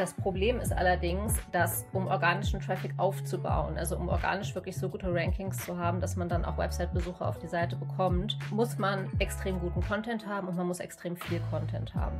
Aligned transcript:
Das 0.00 0.14
Problem 0.14 0.60
ist 0.60 0.72
allerdings, 0.72 1.38
dass 1.52 1.84
um 1.92 2.06
organischen 2.06 2.58
Traffic 2.58 2.94
aufzubauen, 2.96 3.76
also 3.76 3.98
um 3.98 4.08
organisch 4.08 4.54
wirklich 4.54 4.78
so 4.78 4.88
gute 4.88 5.14
Rankings 5.14 5.58
zu 5.58 5.76
haben, 5.76 6.00
dass 6.00 6.16
man 6.16 6.26
dann 6.26 6.46
auch 6.46 6.56
Website-Besucher 6.56 7.28
auf 7.28 7.38
die 7.38 7.48
Seite 7.48 7.76
bekommt, 7.76 8.38
muss 8.50 8.78
man 8.78 9.10
extrem 9.18 9.60
guten 9.60 9.82
Content 9.82 10.26
haben 10.26 10.48
und 10.48 10.56
man 10.56 10.66
muss 10.66 10.80
extrem 10.80 11.18
viel 11.18 11.38
Content 11.50 11.94
haben. 11.94 12.16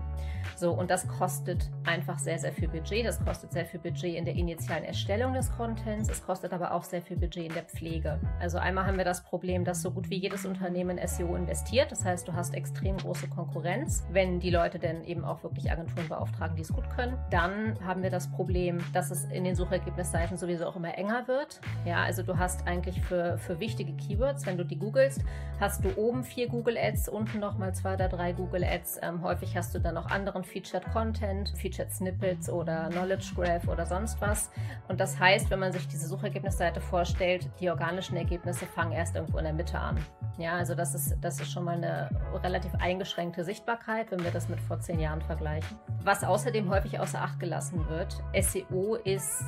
So, 0.56 0.72
und 0.72 0.90
das 0.90 1.08
kostet 1.08 1.70
einfach 1.86 2.18
sehr, 2.18 2.38
sehr 2.38 2.52
viel 2.52 2.68
Budget. 2.68 3.06
Das 3.06 3.18
kostet 3.24 3.50
sehr 3.52 3.64
viel 3.64 3.80
Budget 3.80 4.14
in 4.14 4.26
der 4.26 4.34
initialen 4.34 4.84
Erstellung 4.84 5.32
des 5.32 5.50
Contents. 5.50 6.10
Es 6.10 6.22
kostet 6.22 6.52
aber 6.52 6.74
auch 6.74 6.84
sehr 6.84 7.00
viel 7.00 7.16
Budget 7.16 7.46
in 7.46 7.54
der 7.54 7.62
Pflege. 7.62 8.20
Also 8.40 8.58
einmal 8.58 8.84
haben 8.84 8.98
wir 8.98 9.06
das 9.06 9.22
Problem, 9.22 9.64
dass 9.64 9.80
so 9.80 9.90
gut 9.90 10.10
wie 10.10 10.18
jedes 10.18 10.44
Unternehmen 10.44 10.98
in 10.98 11.08
SEO 11.08 11.34
investiert. 11.34 11.90
Das 11.90 12.04
heißt, 12.04 12.28
du 12.28 12.34
hast 12.34 12.54
extrem 12.54 12.98
große 12.98 13.28
Konkurrenz, 13.28 14.04
wenn 14.10 14.38
die 14.38 14.50
Leute 14.50 14.78
denn 14.78 15.02
eben 15.04 15.24
auch 15.24 15.42
wirklich 15.42 15.72
Agenturen 15.72 16.08
beauftragen, 16.08 16.56
die 16.56 16.62
es 16.62 16.72
gut 16.74 16.90
können. 16.90 17.16
Dann 17.30 17.69
haben 17.84 18.02
wir 18.02 18.10
das 18.10 18.30
Problem, 18.30 18.78
dass 18.92 19.10
es 19.10 19.24
in 19.26 19.44
den 19.44 19.54
Suchergebnisseiten 19.54 20.36
sowieso 20.36 20.66
auch 20.66 20.76
immer 20.76 20.96
enger 20.96 21.28
wird. 21.28 21.60
Ja, 21.84 22.02
also 22.02 22.22
du 22.22 22.38
hast 22.38 22.66
eigentlich 22.66 23.00
für, 23.02 23.38
für 23.38 23.60
wichtige 23.60 23.92
Keywords, 23.92 24.46
wenn 24.46 24.56
du 24.56 24.64
die 24.64 24.78
googelst, 24.78 25.22
hast 25.60 25.84
du 25.84 25.90
oben 25.96 26.24
vier 26.24 26.48
Google 26.48 26.76
Ads, 26.76 27.08
unten 27.08 27.40
nochmal 27.40 27.74
zwei 27.74 27.94
oder 27.94 28.08
drei 28.08 28.32
Google 28.32 28.64
Ads. 28.64 29.00
Ähm, 29.02 29.22
häufig 29.22 29.56
hast 29.56 29.74
du 29.74 29.78
dann 29.78 29.94
noch 29.94 30.10
anderen 30.10 30.44
Featured 30.44 30.84
Content, 30.92 31.52
Featured 31.56 31.92
Snippets 31.92 32.48
oder 32.48 32.88
Knowledge 32.90 33.32
Graph 33.34 33.68
oder 33.68 33.86
sonst 33.86 34.20
was. 34.20 34.50
Und 34.88 35.00
das 35.00 35.18
heißt, 35.18 35.50
wenn 35.50 35.60
man 35.60 35.72
sich 35.72 35.86
diese 35.88 36.06
Suchergebnisseite 36.08 36.80
vorstellt, 36.80 37.48
die 37.60 37.70
organischen 37.70 38.16
Ergebnisse 38.16 38.66
fangen 38.66 38.92
erst 38.92 39.14
irgendwo 39.16 39.38
in 39.38 39.44
der 39.44 39.52
Mitte 39.52 39.78
an. 39.78 39.98
Ja, 40.38 40.54
also 40.54 40.74
das 40.74 40.94
ist, 40.94 41.16
das 41.20 41.38
ist 41.38 41.52
schon 41.52 41.64
mal 41.64 41.76
eine 41.76 42.08
relativ 42.42 42.74
eingeschränkte 42.76 43.44
Sichtbarkeit, 43.44 44.10
wenn 44.10 44.24
wir 44.24 44.30
das 44.30 44.48
mit 44.48 44.58
vor 44.58 44.80
zehn 44.80 44.98
Jahren 44.98 45.20
vergleichen. 45.20 45.78
Was 46.02 46.24
außerdem 46.24 46.70
häufig 46.70 46.98
außer 46.98 47.20
Acht 47.20 47.38
gelassen 47.38 47.59
wird, 47.88 48.22
SEO 48.40 48.96
ist, 48.96 49.44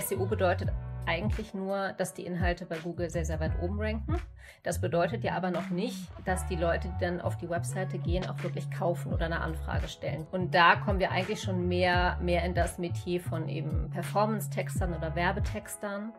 SEO 0.00 0.26
bedeutet 0.26 0.70
eigentlich 1.06 1.54
nur, 1.54 1.92
dass 1.92 2.14
die 2.14 2.26
Inhalte 2.26 2.66
bei 2.66 2.78
Google 2.78 3.08
sehr, 3.10 3.24
sehr 3.24 3.40
weit 3.40 3.52
oben 3.62 3.80
ranken. 3.80 4.16
Das 4.62 4.80
bedeutet 4.80 5.22
ja 5.22 5.34
aber 5.34 5.50
noch 5.50 5.70
nicht, 5.70 6.08
dass 6.24 6.46
die 6.46 6.56
Leute, 6.56 6.88
die 6.88 7.04
dann 7.04 7.20
auf 7.20 7.36
die 7.36 7.48
Webseite 7.48 7.98
gehen, 7.98 8.28
auch 8.28 8.42
wirklich 8.42 8.70
kaufen 8.70 9.12
oder 9.12 9.26
eine 9.26 9.40
Anfrage 9.40 9.88
stellen. 9.88 10.26
Und 10.32 10.54
da 10.54 10.76
kommen 10.76 10.98
wir 10.98 11.12
eigentlich 11.12 11.40
schon 11.42 11.68
mehr, 11.68 12.18
mehr 12.20 12.44
in 12.44 12.54
das 12.54 12.78
Metier 12.78 13.20
von 13.20 13.48
eben 13.48 13.90
Performance-Textern 13.90 14.94
oder 14.94 15.14
Werbetextern, 15.14 16.12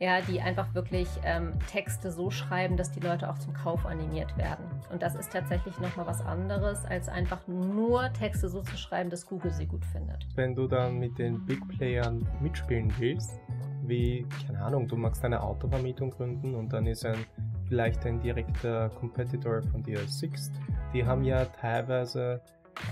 ja, 0.00 0.22
die 0.22 0.40
einfach 0.40 0.74
wirklich 0.74 1.08
ähm, 1.24 1.52
Texte 1.70 2.10
so 2.10 2.30
schreiben, 2.30 2.78
dass 2.78 2.90
die 2.90 3.00
Leute 3.00 3.28
auch 3.28 3.38
zum 3.38 3.52
Kauf 3.52 3.84
animiert 3.84 4.34
werden. 4.38 4.64
Und 4.90 5.02
das 5.02 5.14
ist 5.14 5.30
tatsächlich 5.30 5.78
nochmal 5.78 6.06
was 6.06 6.22
anderes, 6.22 6.86
als 6.86 7.10
einfach 7.10 7.46
nur 7.46 8.10
Texte 8.14 8.48
so 8.48 8.62
zu 8.62 8.78
schreiben, 8.78 9.10
dass 9.10 9.26
Google 9.26 9.52
sie 9.52 9.66
gut 9.66 9.84
findet. 9.84 10.26
Wenn 10.34 10.54
du 10.54 10.66
dann 10.66 10.98
mit 10.98 11.18
den 11.18 11.44
Big 11.44 11.60
Playern 11.68 12.26
mitspielen 12.40 12.90
willst, 12.98 13.38
wie, 13.82 14.26
keine 14.46 14.62
Ahnung, 14.62 14.88
du 14.88 14.96
magst 14.96 15.22
eine 15.22 15.42
Autovermietung 15.42 16.10
gründen 16.10 16.54
und 16.54 16.72
dann 16.72 16.86
ist 16.86 17.04
ein 17.04 17.26
vielleicht 17.68 18.04
ein 18.06 18.20
direkter 18.20 18.88
Competitor 18.98 19.62
von 19.62 19.82
dir 19.82 19.98
Sixt. 20.08 20.52
Die 20.94 21.04
haben 21.04 21.24
ja 21.24 21.44
teilweise 21.44 22.40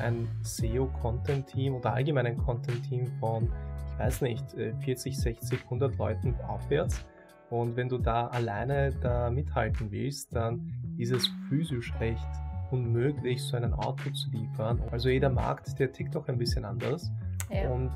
ein 0.01 0.29
SEO-Content-Team 0.43 1.75
oder 1.75 1.95
allgemein 1.95 2.27
ein 2.27 2.37
Content-Team 2.37 3.07
von, 3.19 3.51
weiß 3.99 4.23
nicht, 4.23 4.45
40, 4.53 5.19
60, 5.19 5.65
100 5.65 5.97
Leuten 5.99 6.35
aufwärts. 6.47 7.05
Und 7.51 7.77
wenn 7.77 7.89
du 7.89 7.99
da 7.99 8.27
alleine 8.29 8.93
da 9.01 9.31
mithalten 9.31 9.91
willst, 9.91 10.35
dann 10.35 10.73
ist 10.99 11.13
es 11.13 11.29
physisch 11.49 11.93
recht 11.99 12.29
unmöglich, 12.71 13.43
so 13.43 13.57
einen 13.57 13.73
Output 13.73 14.17
zu 14.17 14.31
liefern. 14.31 14.83
Also 14.91 15.09
jeder 15.09 15.31
Markt, 15.31 15.79
der 15.79 15.91
tickt 15.91 16.15
doch 16.15 16.29
ein 16.29 16.37
bisschen 16.37 16.67
anders. 16.67 17.11
Ja. 17.51 17.71
Und 17.71 17.93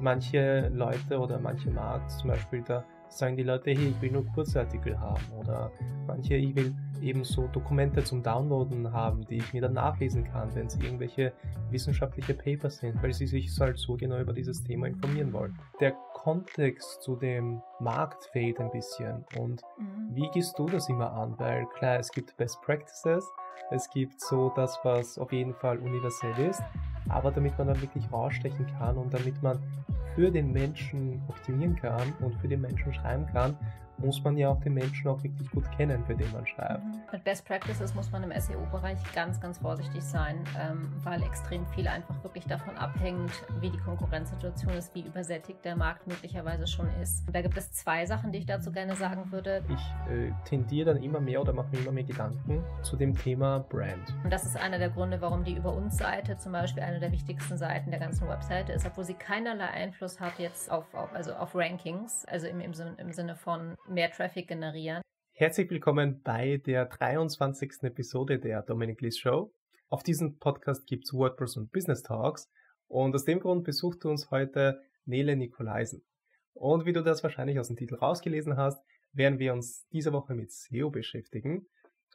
manche 0.00 0.68
Leute 0.68 1.18
oder 1.18 1.40
manche 1.40 1.70
Markt, 1.70 2.12
zum 2.12 2.30
Beispiel 2.30 2.62
da 2.62 2.84
sagen 3.08 3.36
die 3.36 3.42
Leute, 3.42 3.70
hey, 3.70 3.88
ich 3.88 4.00
will 4.00 4.12
nur 4.12 4.26
Kurzartikel 4.26 4.96
haben 5.00 5.24
oder 5.36 5.72
manche, 6.06 6.36
ich 6.36 6.54
will 6.54 6.72
eben 7.02 7.24
so 7.24 7.48
Dokumente 7.48 8.02
zum 8.04 8.22
Downloaden 8.22 8.92
haben, 8.92 9.24
die 9.26 9.38
ich 9.38 9.52
mir 9.52 9.62
dann 9.62 9.74
nachlesen 9.74 10.24
kann, 10.24 10.54
wenn 10.54 10.66
es 10.66 10.76
irgendwelche 10.76 11.32
wissenschaftliche 11.70 12.34
Papers 12.34 12.78
sind, 12.78 13.02
weil 13.02 13.12
sie 13.12 13.26
sich 13.26 13.50
halt 13.58 13.78
so 13.78 13.96
genau 13.96 14.18
über 14.18 14.32
dieses 14.32 14.62
Thema 14.64 14.86
informieren 14.86 15.32
wollen. 15.32 15.58
Der 15.80 15.92
Kontext 16.14 17.02
zu 17.02 17.16
dem 17.16 17.62
Markt 17.80 18.24
fehlt 18.32 18.60
ein 18.60 18.70
bisschen 18.70 19.24
und 19.38 19.62
mhm. 19.78 20.14
wie 20.14 20.28
gehst 20.30 20.58
du 20.58 20.66
das 20.66 20.88
immer 20.88 21.12
an? 21.12 21.34
Weil 21.38 21.66
klar, 21.66 21.98
es 21.98 22.10
gibt 22.10 22.36
Best 22.36 22.60
Practices, 22.62 23.24
es 23.70 23.88
gibt 23.90 24.20
so 24.20 24.52
das, 24.56 24.78
was 24.82 25.18
auf 25.18 25.32
jeden 25.32 25.54
Fall 25.54 25.78
universell 25.78 26.38
ist, 26.48 26.62
aber 27.08 27.30
damit 27.30 27.56
man 27.58 27.68
dann 27.68 27.80
wirklich 27.80 28.10
rausstechen 28.12 28.66
kann 28.78 28.96
und 28.96 29.12
damit 29.12 29.42
man 29.42 29.58
für 30.14 30.30
den 30.30 30.52
Menschen 30.52 31.22
optimieren 31.28 31.76
kann 31.76 32.12
und 32.20 32.34
für 32.40 32.48
den 32.48 32.60
Menschen 32.60 32.92
schreiben 32.92 33.26
kann, 33.26 33.56
muss 33.98 34.22
man 34.22 34.36
ja 34.36 34.48
auch 34.48 34.60
den 34.60 34.74
Menschen 34.74 35.08
auch 35.08 35.22
wirklich 35.22 35.50
gut 35.50 35.70
kennen, 35.76 36.04
für 36.04 36.14
den 36.14 36.30
man 36.32 36.46
schreibt. 36.46 36.84
Mhm. 36.84 37.00
Mit 37.12 37.24
Best 37.24 37.44
Practices 37.44 37.94
muss 37.94 38.10
man 38.10 38.22
im 38.22 38.40
SEO-Bereich 38.40 38.98
ganz, 39.14 39.40
ganz 39.40 39.58
vorsichtig 39.58 40.02
sein, 40.02 40.44
ähm, 40.58 40.92
weil 41.04 41.22
extrem 41.22 41.66
viel 41.68 41.88
einfach 41.88 42.22
wirklich 42.22 42.46
davon 42.46 42.76
abhängt, 42.76 43.32
wie 43.60 43.70
die 43.70 43.78
Konkurrenzsituation 43.78 44.72
ist, 44.74 44.94
wie 44.94 45.02
übersättigt 45.02 45.64
der 45.64 45.76
Markt 45.76 46.06
möglicherweise 46.06 46.66
schon 46.66 46.88
ist. 47.02 47.24
da 47.32 47.42
gibt 47.42 47.56
es 47.56 47.72
zwei 47.72 48.06
Sachen, 48.06 48.32
die 48.32 48.38
ich 48.38 48.46
dazu 48.46 48.72
gerne 48.72 48.94
sagen 48.96 49.30
würde. 49.30 49.62
Ich 49.68 50.12
äh, 50.12 50.32
tendiere 50.44 50.94
dann 50.94 51.02
immer 51.02 51.20
mehr 51.20 51.40
oder 51.40 51.52
mache 51.52 51.68
mir 51.72 51.78
immer 51.78 51.92
mehr 51.92 52.04
Gedanken 52.04 52.62
zu 52.82 52.96
dem 52.96 53.16
Thema 53.16 53.60
Brand. 53.60 54.14
Und 54.24 54.32
das 54.32 54.44
ist 54.44 54.56
einer 54.56 54.78
der 54.78 54.90
Gründe, 54.90 55.20
warum 55.20 55.44
die 55.44 55.56
Über 55.56 55.74
uns 55.74 55.98
Seite 55.98 56.36
zum 56.36 56.52
Beispiel 56.52 56.82
eine 56.82 57.00
der 57.00 57.12
wichtigsten 57.12 57.58
Seiten 57.58 57.90
der 57.90 58.00
ganzen 58.00 58.28
Webseite 58.28 58.72
ist, 58.72 58.86
obwohl 58.86 59.04
sie 59.04 59.14
keinerlei 59.14 59.66
Einfluss 59.66 60.20
hat 60.20 60.38
jetzt 60.38 60.70
auf, 60.70 60.94
auf 60.94 61.12
also 61.12 61.34
auf 61.34 61.54
Rankings, 61.54 62.24
also 62.26 62.46
im, 62.46 62.60
im, 62.60 62.72
im 62.96 63.12
Sinne 63.12 63.34
von 63.34 63.76
mehr 63.90 64.10
Traffic 64.10 64.48
generieren. 64.48 65.02
Herzlich 65.32 65.70
willkommen 65.70 66.20
bei 66.22 66.58
der 66.58 66.86
23. 66.86 67.82
Episode 67.82 68.38
der 68.38 68.62
Dominic 68.62 69.00
Liss 69.00 69.18
Show. 69.18 69.52
Auf 69.88 70.02
diesem 70.02 70.38
Podcast 70.38 70.86
gibt 70.86 71.04
es 71.04 71.12
WordPress 71.12 71.56
und 71.56 71.72
Business 71.72 72.02
Talks 72.02 72.50
und 72.88 73.14
aus 73.14 73.24
dem 73.24 73.40
Grund 73.40 73.64
besucht 73.64 74.04
uns 74.04 74.30
heute 74.30 74.80
Nele 75.04 75.36
Nikolaisen. 75.36 76.04
Und 76.52 76.84
wie 76.84 76.92
du 76.92 77.02
das 77.02 77.22
wahrscheinlich 77.22 77.58
aus 77.58 77.68
dem 77.68 77.76
Titel 77.76 77.94
rausgelesen 77.94 78.56
hast, 78.56 78.82
werden 79.12 79.38
wir 79.38 79.54
uns 79.54 79.86
diese 79.92 80.12
Woche 80.12 80.34
mit 80.34 80.52
SEO 80.52 80.90
beschäftigen. 80.90 81.66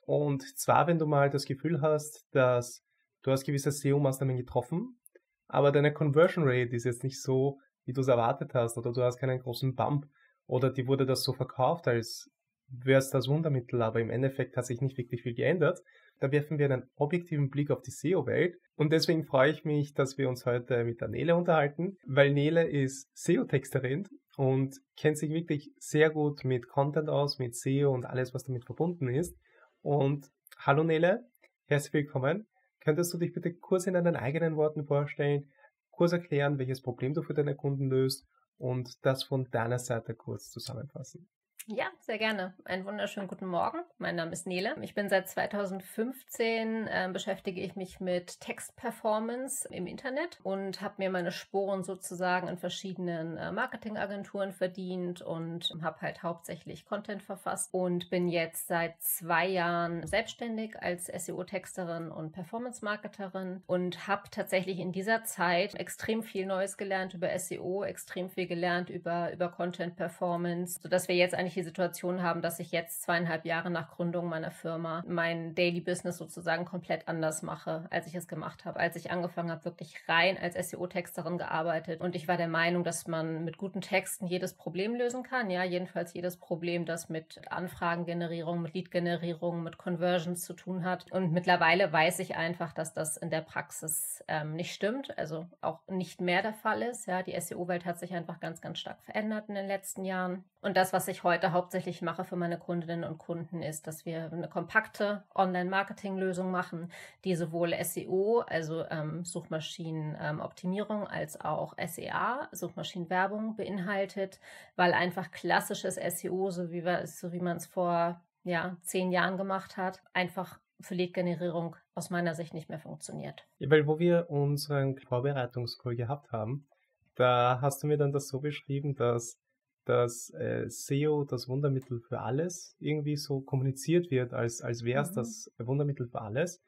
Und 0.06 0.44
zwar, 0.58 0.86
wenn 0.88 1.00
du 1.00 1.08
mal 1.08 1.30
das 1.30 1.46
Gefühl 1.46 1.82
hast, 1.82 2.28
dass 2.32 2.84
du 3.24 3.32
hast 3.32 3.46
gewisse 3.46 3.72
SEO-Maßnahmen 3.72 4.38
getroffen, 4.38 5.00
aber 5.48 5.72
deine 5.72 5.94
Conversion 5.94 6.44
Rate 6.46 6.76
ist 6.76 6.84
jetzt 6.84 7.04
nicht 7.04 7.22
so, 7.22 7.60
wie 7.86 7.94
du 7.94 8.02
es 8.02 8.08
erwartet 8.08 8.54
hast, 8.54 8.78
oder 8.78 8.92
du 8.92 9.02
hast 9.02 9.18
keinen 9.18 9.40
großen 9.40 9.76
Bump 9.76 10.06
oder 10.48 10.72
die 10.72 10.88
wurde 10.88 11.06
das 11.06 11.24
so 11.24 11.34
verkauft, 11.34 11.88
als 11.88 12.30
wäre 12.68 13.00
es 13.00 13.10
das 13.10 13.28
Wundermittel, 13.28 13.82
aber 13.82 14.00
im 14.00 14.10
Endeffekt 14.10 14.58
hat 14.58 14.66
sich 14.66 14.82
nicht 14.82 14.98
wirklich 14.98 15.22
viel 15.22 15.36
geändert. 15.36 15.80
Da 16.20 16.32
werfen 16.32 16.58
wir 16.58 16.66
einen 16.66 16.90
objektiven 16.96 17.50
Blick 17.50 17.70
auf 17.72 17.82
die 17.82 17.92
SEO-Welt 17.92 18.56
und 18.76 18.92
deswegen 18.92 19.26
freue 19.26 19.52
ich 19.52 19.66
mich, 19.66 19.94
dass 19.94 20.18
wir 20.18 20.30
uns 20.30 20.46
heute 20.46 20.84
mit 20.84 21.02
der 21.02 21.10
Nele 21.10 21.36
unterhalten, 21.36 21.98
weil 22.06 22.32
Nele 22.34 22.68
ist 22.68 23.10
SEO-Texterin 23.14 24.08
und 24.38 24.80
kennt 24.96 25.18
sich 25.18 25.32
wirklich 25.32 25.72
sehr 25.78 26.10
gut 26.10 26.44
mit 26.44 26.68
Content 26.68 27.10
aus, 27.10 27.40
mit 27.40 27.56
SEO 27.56 27.94
und 27.94 28.06
alles, 28.06 28.34
was 28.34 28.44
damit 28.44 28.66
verbunden 28.66 29.08
ist. 29.10 29.38
Und 29.82 30.30
hallo 30.58 30.84
Nele, 30.84 31.26
herzlich 31.66 31.94
willkommen. 31.94 32.48
Könntest 32.80 33.14
du 33.14 33.18
dich 33.18 33.34
bitte 33.34 33.54
kurz 33.54 33.86
in 33.86 33.94
deinen 33.94 34.16
eigenen 34.16 34.56
Worten 34.56 34.86
vorstellen, 34.86 35.52
kurz 35.92 36.12
erklären, 36.12 36.58
welches 36.58 36.82
Problem 36.82 37.14
du 37.14 37.22
für 37.22 37.34
deine 37.34 37.56
Kunden 37.56 37.90
löst 37.90 38.26
und 38.58 39.06
das 39.06 39.24
von 39.24 39.50
deiner 39.52 39.80
Seite 39.80 40.16
kurz 40.16 40.50
zusammenfassen. 40.50 41.30
Ja, 41.68 41.86
sehr 42.02 42.18
gerne. 42.18 42.54
Einen 42.66 42.86
wunderschönen 42.86 43.30
guten 43.30 43.46
Morgen. 43.46 43.80
Mein 43.98 44.18
Name 44.18 44.34
ist 44.34 44.46
Nele. 44.46 44.76
Ich 44.82 44.94
bin 44.96 45.08
seit 45.08 45.30
2015 45.30 46.88
äh, 46.88 47.10
beschäftige 47.14 47.62
ich 47.62 47.78
mich 47.78 48.02
mit 48.02 48.42
Textperformance 48.42 49.70
im 49.72 49.88
Internet 49.88 50.40
und 50.44 50.82
habe 50.82 50.96
mir 50.98 51.10
meine 51.10 51.32
Sporen 51.32 51.86
sozusagen 51.86 52.50
in 52.50 52.58
verschiedenen 52.58 53.38
äh, 53.38 53.54
Marketingagenturen 53.54 54.52
verdient 54.52 55.22
und 55.22 55.74
habe 55.82 56.02
halt 56.02 56.22
hauptsächlich 56.22 56.86
Content 56.86 57.24
verfasst 57.24 57.74
und 57.74 58.10
bin 58.10 58.28
jetzt 58.28 58.68
seit 58.68 59.02
zwei 59.02 59.48
Jahren 59.48 60.06
selbstständig 60.06 60.82
als 60.82 61.06
SEO-Texterin 61.06 62.12
und 62.12 62.34
Performance-Marketerin 62.34 63.64
und 63.68 64.06
habe 64.06 64.24
tatsächlich 64.32 64.80
in 64.80 64.92
dieser 64.92 65.24
Zeit 65.24 65.76
extrem 65.76 66.24
viel 66.24 66.46
Neues 66.46 66.76
gelernt 66.76 67.14
über 67.14 67.30
SEO, 67.40 67.86
extrem 67.86 68.30
viel 68.30 68.48
gelernt 68.48 68.90
über 68.90 69.32
über 69.32 69.48
Content 69.48 69.96
Performance, 69.96 70.82
sodass 70.82 71.08
wir 71.08 71.16
jetzt 71.16 71.34
eigentlich 71.34 71.53
die 71.54 71.64
Situation 71.64 72.22
haben, 72.22 72.42
dass 72.42 72.60
ich 72.60 72.72
jetzt 72.72 73.04
zweieinhalb 73.04 73.46
Jahre 73.46 73.70
nach 73.70 73.92
Gründung 73.92 74.28
meiner 74.28 74.52
Firma 74.52 75.04
mein 75.08 75.56
Daily 75.56 75.82
Business 75.82 76.18
sozusagen 76.18 76.66
komplett 76.66 77.08
anders 77.08 77.42
mache, 77.42 77.86
als 77.90 78.08
ich 78.08 78.16
es 78.16 78.28
gemacht 78.28 78.66
habe. 78.66 78.80
Als 78.80 78.96
ich 78.96 79.12
angefangen 79.12 79.52
habe, 79.52 79.66
wirklich 79.66 79.96
rein 80.08 80.38
als 80.38 80.56
SEO-Texterin 80.70 81.38
gearbeitet 81.38 82.02
und 82.02 82.16
ich 82.16 82.28
war 82.28 82.38
der 82.38 82.48
Meinung, 82.48 82.84
dass 82.84 83.08
man 83.08 83.44
mit 83.46 83.58
guten 83.58 83.82
Texten 83.82 84.28
jedes 84.28 84.54
Problem 84.56 84.96
lösen 84.96 85.24
kann. 85.24 85.50
Ja, 85.50 85.64
jedenfalls 85.64 86.14
jedes 86.14 86.38
Problem, 86.38 86.86
das 86.86 87.10
mit 87.10 87.42
Anfragengenerierung, 87.50 88.62
mit 88.62 88.74
Lead-Generierung, 88.74 89.64
mit 89.64 89.78
Conversions 89.78 90.44
zu 90.44 90.54
tun 90.54 90.84
hat. 90.84 91.12
Und 91.12 91.32
mittlerweile 91.32 91.92
weiß 91.92 92.20
ich 92.20 92.36
einfach, 92.36 92.74
dass 92.74 92.94
das 92.94 93.18
in 93.18 93.30
der 93.30 93.42
Praxis 93.42 94.24
ähm, 94.28 94.56
nicht 94.56 94.74
stimmt, 94.74 95.18
also 95.18 95.48
auch 95.62 95.80
nicht 95.88 96.22
mehr 96.22 96.42
der 96.42 96.54
Fall 96.54 96.82
ist. 96.82 97.08
Ja, 97.08 97.24
die 97.24 97.40
SEO-Welt 97.40 97.86
hat 97.86 98.00
sich 98.00 98.14
einfach 98.14 98.40
ganz, 98.40 98.62
ganz 98.62 98.80
stark 98.80 99.02
verändert 99.04 99.50
in 99.50 99.56
den 99.56 99.68
letzten 99.68 100.06
Jahren. 100.06 100.44
Und 100.62 100.78
das, 100.78 100.94
was 100.94 101.08
ich 101.08 101.24
heute 101.24 101.43
hauptsächlich 101.52 102.02
mache 102.02 102.24
für 102.24 102.36
meine 102.36 102.58
Kundinnen 102.58 103.04
und 103.04 103.18
Kunden, 103.18 103.62
ist, 103.62 103.88
dass 103.88 104.06
wir 104.06 104.32
eine 104.32 104.48
kompakte 104.48 105.24
Online-Marketing-Lösung 105.36 106.52
machen, 106.52 106.92
die 107.26 107.36
sowohl 107.36 107.76
SEO, 107.84 108.40
also 108.48 108.86
ähm, 108.90 109.26
Suchmaschinenoptimierung, 109.26 111.02
ähm, 111.02 111.08
als 111.08 111.40
auch 111.42 111.76
SEA, 111.86 112.48
Suchmaschinenwerbung, 112.52 113.56
beinhaltet, 113.56 114.40
weil 114.76 114.94
einfach 114.94 115.32
klassisches 115.32 115.96
SEO, 115.96 116.50
so 116.52 116.72
wie, 116.72 116.84
so 117.06 117.34
wie 117.34 117.42
man 117.42 117.58
es 117.58 117.66
vor 117.66 118.22
ja, 118.44 118.78
zehn 118.82 119.12
Jahren 119.12 119.38
gemacht 119.38 119.78
hat, 119.78 120.02
einfach 120.14 120.60
für 120.80 120.96
Lead-Generierung 120.96 121.76
aus 121.96 122.10
meiner 122.10 122.36
Sicht 122.36 122.54
nicht 122.54 122.70
mehr 122.70 122.80
funktioniert. 122.80 123.48
Ja, 123.60 123.70
weil 123.70 123.88
wo 123.88 124.00
wir 124.00 124.30
unseren 124.30 124.98
Vorbereitungscall 124.98 125.96
gehabt 125.96 126.32
haben, 126.32 126.68
da 127.16 127.60
hast 127.62 127.84
du 127.84 127.88
mir 127.88 127.98
dann 127.98 128.12
das 128.12 128.28
so 128.28 128.40
beschrieben, 128.40 128.96
dass 128.96 129.40
dass 129.86 130.30
äh, 130.32 130.70
SEO 130.70 131.26
das 131.26 131.48
Wundermittel 131.48 132.00
für 132.00 132.20
alles 132.20 132.76
irgendwie 132.80 133.18
so 133.18 133.42
kommuniziert 133.42 134.12
wird, 134.12 134.34
als, 134.34 134.62
als 134.62 134.84
wäre 134.84 135.04
es 135.04 135.12
mhm. 135.12 135.16
das 135.16 135.52
Wundermittel 135.58 136.08
für 136.08 136.22
alles. 136.22 136.62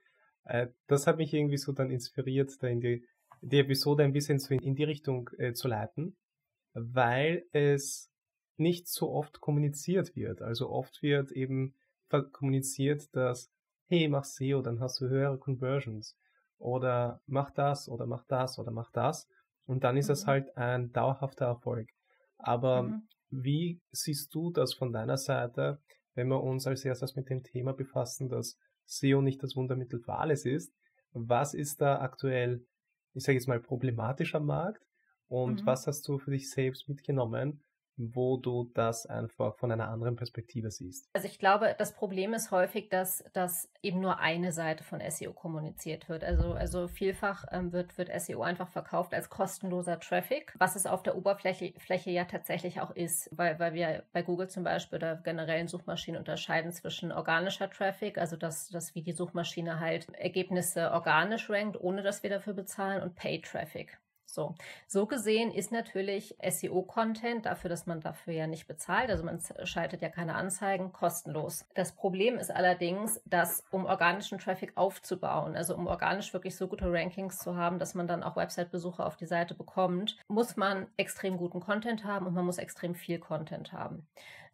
Äh, 0.44 0.68
das 0.88 1.08
hat 1.08 1.18
mich 1.18 1.34
irgendwie 1.34 1.58
so 1.58 1.72
dann 1.72 1.92
inspiriert, 1.92 2.52
da 2.62 2.68
in 2.68 2.82
die, 2.82 3.06
die 3.42 3.60
Episode 3.60 4.04
ein 4.04 4.14
bisschen 4.14 4.40
so 4.40 4.54
in, 4.54 4.62
in 4.62 4.76
die 4.76 4.84
Richtung 4.84 5.30
äh, 5.38 5.54
zu 5.54 5.68
leiten, 5.68 6.16
weil 6.74 7.46
es 7.52 8.12
nicht 8.58 8.88
so 8.88 9.12
oft 9.12 9.42
kommuniziert 9.42 10.16
wird. 10.16 10.42
Also 10.42 10.70
oft 10.70 11.02
wird 11.02 11.32
eben 11.32 11.76
kommuniziert, 12.32 13.14
dass 13.16 13.52
hey, 13.88 14.08
mach 14.08 14.24
SEO, 14.24 14.62
dann 14.62 14.80
hast 14.80 15.00
du 15.00 15.08
höhere 15.08 15.38
Conversions. 15.38 16.18
Oder 16.58 17.22
mach 17.28 17.52
das 17.52 17.90
oder 17.90 18.06
mach 18.06 18.26
das 18.26 18.58
oder 18.58 18.72
mach 18.72 18.92
das. 18.92 19.28
Und 19.66 19.84
dann 19.84 19.98
ist 19.98 20.08
mhm. 20.08 20.14
es 20.14 20.28
halt 20.28 20.58
ein 20.58 20.92
dauerhafter 20.92 21.46
Erfolg. 21.46 21.90
Aber 22.46 22.84
mhm. 22.84 23.08
wie 23.30 23.82
siehst 23.92 24.34
du 24.34 24.52
das 24.52 24.74
von 24.74 24.94
deiner 24.94 25.18
Seite, 25.18 25.82
wenn 26.14 26.28
wir 26.28 26.42
uns 26.44 26.68
als 26.68 26.86
erstes 26.86 27.16
mit 27.16 27.30
dem 27.30 27.44
Thema 27.44 27.74
befassen, 27.74 28.30
dass 28.30 28.58
SEO 28.86 29.22
nicht 29.22 29.42
das 29.42 29.56
Wundermittel 29.56 30.00
für 30.00 30.14
alles 30.14 30.46
ist? 30.46 30.72
Was 31.12 31.54
ist 31.54 31.82
da 31.82 32.02
aktuell, 32.02 32.66
ich 33.14 33.24
sage 33.24 33.38
jetzt 33.38 33.48
mal, 33.48 33.60
problematisch 33.60 34.36
am 34.36 34.46
Markt? 34.46 34.86
Und 35.28 35.62
mhm. 35.62 35.66
was 35.66 35.88
hast 35.88 36.08
du 36.08 36.20
für 36.20 36.32
dich 36.32 36.52
selbst 36.52 36.88
mitgenommen, 36.88 37.64
wo 37.98 38.38
du 38.38 38.72
das 38.74 39.06
einfach 39.06 39.56
von 39.56 39.72
einer 39.72 39.90
anderen 39.90 40.16
Perspektive 40.16 40.72
siehst? 40.72 41.10
Also 41.14 41.28
ich 41.28 41.40
glaube, 41.40 41.76
das 41.78 41.94
Problem 41.94 42.34
ist 42.34 42.52
häufig, 42.52 42.90
dass, 42.90 43.24
dass 43.34 43.70
eben 43.82 44.00
nur 44.00 44.20
eine 44.20 44.52
Seite 44.52 44.84
von 44.84 45.02
SEO 45.10 45.34
kommuniziert 45.34 46.10
wird. 46.10 46.24
Also, 46.24 46.54
also 46.54 46.88
vielfach 46.88 47.46
ähm, 47.52 47.72
wird, 47.72 47.98
wird 47.98 48.10
SEO 48.22 48.42
einfach 48.42 48.68
verkauft 48.68 49.14
als 49.14 49.30
kostenloser 49.30 50.00
Traffic, 50.00 50.54
was 50.58 50.76
es 50.76 50.86
auf 50.86 51.04
der 51.04 51.16
Oberfläche 51.16 51.74
Fläche 51.78 52.12
ja 52.12 52.26
tatsächlich 52.26 52.82
auch 52.82 52.92
ist, 52.92 53.30
weil, 53.36 53.60
weil 53.60 53.74
wir 53.74 54.04
bei 54.12 54.22
Google 54.22 54.50
zum 54.50 54.64
Beispiel 54.64 54.98
oder 54.98 55.16
generellen 55.16 55.68
Suchmaschinen 55.68 56.20
unterscheiden 56.20 56.72
zwischen 56.72 57.12
organischer 57.12 57.70
Traffic, 57.70 58.18
also 58.18 58.36
dass, 58.36 58.70
dass 58.70 58.96
wie 58.96 59.02
die 59.02 59.14
Suchmaschine 59.14 59.80
halt 59.80 60.10
Ergebnisse 60.16 60.92
organisch 60.92 61.50
rankt, 61.50 61.80
ohne 61.80 62.04
dass 62.04 62.24
wir 62.24 62.30
dafür 62.30 62.54
bezahlen, 62.54 63.04
und 63.04 63.16
Paid 63.16 63.46
Traffic. 63.46 63.98
So, 64.36 64.54
so 64.86 65.06
gesehen 65.06 65.52
ist 65.52 65.72
natürlich 65.72 66.36
SEO-Content 66.48 67.46
dafür, 67.46 67.70
dass 67.70 67.86
man 67.86 68.02
dafür 68.02 68.34
ja 68.34 68.48
nicht 68.48 68.68
bezahlt, 68.68 69.10
also 69.10 69.24
man 69.24 69.40
schaltet 69.64 70.02
ja 70.02 70.10
keine 70.10 70.36
Anzeigen, 70.36 70.92
kostenlos. 70.92 71.66
Das 71.74 71.94
Problem 71.94 72.38
ist 72.38 72.52
allerdings, 72.52 73.22
dass 73.26 73.64
um 73.72 73.86
organischen 73.86 74.38
Traffic 74.38 74.74
aufzubauen, 74.76 75.56
also 75.56 75.76
um 75.76 75.88
organisch 75.88 76.34
wirklich 76.34 76.56
so 76.56 76.68
gute 76.68 76.92
Rankings 76.92 77.40
zu 77.40 77.56
haben, 77.56 77.80
dass 77.80 77.96
man 77.96 78.08
dann 78.08 78.24
auch 78.24 78.36
Website-Besucher 78.36 79.06
auf 79.06 79.16
die 79.16 79.26
Seite 79.26 79.56
bekommt, 79.56 80.18
muss 80.28 80.58
man 80.58 80.88
extrem 80.98 81.38
guten 81.38 81.62
Content 81.62 82.04
haben 82.04 82.28
und 82.28 82.34
man 82.34 82.46
muss 82.46 82.58
extrem 82.58 82.94
viel 82.94 83.20
Content 83.20 83.72
haben. 83.72 84.06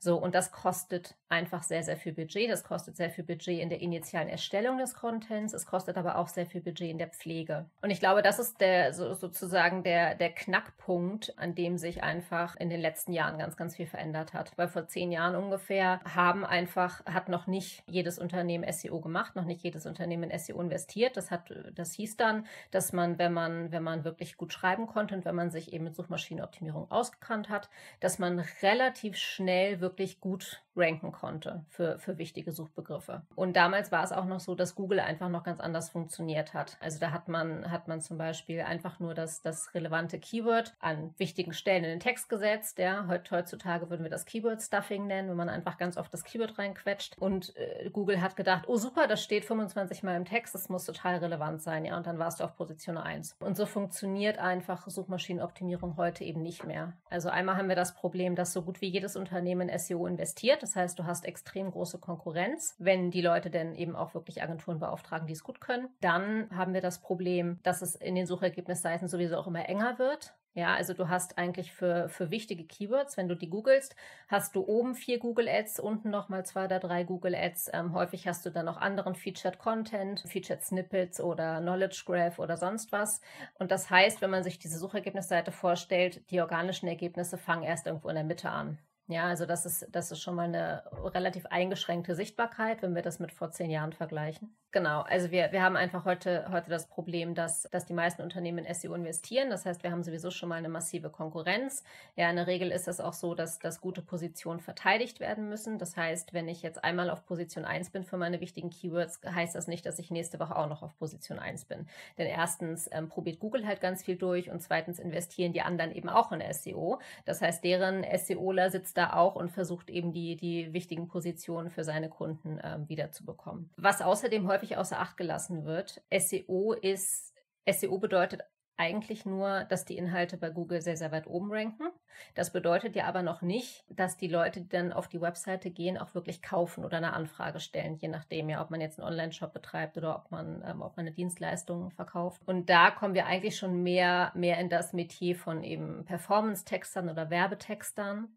So, 0.03 0.17
und 0.17 0.33
das 0.33 0.51
kostet 0.51 1.13
einfach 1.29 1.61
sehr, 1.61 1.83
sehr 1.83 1.95
viel 1.95 2.13
Budget. 2.13 2.49
Das 2.49 2.63
kostet 2.63 2.97
sehr 2.97 3.11
viel 3.11 3.23
Budget 3.23 3.59
in 3.59 3.69
der 3.69 3.81
initialen 3.81 4.29
Erstellung 4.29 4.79
des 4.79 4.95
Contents. 4.95 5.53
Es 5.53 5.67
kostet 5.67 5.95
aber 5.95 6.17
auch 6.17 6.27
sehr 6.27 6.47
viel 6.47 6.59
Budget 6.59 6.89
in 6.89 6.97
der 6.97 7.09
Pflege. 7.09 7.69
Und 7.83 7.91
ich 7.91 7.99
glaube, 7.99 8.23
das 8.23 8.39
ist 8.39 8.59
der 8.61 8.95
so, 8.95 9.13
sozusagen 9.13 9.83
der, 9.83 10.15
der 10.15 10.31
Knackpunkt, 10.31 11.37
an 11.37 11.53
dem 11.53 11.77
sich 11.77 12.01
einfach 12.01 12.55
in 12.55 12.71
den 12.71 12.81
letzten 12.81 13.13
Jahren 13.13 13.37
ganz, 13.37 13.55
ganz 13.57 13.75
viel 13.75 13.85
verändert 13.85 14.33
hat. 14.33 14.57
Weil 14.57 14.69
vor 14.69 14.87
zehn 14.87 15.11
Jahren 15.11 15.35
ungefähr 15.35 15.99
haben 16.03 16.45
einfach, 16.45 17.05
hat 17.05 17.29
noch 17.29 17.45
nicht 17.45 17.83
jedes 17.85 18.17
Unternehmen 18.17 18.65
SEO 18.73 19.01
gemacht, 19.01 19.35
noch 19.35 19.45
nicht 19.45 19.63
jedes 19.63 19.85
Unternehmen 19.85 20.31
in 20.31 20.39
SEO 20.39 20.59
investiert. 20.59 21.15
Das 21.15 21.29
hat, 21.29 21.53
das 21.75 21.93
hieß 21.93 22.17
dann, 22.17 22.47
dass 22.71 22.91
man, 22.91 23.19
wenn 23.19 23.33
man, 23.33 23.71
wenn 23.71 23.83
man 23.83 24.03
wirklich 24.03 24.35
gut 24.35 24.51
schreiben 24.51 24.87
konnte 24.87 25.13
und 25.13 25.25
wenn 25.25 25.35
man 25.35 25.51
sich 25.51 25.73
eben 25.73 25.83
mit 25.83 25.95
Suchmaschinenoptimierung 25.95 26.89
ausgekannt 26.89 27.49
hat, 27.49 27.69
dass 27.99 28.17
man 28.17 28.39
relativ 28.63 29.15
schnell 29.15 29.79
wirklich 29.79 29.90
wirklich 29.91 30.21
gut 30.21 30.61
ranken 30.75 31.11
konnte 31.11 31.65
für, 31.67 31.99
für 31.99 32.17
wichtige 32.17 32.51
Suchbegriffe. 32.51 33.23
Und 33.35 33.57
damals 33.57 33.91
war 33.91 34.03
es 34.03 34.13
auch 34.13 34.25
noch 34.25 34.39
so, 34.39 34.55
dass 34.55 34.75
Google 34.75 35.01
einfach 35.01 35.27
noch 35.27 35.43
ganz 35.43 35.59
anders 35.59 35.89
funktioniert 35.89 36.53
hat. 36.53 36.77
Also 36.79 36.99
da 36.99 37.11
hat 37.11 37.27
man, 37.27 37.69
hat 37.69 37.89
man 37.89 37.99
zum 37.99 38.17
Beispiel 38.17 38.61
einfach 38.61 38.99
nur 38.99 39.13
das, 39.13 39.41
das 39.41 39.73
relevante 39.73 40.17
Keyword 40.17 40.73
an 40.79 41.13
wichtigen 41.17 41.53
Stellen 41.53 41.83
in 41.83 41.89
den 41.89 41.99
Text 41.99 42.29
gesetzt. 42.29 42.79
Ja, 42.79 43.05
heutzutage 43.09 43.89
würden 43.89 44.03
wir 44.03 44.09
das 44.09 44.25
Keyword-Stuffing 44.25 45.07
nennen, 45.07 45.29
wenn 45.29 45.37
man 45.37 45.49
einfach 45.49 45.77
ganz 45.77 45.97
oft 45.97 46.13
das 46.13 46.23
Keyword 46.23 46.57
reinquetscht. 46.57 47.17
Und 47.19 47.55
äh, 47.57 47.89
Google 47.89 48.21
hat 48.21 48.37
gedacht, 48.37 48.63
oh 48.67 48.77
super, 48.77 49.07
das 49.07 49.21
steht 49.21 49.43
25 49.43 50.03
Mal 50.03 50.15
im 50.15 50.25
Text, 50.25 50.55
das 50.55 50.69
muss 50.69 50.85
total 50.85 51.17
relevant 51.17 51.61
sein. 51.61 51.83
Ja, 51.83 51.97
und 51.97 52.07
dann 52.07 52.17
warst 52.17 52.39
du 52.39 52.45
auf 52.45 52.55
Position 52.55 52.97
1. 52.97 53.35
Und 53.41 53.57
so 53.57 53.65
funktioniert 53.65 54.37
einfach 54.37 54.87
Suchmaschinenoptimierung 54.87 55.97
heute 55.97 56.23
eben 56.23 56.41
nicht 56.41 56.65
mehr. 56.65 56.93
Also 57.09 57.29
einmal 57.29 57.57
haben 57.57 57.67
wir 57.67 57.75
das 57.75 57.93
Problem, 57.93 58.35
dass 58.35 58.53
so 58.53 58.61
gut 58.61 58.79
wie 58.79 58.87
jedes 58.87 59.17
Unternehmen 59.17 59.67
SEO 59.87 60.05
investiert. 60.07 60.63
Das 60.63 60.75
heißt, 60.75 60.97
du 60.97 61.05
hast 61.05 61.25
extrem 61.25 61.71
große 61.71 61.99
Konkurrenz, 61.99 62.75
wenn 62.79 63.11
die 63.11 63.21
Leute 63.21 63.49
denn 63.49 63.75
eben 63.75 63.95
auch 63.95 64.13
wirklich 64.13 64.41
Agenturen 64.41 64.79
beauftragen, 64.79 65.27
die 65.27 65.33
es 65.33 65.43
gut 65.43 65.61
können. 65.61 65.89
Dann 66.01 66.47
haben 66.55 66.73
wir 66.73 66.81
das 66.81 66.99
Problem, 66.99 67.59
dass 67.63 67.81
es 67.81 67.95
in 67.95 68.15
den 68.15 68.25
Suchergebnisseiten 68.25 69.07
sowieso 69.07 69.37
auch 69.37 69.47
immer 69.47 69.67
enger 69.67 69.99
wird. 69.99 70.33
Ja, 70.53 70.73
also 70.75 70.93
du 70.93 71.07
hast 71.07 71.37
eigentlich 71.37 71.71
für, 71.71 72.09
für 72.09 72.29
wichtige 72.29 72.65
Keywords, 72.65 73.15
wenn 73.15 73.29
du 73.29 73.35
die 73.35 73.49
googelst, 73.49 73.95
hast 74.27 74.53
du 74.53 74.67
oben 74.67 74.95
vier 74.95 75.17
Google 75.17 75.47
Ads, 75.47 75.79
unten 75.79 76.09
nochmal 76.09 76.45
zwei 76.45 76.65
oder 76.65 76.79
drei 76.79 77.05
Google 77.05 77.35
Ads. 77.35 77.69
Ähm, 77.73 77.93
häufig 77.93 78.27
hast 78.27 78.45
du 78.45 78.49
dann 78.49 78.65
noch 78.65 78.75
anderen 78.75 79.15
Featured 79.15 79.59
Content, 79.59 80.25
Featured 80.27 80.61
Snippets 80.61 81.21
oder 81.21 81.61
Knowledge 81.61 82.03
Graph 82.05 82.37
oder 82.37 82.57
sonst 82.57 82.91
was. 82.91 83.21
Und 83.59 83.71
das 83.71 83.89
heißt, 83.89 84.21
wenn 84.21 84.29
man 84.29 84.43
sich 84.43 84.59
diese 84.59 84.77
Suchergebnisseite 84.77 85.53
vorstellt, 85.53 86.29
die 86.31 86.41
organischen 86.41 86.89
Ergebnisse 86.89 87.37
fangen 87.37 87.63
erst 87.63 87.87
irgendwo 87.87 88.09
in 88.09 88.15
der 88.15 88.25
Mitte 88.25 88.49
an. 88.49 88.77
Ja, 89.11 89.25
also 89.25 89.45
das 89.45 89.65
ist, 89.65 89.87
das 89.91 90.11
ist 90.11 90.21
schon 90.21 90.35
mal 90.35 90.43
eine 90.43 90.83
relativ 91.13 91.45
eingeschränkte 91.47 92.15
Sichtbarkeit, 92.15 92.81
wenn 92.81 92.95
wir 92.95 93.01
das 93.01 93.19
mit 93.19 93.33
vor 93.33 93.51
zehn 93.51 93.69
Jahren 93.69 93.91
vergleichen. 93.91 94.55
Genau, 94.73 95.01
also 95.01 95.31
wir, 95.31 95.51
wir 95.51 95.63
haben 95.63 95.75
einfach 95.75 96.05
heute, 96.05 96.47
heute 96.49 96.69
das 96.69 96.87
Problem, 96.87 97.35
dass, 97.35 97.63
dass 97.71 97.85
die 97.85 97.93
meisten 97.93 98.21
Unternehmen 98.21 98.59
in 98.59 98.73
SEO 98.73 98.93
investieren. 98.93 99.49
Das 99.49 99.65
heißt, 99.65 99.83
wir 99.83 99.91
haben 99.91 100.01
sowieso 100.01 100.31
schon 100.31 100.47
mal 100.47 100.55
eine 100.55 100.69
massive 100.69 101.09
Konkurrenz. 101.09 101.83
Ja, 102.15 102.29
in 102.29 102.37
der 102.37 102.47
Regel 102.47 102.71
ist 102.71 102.87
es 102.87 103.01
auch 103.01 103.11
so, 103.11 103.35
dass, 103.35 103.59
dass 103.59 103.81
gute 103.81 104.01
Positionen 104.01 104.61
verteidigt 104.61 105.19
werden 105.19 105.49
müssen. 105.49 105.77
Das 105.77 105.97
heißt, 105.97 106.33
wenn 106.33 106.47
ich 106.47 106.61
jetzt 106.61 106.85
einmal 106.85 107.09
auf 107.09 107.25
Position 107.25 107.65
1 107.65 107.89
bin 107.89 108.05
für 108.05 108.15
meine 108.15 108.39
wichtigen 108.39 108.69
Keywords, 108.69 109.19
heißt 109.25 109.55
das 109.55 109.67
nicht, 109.67 109.85
dass 109.85 109.99
ich 109.99 110.09
nächste 110.09 110.39
Woche 110.39 110.55
auch 110.55 110.67
noch 110.67 110.83
auf 110.83 110.97
Position 110.97 111.37
1 111.37 111.65
bin. 111.65 111.89
Denn 112.17 112.27
erstens 112.27 112.89
ähm, 112.93 113.09
probiert 113.09 113.39
Google 113.39 113.67
halt 113.67 113.81
ganz 113.81 114.03
viel 114.03 114.15
durch 114.15 114.49
und 114.49 114.61
zweitens 114.61 114.99
investieren 114.99 115.51
die 115.51 115.63
anderen 115.63 115.91
eben 115.91 116.07
auch 116.07 116.31
in 116.31 116.41
SEO. 116.53 117.01
Das 117.25 117.41
heißt, 117.41 117.61
deren 117.65 118.05
SEOler 118.17 118.69
sitzt 118.69 118.95
da 118.97 119.00
auch 119.09 119.35
und 119.35 119.51
versucht 119.51 119.89
eben 119.89 120.13
die, 120.13 120.37
die 120.37 120.71
wichtigen 120.71 121.07
Positionen 121.09 121.69
für 121.69 121.83
seine 121.83 122.09
Kunden 122.09 122.59
ähm, 122.63 122.87
wiederzubekommen. 122.87 123.69
Was 123.75 124.01
außerdem 124.01 124.47
häufig 124.47 124.61
häufig 124.61 124.77
außer 124.77 124.99
Acht 124.99 125.17
gelassen 125.17 125.65
wird. 125.65 126.01
SEO 126.15 126.73
ist, 126.73 127.33
SEO 127.69 127.97
bedeutet 127.97 128.41
eigentlich 128.77 129.25
nur, 129.25 129.65
dass 129.65 129.85
die 129.85 129.97
Inhalte 129.97 130.37
bei 130.37 130.49
Google 130.49 130.81
sehr, 130.81 130.97
sehr 130.97 131.11
weit 131.11 131.27
oben 131.27 131.51
ranken. 131.51 131.89
Das 132.35 132.51
bedeutet 132.51 132.95
ja 132.95 133.05
aber 133.05 133.23
noch 133.23 133.41
nicht, 133.41 133.83
dass 133.89 134.17
die 134.17 134.27
Leute, 134.27 134.61
die 134.61 134.69
dann 134.69 134.93
auf 134.93 135.07
die 135.07 135.21
Webseite 135.21 135.69
gehen, 135.69 135.97
auch 135.97 136.13
wirklich 136.15 136.41
kaufen 136.41 136.85
oder 136.85 136.97
eine 136.97 137.13
Anfrage 137.13 137.59
stellen, 137.59 137.95
je 137.95 138.07
nachdem 138.07 138.49
ja, 138.49 138.61
ob 138.61 138.69
man 138.69 138.81
jetzt 138.81 138.99
einen 138.99 139.07
Online-Shop 139.07 139.53
betreibt 139.53 139.97
oder 139.97 140.15
ob 140.15 140.31
man, 140.31 140.63
ähm, 140.65 140.81
ob 140.81 140.97
man 140.97 141.05
eine 141.05 141.15
Dienstleistung 141.15 141.91
verkauft. 141.91 142.41
Und 142.45 142.69
da 142.69 142.91
kommen 142.91 143.13
wir 143.13 143.25
eigentlich 143.25 143.57
schon 143.57 143.83
mehr, 143.83 144.31
mehr 144.35 144.57
in 144.59 144.69
das 144.69 144.93
Metier 144.93 145.35
von 145.35 145.63
eben 145.63 146.05
Performance-Textern 146.05 147.09
oder 147.09 147.29
Werbetextern, 147.29 148.29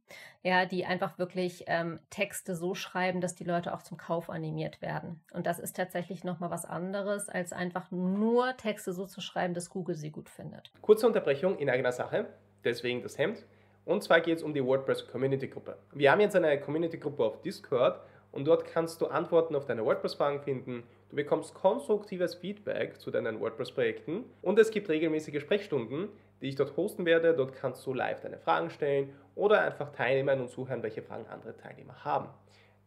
ja, 0.43 0.66
die 0.66 0.85
einfach 0.85 1.19
wirklich 1.19 1.64
ähm, 1.69 2.00
Texte 2.11 2.54
so 2.54 2.75
schreiben, 2.75 3.21
dass 3.21 3.35
die 3.35 3.45
Leute 3.45 3.73
auch 3.75 3.83
zum 3.83 3.97
Kauf 3.97 4.28
animiert 4.28 4.83
werden. 4.83 5.21
Und 5.33 5.47
das 5.47 5.59
ist 5.59 5.76
tatsächlich 5.76 6.23
nochmal 6.23 6.50
was 6.50 6.64
anderes, 6.64 7.28
als 7.28 7.52
einfach 7.52 7.90
nur 7.90 8.57
Texte 8.57 8.93
so 8.93 9.07
zu 9.07 9.21
schreiben, 9.21 9.54
dass 9.54 9.71
Google 9.71 9.95
sie 9.95 10.11
gut 10.11 10.28
findet. 10.28 10.71
Kurze 10.83 11.07
Unterbrechung 11.07 11.59
in 11.59 11.71
eigener 11.71 11.93
Sache, 11.93 12.26
deswegen 12.62 13.02
das 13.02 13.16
Hemd. 13.16 13.45
Und 13.85 14.03
zwar 14.03 14.21
geht 14.21 14.38
es 14.38 14.43
um 14.43 14.55
die 14.55 14.64
WordPress 14.64 15.07
Community 15.09 15.49
Gruppe. 15.49 15.76
Wir 15.93 16.11
haben 16.11 16.21
jetzt 16.21 16.35
eine 16.35 16.59
Community 16.61 16.99
Gruppe 16.99 17.25
auf 17.25 17.43
Discord 17.43 18.00
und 18.33 18.47
dort 18.47 18.64
kannst 18.64 19.00
du 19.00 19.07
Antworten 19.07 19.55
auf 19.55 19.67
deine 19.67 19.85
WordPress-Fragen 19.85 20.41
finden. 20.41 20.85
Du 21.11 21.17
bekommst 21.17 21.55
konstruktives 21.55 22.35
Feedback 22.35 22.99
zu 22.99 23.11
deinen 23.11 23.41
WordPress-Projekten 23.41 24.25
und 24.43 24.59
es 24.59 24.71
gibt 24.71 24.88
regelmäßige 24.88 25.41
Sprechstunden, 25.41 26.09
die 26.41 26.49
ich 26.49 26.57
dort 26.57 26.76
hosten 26.76 27.05
werde. 27.05 27.35
Dort 27.35 27.53
kannst 27.55 27.85
du 27.87 27.93
live 27.93 28.21
deine 28.21 28.38
Fragen 28.38 28.71
stellen 28.71 29.12
oder 29.35 29.61
einfach 29.61 29.93
teilnehmen 29.93 30.41
und 30.41 30.50
zuhören, 30.50 30.83
welche 30.83 31.03
Fragen 31.03 31.26
andere 31.26 31.57
Teilnehmer 31.57 32.05
haben. 32.05 32.29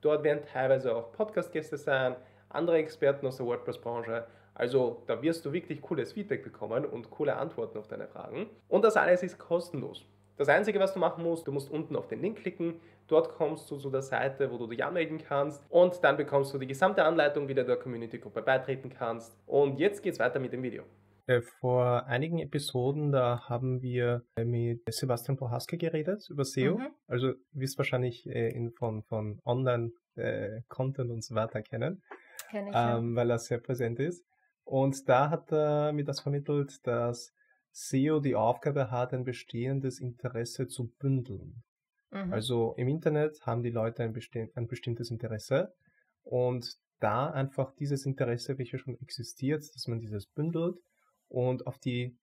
Dort 0.02 0.24
werden 0.24 0.44
teilweise 0.52 0.96
auch 0.96 1.12
Podcast-Gäste 1.12 1.78
sein, 1.78 2.16
andere 2.50 2.78
Experten 2.78 3.28
aus 3.28 3.38
der 3.38 3.46
WordPress-Branche 3.46 4.26
also 4.58 5.04
da 5.06 5.22
wirst 5.22 5.46
du 5.46 5.54
wirklich 5.54 5.82
cooles 5.84 6.14
Feedback 6.14 6.44
bekommen 6.44 6.84
und 6.84 7.12
coole 7.12 7.36
Antworten 7.36 7.78
auf 7.78 7.88
deine 7.88 8.08
Fragen. 8.08 8.48
Und 8.68 8.84
das 8.84 8.98
alles 8.98 9.22
ist 9.22 9.38
kostenlos. 9.38 10.04
Das 10.38 10.50
Einzige, 10.50 10.80
was 10.80 10.94
du 10.94 11.00
machen 11.00 11.24
musst, 11.24 11.48
du 11.48 11.52
musst 11.52 11.72
unten 11.72 11.96
auf 11.96 12.08
den 12.08 12.22
Link 12.22 12.38
klicken. 12.38 12.80
Dort 13.08 13.30
kommst 13.30 13.70
du 13.72 13.78
zu 13.78 13.90
der 13.90 14.04
Seite, 14.04 14.52
wo 14.52 14.58
du 14.60 14.68
dich 14.68 14.84
anmelden 14.84 15.18
kannst. 15.18 15.66
Und 15.70 16.04
dann 16.04 16.16
bekommst 16.16 16.54
du 16.54 16.60
die 16.60 16.68
gesamte 16.68 17.04
Anleitung, 17.04 17.48
wie 17.48 17.56
du 17.56 17.66
der 17.66 17.78
Community-Gruppe 17.78 18.44
beitreten 18.44 18.90
kannst. 18.90 19.36
Und 19.48 19.80
jetzt 19.80 20.04
geht's 20.04 20.20
weiter 20.20 20.40
mit 20.40 20.54
dem 20.54 20.62
Video. 20.62 20.84
Äh, 21.26 21.42
vor 21.42 22.06
einigen 22.06 22.38
Episoden, 22.38 23.12
da 23.12 23.50
haben 23.50 23.82
wir 23.82 24.22
mit 24.40 24.82
Sebastian 24.90 25.38
Prohaske 25.38 25.78
geredet 25.78 26.30
über 26.30 26.46
SEO. 26.46 26.78
Mhm. 26.78 26.88
Also 27.08 27.34
wisst 27.52 27.80
wahrscheinlich 27.80 28.28
äh, 28.28 28.56
ihn 28.56 28.72
von, 28.72 29.04
von 29.04 29.40
Online-Content 29.44 31.10
äh, 31.10 31.14
und 31.14 31.24
so 31.24 31.34
weiter 31.34 31.64
kennen. 31.64 32.04
Kenn 32.52 32.68
ich, 32.68 32.76
ähm, 32.76 33.10
ja. 33.10 33.16
Weil 33.16 33.32
er 33.32 33.40
sehr 33.40 33.58
präsent 33.58 34.00
ist. 34.00 34.24
Und 34.64 35.10
da 35.10 35.32
hat 35.32 35.52
er 35.52 35.94
mir 35.94 36.06
das 36.06 36.22
vermittelt, 36.22 36.86
dass 36.86 37.34
SEO 37.78 38.20
die 38.20 38.36
Aufgabe 38.36 38.90
hat, 38.90 39.14
ein 39.14 39.24
bestehendes 39.24 40.00
Interesse 40.00 40.68
zu 40.68 40.88
bündeln. 40.98 41.64
Mhm. 42.10 42.34
Also 42.34 42.74
im 42.76 42.88
Internet 42.88 43.46
haben 43.46 43.62
die 43.62 43.70
Leute 43.70 44.04
ein, 44.04 44.16
ein 44.56 44.68
bestimmtes 44.68 45.12
Interesse 45.12 45.76
und 46.24 46.76
da 47.00 47.30
einfach 47.30 47.76
dieses 47.76 48.08
Interesse, 48.08 48.58
welches 48.58 48.82
schon 48.82 49.00
existiert, 49.00 49.64
dass 49.76 49.88
man 49.88 50.00
dieses 50.00 50.26
bündelt 50.26 50.80
und 51.28 51.68
auf 51.68 51.78
die, 51.78 52.18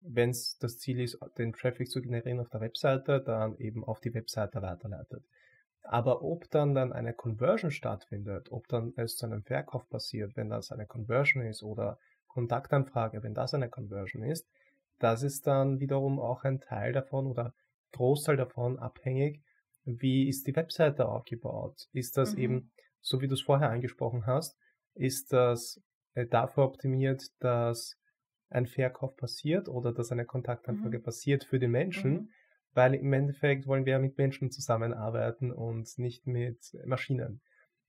wenn 0.00 0.30
es 0.30 0.58
das 0.58 0.78
Ziel 0.78 1.00
ist, 1.00 1.18
den 1.38 1.52
Traffic 1.52 1.90
zu 1.90 2.00
generieren 2.00 2.38
auf 2.38 2.50
der 2.50 2.60
Webseite, 2.60 3.20
dann 3.20 3.56
eben 3.58 3.82
auf 3.82 3.98
die 3.98 4.14
Webseite 4.14 4.62
weiterleitet. 4.62 5.24
Aber 5.82 6.22
ob 6.22 6.48
dann 6.50 6.72
dann 6.72 6.92
eine 6.92 7.14
Conversion 7.14 7.72
stattfindet, 7.72 8.52
ob 8.52 8.68
dann 8.68 8.92
es 8.94 9.16
zu 9.16 9.26
einem 9.26 9.42
Verkauf 9.42 9.88
passiert, 9.88 10.36
wenn 10.36 10.50
das 10.50 10.70
eine 10.70 10.86
Conversion 10.86 11.42
ist 11.42 11.64
oder 11.64 11.98
Kontaktanfrage, 12.28 13.24
wenn 13.24 13.34
das 13.34 13.54
eine 13.54 13.68
Conversion 13.68 14.22
ist, 14.22 14.48
das 14.98 15.22
ist 15.22 15.46
dann 15.46 15.80
wiederum 15.80 16.18
auch 16.18 16.44
ein 16.44 16.60
Teil 16.60 16.92
davon 16.92 17.26
oder 17.26 17.52
Großteil 17.92 18.36
davon 18.36 18.78
abhängig, 18.78 19.42
wie 19.84 20.28
ist 20.28 20.46
die 20.46 20.56
Webseite 20.56 21.08
aufgebaut? 21.08 21.88
Ist 21.92 22.16
das 22.16 22.34
mhm. 22.34 22.40
eben, 22.40 22.72
so 23.00 23.20
wie 23.20 23.28
du 23.28 23.34
es 23.34 23.42
vorher 23.42 23.70
angesprochen 23.70 24.26
hast, 24.26 24.56
ist 24.94 25.32
das 25.32 25.80
äh, 26.14 26.26
dafür 26.26 26.64
optimiert, 26.64 27.22
dass 27.40 27.96
ein 28.48 28.66
Verkauf 28.66 29.16
passiert 29.16 29.68
oder 29.68 29.92
dass 29.92 30.10
eine 30.10 30.24
Kontaktanfrage 30.24 30.98
mhm. 30.98 31.02
passiert 31.02 31.44
für 31.44 31.58
den 31.58 31.70
Menschen? 31.70 32.12
Mhm 32.12 32.28
weil 32.74 32.94
im 32.94 33.12
Endeffekt 33.12 33.66
wollen 33.66 33.86
wir 33.86 33.92
ja 33.94 33.98
mit 33.98 34.18
Menschen 34.18 34.50
zusammenarbeiten 34.50 35.52
und 35.52 35.88
nicht 35.96 36.26
mit 36.26 36.58
Maschinen. 36.84 37.40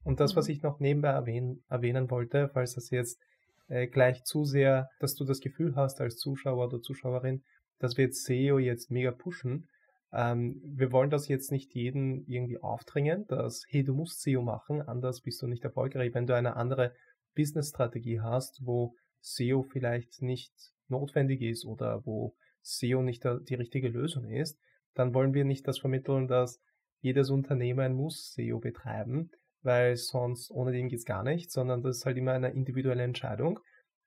Und 0.04 0.20
das, 0.20 0.36
was 0.36 0.48
mhm. 0.48 0.54
ich 0.54 0.62
noch 0.62 0.80
nebenbei 0.80 1.10
erwähnen, 1.10 1.64
erwähnen 1.68 2.10
wollte, 2.10 2.50
falls 2.54 2.76
das 2.76 2.92
jetzt 2.92 3.20
äh, 3.68 3.88
gleich 3.88 4.24
zu 4.24 4.46
sehr, 4.46 4.90
dass 5.00 5.16
du 5.16 5.26
das 5.26 5.40
Gefühl 5.40 5.76
hast 5.76 6.02
als 6.02 6.18
Zuschauer 6.18 6.68
oder 6.68 6.82
Zuschauerin, 6.82 7.44
dass 7.80 7.98
wir 7.98 8.06
jetzt 8.06 8.24
SEO 8.26 8.60
jetzt 8.60 8.92
mega 8.92 9.12
pushen. 9.12 9.68
Ähm, 10.14 10.62
wir 10.64 10.92
wollen 10.92 11.10
das 11.10 11.28
jetzt 11.28 11.52
nicht 11.52 11.74
jedem 11.74 12.24
irgendwie 12.28 12.62
aufdrängen, 12.62 13.26
dass, 13.28 13.64
hey, 13.68 13.84
du 13.84 13.94
musst 13.94 14.22
SEO 14.22 14.42
machen, 14.42 14.82
anders 14.82 15.22
bist 15.22 15.42
du 15.42 15.48
nicht 15.48 15.64
erfolgreich. 15.64 16.14
Wenn 16.14 16.28
du 16.28 16.36
eine 16.36 16.56
andere 16.56 16.94
Business-Strategie 17.36 18.22
hast, 18.22 18.62
wo 18.64 18.96
SEO 19.22 19.64
vielleicht 19.64 20.22
nicht 20.22 20.54
notwendig 20.88 21.42
ist 21.42 21.66
oder 21.66 22.06
wo 22.06 22.36
SEO 22.62 23.02
nicht 23.02 23.24
die 23.24 23.56
richtige 23.56 23.90
Lösung 23.90 24.26
ist, 24.26 24.58
dann 24.94 25.14
wollen 25.14 25.34
wir 25.34 25.44
nicht 25.44 25.68
das 25.68 25.80
vermitteln, 25.80 26.28
dass 26.28 26.62
jedes 27.02 27.30
Unternehmen 27.30 27.94
muss 27.94 28.34
SEO 28.34 28.60
betreiben, 28.60 29.32
weil 29.66 29.98
sonst 29.98 30.52
ohne 30.52 30.72
den 30.72 30.88
geht's 30.88 31.06
gar 31.06 31.24
nicht, 31.24 31.52
sondern 31.52 31.82
das 31.82 31.98
ist 31.98 32.06
halt 32.06 32.18
immer 32.18 32.34
eine 32.34 32.52
individuelle 32.52 33.04
Entscheidung. 33.04 33.60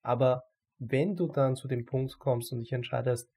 Aber 0.02 0.44
wenn 0.78 1.16
du 1.16 1.26
dann 1.26 1.56
zu 1.56 1.68
dem 1.68 1.84
Punkt 1.84 2.18
kommst 2.18 2.52
und 2.52 2.60
dich 2.60 2.72
entscheidest, 2.72 3.28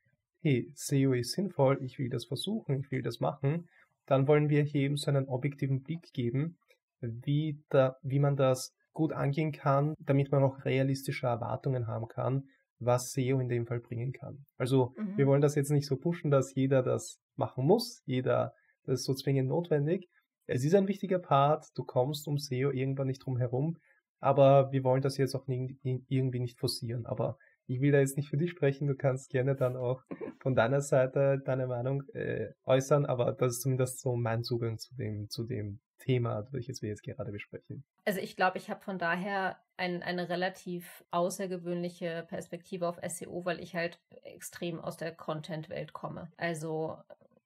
hey, 0.42 0.72
SEO 0.76 1.14
ist 1.14 1.34
sinnvoll, 1.34 1.80
ich 1.84 2.00
will 2.00 2.10
das 2.10 2.26
versuchen, 2.26 2.80
ich 2.80 2.92
will 2.92 3.02
das 3.02 3.20
machen, 3.20 3.68
dann 4.06 4.28
wollen 4.28 4.50
wir 4.50 4.64
hier 4.64 4.82
eben 4.82 4.98
so 4.98 5.10
einen 5.10 5.28
objektiven 5.28 5.82
Blick 5.82 6.14
geben, 6.14 6.58
wie, 7.02 7.60
da, 7.70 7.96
wie 8.04 8.20
man 8.20 8.36
das 8.36 8.74
gut 8.94 9.14
angehen 9.14 9.52
kann, 9.52 9.96
damit 10.00 10.32
man 10.32 10.44
auch 10.44 10.66
realistische 10.66 11.28
Erwartungen 11.28 11.88
haben 11.88 12.08
kann, 12.08 12.44
was 12.80 13.12
SEO 13.12 13.40
in 13.40 13.48
dem 13.48 13.66
Fall 13.66 13.80
bringen 13.80 14.12
kann. 14.12 14.46
Also 14.58 14.94
mhm. 14.98 15.18
wir 15.18 15.28
wollen 15.28 15.42
das 15.42 15.56
jetzt 15.56 15.72
nicht 15.72 15.88
so 15.88 15.98
pushen, 15.98 16.32
dass 16.32 16.54
jeder 16.56 16.84
das 16.84 17.20
machen 17.36 17.66
muss, 17.66 18.02
jeder, 18.06 18.54
das 18.86 19.02
ist 19.02 19.06
so 19.06 19.14
zwingend 19.14 19.50
notwendig. 19.50 20.10
Es 20.54 20.66
ist 20.66 20.76
ein 20.76 20.90
wichtiger 20.90 21.20
Part, 21.20 21.68
du 21.76 21.86
kommst 21.86 22.28
um 22.28 22.38
SEO 22.38 22.72
irgendwann 22.72 23.08
nicht 23.08 23.26
drum 23.26 23.38
herum, 23.38 23.78
aber 24.20 24.70
wir 24.74 24.84
wollen 24.84 25.02
das 25.02 25.16
jetzt 25.16 25.34
auch 25.34 25.48
irgendwie 25.48 26.40
nicht 26.40 26.60
forcieren. 26.60 27.06
Aber 27.06 27.38
ich 27.68 27.80
will 27.80 27.94
da 27.94 28.00
jetzt 28.00 28.18
nicht 28.18 28.30
für 28.30 28.36
dich 28.36 28.52
sprechen, 28.52 28.86
du 28.86 28.96
kannst 28.96 29.30
gerne 29.30 29.56
dann 29.56 29.78
auch 29.78 30.04
von 30.42 30.54
deiner 30.54 30.82
Seite 30.82 31.42
deine 31.46 31.68
Meinung 31.68 32.04
äh, 32.10 32.50
äußern, 32.66 33.06
aber 33.06 33.32
das 33.32 33.54
ist 33.54 33.62
zumindest 33.62 34.02
so 34.02 34.18
mein 34.18 34.44
Zugang 34.44 34.78
zu 34.78 34.94
dem, 34.96 35.30
zu 35.30 35.46
dem 35.46 35.80
Thema, 36.00 36.46
welches 36.52 36.82
wir 36.82 36.90
jetzt 36.90 37.04
gerade 37.04 37.32
besprechen. 37.32 37.86
Also 38.04 38.20
ich 38.20 38.36
glaube, 38.36 38.58
ich 38.58 38.70
habe 38.70 38.82
von 38.82 39.00
daher 39.00 39.58
ein, 39.78 40.04
eine 40.04 40.28
relativ 40.28 41.06
außergewöhnliche 41.12 42.26
Perspektive 42.28 42.90
auf 42.90 43.00
SEO, 43.08 43.46
weil 43.46 43.62
ich 43.62 43.74
halt 43.74 44.02
extrem 44.24 44.82
aus 44.82 44.98
der 44.98 45.16
Content-Welt 45.16 45.94
komme. 45.94 46.30
Also 46.36 46.98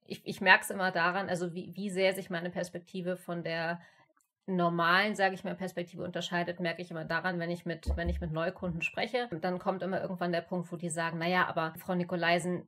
ich, 0.07 0.21
ich 0.25 0.41
merke 0.41 0.63
es 0.63 0.69
immer 0.69 0.91
daran, 0.91 1.29
also 1.29 1.53
wie, 1.53 1.75
wie 1.75 1.89
sehr 1.89 2.13
sich 2.13 2.29
meine 2.29 2.49
Perspektive 2.49 3.17
von 3.17 3.43
der 3.43 3.79
normalen, 4.47 5.15
sage 5.15 5.33
ich 5.33 5.43
mal, 5.43 5.55
Perspektive 5.55 6.03
unterscheidet, 6.03 6.59
merke 6.59 6.81
ich 6.81 6.91
immer 6.91 7.05
daran, 7.05 7.39
wenn 7.39 7.49
ich 7.49 7.65
mit, 7.65 7.95
wenn 7.95 8.09
ich 8.09 8.21
mit 8.21 8.31
Neukunden 8.31 8.81
spreche. 8.81 9.27
Dann 9.41 9.57
kommt 9.57 9.81
immer 9.81 10.01
irgendwann 10.01 10.31
der 10.31 10.41
Punkt, 10.41 10.71
wo 10.71 10.75
die 10.75 10.89
sagen, 10.89 11.17
naja, 11.17 11.47
aber 11.47 11.73
Frau 11.79 11.95
Nikolaisen, 11.95 12.67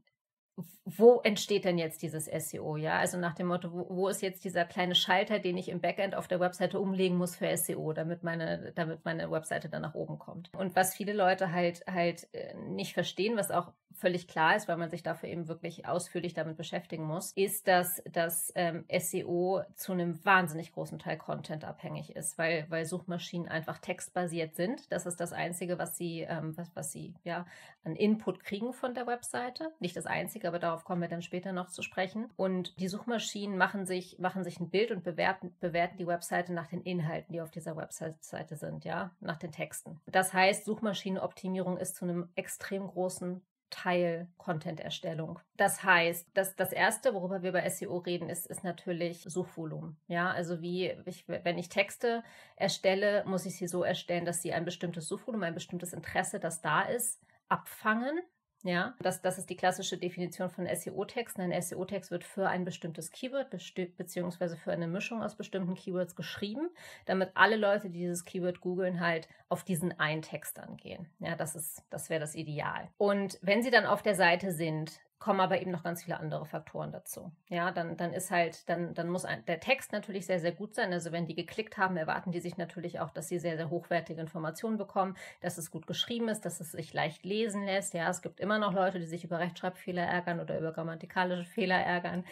wo 0.85 1.19
entsteht 1.21 1.65
denn 1.65 1.77
jetzt 1.77 2.01
dieses 2.01 2.25
SEO? 2.25 2.77
Ja, 2.77 2.97
also 2.97 3.17
nach 3.17 3.35
dem 3.35 3.47
Motto, 3.47 3.71
wo, 3.71 3.87
wo, 3.89 4.07
ist 4.07 4.21
jetzt 4.21 4.43
dieser 4.45 4.65
kleine 4.65 4.95
Schalter, 4.95 5.39
den 5.39 5.57
ich 5.57 5.69
im 5.69 5.81
Backend 5.81 6.15
auf 6.15 6.27
der 6.27 6.39
Webseite 6.39 6.79
umlegen 6.79 7.17
muss 7.17 7.35
für 7.35 7.55
SEO, 7.55 7.93
damit 7.93 8.23
meine, 8.23 8.71
damit 8.73 9.05
meine 9.05 9.29
Webseite 9.29 9.69
dann 9.69 9.83
nach 9.83 9.95
oben 9.95 10.17
kommt. 10.17 10.49
Und 10.53 10.75
was 10.75 10.95
viele 10.95 11.13
Leute 11.13 11.51
halt 11.51 11.83
halt 11.87 12.27
äh, 12.33 12.55
nicht 12.55 12.93
verstehen, 12.93 13.37
was 13.37 13.51
auch 13.51 13.73
völlig 13.97 14.27
klar 14.27 14.55
ist, 14.55 14.67
weil 14.67 14.77
man 14.77 14.89
sich 14.89 15.01
dafür 15.01 15.29
eben 15.29 15.47
wirklich 15.47 15.87
ausführlich 15.87 16.33
damit 16.33 16.55
beschäftigen 16.55 17.03
muss, 17.03 17.31
ist, 17.31 17.67
dass 17.67 18.01
das 18.11 18.51
ähm, 18.55 18.85
SEO 18.95 19.63
zu 19.75 19.91
einem 19.91 20.23
wahnsinnig 20.23 20.71
großen 20.71 20.99
Teil 20.99 21.17
Content 21.17 21.65
abhängig 21.65 22.15
ist, 22.15 22.37
weil, 22.37 22.65
weil 22.69 22.85
Suchmaschinen 22.85 23.47
einfach 23.47 23.79
textbasiert 23.79 24.55
sind. 24.55 24.91
Das 24.91 25.05
ist 25.07 25.19
das 25.19 25.33
Einzige, 25.33 25.79
was 25.79 25.97
sie, 25.97 26.21
ähm, 26.21 26.55
was, 26.55 26.75
was 26.75 26.91
sie 26.91 27.15
ja 27.23 27.47
an 27.83 27.95
Input 27.95 28.43
kriegen 28.43 28.73
von 28.73 28.93
der 28.93 29.07
Webseite. 29.07 29.71
Nicht 29.79 29.97
das 29.97 30.05
Einzige, 30.05 30.46
aber 30.47 30.59
darauf 30.59 30.83
kommen 30.83 31.01
wir 31.01 31.09
dann 31.09 31.21
später 31.21 31.51
noch 31.51 31.67
zu 31.67 31.81
sprechen. 31.81 32.29
Und 32.35 32.79
die 32.79 32.87
Suchmaschinen 32.87 33.57
machen 33.57 33.85
sich, 33.85 34.19
machen 34.19 34.43
sich 34.43 34.59
ein 34.59 34.69
Bild 34.69 34.91
und 34.91 35.03
bewerten, 35.03 35.55
bewerten 35.59 35.97
die 35.97 36.07
Webseite 36.07 36.53
nach 36.53 36.67
den 36.67 36.81
Inhalten, 36.81 37.33
die 37.33 37.41
auf 37.41 37.51
dieser 37.51 37.75
Webseite 37.75 38.55
sind, 38.55 38.85
ja, 38.85 39.11
nach 39.19 39.37
den 39.37 39.51
Texten. 39.51 39.99
Das 40.05 40.33
heißt, 40.33 40.65
Suchmaschinenoptimierung 40.65 41.77
ist 41.77 41.95
zu 41.95 42.05
einem 42.05 42.29
extrem 42.35 42.87
großen 42.87 43.41
Teil 43.69 44.27
Content-Erstellung. 44.37 45.39
Das 45.57 45.83
heißt, 45.83 46.29
dass 46.33 46.55
das 46.55 46.71
erste, 46.71 47.13
worüber 47.13 47.41
wir 47.41 47.51
bei 47.51 47.69
SEO 47.69 47.97
reden, 47.97 48.29
ist, 48.29 48.47
ist 48.47 48.63
natürlich 48.63 49.23
Suchvolumen. 49.23 49.97
Ja, 50.07 50.31
also 50.31 50.61
wie, 50.61 50.95
ich, 51.05 51.27
wenn 51.27 51.57
ich 51.57 51.69
Texte 51.69 52.23
erstelle, 52.55 53.23
muss 53.25 53.45
ich 53.45 53.57
sie 53.57 53.67
so 53.67 53.83
erstellen, 53.83 54.25
dass 54.25 54.41
sie 54.41 54.53
ein 54.53 54.65
bestimmtes 54.65 55.07
Suchvolumen, 55.07 55.47
ein 55.47 55.53
bestimmtes 55.53 55.93
Interesse, 55.93 56.39
das 56.39 56.61
da 56.61 56.81
ist, 56.83 57.21
abfangen 57.49 58.19
Ja, 58.63 58.95
das, 58.99 59.21
das 59.21 59.37
ist 59.37 59.49
die 59.49 59.55
klassische 59.55 59.97
Definition 59.97 60.49
von 60.49 60.67
SEO-Text. 60.67 61.39
Ein 61.39 61.61
SEO-Text 61.61 62.11
wird 62.11 62.23
für 62.23 62.47
ein 62.47 62.65
bestimmtes 62.65 63.11
Keyword 63.11 63.49
beziehungsweise 63.97 64.57
für 64.57 64.71
eine 64.71 64.87
Mischung 64.87 65.21
aus 65.21 65.35
bestimmten 65.35 65.75
Keywords 65.75 66.15
geschrieben, 66.15 66.69
damit 67.05 67.31
alle 67.35 67.55
Leute, 67.55 67.89
die 67.89 67.99
dieses 67.99 68.25
Keyword 68.25 68.59
googeln, 68.59 68.99
halt 68.99 69.27
auf 69.47 69.63
diesen 69.63 69.97
einen 69.99 70.21
Text 70.21 70.59
angehen. 70.59 71.07
Ja, 71.19 71.35
das 71.35 71.83
das 71.89 72.09
wäre 72.09 72.19
das 72.19 72.35
Ideal. 72.35 72.89
Und 72.97 73.37
wenn 73.41 73.61
sie 73.61 73.71
dann 73.71 73.85
auf 73.85 74.01
der 74.01 74.15
Seite 74.15 74.51
sind, 74.51 74.99
kommen 75.19 75.39
aber 75.39 75.59
eben 75.61 75.71
noch 75.71 75.83
ganz 75.83 76.03
viele 76.03 76.19
andere 76.19 76.45
Faktoren 76.45 76.91
dazu. 76.91 77.31
Ja, 77.49 77.71
dann, 77.71 77.97
dann 77.97 78.13
ist 78.13 78.29
halt, 78.29 78.69
dann, 78.69 78.93
dann 78.93 79.09
muss 79.09 79.25
ein, 79.25 79.43
der 79.45 79.59
Text 79.59 79.91
natürlich 79.91 80.25
sehr, 80.25 80.39
sehr 80.39 80.51
gut 80.51 80.75
sein. 80.75 80.93
Also 80.93 81.11
wenn 81.11 81.25
die 81.25 81.35
geklickt 81.35 81.77
haben, 81.77 81.97
erwarten 81.97 82.31
die 82.31 82.39
sich 82.39 82.57
natürlich 82.57 82.99
auch, 82.99 83.09
dass 83.09 83.27
sie 83.27 83.39
sehr, 83.39 83.57
sehr 83.57 83.69
hochwertige 83.69 84.21
Informationen 84.21 84.77
bekommen, 84.77 85.17
dass 85.41 85.57
es 85.57 85.71
gut 85.71 85.87
geschrieben 85.87 86.29
ist, 86.29 86.45
dass 86.45 86.59
es 86.59 86.71
sich 86.71 86.93
leicht 86.93 87.25
lesen 87.25 87.63
lässt. 87.65 87.93
Ja, 87.93 88.09
es 88.09 88.21
gibt 88.21 88.39
immer 88.39 88.59
noch 88.59 88.73
Leute, 88.73 88.99
die 88.99 89.05
sich 89.05 89.23
über 89.23 89.39
Rechtschreibfehler 89.39 90.03
ärgern 90.03 90.39
oder 90.39 90.59
über 90.59 90.71
grammatikalische 90.71 91.45
Fehler 91.45 91.77
ärgern. 91.77 92.23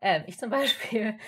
Äh, 0.00 0.22
ich 0.26 0.38
zum 0.38 0.50
Beispiel. 0.50 1.18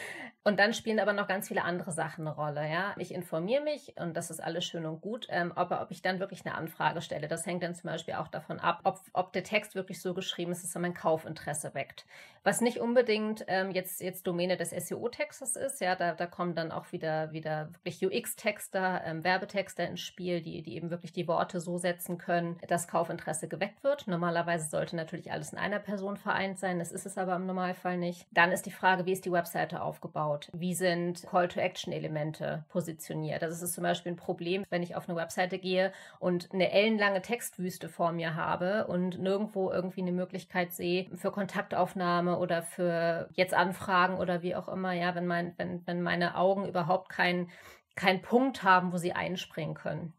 Und 0.43 0.59
dann 0.59 0.73
spielen 0.73 1.01
aber 1.01 1.13
noch 1.13 1.29
ganz 1.29 1.49
viele 1.49 1.65
andere 1.65 1.93
Sachen 1.93 2.27
eine 2.27 2.35
Rolle. 2.35 2.67
Ja, 2.67 2.95
ich 2.97 3.13
informiere 3.13 3.63
mich 3.63 3.95
und 3.99 4.17
das 4.17 4.31
ist 4.31 4.43
alles 4.43 4.65
schön 4.65 4.87
und 4.87 5.03
gut. 5.03 5.27
Ähm, 5.29 5.53
aber 5.53 5.83
ob 5.83 5.91
ich 5.91 6.01
dann 6.01 6.19
wirklich 6.19 6.47
eine 6.47 6.55
Anfrage 6.55 7.03
stelle, 7.03 7.29
das 7.29 7.45
hängt 7.45 7.63
dann 7.63 7.75
zum 7.75 7.91
Beispiel 7.91 8.15
auch 8.15 8.29
davon 8.29 8.59
ab, 8.59 8.81
ob, 8.85 9.01
ob 9.13 9.35
der 9.35 9.45
Text 9.45 9.75
wirklich 9.75 10.01
so 10.01 10.15
geschrieben 10.15 10.53
ist, 10.53 10.65
dass 10.65 10.75
er 10.75 10.81
mein 10.81 10.95
Kaufinteresse 10.95 11.75
weckt. 11.75 12.07
Was 12.43 12.63
nicht 12.63 12.79
unbedingt 12.79 13.45
ähm, 13.49 13.71
jetzt, 13.71 14.01
jetzt 14.01 14.27
Domäne 14.27 14.57
des 14.57 14.71
SEO-Textes 14.71 15.57
ist. 15.57 15.79
Ja, 15.83 15.95
da, 15.95 16.15
da 16.15 16.25
kommen 16.25 16.55
dann 16.55 16.73
auch 16.73 16.91
wieder, 16.91 17.33
wieder 17.33 17.69
wirklich 17.83 18.03
UX-Texter, 18.03 19.03
ähm, 19.05 19.23
Werbetexter 19.23 19.87
ins 19.87 20.01
Spiel, 20.01 20.41
die, 20.41 20.63
die 20.63 20.75
eben 20.75 20.89
wirklich 20.89 21.13
die 21.13 21.29
Worte 21.29 21.61
so 21.61 21.77
setzen 21.77 22.17
können, 22.17 22.59
dass 22.67 22.89
Kaufinteresse 22.89 23.47
geweckt 23.47 23.85
wird. 23.85 24.07
Normalerweise 24.09 24.71
sollte 24.71 24.97
natürlich 24.97 25.33
alles 25.33 25.53
in 25.53 25.59
einer 25.59 25.81
Person 25.81 26.17
vereint 26.17 26.59
sein. 26.59 26.79
Das 26.79 26.93
ist 26.93 27.05
es 27.05 27.19
aber 27.19 27.37
im 27.37 27.45
Normalfall 27.45 27.99
nicht. 27.99 28.27
Dann 28.31 28.53
ist 28.53 28.65
die 28.65 28.71
Frage, 28.71 29.05
wie 29.05 29.13
ist 29.13 29.27
die 29.27 29.33
Webseite 29.33 29.83
aufgebaut? 29.83 30.30
Wie 30.53 30.75
sind 30.75 31.23
Call-to-Action-Elemente 31.23 32.65
positioniert? 32.69 33.43
Das 33.43 33.61
ist 33.61 33.73
zum 33.73 33.83
Beispiel 33.83 34.13
ein 34.13 34.17
Problem, 34.17 34.65
wenn 34.71 34.83
ich 34.83 34.97
auf 34.97 35.09
eine 35.09 35.19
Webseite 35.19 35.59
gehe 35.59 35.93
und 36.19 36.49
eine 36.53 36.71
ellenlange 36.71 37.23
Textwüste 37.23 37.89
vor 37.89 38.13
mir 38.13 38.35
habe 38.35 38.87
und 38.87 39.19
nirgendwo 39.19 39.71
irgendwie 39.71 40.03
eine 40.03 40.13
Möglichkeit 40.13 40.73
sehe 40.73 41.09
für 41.17 41.31
Kontaktaufnahme 41.31 42.39
oder 42.39 42.63
für 42.63 43.29
jetzt 43.35 43.55
Anfragen 43.55 44.17
oder 44.17 44.43
wie 44.43 44.55
auch 44.55 44.69
immer, 44.69 44.93
ja, 44.93 45.15
wenn 45.15 45.27
mein, 45.27 45.55
wenn, 45.57 45.87
wenn 45.87 46.03
meine 46.03 46.37
Augen 46.37 46.67
überhaupt 46.67 47.09
keinen 47.09 47.51
keinen 47.97 48.23
Punkt 48.23 48.63
haben, 48.63 48.93
wo 48.93 48.97
sie 48.97 49.13
einspringen 49.13 49.75
können. 49.75 50.15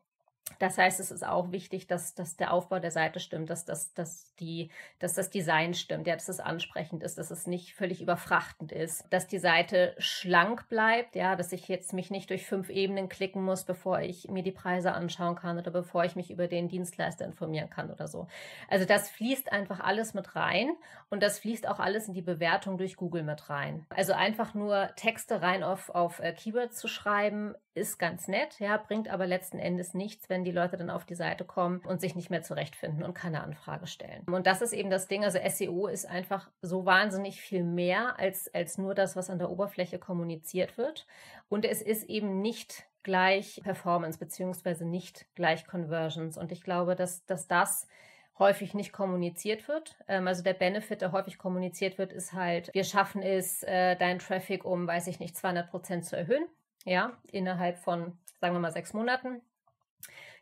Das 0.59 0.77
heißt, 0.77 0.99
es 0.99 1.11
ist 1.11 1.25
auch 1.25 1.51
wichtig, 1.51 1.87
dass, 1.87 2.13
dass 2.15 2.37
der 2.37 2.53
Aufbau 2.53 2.79
der 2.79 2.91
Seite 2.91 3.19
stimmt, 3.19 3.49
dass, 3.49 3.65
dass, 3.65 3.93
dass, 3.93 4.33
die, 4.35 4.69
dass 4.99 5.13
das 5.13 5.29
Design 5.29 5.73
stimmt, 5.73 6.07
ja, 6.07 6.15
dass 6.15 6.29
es 6.29 6.39
ansprechend 6.39 7.03
ist, 7.03 7.17
dass 7.17 7.31
es 7.31 7.47
nicht 7.47 7.73
völlig 7.73 8.01
überfrachtend 8.01 8.71
ist, 8.71 9.05
dass 9.09 9.27
die 9.27 9.39
Seite 9.39 9.95
schlank 9.97 10.67
bleibt, 10.69 11.15
ja, 11.15 11.35
dass 11.35 11.51
ich 11.51 11.67
jetzt 11.67 11.93
mich 11.93 12.11
nicht 12.11 12.29
durch 12.29 12.45
fünf 12.45 12.69
Ebenen 12.69 13.09
klicken 13.09 13.43
muss, 13.43 13.63
bevor 13.63 13.99
ich 14.01 14.29
mir 14.29 14.43
die 14.43 14.51
Preise 14.51 14.93
anschauen 14.93 15.35
kann 15.35 15.57
oder 15.57 15.71
bevor 15.71 16.05
ich 16.05 16.15
mich 16.15 16.31
über 16.31 16.47
den 16.47 16.67
Dienstleister 16.67 17.25
informieren 17.25 17.69
kann 17.69 17.91
oder 17.91 18.07
so. 18.07 18.27
Also 18.69 18.85
das 18.85 19.09
fließt 19.09 19.51
einfach 19.51 19.79
alles 19.79 20.13
mit 20.13 20.35
rein 20.35 20.71
und 21.09 21.21
das 21.21 21.39
fließt 21.39 21.67
auch 21.67 21.79
alles 21.79 22.07
in 22.07 22.13
die 22.13 22.21
Bewertung 22.21 22.77
durch 22.77 22.95
Google 22.95 23.23
mit 23.23 23.49
rein. 23.49 23.85
Also 23.89 24.13
einfach 24.13 24.53
nur 24.53 24.89
Texte 24.95 25.41
rein 25.41 25.63
auf, 25.63 25.89
auf 25.89 26.19
äh, 26.19 26.33
Keywords 26.33 26.77
zu 26.77 26.87
schreiben, 26.87 27.55
ist 27.73 27.99
ganz 27.99 28.27
nett, 28.27 28.59
ja, 28.59 28.77
bringt 28.77 29.09
aber 29.09 29.25
letzten 29.25 29.57
Endes 29.57 29.93
nichts, 29.93 30.29
wenn 30.29 30.43
die 30.43 30.51
Leute 30.51 30.77
dann 30.77 30.89
auf 30.89 31.05
die 31.05 31.15
Seite 31.15 31.45
kommen 31.45 31.79
und 31.85 32.01
sich 32.01 32.15
nicht 32.15 32.29
mehr 32.29 32.41
zurechtfinden 32.41 33.03
und 33.03 33.13
keine 33.13 33.41
Anfrage 33.41 33.87
stellen. 33.87 34.23
Und 34.25 34.45
das 34.45 34.61
ist 34.61 34.73
eben 34.73 34.89
das 34.89 35.07
Ding, 35.07 35.23
also 35.23 35.39
SEO 35.47 35.87
ist 35.87 36.05
einfach 36.05 36.49
so 36.61 36.85
wahnsinnig 36.85 37.41
viel 37.41 37.63
mehr 37.63 38.19
als, 38.19 38.53
als 38.53 38.77
nur 38.77 38.93
das, 38.93 39.15
was 39.15 39.29
an 39.29 39.39
der 39.39 39.49
Oberfläche 39.49 39.99
kommuniziert 39.99 40.77
wird. 40.77 41.07
Und 41.47 41.65
es 41.65 41.81
ist 41.81 42.03
eben 42.09 42.41
nicht 42.41 42.83
gleich 43.03 43.61
Performance 43.63 44.19
beziehungsweise 44.19 44.85
nicht 44.85 45.25
gleich 45.35 45.65
Conversions. 45.65 46.37
Und 46.37 46.51
ich 46.51 46.63
glaube, 46.63 46.95
dass, 46.95 47.25
dass 47.25 47.47
das 47.47 47.87
häufig 48.37 48.73
nicht 48.73 48.91
kommuniziert 48.91 49.67
wird. 49.69 49.95
Ähm, 50.07 50.27
also 50.27 50.43
der 50.43 50.53
Benefit, 50.53 51.01
der 51.01 51.13
häufig 51.13 51.37
kommuniziert 51.37 51.97
wird, 51.97 52.11
ist 52.11 52.33
halt, 52.33 52.69
wir 52.73 52.83
schaffen 52.83 53.21
es, 53.21 53.63
äh, 53.63 53.95
deinen 53.95 54.19
Traffic 54.19 54.65
um, 54.65 54.87
weiß 54.87 55.07
ich 55.07 55.19
nicht, 55.19 55.37
200 55.37 55.69
Prozent 55.69 56.05
zu 56.05 56.17
erhöhen 56.17 56.45
ja, 56.85 57.17
innerhalb 57.31 57.77
von, 57.77 58.17
sagen 58.39 58.55
wir 58.55 58.59
mal, 58.59 58.71
sechs 58.71 58.93
Monaten. 58.93 59.41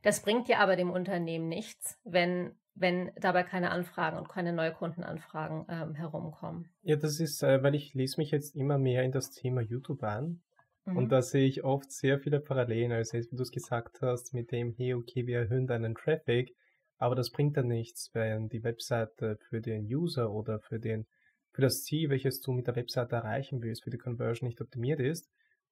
Das 0.02 0.22
bringt 0.22 0.48
ja 0.48 0.60
aber 0.60 0.76
dem 0.76 0.92
Unternehmen 0.92 1.50
nichts, 1.50 2.00
wenn, 2.04 2.56
wenn 2.74 3.12
dabei 3.20 3.44
keine 3.44 3.72
Anfragen 3.72 4.18
und 4.18 4.30
keine 4.30 4.54
Neukundenanfragen 4.54 5.66
ähm, 5.70 5.96
herumkommen. 5.96 6.70
Ja, 6.84 6.96
das 6.96 7.20
ist, 7.20 7.44
äh, 7.44 7.62
weil 7.62 7.76
ich 7.76 7.94
lese 7.94 8.20
mich 8.20 8.32
jetzt 8.32 8.56
immer 8.56 8.78
mehr 8.78 9.04
in 9.04 9.12
das 9.12 9.32
Thema 9.32 9.62
YouTube 9.62 10.04
an. 10.04 10.42
Mhm. 10.86 10.98
Und 10.98 11.12
da 11.12 11.22
sehe 11.22 11.48
ich 11.48 11.66
oft 11.66 11.92
sehr 11.92 12.20
viele 12.20 12.40
Parallelen. 12.40 12.94
Also, 12.94 13.18
wie 13.18 13.36
du 13.36 13.44
es 13.44 13.52
gesagt 13.52 14.02
hast, 14.02 14.34
mit 14.34 14.52
dem, 14.52 14.74
hey, 14.78 14.94
okay, 14.94 15.28
wir 15.28 15.40
erhöhen 15.40 15.68
deinen 15.68 15.96
Traffic, 15.96 16.56
aber 16.98 17.16
das 17.16 17.32
bringt 17.32 17.58
dann 17.58 17.68
nichts, 17.68 18.10
wenn 18.14 18.48
die 18.48 18.64
Webseite 18.64 19.38
für 19.50 19.60
den 19.60 19.84
User 19.84 20.32
oder 20.32 20.60
für 20.62 20.80
den, 20.80 21.08
für 21.52 21.62
das 21.62 21.84
Ziel, 21.84 22.10
welches 22.10 22.40
du 22.40 22.54
mit 22.54 22.68
der 22.68 22.78
Webseite 22.78 23.18
erreichen 23.18 23.62
willst, 23.62 23.84
für 23.84 23.90
die 23.90 23.98
Conversion 23.98 24.48
nicht 24.48 24.62
optimiert 24.62 25.02
ist 25.02 25.30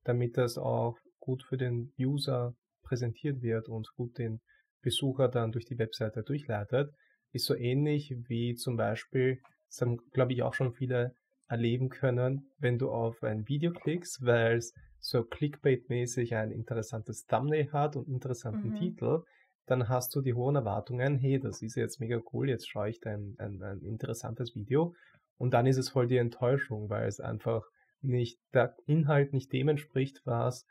damit 0.08 0.38
das 0.38 0.58
auch 0.58 0.98
gut 1.20 1.44
für 1.44 1.58
den 1.58 1.94
User 2.00 2.54
präsentiert 2.84 3.42
wird 3.42 3.68
und 3.68 3.88
gut 3.96 4.18
den 4.18 4.40
Besucher 4.82 5.28
dann 5.28 5.52
durch 5.52 5.66
die 5.66 5.78
Webseite 5.78 6.24
durchleitet, 6.24 6.92
ist 7.34 7.46
so 7.46 7.56
ähnlich 7.56 8.16
wie 8.28 8.56
zum 8.56 8.78
Beispiel, 8.78 9.40
das 9.70 9.82
haben 9.82 9.98
glaube 10.14 10.34
ich 10.34 10.44
auch 10.44 10.54
schon 10.54 10.74
viele 10.74 11.14
erleben 11.50 11.90
können, 11.90 12.50
wenn 12.58 12.78
du 12.78 12.92
auf 12.92 13.22
ein 13.24 13.48
Video 13.48 13.72
klickst, 13.72 14.26
weil 14.26 14.58
es 14.58 14.74
so 15.00 15.20
Clickbait-mäßig 15.20 16.36
ein 16.36 16.52
interessantes 16.52 17.26
Thumbnail 17.26 17.72
hat 17.72 17.96
und 17.96 18.08
interessanten 18.08 18.72
mhm. 18.72 18.76
Titel, 18.76 19.24
dann 19.66 19.90
hast 19.90 20.16
du 20.16 20.22
die 20.22 20.34
hohen 20.34 20.56
Erwartungen, 20.56 21.18
hey, 21.18 21.40
das 21.40 21.62
ist 21.62 21.76
jetzt 21.76 22.00
mega 22.00 22.20
cool, 22.32 22.50
jetzt 22.50 22.70
schaue 22.70 22.90
ich 22.90 23.00
da 23.00 23.12
ein, 23.12 23.36
ein, 23.38 23.62
ein 23.62 23.82
interessantes 23.82 24.56
Video 24.56 24.94
und 25.38 25.54
dann 25.54 25.68
ist 25.68 25.78
es 25.78 25.90
voll 25.90 26.08
die 26.08 26.18
Enttäuschung, 26.18 26.90
weil 26.90 27.08
es 27.08 27.20
einfach 27.20 27.64
nicht, 28.02 28.40
der 28.54 28.76
Inhalt 28.86 29.34
nicht 29.34 29.52
dem 29.52 29.70
entspricht, 29.70 30.22
was 30.26 30.66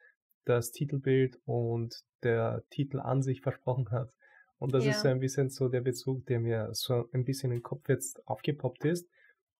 das 0.45 0.71
Titelbild 0.71 1.39
und 1.45 2.03
der 2.23 2.65
Titel 2.71 3.01
an 3.01 3.23
sich 3.23 3.41
versprochen 3.41 3.91
hat. 3.91 4.13
Und 4.59 4.73
das 4.73 4.85
ja. 4.85 4.93
ist 4.93 5.03
so 5.03 5.09
ein 5.09 5.21
bisschen 5.21 5.51
so 5.51 5.69
der 5.69 5.83
Bezug, 5.83 6.25
der 6.27 6.41
mir 6.41 6.71
so 6.73 7.09
ein 7.13 7.25
bisschen 7.25 7.53
im 7.53 7.63
Kopf 7.63 7.89
jetzt 7.89 8.27
aufgepoppt 8.27 8.85
ist. 8.85 9.09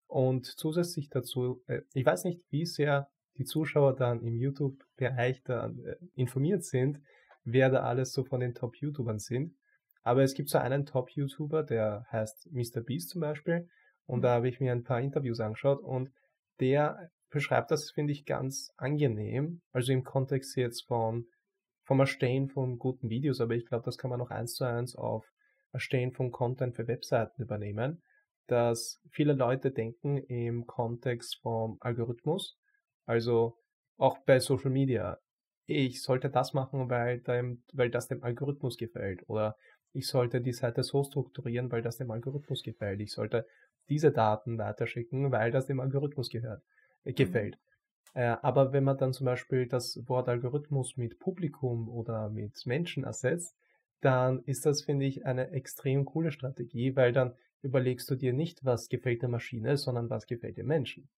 Und 0.07 0.45
zusätzlich 0.45 1.09
dazu, 1.09 1.61
äh, 1.67 1.81
ich 1.93 2.05
weiß 2.05 2.23
nicht, 2.23 2.41
wie 2.49 2.65
sehr 2.65 3.09
die 3.37 3.45
Zuschauer 3.45 3.95
dann 3.95 4.21
im 4.21 4.35
YouTube-Bereich 4.35 5.43
da 5.43 5.67
äh, 5.67 5.97
informiert 6.15 6.63
sind, 6.63 7.01
wer 7.43 7.69
da 7.69 7.81
alles 7.81 8.13
so 8.13 8.23
von 8.23 8.39
den 8.39 8.55
Top-YouTubern 8.55 9.19
sind. 9.19 9.55
Aber 10.01 10.23
es 10.23 10.33
gibt 10.33 10.49
so 10.49 10.57
einen 10.57 10.85
Top-YouTuber, 10.85 11.63
der 11.63 12.07
heißt 12.11 12.49
Mr. 12.51 12.81
Beast 12.81 13.09
zum 13.09 13.21
Beispiel. 13.21 13.69
Und 14.05 14.21
da 14.21 14.29
mhm. 14.29 14.35
habe 14.35 14.49
ich 14.49 14.59
mir 14.59 14.71
ein 14.71 14.83
paar 14.83 15.01
Interviews 15.01 15.39
angeschaut 15.39 15.81
und 15.81 16.11
der 16.59 17.11
beschreibt 17.29 17.71
das, 17.71 17.91
finde 17.91 18.13
ich, 18.13 18.25
ganz 18.25 18.71
angenehm. 18.77 19.61
Also 19.71 19.91
im 19.91 20.03
Kontext 20.03 20.55
jetzt 20.55 20.87
von, 20.87 21.25
vom 21.83 21.99
Erstellen 21.99 22.49
von 22.49 22.77
guten 22.77 23.09
Videos, 23.09 23.41
aber 23.41 23.55
ich 23.55 23.65
glaube, 23.65 23.85
das 23.85 23.97
kann 23.97 24.09
man 24.09 24.21
auch 24.21 24.31
eins 24.31 24.53
zu 24.53 24.65
eins 24.65 24.95
auf 24.95 25.25
Erstellen 25.71 26.13
von 26.13 26.31
Content 26.31 26.75
für 26.75 26.87
Webseiten 26.87 27.41
übernehmen, 27.41 28.01
dass 28.47 29.01
viele 29.11 29.33
Leute 29.33 29.71
denken 29.71 30.17
im 30.17 30.65
Kontext 30.65 31.39
vom 31.41 31.77
Algorithmus, 31.81 32.57
also 33.05 33.57
auch 33.97 34.17
bei 34.19 34.39
Social 34.39 34.71
Media, 34.71 35.19
ich 35.65 36.01
sollte 36.01 36.29
das 36.29 36.53
machen, 36.53 36.89
weil, 36.89 37.19
dem, 37.19 37.63
weil 37.73 37.89
das 37.89 38.07
dem 38.07 38.23
Algorithmus 38.23 38.77
gefällt 38.77 39.27
oder 39.27 39.57
ich 39.91 40.07
sollte 40.07 40.41
die 40.41 40.53
Seite 40.53 40.83
so 40.83 41.03
strukturieren, 41.03 41.71
weil 41.71 41.81
das 41.81 41.97
dem 41.97 42.11
Algorithmus 42.11 42.63
gefällt. 42.63 43.01
Ich 43.01 43.11
sollte 43.11 43.45
diese 43.89 44.11
Daten 44.11 44.57
weiterschicken, 44.57 45.31
weil 45.31 45.51
das 45.51 45.65
dem 45.65 45.79
Algorithmus 45.79 46.29
gehört. 46.29 46.63
Äh, 47.07 47.13
gefällt. 47.13 47.57
Mhm. 48.13 48.21
Äh, 48.21 48.37
aber 48.41 48.73
wenn 48.73 48.83
man 48.83 48.97
dann 48.97 49.13
zum 49.13 49.25
Beispiel 49.25 49.67
das 49.67 49.99
Wort 50.07 50.29
Algorithmus 50.29 50.97
mit 50.97 51.19
Publikum 51.19 51.89
oder 51.89 52.29
mit 52.29 52.65
Menschen 52.65 53.03
ersetzt, 53.03 53.55
dann 54.01 54.43
ist 54.43 54.65
das, 54.65 54.83
finde 54.83 55.05
ich, 55.05 55.25
eine 55.25 55.51
extrem 55.51 56.05
coole 56.05 56.31
Strategie, 56.31 56.95
weil 56.95 57.11
dann 57.11 57.33
überlegst 57.63 58.09
du 58.09 58.15
dir 58.15 58.33
nicht, 58.33 58.63
was 58.63 58.89
gefällt 58.89 59.23
der 59.23 59.29
Maschine, 59.29 59.77
sondern 59.77 60.09
was 60.09 60.27
gefällt 60.27 60.57
dem 60.57 60.67
Menschen. 60.67 61.09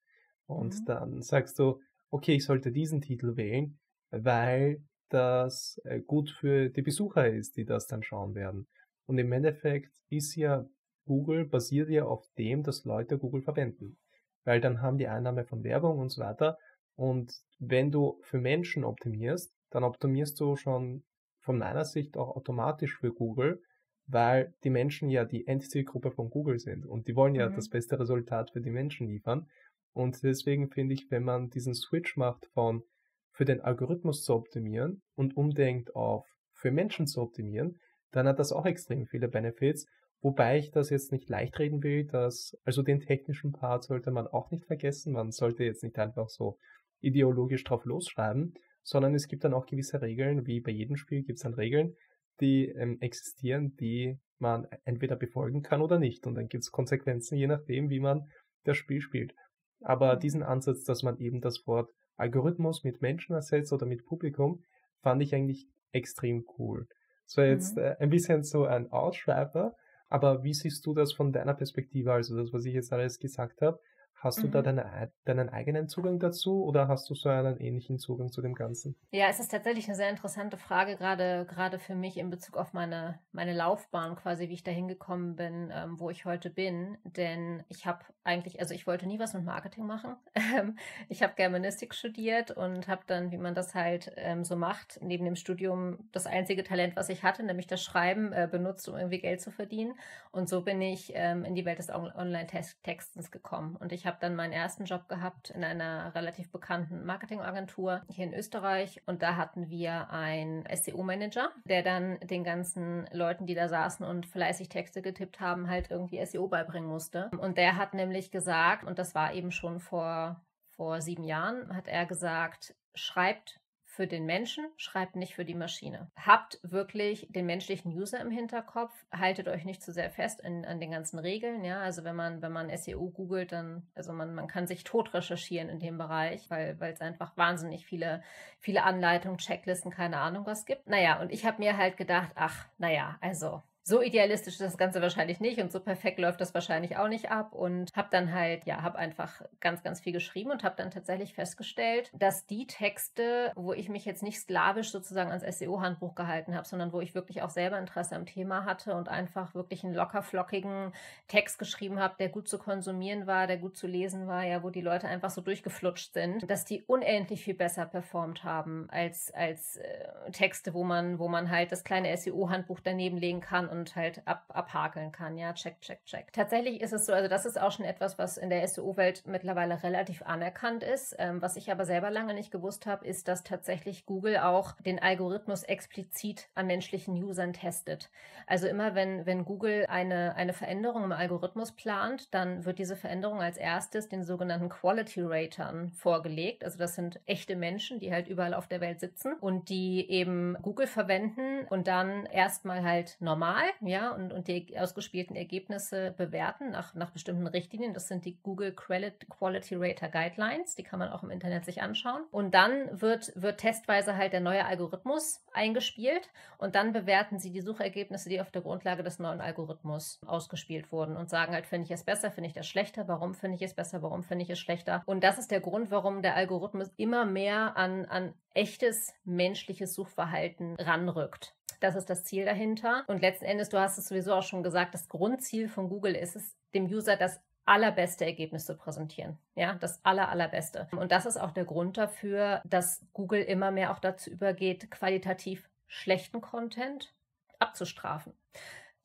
Und 0.46 0.74
mhm. 0.80 0.86
dann 0.86 1.22
sagst 1.22 1.60
du, 1.60 1.82
okay, 2.10 2.36
ich 2.36 2.46
sollte 2.46 2.72
diesen 2.72 3.02
Titel 3.02 3.36
wählen, 3.36 3.78
weil 4.12 4.82
das 5.10 5.82
äh, 5.84 6.00
gut 6.00 6.30
für 6.30 6.70
die 6.70 6.82
Besucher 6.82 7.30
ist, 7.30 7.58
die 7.58 7.66
das 7.66 7.88
dann 7.88 8.04
schauen 8.04 8.36
werden. 8.36 8.68
Und 9.06 9.18
im 9.18 9.32
Endeffekt 9.32 9.92
ist 10.10 10.36
ja 10.36 10.66
Google 11.06 11.46
basiert 11.46 11.90
ja 11.90 12.06
auf 12.06 12.28
dem, 12.38 12.62
dass 12.64 12.86
Leute 12.86 13.18
Google 13.18 13.42
verwenden 13.42 13.98
weil 14.44 14.62
dann 14.62 14.82
haben 14.82 14.98
die 14.98 15.08
Einnahme 15.08 15.46
von 15.46 15.64
Werbung 15.64 16.00
und 16.00 16.10
so 16.10 16.22
weiter. 16.22 16.58
Und 16.96 17.34
wenn 17.60 17.92
du 17.92 18.20
für 18.24 18.40
Menschen 18.40 18.84
optimierst, 18.84 19.54
dann 19.70 19.84
optimierst 19.84 20.40
du 20.40 20.56
schon 20.56 21.04
von 21.42 21.58
meiner 21.58 21.86
Sicht 21.86 22.18
auch 22.18 22.36
automatisch 22.36 22.98
für 22.98 23.14
Google, 23.14 23.62
weil 24.08 24.54
die 24.64 24.70
Menschen 24.70 25.10
ja 25.10 25.24
die 25.26 25.46
Endzielgruppe 25.48 26.12
von 26.12 26.30
Google 26.30 26.60
sind 26.60 26.86
und 26.86 27.08
die 27.08 27.16
wollen 27.16 27.36
ja 27.36 27.50
Mhm. 27.50 27.56
das 27.56 27.70
beste 27.70 28.00
Resultat 28.00 28.52
für 28.52 28.62
die 28.62 28.72
Menschen 28.72 29.08
liefern. 29.08 29.48
Und 29.94 30.22
deswegen 30.24 30.70
finde 30.70 30.94
ich, 30.96 31.10
wenn 31.10 31.24
man 31.24 31.50
diesen 31.50 31.74
Switch 31.74 32.18
macht 32.18 32.46
von 32.54 32.84
für 33.32 33.46
den 33.46 33.62
Algorithmus 33.62 34.24
zu 34.24 34.34
optimieren 34.34 35.02
und 35.16 35.38
umdenkt 35.38 35.96
auf 35.96 36.26
für 36.54 36.72
Menschen 36.72 37.08
zu 37.08 37.22
optimieren, 37.22 37.80
dann 38.12 38.28
hat 38.28 38.40
das 38.40 38.52
auch 38.52 38.66
extrem 38.66 39.06
viele 39.06 39.28
Benefits. 39.28 39.86
Wobei 40.22 40.58
ich 40.58 40.72
das 40.72 40.90
jetzt 40.90 41.12
nicht 41.12 41.30
leicht 41.30 41.58
reden 41.60 41.82
will, 41.82 42.06
dass, 42.06 42.58
also 42.66 42.84
den 42.84 43.00
technischen 43.00 43.54
Part 43.54 43.84
sollte 43.84 44.12
man 44.12 44.28
auch 44.28 44.52
nicht 44.52 44.66
vergessen. 44.66 45.14
Man 45.14 45.32
sollte 45.32 45.64
jetzt 45.64 45.84
nicht 45.84 45.98
einfach 45.98 46.30
so 46.30 46.58
ideologisch 47.00 47.64
drauf 47.64 47.86
losschreiben, 47.86 48.54
sondern 48.84 49.16
es 49.16 49.28
gibt 49.28 49.44
dann 49.44 49.54
auch 49.54 49.66
gewisse 49.66 50.02
Regeln, 50.02 50.46
wie 50.46 50.60
bei 50.60 50.72
jedem 50.72 50.98
Spiel 50.98 51.24
gibt 51.24 51.38
es 51.38 51.44
dann 51.44 51.54
Regeln, 51.54 51.96
die 52.42 52.68
ähm, 52.68 52.98
existieren, 53.00 53.76
die 53.80 54.18
man 54.40 54.68
entweder 54.84 55.16
befolgen 55.16 55.62
kann 55.62 55.82
oder 55.82 56.00
nicht. 56.00 56.26
Und 56.28 56.36
dann 56.36 56.48
gibt 56.48 56.64
es 56.64 56.72
Konsequenzen, 56.72 57.38
je 57.38 57.48
nachdem, 57.48 57.90
wie 57.90 58.00
man 58.00 58.28
das 58.66 58.78
Spiel 58.78 59.02
spielt. 59.02 59.34
Aber 59.82 60.16
Mhm. 60.16 60.20
diesen 60.20 60.44
Ansatz, 60.44 60.84
dass 60.84 61.04
man 61.04 61.18
eben 61.18 61.40
das 61.40 61.66
Wort 61.66 61.90
Algorithmus 62.18 62.84
mit 62.84 63.02
Menschen 63.02 63.36
ersetzt 63.36 63.72
oder 63.72 63.86
mit 63.86 64.06
Publikum, 64.06 64.64
fand 65.02 65.22
ich 65.22 65.34
eigentlich 65.34 65.68
extrem 65.92 66.46
cool. 66.58 66.88
So 67.26 67.42
jetzt 67.42 67.78
Mhm. 67.78 67.84
äh, 67.84 67.96
ein 68.00 68.10
bisschen 68.10 68.44
so 68.44 68.66
ein 68.66 68.92
Ausschreiber, 68.92 69.76
aber 70.10 70.44
wie 70.44 70.54
siehst 70.54 70.86
du 70.86 70.94
das 70.94 71.14
von 71.14 71.32
deiner 71.32 71.54
Perspektive, 71.54 72.14
also 72.14 72.36
das, 72.36 72.52
was 72.54 72.66
ich 72.66 72.74
jetzt 72.74 72.92
alles 72.92 73.20
gesagt 73.20 73.62
habe? 73.62 73.80
Hast 74.20 74.44
du 74.44 74.48
da 74.50 74.62
Mhm. 74.62 74.62
deine, 74.62 75.12
deinen 75.26 75.50
eigenen 75.50 75.90
Zugang 75.90 76.20
dazu 76.20 76.64
oder 76.64 76.88
hast 76.88 77.10
du 77.10 77.16
so 77.16 77.28
einen 77.30 77.58
ähnlichen 77.58 77.98
Zugang 77.98 78.32
zu 78.32 78.42
dem 78.44 78.54
Ganzen? 78.54 78.96
Ja, 79.12 79.28
es 79.28 79.40
ist 79.40 79.50
tatsächlich 79.50 79.88
eine 79.88 79.96
sehr 79.96 80.12
interessante 80.12 80.56
Frage, 80.56 80.96
gerade, 80.96 81.48
gerade 81.50 81.80
für 81.80 81.96
mich 81.96 82.16
in 82.18 82.30
Bezug 82.30 82.56
auf 82.58 82.74
meine, 82.74 83.20
meine 83.32 83.56
Laufbahn, 83.56 84.16
quasi 84.16 84.50
wie 84.50 84.54
ich 84.54 84.62
da 84.64 84.70
hingekommen 84.70 85.36
bin, 85.36 85.72
ähm, 85.74 86.00
wo 86.00 86.12
ich 86.12 86.26
heute 86.26 86.52
bin. 86.52 87.00
Denn 87.04 87.64
ich 87.70 87.88
habe 87.88 88.06
eigentlich, 88.24 88.60
also 88.60 88.76
ich 88.76 88.86
wollte 88.86 89.08
nie 89.08 89.18
was 89.18 89.34
mit 89.34 89.44
Marketing 89.44 89.86
machen. 89.88 90.16
Ähm, 90.36 90.78
ich 91.10 91.22
habe 91.24 91.34
Germanistik 91.36 91.94
studiert 91.96 92.52
und 92.52 92.88
habe 92.88 93.02
dann, 93.08 93.32
wie 93.32 93.38
man 93.38 93.54
das 93.56 93.74
halt 93.76 94.12
ähm, 94.16 94.44
so 94.44 94.56
macht, 94.56 95.00
neben 95.02 95.26
dem 95.26 95.36
Studium 95.36 96.08
das 96.12 96.26
einzige 96.28 96.64
Talent, 96.64 96.96
was 96.96 97.10
ich 97.10 97.24
hatte, 97.24 97.44
nämlich 97.44 97.68
das 97.68 97.82
Schreiben, 97.84 98.32
äh, 98.34 98.48
benutzt, 98.50 98.88
um 98.90 98.96
irgendwie 98.96 99.20
Geld 99.20 99.42
zu 99.42 99.52
verdienen. 99.52 99.94
Und 100.32 100.50
so 100.50 100.64
bin 100.64 100.82
ich 100.82 101.12
ähm, 101.16 101.44
in 101.46 101.56
die 101.56 101.66
Welt 101.66 101.80
des 101.80 101.90
On- 101.90 102.12
Online-Textens 102.16 103.32
gekommen. 103.32 103.76
Und 103.76 103.92
ich 103.92 104.06
habe 104.10 104.18
dann 104.20 104.36
meinen 104.36 104.54
ersten 104.54 104.86
Job 104.86 105.08
gehabt 105.08 105.52
in 105.52 105.64
einer 105.64 106.14
relativ 106.16 106.52
bekannten 106.52 107.06
Marketingagentur 107.06 108.02
hier 108.10 108.26
in 108.26 108.34
Österreich. 108.34 109.02
Und 109.06 109.22
da 109.22 109.36
hatten 109.36 109.70
wir 109.70 110.10
einen 110.10 110.66
SEO-Manager, 110.72 111.52
der 111.66 111.84
dann 111.84 112.20
den 112.22 112.44
ganzen 112.44 113.08
Leuten, 113.14 113.46
die 113.46 113.54
da 113.54 113.70
saßen 113.70 114.06
und 114.06 114.26
fleißig 114.26 114.70
Texte 114.70 115.02
getippt 115.02 115.40
haben, 115.40 115.70
halt 115.70 115.92
irgendwie 115.92 116.26
SEO 116.26 116.48
beibringen 116.48 116.90
musste. 116.90 117.30
Und 117.40 117.58
der 117.58 117.78
hat 117.78 117.94
nämlich 117.94 118.32
gesagt, 118.32 118.84
und 118.84 118.98
das 118.98 119.14
war 119.14 119.34
eben 119.34 119.52
schon 119.52 119.80
vor, 119.80 120.42
vor 120.76 121.02
sieben 121.02 121.24
Jahren, 121.24 121.76
hat 121.76 121.88
er 121.88 122.06
gesagt, 122.06 122.76
schreibt 122.96 123.60
für 123.90 124.06
den 124.06 124.26
Menschen, 124.26 124.66
schreibt 124.78 125.16
nicht 125.16 125.34
für 125.34 125.44
die 125.44 125.56
Maschine. 125.56 126.12
Habt 126.16 126.60
wirklich 126.62 127.28
den 127.32 127.48
menschlichen 127.48 127.92
User 127.92 128.22
im 128.22 128.30
Hinterkopf, 128.30 128.94
haltet 129.12 129.48
euch 129.48 129.66
nicht 129.66 129.82
zu 129.82 129.92
sehr 129.92 130.12
fest 130.12 130.42
in, 130.42 130.64
an 130.64 130.80
den 130.80 130.92
ganzen 130.92 131.18
Regeln, 131.18 131.66
ja, 131.66 131.82
also 131.82 132.04
wenn 132.04 132.16
man, 132.16 132.42
wenn 132.44 132.52
man 132.52 132.70
SEO 132.78 133.10
googelt, 133.10 133.52
dann, 133.52 133.88
also 133.96 134.14
man, 134.14 134.36
man 134.36 134.48
kann 134.48 134.68
sich 134.68 134.84
tot 134.84 135.14
recherchieren 135.16 135.70
in 135.70 135.80
dem 135.80 135.98
Bereich, 135.98 136.50
weil, 136.50 136.78
es 136.80 137.02
einfach 137.02 137.36
wahnsinnig 137.36 137.86
viele, 137.88 138.22
viele 138.60 138.84
Anleitungen, 138.84 139.40
Checklisten, 139.40 139.92
keine 139.92 140.20
Ahnung 140.20 140.46
was 140.46 140.66
gibt. 140.66 140.88
Naja, 140.88 141.20
und 141.20 141.32
ich 141.32 141.46
habe 141.46 141.58
mir 141.58 141.76
halt 141.76 141.98
gedacht, 141.98 142.32
ach, 142.36 142.68
naja, 142.78 143.18
also 143.22 143.64
so 143.90 144.02
idealistisch 144.04 144.54
ist 144.54 144.62
das 144.62 144.78
Ganze 144.78 145.02
wahrscheinlich 145.02 145.40
nicht 145.40 145.60
und 145.60 145.72
so 145.72 145.80
perfekt 145.80 146.20
läuft 146.20 146.40
das 146.40 146.54
wahrscheinlich 146.54 146.98
auch 146.98 147.08
nicht 147.08 147.32
ab 147.32 147.54
und 147.54 147.92
habe 147.96 148.08
dann 148.12 148.32
halt, 148.32 148.66
ja, 148.66 148.84
habe 148.84 149.00
einfach 149.00 149.42
ganz, 149.60 149.82
ganz 149.82 150.00
viel 150.00 150.14
geschrieben 150.14 150.52
und 150.52 150.64
habe 150.64 150.76
dann 150.78 150.92
tatsächlich 150.92 151.34
festgestellt, 151.34 152.12
dass 152.14 152.46
die 152.46 152.68
Texte, 152.68 153.52
wo 153.56 153.74
ich 153.74 153.90
mich 153.90 154.06
jetzt 154.06 154.22
nicht 154.22 154.40
sklavisch 154.40 154.92
sozusagen 154.92 155.32
ans 155.32 155.58
SEO-Handbuch 155.58 156.14
gehalten 156.14 156.56
habe, 156.56 156.68
sondern 156.68 156.94
wo 156.94 157.02
ich 157.02 157.16
wirklich 157.16 157.42
auch 157.42 157.50
selber 157.50 157.80
Interesse 157.80 158.16
am 158.16 158.28
Thema 158.28 158.64
hatte 158.64 158.94
und 158.94 159.10
einfach 159.10 159.56
wirklich 159.56 159.84
einen 159.84 159.96
locker 159.96 160.22
flockigen 160.22 160.94
Text 161.28 161.58
geschrieben 161.58 162.00
habe, 162.00 162.14
der 162.20 162.30
gut 162.30 162.48
zu 162.48 162.60
konsumieren 162.60 163.26
war, 163.26 163.48
der 163.48 163.58
gut 163.58 163.76
zu 163.76 163.88
lesen 163.88 164.28
war, 164.28 164.44
ja, 164.44 164.62
wo 164.62 164.70
die 164.70 164.82
Leute 164.82 165.08
einfach 165.08 165.32
so 165.32 165.42
durchgeflutscht 165.42 166.14
sind, 166.14 166.48
dass 166.48 166.64
die 166.64 166.84
unendlich 166.84 167.44
viel 167.44 167.56
besser 167.56 167.88
performt 167.88 168.44
haben 168.44 168.88
als, 168.92 169.34
als 169.34 169.78
äh, 169.78 170.32
Texte, 170.32 170.76
wo 170.76 170.84
man, 170.84 171.18
wo 171.18 171.28
man 171.28 171.50
halt 171.50 171.72
das 171.72 171.84
kleine 171.84 172.16
SEO-Handbuch 172.16 172.82
daneben 172.84 173.18
legen 173.18 173.42
kann 173.42 173.68
und 173.68 173.79
halt 173.96 174.22
ab, 174.26 174.46
abhakeln 174.50 175.12
kann. 175.12 175.38
Ja, 175.38 175.54
check, 175.54 175.82
check, 175.82 176.04
check. 176.06 176.32
Tatsächlich 176.34 176.82
ist 176.82 176.94
es 176.94 177.06
so, 177.06 177.14
also 177.14 177.28
das 177.28 177.46
ist 177.46 177.60
auch 177.60 177.72
schon 177.72 177.86
etwas, 177.86 178.18
was 178.18 178.38
in 178.38 178.50
der 178.50 178.68
SEO-Welt 178.68 179.24
mittlerweile 179.26 179.82
relativ 179.84 180.22
anerkannt 180.24 180.84
ist. 180.84 181.16
Ähm, 181.20 181.42
was 181.42 181.56
ich 181.56 181.72
aber 181.72 181.86
selber 181.86 182.10
lange 182.10 182.34
nicht 182.34 182.52
gewusst 182.52 182.86
habe, 182.86 183.06
ist, 183.06 183.28
dass 183.28 183.44
tatsächlich 183.44 184.06
Google 184.06 184.38
auch 184.38 184.74
den 184.82 185.02
Algorithmus 185.02 185.64
explizit 185.64 186.50
an 186.56 186.68
menschlichen 186.68 187.22
Usern 187.24 187.54
testet. 187.54 188.10
Also 188.48 188.68
immer 188.68 188.96
wenn, 188.96 189.26
wenn 189.26 189.46
Google 189.46 189.86
eine, 189.90 190.36
eine 190.36 190.54
Veränderung 190.54 191.04
im 191.04 191.12
Algorithmus 191.12 191.72
plant, 191.72 192.34
dann 192.34 192.66
wird 192.66 192.80
diese 192.80 192.96
Veränderung 192.96 193.42
als 193.42 193.58
erstes 193.58 194.10
den 194.10 194.24
sogenannten 194.24 194.70
Quality 194.70 195.22
Ratern 195.22 195.92
vorgelegt. 195.92 196.64
Also 196.64 196.78
das 196.78 196.96
sind 196.96 197.20
echte 197.26 197.56
Menschen, 197.56 198.00
die 198.00 198.12
halt 198.12 198.28
überall 198.28 198.54
auf 198.54 198.68
der 198.68 198.82
Welt 198.82 199.00
sitzen 199.00 199.34
und 199.40 199.70
die 199.70 200.10
eben 200.10 200.58
Google 200.62 200.88
verwenden 200.88 201.66
und 201.70 201.88
dann 201.88 202.26
erstmal 202.26 202.84
halt 202.84 203.18
normal, 203.20 203.59
ja, 203.82 204.12
und, 204.12 204.32
und 204.32 204.48
die 204.48 204.78
ausgespielten 204.78 205.36
Ergebnisse 205.36 206.14
bewerten 206.18 206.72
nach, 206.72 206.94
nach 206.94 207.12
bestimmten 207.12 207.48
Richtlinien. 207.48 207.94
Das 207.94 208.08
sind 208.08 208.26
die 208.26 208.40
Google 208.42 208.74
Quality 208.74 209.76
Rater 209.76 210.10
Guidelines, 210.10 210.76
die 210.76 210.84
kann 210.84 211.00
man 211.00 211.10
auch 211.10 211.24
im 211.24 211.30
Internet 211.30 211.66
sich 211.66 211.82
anschauen. 211.82 212.24
Und 212.32 212.54
dann 212.54 213.02
wird, 213.02 213.32
wird 213.36 213.60
testweise 213.60 214.16
halt 214.16 214.34
der 214.34 214.42
neue 214.42 214.66
Algorithmus 214.66 215.44
eingespielt 215.54 216.30
und 216.58 216.76
dann 216.76 216.94
bewerten 216.94 217.40
sie 217.40 217.52
die 217.52 217.62
Suchergebnisse, 217.62 218.30
die 218.30 218.42
auf 218.42 218.52
der 218.52 218.62
Grundlage 218.62 219.04
des 219.04 219.20
neuen 219.20 219.42
Algorithmus 219.42 220.20
ausgespielt 220.26 220.92
wurden 220.92 221.18
und 221.18 221.30
sagen 221.30 221.54
halt, 221.54 221.66
finde 221.66 221.86
ich 221.86 221.92
es 221.92 222.04
besser, 222.04 222.32
finde 222.32 222.48
ich 222.48 222.54
das 222.54 222.68
schlechter, 222.68 223.08
warum 223.08 223.34
finde 223.34 223.56
ich 223.56 223.62
es 223.62 223.74
besser, 223.74 224.02
warum 224.02 224.24
finde 224.24 224.44
ich 224.44 224.50
es 224.50 224.60
schlechter. 224.60 225.04
Und 225.06 225.24
das 225.24 225.38
ist 225.38 225.52
der 225.52 225.62
Grund, 225.62 225.92
warum 225.92 226.22
der 226.22 226.36
Algorithmus 226.36 226.92
immer 226.98 227.26
mehr 227.26 227.78
an, 227.78 228.06
an 228.06 228.34
echtes 228.54 229.14
menschliches 229.24 229.94
Suchverhalten 229.94 230.76
ranrückt. 230.78 231.56
Das 231.80 231.96
ist 231.96 232.10
das 232.10 232.24
Ziel 232.24 232.46
dahinter. 232.46 233.04
Und 233.08 233.22
letzten 233.22 233.46
Endes, 233.46 233.70
du 233.70 233.80
hast 233.80 233.98
es 233.98 234.08
sowieso 234.08 234.34
auch 234.34 234.44
schon 234.44 234.64
gesagt, 234.64 234.94
das 234.94 235.08
Grundziel 235.08 235.70
von 235.70 235.90
Google 235.90 236.16
ist 236.16 236.36
es, 236.36 236.56
dem 236.74 236.86
User 236.86 237.16
das 237.16 237.42
allerbeste 237.66 238.26
Ergebnis 238.26 238.66
zu 238.66 238.76
präsentieren. 238.76 239.38
Ja, 239.56 239.76
das 239.76 240.04
aller, 240.04 240.30
allerbeste. 240.30 240.88
Und 240.92 241.12
das 241.12 241.26
ist 241.26 241.38
auch 241.38 241.52
der 241.52 241.66
Grund 241.66 241.98
dafür, 241.98 242.62
dass 242.66 243.06
Google 243.14 243.42
immer 243.44 243.72
mehr 243.72 243.92
auch 243.94 244.00
dazu 244.00 244.30
übergeht, 244.30 244.90
qualitativ 244.90 245.70
schlechten 245.88 246.42
Content 246.42 247.14
abzustrafen. 247.60 248.34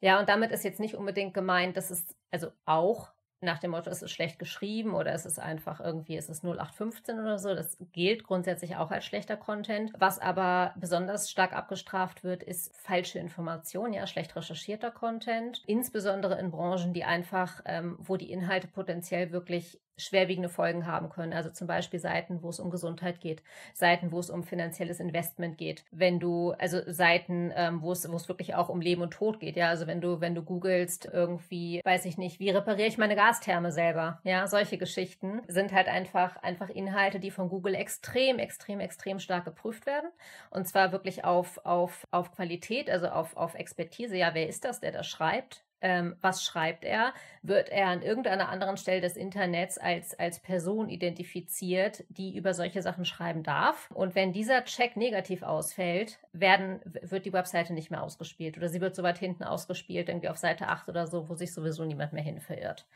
Ja, 0.01 0.19
und 0.19 0.29
damit 0.29 0.51
ist 0.51 0.65
jetzt 0.65 0.81
nicht 0.81 0.95
unbedingt 0.95 1.35
gemeint, 1.35 1.77
dass 1.77 1.91
es 1.91 2.15
also 2.31 2.51
auch 2.65 3.14
nach 3.45 3.59
dem 3.59 3.73
Motto, 3.73 3.91
es 3.91 4.03
ist 4.03 4.11
schlecht 4.11 4.39
geschrieben 4.39 4.95
oder 4.95 5.13
es 5.13 5.27
ist 5.27 5.39
einfach 5.39 5.81
irgendwie, 5.81 6.17
es 6.17 6.29
ist 6.29 6.45
0815 6.45 7.21
oder 7.21 7.39
so. 7.39 7.55
Das 7.55 7.77
gilt 7.93 8.25
grundsätzlich 8.25 8.77
auch 8.77 8.91
als 8.91 9.05
schlechter 9.05 9.37
Content. 9.37 9.93
Was 9.99 10.19
aber 10.19 10.75
besonders 10.77 11.31
stark 11.31 11.53
abgestraft 11.55 12.25
wird, 12.25 12.43
ist 12.43 12.75
falsche 12.77 13.19
Information, 13.19 13.93
ja, 13.93 14.07
schlecht 14.07 14.35
recherchierter 14.35 14.91
Content. 14.91 15.63
Insbesondere 15.67 16.39
in 16.39 16.51
Branchen, 16.51 16.93
die 16.93 17.05
einfach, 17.05 17.61
ähm, 17.65 17.97
wo 18.01 18.17
die 18.17 18.31
Inhalte 18.31 18.69
potenziell 18.69 19.33
wirklich 19.33 19.81
schwerwiegende 19.97 20.49
Folgen 20.49 20.87
haben 20.87 21.09
können. 21.09 21.33
Also 21.33 21.51
zum 21.51 21.67
Beispiel 21.67 22.01
Seiten, 22.01 22.43
wo 22.43 22.49
es 22.49 22.61
um 22.61 22.71
Gesundheit 22.71 23.21
geht, 23.21 23.43
Seiten, 23.73 24.13
wo 24.13 24.19
es 24.19 24.31
um 24.31 24.43
finanzielles 24.43 25.01
Investment 25.01 25.59
geht. 25.59 25.85
Wenn 25.91 26.21
du, 26.21 26.53
also 26.53 26.81
Seiten, 26.87 27.53
ähm, 27.55 27.83
wo 27.83 27.93
es, 27.93 28.11
wo 28.11 28.17
es 28.17 28.29
wirklich 28.29 28.55
auch 28.55 28.69
um 28.69 28.81
Leben 28.81 29.03
und 29.03 29.13
Tod 29.13 29.41
geht, 29.41 29.57
ja, 29.57 29.69
also 29.69 29.87
wenn 29.87 30.01
du, 30.01 30.21
wenn 30.21 30.35
du 30.35 30.43
googelst 30.43 31.09
irgendwie, 31.13 31.81
weiß 31.85 32.05
ich 32.07 32.19
nicht, 32.19 32.41
wie 32.41 32.51
repariere 32.51 32.89
ich 32.89 32.99
meine 32.99 33.17
Gastherme 33.17 33.73
selber, 33.73 34.21
ja, 34.25 34.47
solche 34.47 34.79
Geschichten 34.79 35.43
sind 35.49 35.73
halt 35.73 35.89
einfach, 35.89 36.37
einfach 36.43 36.69
Inhalte, 36.69 37.21
die 37.21 37.31
von 37.31 37.49
Google 37.49 37.75
extrem, 37.75 38.39
extrem, 38.39 38.81
extrem 38.81 39.19
stark 39.19 39.45
geprüft 39.45 39.87
werden. 39.87 40.11
Und 40.51 40.67
zwar 40.67 40.93
wirklich 40.93 41.25
auf, 41.25 41.65
auf, 41.65 42.07
auf 42.11 42.33
Qualität, 42.33 42.91
also 42.91 43.09
auf, 43.09 43.37
auf 43.37 43.55
Expertise. 43.55 44.17
Ja, 44.17 44.35
wer 44.35 44.49
ist 44.49 44.65
das, 44.65 44.81
der 44.81 44.93
das 44.93 45.07
schreibt? 45.07 45.65
Ähm, 45.85 46.17
was 46.23 46.43
schreibt 46.43 46.83
er? 46.83 47.13
Wird 47.43 47.69
er 47.69 47.89
an 47.89 48.01
irgendeiner 48.01 48.49
anderen 48.49 48.79
Stelle 48.79 49.03
des 49.03 49.19
Internets 49.19 49.77
als, 49.77 50.19
als 50.19 50.41
Person 50.41 50.89
identifiziert, 50.89 52.05
die 52.09 52.35
über 52.35 52.55
solche 52.55 52.81
Sachen 52.81 53.05
schreiben 53.05 53.43
darf? 53.43 53.91
Und 53.91 54.15
wenn 54.15 54.33
dieser 54.33 54.65
Check 54.65 54.97
negativ 54.97 55.43
ausfällt, 55.43 56.21
werden, 56.33 56.81
wird 57.03 57.27
die 57.27 57.35
Webseite 57.35 57.75
nicht 57.75 57.91
mehr 57.91 58.03
ausgespielt 58.03 58.57
oder 58.57 58.71
sie 58.71 58.81
wird 58.81 58.97
so 58.97 59.03
weit 59.03 59.19
hinten 59.19 59.45
ausgespielt, 59.45 60.09
irgendwie 60.09 60.31
auf 60.31 60.39
Seite 60.39 60.69
8 60.69 60.89
oder 60.89 61.07
so, 61.07 61.29
wo 61.29 61.35
sich 61.35 61.53
sowieso 61.53 61.85
niemand 61.85 62.15
mehr 62.15 62.25
hin 62.25 62.41
verirrt. 62.41 62.87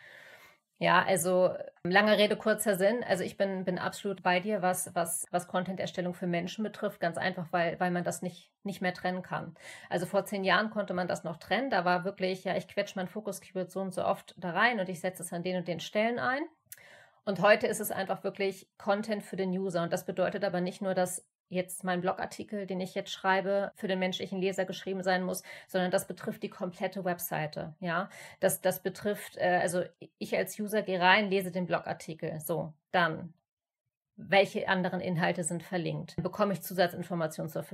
Ja, 0.80 1.04
also 1.04 1.54
lange 1.82 2.16
Rede, 2.18 2.36
kurzer 2.36 2.76
Sinn. 2.76 3.02
Also 3.02 3.24
ich 3.24 3.36
bin, 3.36 3.64
bin 3.64 3.80
absolut 3.80 4.22
bei 4.22 4.38
dir, 4.38 4.62
was, 4.62 4.94
was, 4.94 5.26
was 5.32 5.48
Content-Erstellung 5.48 6.14
für 6.14 6.28
Menschen 6.28 6.62
betrifft. 6.62 7.00
Ganz 7.00 7.18
einfach, 7.18 7.48
weil, 7.50 7.80
weil 7.80 7.90
man 7.90 8.04
das 8.04 8.22
nicht, 8.22 8.52
nicht 8.62 8.80
mehr 8.80 8.94
trennen 8.94 9.22
kann. 9.22 9.56
Also 9.90 10.06
vor 10.06 10.24
zehn 10.24 10.44
Jahren 10.44 10.70
konnte 10.70 10.94
man 10.94 11.08
das 11.08 11.24
noch 11.24 11.38
trennen. 11.38 11.70
Da 11.70 11.84
war 11.84 12.04
wirklich, 12.04 12.44
ja, 12.44 12.56
ich 12.56 12.68
quetsche 12.68 12.96
mein 12.96 13.08
Fokus-Keyword 13.08 13.72
so 13.72 13.80
und 13.80 13.92
so 13.92 14.04
oft 14.04 14.34
da 14.38 14.52
rein 14.52 14.78
und 14.78 14.88
ich 14.88 15.00
setze 15.00 15.24
es 15.24 15.32
an 15.32 15.42
den 15.42 15.56
und 15.56 15.66
den 15.66 15.80
Stellen 15.80 16.20
ein. 16.20 16.42
Und 17.24 17.40
heute 17.42 17.66
ist 17.66 17.80
es 17.80 17.90
einfach 17.90 18.22
wirklich 18.22 18.68
Content 18.78 19.24
für 19.24 19.36
den 19.36 19.50
User. 19.50 19.82
Und 19.82 19.92
das 19.92 20.06
bedeutet 20.06 20.44
aber 20.44 20.60
nicht 20.60 20.80
nur, 20.80 20.94
dass 20.94 21.26
jetzt 21.48 21.84
mein 21.84 22.00
Blogartikel, 22.00 22.66
den 22.66 22.80
ich 22.80 22.94
jetzt 22.94 23.10
schreibe, 23.10 23.72
für 23.74 23.88
den 23.88 23.98
menschlichen 23.98 24.40
Leser 24.40 24.64
geschrieben 24.64 25.02
sein 25.02 25.22
muss, 25.22 25.42
sondern 25.66 25.90
das 25.90 26.06
betrifft 26.06 26.42
die 26.42 26.50
komplette 26.50 27.04
Webseite. 27.04 27.74
Ja, 27.80 28.08
das, 28.40 28.60
das 28.60 28.82
betrifft, 28.82 29.36
äh, 29.36 29.58
also 29.62 29.82
ich 30.18 30.36
als 30.36 30.58
User 30.58 30.82
gehe 30.82 31.00
rein, 31.00 31.30
lese 31.30 31.50
den 31.50 31.66
Blogartikel. 31.66 32.40
So, 32.40 32.72
dann 32.90 33.32
welche 34.18 34.68
anderen 34.68 35.00
Inhalte 35.00 35.44
sind 35.44 35.62
verlinkt. 35.62 36.16
Bekomme 36.16 36.52
ich 36.52 36.62
Zusatzinformationen 36.62 37.50
zur, 37.50 37.64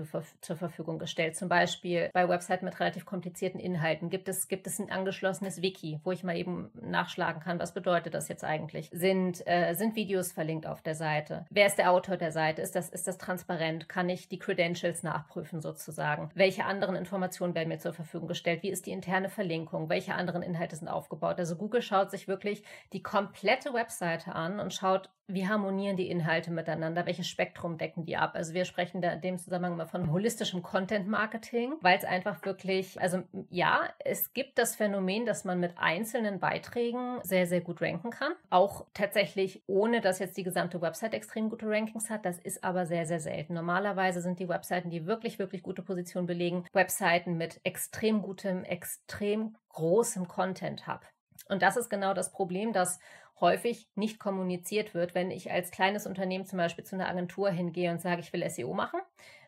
zur, 0.41 0.57
Verfügung 0.57 0.99
gestellt. 0.99 1.37
Zum 1.37 1.49
Beispiel 1.49 2.11
bei 2.13 2.29
Webseiten 2.29 2.67
mit 2.67 2.79
relativ 2.79 3.07
komplizierten 3.07 3.59
Inhalten 3.59 4.11
gibt 4.11 4.29
es, 4.29 4.47
gibt 4.49 4.67
es 4.67 4.79
ein 4.79 4.91
angeschlossenes 4.91 5.63
Wiki, 5.63 6.01
wo 6.05 6.13
ich 6.13 6.23
mal 6.23 6.37
eben 6.37 6.71
nachschlagen 6.81 7.43
kann, 7.43 7.59
was 7.59 7.73
bedeutet 7.73 8.15
das 8.15 8.29
jetzt 8.29 8.45
eigentlich. 8.45 8.91
Sind, 8.93 9.47
äh, 9.47 9.75
sind 9.75 9.97
Videos 9.97 10.33
verlinkt 10.33 10.67
auf 10.67 10.83
der 10.83 10.95
Seite? 10.95 11.47
Wer 11.51 11.67
ist 11.67 11.79
der 11.79 11.91
Autor 11.91 12.19
der 12.19 12.31
Seite? 12.31 12.61
Ist 12.61 12.77
das, 12.77 12.91
ist 12.91 13.09
das 13.09 13.19
transparent? 13.19 13.89
Kann 13.89 14.09
ich 14.11 14.29
die 14.29 14.39
Credentials 14.39 15.03
nachprüfen 15.03 15.61
sozusagen? 15.61 16.31
Welche 16.35 16.67
anderen 16.67 16.95
Informationen 16.95 17.55
werden 17.55 17.71
mir 17.71 17.79
zur 17.79 17.95
Verfügung 17.95 18.29
gestellt? 18.29 18.63
Wie 18.63 18.71
ist 18.71 18.87
die 18.87 18.93
interne 18.93 19.31
Verlinkung? 19.31 19.89
Welche 19.89 20.15
anderen 20.15 20.43
Inhalte 20.43 20.77
sind 20.77 20.89
aufgebaut? 20.89 21.39
Also 21.39 21.57
Google 21.57 21.83
schaut 21.83 22.11
sich 22.11 22.29
wirklich 22.29 22.63
die 22.93 23.03
komplette 23.03 23.73
Webseite 23.73 24.35
an 24.35 24.61
und 24.61 24.75
schaut, 24.75 25.09
wie 25.27 25.49
harmonieren 25.49 25.97
die 25.97 26.11
Inhalte 26.11 26.51
miteinander? 26.51 27.07
Welches 27.07 27.29
Spektrum 27.29 27.79
decken 27.79 28.05
die 28.05 28.17
ab? 28.17 28.33
Also 28.35 28.53
wir 28.53 28.65
sprechen 28.65 29.01
da 29.01 29.13
in 29.13 29.21
dem 29.21 29.39
Zusammenhang 29.39 29.77
mal 29.77 29.87
von 29.87 30.11
holistischem 30.13 30.63
Content 30.63 31.09
Marketing, 31.09 31.75
weil 31.81 31.97
es 31.97 32.05
einfach 32.05 32.45
wirklich, 32.45 33.01
also 33.01 33.23
ja, 33.49 33.89
es 34.01 34.33
gibt 34.35 34.59
das 34.59 34.77
Phänomen, 34.77 35.25
dass 35.25 35.45
man 35.45 35.61
mit 35.61 35.79
einzelnen 35.79 36.41
Beiträgen 36.41 37.21
sehr, 37.23 37.47
sehr 37.47 37.63
gut 37.63 37.81
ranken 37.81 38.11
kann. 38.11 38.33
Auch 38.51 38.87
tatsächlich 38.93 39.63
ohne, 39.67 40.01
dass 40.01 40.19
jetzt 40.19 40.37
die 40.37 40.43
gesamte 40.43 40.81
Website 40.81 41.15
extrem 41.15 41.49
gute 41.49 41.69
Rankings 41.69 42.11
hat. 42.11 42.27
Das 42.27 42.39
ist 42.39 42.63
aber 42.63 42.85
sehr, 42.85 43.07
sehr 43.07 43.21
selten. 43.21 43.55
Normalerweise 43.55 44.21
sind 44.21 44.39
die 44.39 44.49
Webseiten, 44.49 44.91
die 44.91 45.07
wirklich, 45.07 45.39
wirklich 45.39 45.63
gute 45.63 45.83
Position 45.83 46.27
belegen, 46.27 46.67
Webseiten 46.73 47.39
mit 47.39 47.61
extrem 47.65 48.21
gutem, 48.21 48.63
extrem 48.65 49.57
großem 49.71 50.29
Content 50.29 50.87
Hub. 50.87 51.01
Und 51.49 51.63
das 51.63 51.77
ist 51.77 51.91
genau 51.91 52.15
das 52.15 52.31
Problem, 52.31 52.73
dass 52.73 52.99
häufig 53.45 53.91
nicht 53.95 54.19
kommuniziert 54.19 54.95
wird, 54.95 55.15
wenn 55.15 55.31
ich 55.31 55.53
als 55.53 55.71
kleines 55.71 56.07
Unternehmen 56.07 56.47
zum 56.47 56.57
Beispiel 56.57 56.85
zu 56.85 56.97
einer 56.97 57.09
Agentur 57.09 57.51
hingehe 57.51 57.91
und 57.91 58.01
sage, 58.01 58.23
ich 58.23 58.33
will 58.33 58.49
SEO 58.49 58.73
machen, 58.73 59.01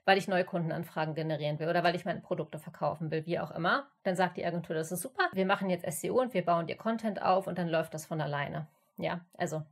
weil 0.04 0.18
ich 0.18 0.28
neue 0.28 0.44
Kundenanfragen 0.44 1.14
generieren 1.14 1.58
will 1.58 1.68
oder 1.68 1.82
weil 1.82 1.96
ich 1.96 2.04
meine 2.04 2.20
Produkte 2.20 2.58
verkaufen 2.58 3.10
will, 3.10 3.24
wie 3.24 3.40
auch 3.40 3.50
immer. 3.50 3.88
Dann 4.02 4.14
sagt 4.14 4.36
die 4.36 4.44
Agentur, 4.44 4.76
das 4.76 4.92
ist 4.92 5.00
super, 5.00 5.24
wir 5.32 5.46
machen 5.46 5.70
jetzt 5.70 5.90
SEO 5.90 6.20
und 6.20 6.34
wir 6.34 6.44
bauen 6.44 6.66
dir 6.66 6.76
Content 6.76 7.22
auf 7.22 7.46
und 7.46 7.56
dann 7.56 7.68
läuft 7.68 7.94
das 7.94 8.04
von 8.04 8.20
alleine. 8.20 8.68
Ja, 8.98 9.24
also 9.38 9.62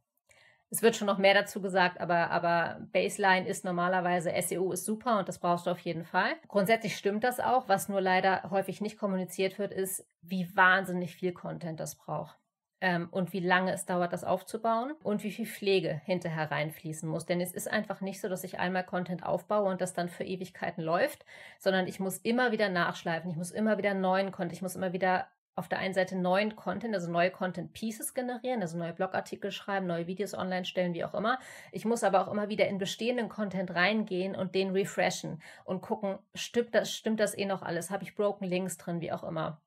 es 0.71 0.81
wird 0.81 0.97
schon 0.97 1.07
noch 1.07 1.19
mehr 1.19 1.35
dazu 1.35 1.61
gesagt, 1.61 2.01
aber, 2.01 2.31
aber 2.31 2.81
Baseline 2.93 3.47
ist 3.47 3.65
normalerweise 3.65 4.33
SEO 4.41 4.73
ist 4.73 4.87
super 4.87 5.19
und 5.19 5.29
das 5.29 5.39
brauchst 5.39 5.67
du 5.67 5.71
auf 5.71 5.79
jeden 5.81 6.05
Fall. 6.05 6.33
Grundsätzlich 6.49 6.97
stimmt 6.97 7.25
das 7.25 7.41
auch. 7.41 7.69
Was 7.69 7.91
nur 7.91 8.01
leider 8.01 8.51
häufig 8.51 8.81
nicht 8.81 8.99
kommuniziert 8.99 9.59
wird, 9.59 9.73
ist, 9.73 10.09
wie 10.23 10.49
wahnsinnig 10.57 11.15
viel 11.15 11.33
Content 11.33 11.79
das 11.79 11.95
braucht 11.97 12.39
ähm, 12.85 13.09
und 13.11 13.33
wie 13.33 13.41
lange 13.41 13.73
es 13.73 13.87
dauert, 13.87 14.13
das 14.13 14.25
aufzubauen 14.25 14.93
und 15.03 15.25
wie 15.25 15.31
viel 15.31 15.47
Pflege 15.47 16.03
hinterher 16.05 16.51
reinfließen 16.51 17.09
muss. 17.09 17.25
Denn 17.25 17.41
es 17.41 17.53
ist 17.53 17.67
einfach 17.67 18.03
nicht 18.03 18.21
so, 18.21 18.29
dass 18.29 18.45
ich 18.45 18.59
einmal 18.59 18.85
Content 18.85 19.25
aufbaue 19.25 19.71
und 19.71 19.81
das 19.81 19.95
dann 19.95 20.11
für 20.11 20.25
Ewigkeiten 20.25 20.85
läuft, 20.85 21.25
sondern 21.59 21.87
ich 21.87 21.99
muss 21.99 22.19
immer 22.19 22.53
wieder 22.53 22.69
nachschleifen, 22.69 23.31
ich 23.31 23.39
muss 23.39 23.53
immer 23.53 23.79
wieder 23.79 23.95
neuen 23.95 24.33
Content, 24.33 24.53
ich 24.53 24.61
muss 24.61 24.77
immer 24.77 24.93
wieder 24.93 25.29
auf 25.55 25.67
der 25.67 25.79
einen 25.79 25.95
Seite 25.95 26.19
neuen 26.19 26.57
Content, 26.57 26.95
also 26.95 27.11
neue 27.11 27.31
Content 27.31 27.73
Pieces 27.73 28.13
generieren, 28.13 28.61
also 28.61 28.77
neue 28.77 28.93
Blogartikel 28.93 29.51
schreiben, 29.51 29.87
neue 29.87 30.07
Videos 30.07 30.35
online 30.35 30.67
stellen, 30.67 30.93
wie 30.93 31.05
auch 31.05 31.15
immer. 31.15 31.39
Ich 31.73 31.87
muss 31.87 32.05
aber 32.05 32.21
auch 32.21 32.31
immer 32.31 32.51
wieder 32.51 32.69
in 32.69 32.77
bestehenden 32.77 33.31
Content 33.31 33.75
reingehen 33.75 34.37
und 34.37 34.55
den 34.55 34.73
refreshen 34.73 35.41
und 35.65 35.81
gucken, 35.81 36.19
stimmt 36.35 36.75
das, 36.75 36.93
stimmt 36.93 37.21
das 37.21 37.39
eh 37.39 37.47
noch 37.47 37.63
alles? 37.63 37.91
Habe 37.91 38.05
ich 38.05 38.15
Broken 38.15 38.45
Links 38.47 38.77
drin, 38.77 39.01
wie 39.01 39.13
auch 39.13 39.25
immer? 39.25 39.63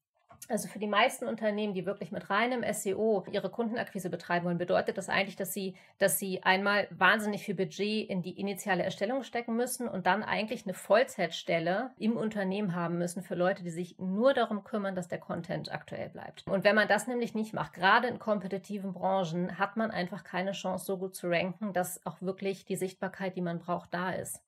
Also 0.50 0.68
für 0.68 0.80
die 0.80 0.88
meisten 0.88 1.28
Unternehmen, 1.28 1.74
die 1.74 1.86
wirklich 1.86 2.12
mit 2.12 2.30
reinem 2.30 2.64
SEO 2.74 3.26
ihre 3.32 3.50
Kundenakquise 3.50 4.10
betreiben 4.10 4.46
wollen, 4.46 4.58
bedeutet 4.58 4.98
das 4.98 5.10
eigentlich, 5.10 5.36
dass 5.36 5.54
sie, 5.54 5.76
dass 5.98 6.20
sie 6.20 6.44
einmal 6.44 6.88
wahnsinnig 6.92 7.44
viel 7.44 7.56
Budget 7.56 8.10
in 8.10 8.22
die 8.22 8.40
initiale 8.40 8.84
Erstellung 8.84 9.24
stecken 9.24 9.56
müssen 9.56 9.88
und 9.88 10.06
dann 10.06 10.24
eigentlich 10.24 10.66
eine 10.66 10.74
Vollzeitstelle 10.74 11.92
im 11.98 12.16
Unternehmen 12.16 12.76
haben 12.76 12.98
müssen 12.98 13.24
für 13.24 13.36
Leute, 13.36 13.64
die 13.64 13.72
sich 13.72 13.98
nur 14.00 14.34
darum 14.34 14.64
kümmern, 14.64 14.96
dass 14.96 15.08
der 15.08 15.20
Content 15.20 15.72
aktuell 15.72 16.10
bleibt. 16.10 16.46
Und 16.48 16.64
wenn 16.64 16.76
man 16.76 16.88
das 16.88 17.08
nämlich 17.08 17.36
nicht 17.36 17.54
macht, 17.54 17.74
gerade 17.74 18.08
in 18.08 18.20
kompetitiven 18.20 18.94
Branchen, 18.94 19.60
hat 19.60 19.78
man 19.78 19.92
einfach 19.92 20.24
keine 20.24 20.54
Chance, 20.54 20.86
so 20.86 20.98
gut 20.98 21.16
zu 21.16 21.28
ranken, 21.28 21.74
dass 21.74 22.06
auch 22.06 22.22
wirklich 22.22 22.66
die 22.66 22.76
Sichtbarkeit, 22.76 23.36
die 23.36 23.42
man 23.42 23.60
braucht, 23.60 23.94
da 23.94 24.12
ist. 24.12 24.42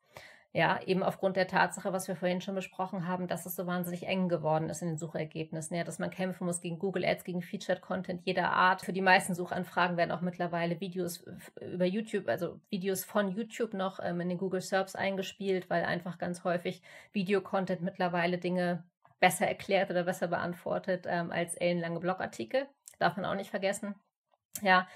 Ja, 0.51 0.81
eben 0.81 1.03
aufgrund 1.03 1.35
der 1.35 1.47
Tatsache, 1.47 1.93
was 1.93 2.07
wir 2.07 2.15
vorhin 2.15 2.41
schon 2.41 2.55
besprochen 2.55 3.07
haben, 3.07 3.27
dass 3.27 3.45
es 3.45 3.55
so 3.55 3.67
wahnsinnig 3.67 4.07
eng 4.07 4.29
geworden 4.29 4.69
ist 4.69 4.81
in 4.81 4.87
den 4.87 4.97
Suchergebnissen. 4.97 5.77
Ja, 5.77 5.83
dass 5.83 5.99
man 5.99 6.09
kämpfen 6.09 6.45
muss 6.45 6.59
gegen 6.59 6.79
Google 6.79 7.05
Ads, 7.05 7.23
gegen 7.23 7.43
Featured 7.43 7.81
Content 7.81 8.21
jeder 8.25 8.51
Art. 8.51 8.81
Für 8.81 8.91
die 8.91 9.01
meisten 9.01 9.35
Suchanfragen 9.35 9.95
werden 9.95 10.11
auch 10.11 10.21
mittlerweile 10.21 10.79
Videos 10.79 11.23
über 11.61 11.85
YouTube, 11.85 12.27
also 12.27 12.59
Videos 12.71 13.03
von 13.03 13.29
YouTube 13.29 13.75
noch 13.75 13.99
ähm, 14.01 14.21
in 14.21 14.29
den 14.29 14.37
Google 14.39 14.61
Search 14.61 14.95
eingespielt, 14.95 15.69
weil 15.69 15.85
einfach 15.85 16.17
ganz 16.17 16.43
häufig 16.43 16.81
Videocontent 17.11 17.81
mittlerweile 17.81 18.39
Dinge 18.39 18.83
besser 19.19 19.47
erklärt 19.47 19.91
oder 19.91 20.03
besser 20.03 20.29
beantwortet 20.29 21.05
ähm, 21.07 21.31
als 21.31 21.55
ellenlange 21.55 21.99
Blogartikel. 21.99 22.67
Darf 22.97 23.17
man 23.17 23.25
auch 23.25 23.35
nicht 23.35 23.51
vergessen. 23.51 23.93
Ja, 24.61 24.87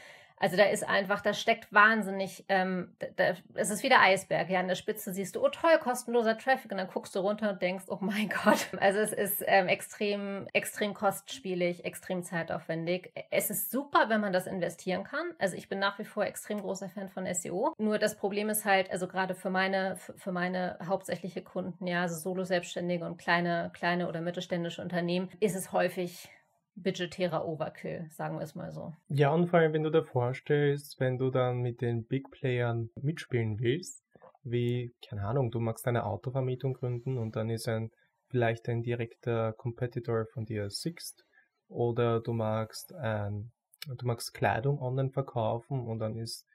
also 0.44 0.58
da 0.58 0.66
ist 0.66 0.86
einfach, 0.86 1.22
da 1.22 1.34
steckt 1.34 1.72
wahnsinnig, 1.72 2.44
ähm, 2.50 2.94
da, 3.00 3.08
da, 3.16 3.34
es 3.54 3.70
ist 3.70 3.82
wie 3.82 3.88
der 3.88 4.02
Eisberg. 4.02 4.50
Ja, 4.50 4.60
an 4.60 4.68
der 4.68 4.76
Spitze 4.76 5.14
siehst 5.14 5.38
du, 5.38 5.42
oh 5.42 5.48
toll, 5.48 5.78
kostenloser 5.80 6.38
Traffic 6.38 6.70
und 6.70 6.80
dann 6.80 6.88
guckst 6.88 7.16
du 7.16 7.20
runter 7.20 7.52
und 7.52 7.62
denkst, 7.62 7.86
oh 7.88 8.00
mein 8.02 8.28
Gott. 8.44 8.68
Also 8.82 9.00
es 9.00 9.14
ist 9.14 9.42
ähm, 9.48 9.70
extrem, 9.70 10.50
extrem 10.52 10.94
kostspielig, 10.94 11.86
extrem 11.86 12.24
zeitaufwendig. 12.24 13.14
Es 13.32 13.50
ist 13.50 13.72
super, 13.72 14.10
wenn 14.10 14.20
man 14.20 14.34
das 14.34 14.46
investieren 14.46 15.06
kann. 15.06 15.32
Also 15.40 15.56
ich 15.56 15.70
bin 15.70 15.80
nach 15.80 15.98
wie 15.98 16.04
vor 16.04 16.26
extrem 16.26 16.60
großer 16.60 16.90
Fan 16.90 17.08
von 17.08 17.26
SEO. 17.34 17.74
Nur 17.78 17.98
das 17.98 18.18
Problem 18.18 18.50
ist 18.50 18.66
halt, 18.66 18.92
also 18.92 19.08
gerade 19.08 19.36
für 19.36 19.50
meine, 19.50 19.96
für 19.96 20.34
meine 20.34 20.78
hauptsächliche 20.86 21.42
Kunden, 21.42 21.88
ja, 21.88 22.02
also 22.02 22.16
Solo-Selbstständige 22.16 23.06
und 23.06 23.18
kleine, 23.18 23.72
kleine 23.74 24.10
oder 24.10 24.20
mittelständische 24.20 24.82
Unternehmen, 24.82 25.30
ist 25.40 25.56
es 25.56 25.72
häufig 25.72 26.30
budgetärer 26.76 27.46
Overkill, 27.48 28.08
sagen 28.12 28.38
wir 28.38 28.44
es 28.44 28.56
mal 28.56 28.72
so. 28.72 28.94
Ja, 29.08 29.32
und 29.32 29.48
vor 29.48 29.60
allem, 29.60 29.74
wenn 29.74 29.84
du 29.84 29.92
dir 29.92 30.04
vorstellst, 30.04 31.00
wenn 31.00 31.18
du 31.18 31.30
dann 31.30 31.58
mit 31.58 31.82
den 31.82 32.06
Big 32.06 32.32
Playern 32.32 32.90
mitspielen 33.02 33.60
willst, 33.60 34.04
wie, 34.44 34.94
keine 35.08 35.26
Ahnung, 35.26 35.52
du 35.52 35.60
magst 35.60 35.88
eine 35.88 36.06
Autovermietung 36.06 36.74
gründen 36.74 37.18
und 37.18 37.36
dann 37.36 37.50
ist 37.50 37.68
ein 37.68 37.92
vielleicht 38.30 38.68
ein 38.68 38.82
direkter 38.82 39.54
Competitor 39.54 40.26
von 40.34 40.46
dir 40.46 40.70
Sixt 40.70 41.24
oder 41.68 42.20
du 42.20 42.34
magst 42.34 42.94
ein, 42.96 43.52
du 43.88 44.06
magst 44.08 44.34
Kleidung 44.34 44.80
online 44.80 45.12
verkaufen 45.12 45.86
und 45.86 46.00
dann 46.00 46.18
ist 46.18 46.48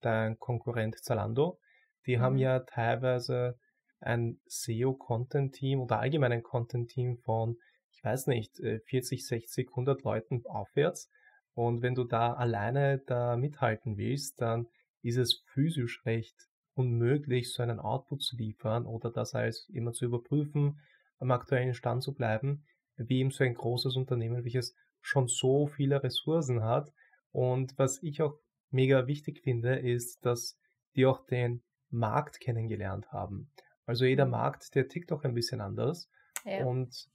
dein 0.00 0.38
Konkurrent 0.38 0.96
Zalando. 1.02 1.58
Die 2.06 2.16
mhm. 2.16 2.20
haben 2.20 2.38
ja 2.38 2.60
teilweise 2.60 3.58
ein 4.00 4.38
SEO-Content-Team 4.46 5.80
oder 5.80 5.98
allgemein 5.98 6.32
ein 6.32 6.42
Content-Team 6.42 7.18
von 7.18 7.56
weiß 8.02 8.26
nicht, 8.28 8.56
40, 8.56 9.26
60, 9.26 9.68
100 9.68 10.02
Leuten 10.02 10.44
aufwärts. 10.46 11.10
Und 11.54 11.82
wenn 11.82 11.94
du 11.94 12.04
da 12.04 12.32
alleine 12.32 12.98
da 13.06 13.36
mithalten 13.36 13.96
willst, 13.96 14.40
dann 14.40 14.66
ist 15.02 15.18
es 15.18 15.44
physisch 15.46 16.04
recht 16.04 16.34
unmöglich, 16.74 17.52
so 17.52 17.62
einen 17.62 17.78
Output 17.78 18.22
zu 18.22 18.36
liefern 18.36 18.86
oder 18.86 19.10
das 19.10 19.34
als 19.34 19.68
immer 19.68 19.92
zu 19.92 20.06
überprüfen, 20.06 20.80
am 21.18 21.30
aktuellen 21.30 21.74
Stand 21.74 22.02
zu 22.02 22.14
bleiben, 22.14 22.64
wie 22.96 23.20
eben 23.20 23.30
so 23.30 23.44
ein 23.44 23.54
großes 23.54 23.96
Unternehmen, 23.96 24.44
welches 24.44 24.74
schon 25.00 25.28
so 25.28 25.66
viele 25.66 26.02
Ressourcen 26.02 26.64
hat. 26.64 26.92
Und 27.30 27.78
was 27.78 28.02
ich 28.02 28.22
auch 28.22 28.38
mega 28.70 29.06
wichtig 29.06 29.40
finde, 29.40 29.76
ist, 29.76 30.24
dass 30.24 30.58
die 30.96 31.06
auch 31.06 31.24
den 31.26 31.62
Markt 31.90 32.40
kennengelernt 32.40 33.12
haben. 33.12 33.50
Also 33.86 34.04
jeder 34.04 34.24
mhm. 34.24 34.32
Markt, 34.32 34.74
der 34.74 34.88
tickt 34.88 35.12
auch 35.12 35.22
ein 35.22 35.34
bisschen 35.34 35.60
anders. 35.60 36.08
Ja. 36.44 36.64
Und 36.64 37.08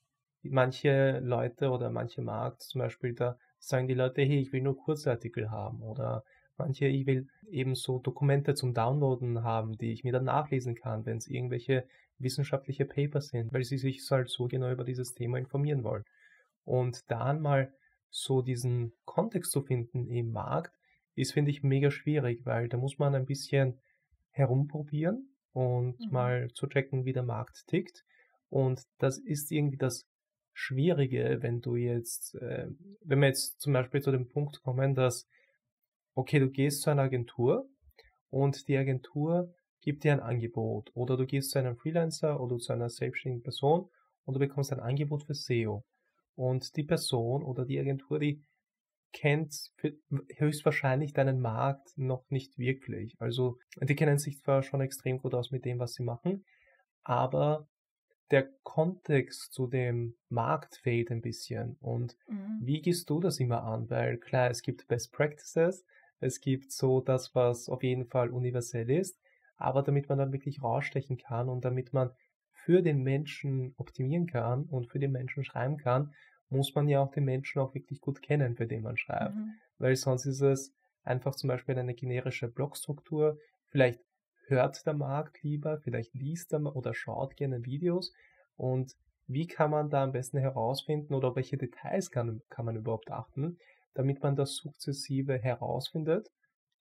manche 0.43 1.19
Leute 1.19 1.69
oder 1.69 1.89
manche 1.89 2.21
Markt 2.21 2.63
zum 2.63 2.79
Beispiel, 2.79 3.13
da 3.13 3.37
sagen 3.59 3.87
die 3.87 3.93
Leute, 3.93 4.21
hey, 4.21 4.39
ich 4.39 4.53
will 4.53 4.61
nur 4.61 4.77
Kurzartikel 4.77 5.51
haben 5.51 5.81
oder 5.81 6.23
manche, 6.57 6.87
ich 6.87 7.05
will 7.05 7.27
eben 7.49 7.75
so 7.75 7.99
Dokumente 7.99 8.53
zum 8.53 8.73
Downloaden 8.73 9.43
haben, 9.43 9.77
die 9.77 9.91
ich 9.91 10.03
mir 10.03 10.13
dann 10.13 10.25
nachlesen 10.25 10.75
kann, 10.75 11.05
wenn 11.05 11.17
es 11.17 11.27
irgendwelche 11.27 11.85
wissenschaftliche 12.19 12.85
Papers 12.85 13.29
sind, 13.29 13.53
weil 13.53 13.63
sie 13.63 13.77
sich 13.77 14.01
halt 14.09 14.29
so 14.29 14.47
genau 14.47 14.71
über 14.71 14.83
dieses 14.83 15.13
Thema 15.13 15.37
informieren 15.37 15.83
wollen. 15.83 16.03
Und 16.65 17.09
dann 17.09 17.41
mal 17.41 17.73
so 18.09 18.41
diesen 18.41 18.93
Kontext 19.05 19.51
zu 19.51 19.61
finden 19.61 20.07
im 20.07 20.31
Markt, 20.31 20.73
ist, 21.15 21.33
finde 21.33 21.51
ich, 21.51 21.63
mega 21.63 21.91
schwierig, 21.91 22.45
weil 22.45 22.69
da 22.69 22.77
muss 22.77 22.97
man 22.97 23.15
ein 23.15 23.25
bisschen 23.25 23.79
herumprobieren 24.31 25.29
und 25.53 25.99
mhm. 25.99 26.11
mal 26.11 26.47
zu 26.53 26.67
checken, 26.67 27.05
wie 27.05 27.13
der 27.13 27.23
Markt 27.23 27.67
tickt. 27.67 28.05
Und 28.49 28.83
das 28.97 29.17
ist 29.17 29.51
irgendwie 29.51 29.77
das 29.77 30.07
Schwierige, 30.61 31.37
wenn 31.41 31.61
du 31.61 31.77
jetzt, 31.77 32.35
äh, 32.35 32.67
wenn 33.01 33.19
wir 33.21 33.29
jetzt 33.29 33.61
zum 33.61 33.71
Beispiel 33.71 34.01
zu 34.01 34.11
dem 34.11 34.27
Punkt 34.27 34.61
kommen, 34.61 34.93
dass, 34.93 35.25
okay, 36.15 36.37
du 36.39 36.49
gehst 36.49 36.81
zu 36.81 36.89
einer 36.89 37.03
Agentur 37.03 37.69
und 38.29 38.67
die 38.67 38.75
Agentur 38.75 39.53
gibt 39.81 40.03
dir 40.03 40.11
ein 40.11 40.19
Angebot 40.19 40.91
oder 40.93 41.15
du 41.15 41.25
gehst 41.25 41.51
zu 41.51 41.59
einem 41.59 41.77
Freelancer 41.77 42.41
oder 42.41 42.57
zu 42.57 42.73
einer 42.73 42.89
selbstständigen 42.89 43.41
Person 43.41 43.89
und 44.25 44.33
du 44.33 44.39
bekommst 44.39 44.73
ein 44.73 44.81
Angebot 44.81 45.23
für 45.23 45.33
SEO. 45.33 45.85
Und 46.35 46.75
die 46.75 46.83
Person 46.83 47.41
oder 47.41 47.63
die 47.63 47.79
Agentur, 47.79 48.19
die 48.19 48.43
kennt 49.13 49.71
höchstwahrscheinlich 50.35 51.13
deinen 51.13 51.39
Markt 51.39 51.97
noch 51.97 52.29
nicht 52.29 52.57
wirklich. 52.57 53.15
Also 53.17 53.57
die 53.77 53.95
kennen 53.95 54.19
sich 54.19 54.39
zwar 54.39 54.61
schon 54.61 54.81
extrem 54.81 55.19
gut 55.19 55.33
aus 55.33 55.51
mit 55.51 55.63
dem, 55.63 55.79
was 55.79 55.93
sie 55.93 56.03
machen, 56.03 56.43
aber 57.03 57.65
der 58.31 58.49
Kontext 58.63 59.53
zu 59.53 59.67
dem 59.67 60.15
Markt 60.29 60.75
fehlt 60.75 61.11
ein 61.11 61.21
bisschen. 61.21 61.77
Und 61.79 62.15
mhm. 62.27 62.59
wie 62.61 62.81
gehst 62.81 63.09
du 63.09 63.19
das 63.19 63.39
immer 63.39 63.63
an? 63.63 63.89
Weil 63.89 64.17
klar, 64.17 64.49
es 64.49 64.61
gibt 64.61 64.87
Best 64.87 65.11
Practices, 65.11 65.85
es 66.19 66.41
gibt 66.41 66.71
so 66.71 67.01
das, 67.01 67.33
was 67.33 67.69
auf 67.69 67.83
jeden 67.83 68.05
Fall 68.05 68.29
universell 68.29 68.89
ist, 68.89 69.19
aber 69.57 69.83
damit 69.83 70.09
man 70.09 70.17
dann 70.17 70.31
wirklich 70.31 70.61
rausstechen 70.61 71.17
kann 71.17 71.49
und 71.49 71.65
damit 71.65 71.93
man 71.93 72.11
für 72.51 72.81
den 72.81 73.03
Menschen 73.03 73.73
optimieren 73.77 74.27
kann 74.27 74.65
und 74.65 74.87
für 74.87 74.99
den 74.99 75.11
Menschen 75.11 75.43
schreiben 75.43 75.77
kann, 75.77 76.13
muss 76.49 76.75
man 76.75 76.87
ja 76.87 77.01
auch 77.01 77.11
den 77.11 77.25
Menschen 77.25 77.59
auch 77.59 77.73
wirklich 77.73 78.01
gut 78.01 78.21
kennen, 78.21 78.55
für 78.55 78.67
den 78.67 78.83
man 78.83 78.97
schreibt. 78.97 79.35
Mhm. 79.35 79.53
Weil 79.77 79.95
sonst 79.95 80.25
ist 80.25 80.41
es 80.41 80.73
einfach 81.03 81.35
zum 81.35 81.47
Beispiel 81.47 81.77
eine 81.77 81.93
generische 81.93 82.47
Blogstruktur. 82.47 83.39
Vielleicht 83.69 84.01
hört 84.49 84.85
der 84.85 84.93
Markt 84.93 85.41
lieber, 85.43 85.79
vielleicht 85.79 86.13
liest 86.13 86.53
er 86.53 86.75
oder 86.75 86.93
schaut 86.93 87.35
gerne 87.35 87.65
Videos. 87.65 88.13
Und 88.55 88.93
wie 89.27 89.47
kann 89.47 89.71
man 89.71 89.89
da 89.89 90.03
am 90.03 90.11
besten 90.11 90.37
herausfinden 90.37 91.13
oder 91.13 91.35
welche 91.35 91.57
Details 91.57 92.09
kann, 92.09 92.41
kann 92.49 92.65
man 92.65 92.75
überhaupt 92.75 93.11
achten, 93.11 93.57
damit 93.93 94.21
man 94.23 94.35
das 94.35 94.55
sukzessive 94.55 95.37
herausfindet 95.37 96.29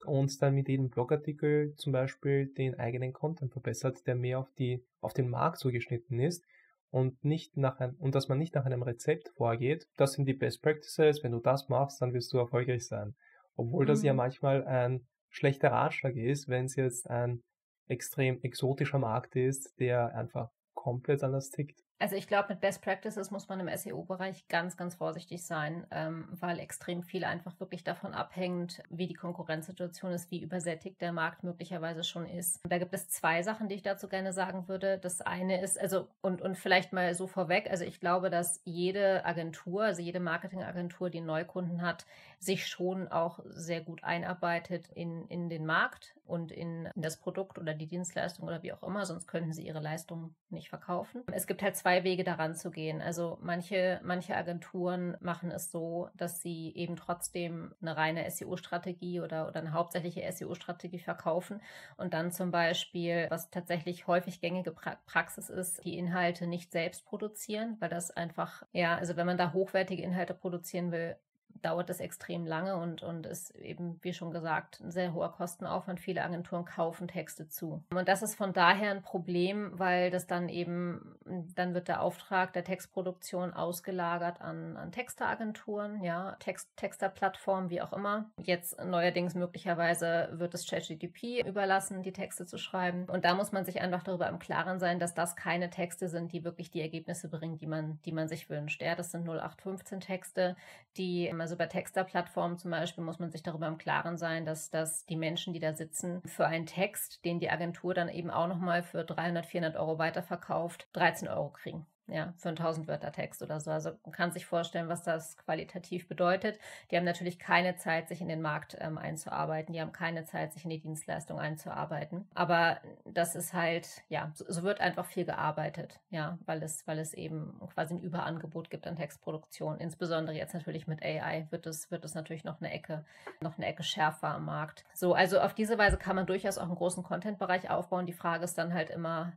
und 0.05 0.41
dann 0.41 0.55
mit 0.55 0.69
jedem 0.69 0.91
Blogartikel 0.91 1.75
zum 1.77 1.93
Beispiel 1.93 2.47
den 2.47 2.79
eigenen 2.79 3.13
Content 3.13 3.53
verbessert, 3.53 4.07
der 4.07 4.15
mehr 4.15 4.39
auf 4.39 4.51
die, 4.59 4.85
auf 5.01 5.13
den 5.13 5.29
Markt 5.29 5.59
zugeschnitten 5.59 6.21
ist 6.21 6.45
und 6.91 7.23
nicht 7.25 7.57
nach 7.57 7.81
ein, 7.81 7.95
und 7.97 8.15
dass 8.15 8.29
man 8.29 8.39
nicht 8.39 8.55
nach 8.55 8.65
einem 8.65 8.83
Rezept 8.83 9.29
vorgeht. 9.37 9.87
Das 9.97 10.13
sind 10.13 10.27
die 10.27 10.35
Best 10.35 10.63
Practices. 10.63 11.23
Wenn 11.23 11.33
du 11.33 11.41
das 11.41 11.69
machst, 11.69 12.01
dann 12.01 12.15
wirst 12.15 12.33
du 12.33 12.39
erfolgreich 12.39 12.87
sein. 12.87 13.15
Obwohl 13.57 13.85
mhm. 13.85 13.89
das 13.89 14.03
ja 14.03 14.13
mhm. 14.13 14.19
manchmal 14.19 14.65
ein 14.65 15.07
schlechter 15.29 15.71
Ratschlag 15.71 16.17
ist, 16.17 16.49
wenn 16.49 16.67
es 16.67 16.77
jetzt 16.77 17.11
ein 17.11 17.43
extrem 17.89 18.43
exotischer 18.43 18.99
Markt 18.99 19.37
ist, 19.37 19.79
der 19.81 20.15
einfach 20.15 20.51
komplett 20.75 21.23
anders 21.23 21.51
tickt. 21.51 21.83
Also 22.01 22.15
ich 22.15 22.29
glaube, 22.29 22.51
mit 22.51 22.61
Best 22.61 22.81
Practices 22.83 23.33
muss 23.33 23.49
man 23.49 23.59
im 23.59 23.77
SEO-Bereich 23.77 24.47
ganz, 24.47 24.77
ganz 24.77 24.95
vorsichtig 24.95 25.45
sein, 25.45 25.85
ähm, 25.91 26.29
weil 26.31 26.61
extrem 26.61 27.03
viel 27.03 27.25
einfach 27.25 27.59
wirklich 27.59 27.83
davon 27.83 28.15
abhängt, 28.15 28.81
wie 28.89 29.09
die 29.09 29.15
Konkurrenzsituation 29.15 30.13
ist, 30.13 30.31
wie 30.31 30.41
übersättigt 30.41 31.01
der 31.01 31.13
Markt 31.13 31.43
möglicherweise 31.43 32.05
schon 32.05 32.25
ist. 32.25 32.61
Da 32.69 32.79
gibt 32.79 32.95
es 32.95 33.09
zwei 33.09 33.43
Sachen, 33.43 33.69
die 33.69 33.75
ich 33.75 33.83
dazu 33.83 34.09
gerne 34.09 34.33
sagen 34.33 34.69
würde. 34.69 34.99
Das 34.99 35.21
eine 35.23 35.61
ist, 35.61 35.79
also 35.81 36.07
und, 36.21 36.41
und 36.41 36.57
vielleicht 36.57 36.93
mal 36.93 37.13
so 37.15 37.27
vorweg, 37.27 37.69
also 37.69 37.85
ich 37.85 37.99
glaube, 37.99 38.31
dass 38.31 38.61
jede 38.65 39.25
Agentur, 39.25 39.83
also 39.83 40.01
jede 40.01 40.21
Marketingagentur, 40.21 41.11
die 41.11 41.21
Neukunden 41.21 41.83
hat, 41.83 42.07
sich 42.39 42.69
schon 42.69 43.09
auch 43.09 43.41
sehr 43.49 43.81
gut 43.81 44.05
einarbeitet 44.05 44.89
in, 44.95 45.27
in 45.27 45.49
den 45.49 45.67
Markt 45.67 46.15
und 46.29 46.53
in, 46.53 46.87
in 46.95 47.03
das 47.03 47.19
Produkt 47.19 47.59
oder 47.59 47.75
die 47.75 47.87
Dienstleistung 47.87 48.47
oder 48.47 48.63
wie 48.63 48.73
auch 48.73 48.83
immer, 48.83 49.07
sonst 49.07 49.27
könnten 49.27 49.53
sie 49.53 49.67
ihre 49.67 49.81
Leistung 49.81 50.35
nicht 50.51 50.69
verkaufen. 50.69 51.23
Es 51.33 51.47
gibt 51.47 51.63
halt 51.63 51.77
zwei 51.77 52.05
Wege 52.05 52.25
daran 52.25 52.55
zu 52.55 52.71
gehen. 52.71 53.01
Also 53.01 53.39
manche, 53.41 54.01
manche 54.05 54.37
Agenturen 54.37 55.17
machen 55.21 55.51
es 55.51 55.71
so, 55.71 56.09
dass 56.15 56.41
sie 56.41 56.73
eben 56.75 56.97
trotzdem 56.97 57.75
eine 57.81 57.97
reine 57.97 58.31
SEO-Strategie 58.31 59.21
oder, 59.21 59.49
oder 59.49 59.61
eine 59.61 59.73
hauptsächliche 59.73 60.31
SEO-Strategie 60.31 60.99
verkaufen 60.99 61.61
und 61.97 62.15
dann 62.15 62.31
zum 62.31 62.51
Beispiel, 62.51 63.27
was 63.31 63.51
tatsächlich 63.51 64.07
häufig 64.07 64.41
gängige 64.41 64.73
pra 64.73 64.99
Praxis 65.07 65.49
ist, 65.49 65.85
die 65.85 65.97
Inhalte 65.97 66.47
nicht 66.47 66.73
selbst 66.73 67.05
produzieren, 67.05 67.77
weil 67.81 67.89
das 67.89 68.11
einfach, 68.11 68.63
ja, 68.73 68.97
also 68.97 69.17
wenn 69.17 69.27
man 69.27 69.39
da 69.39 69.53
hochwertige 69.53 70.03
Inhalte 70.03 70.35
produzieren 70.35 70.93
will, 70.93 71.17
dauert 71.63 71.91
es 71.91 72.01
extrem 72.01 72.47
lange 72.47 72.77
und, 72.77 73.03
und 73.03 73.27
ist 73.27 73.55
eben, 73.57 73.99
wie 74.03 74.13
schon 74.13 74.31
gesagt, 74.31 74.81
ein 74.81 74.91
sehr 74.91 75.13
hoher 75.13 75.33
Kostenaufwand. 75.33 76.01
Viele 76.01 76.23
Agenturen 76.23 76.65
kaufen 76.65 77.09
Texte 77.09 77.49
zu. 77.49 77.83
Und 77.91 78.09
das 78.09 78.23
ist 78.23 78.35
von 78.35 78.53
daher 78.53 78.91
ein 78.91 79.03
Problem, 79.03 79.79
weil 79.79 80.11
das 80.11 80.27
dann 80.27 80.49
eben, 80.49 81.17
dann 81.55 81.75
wird 81.75 81.89
der 81.89 82.03
Auftrag 82.03 82.53
der 82.53 82.65
Textproduktion 82.65 83.53
ausgelagert 83.53 84.41
an, 84.41 84.77
an 84.77 84.93
Texteragenturen, 84.93 86.03
ja, 86.03 86.37
Text, 86.41 86.69
Texterplattformen, 86.77 87.71
wie 87.71 87.83
auch 87.83 87.93
immer. 87.93 88.31
Jetzt 88.39 88.83
neuerdings 88.85 89.35
möglicherweise 89.35 90.29
wird 90.33 90.55
es 90.55 90.67
ChatGPT 90.67 91.47
überlassen, 91.47 92.03
die 92.03 92.13
Texte 92.13 92.47
zu 92.47 92.59
schreiben. 92.59 93.05
Und 93.05 93.25
da 93.25 93.35
muss 93.35 93.53
man 93.53 93.65
sich 93.65 93.81
einfach 93.81 94.03
darüber 94.03 94.29
im 94.29 94.39
Klaren 94.39 94.79
sein, 94.79 94.99
dass 94.99 95.15
das 95.15 95.37
keine 95.37 95.71
Texte 95.71 96.09
sind, 96.09 96.33
die 96.33 96.45
wirklich 96.45 96.71
die 96.71 96.81
Ergebnisse 96.81 97.29
bringen, 97.29 97.59
die 97.59 97.67
man, 97.67 98.01
die 98.05 98.13
man 98.13 98.29
sich 98.29 98.49
wünscht. 98.51 98.83
Ja, 98.83 98.95
das 98.95 99.11
sind 99.11 99.29
0815 99.29 100.01
Texte, 100.01 100.57
die 100.97 101.33
also 101.49 101.57
bei 101.57 101.67
Texterplattformen 101.67 102.59
zum 102.59 102.71
Beispiel 102.71 103.03
muss 103.03 103.19
man 103.19 103.31
sich 103.31 103.43
darüber 103.43 103.69
im 103.69 103.79
Klaren 103.79 104.19
sein, 104.19 104.45
dass, 104.45 104.69
dass 104.69 105.07
die 105.07 105.17
Menschen, 105.17 105.55
die 105.55 105.61
da 105.61 105.73
sitzen, 105.73 106.21
für 106.27 106.47
einen 106.47 106.67
Text, 106.67 107.25
den 107.25 107.41
die 107.41 107.49
Agentur 107.49 107.95
dann 107.95 108.11
eben 108.11 108.31
auch 108.31 108.49
nochmal 108.49 108.83
für 108.83 109.03
300, 109.03 109.47
400 109.47 109.81
Euro 109.81 109.99
weiterverkauft, 109.99 110.89
13 110.93 111.27
Euro 111.27 111.49
kriegen 111.49 111.87
ja, 112.09 112.33
für 112.37 112.49
einen 112.49 112.59
1000 112.59 112.89
Wörter 112.89 113.13
Text 113.13 113.43
oder 113.43 113.61
so. 113.61 113.71
Also 113.71 113.91
man 114.05 114.13
kann 114.13 114.33
sich 114.33 114.47
vorstellen, 114.47 114.89
was 114.89 115.03
das 115.03 115.37
qualitativ 115.37 116.09
bedeutet. 116.09 116.59
Die 116.91 116.97
haben 116.97 117.05
natürlich 117.05 117.39
keine 117.39 117.77
Zeit, 117.77 118.09
sich 118.09 118.21
in 118.21 118.29
den 118.29 118.41
Markt 118.41 118.77
ähm, 118.81 118.99
einzuarbeiten. 118.99 119.73
Die 119.73 119.81
haben 119.81 119.93
keine 119.93 120.25
Zeit, 120.25 120.53
sich 120.53 120.65
in 120.65 120.71
die 120.71 120.81
Dienstleistung 120.81 121.39
einzuarbeiten. 121.39 122.27
Aber 122.35 122.79
das 123.05 123.35
ist 123.35 123.53
halt, 123.53 124.03
ja, 124.09 124.31
so, 124.35 124.45
so, 124.49 124.63
wird 124.63 124.81
einfach 124.81 125.07
viel 125.07 125.25
gearbeitet, 125.25 126.01
ja, 126.11 126.39
weil 126.47 126.63
es, 126.63 126.87
weil 126.87 126.99
es 126.99 127.15
eben 127.15 127.61
quasi 127.75 127.95
ein 127.95 128.01
Überangebot 128.01 128.71
gibt 128.71 128.87
an 128.87 128.97
Textproduktion. 128.97 129.79
Insbesondere 129.79 130.37
jetzt 130.37 130.55
natürlich 130.55 130.87
mit 130.87 131.03
AI 131.03 131.47
wird 131.51 131.67
es, 131.67 131.91
wird 131.91 132.05
es 132.05 132.15
natürlich 132.15 132.45
noch 132.45 132.61
eine 132.61 132.73
Ecke, 132.73 133.05
noch 133.41 133.57
eine 133.57 133.67
Ecke 133.67 133.83
schärfer 133.83 134.29
am 134.29 134.47
Markt. 134.47 134.85
So, 134.95 135.15
also 135.15 135.41
auf 135.41 135.55
diese 135.55 135.79
Weise 135.79 135.99
kann 135.99 136.17
man 136.17 136.27
durchaus 136.27 136.59
auch 136.59 136.65
einen 136.65 136.75
großen 136.75 137.03
Content-Bereich 137.03 137.71
aufbauen. 137.71 138.07
Die 138.07 138.13
Frage 138.13 138.45
ist 138.45 138.57
dann 138.57 138.73
halt 138.73 138.91
immer, 138.91 139.33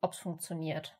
ob 0.00 0.12
es 0.12 0.18
funktioniert. 0.18 0.96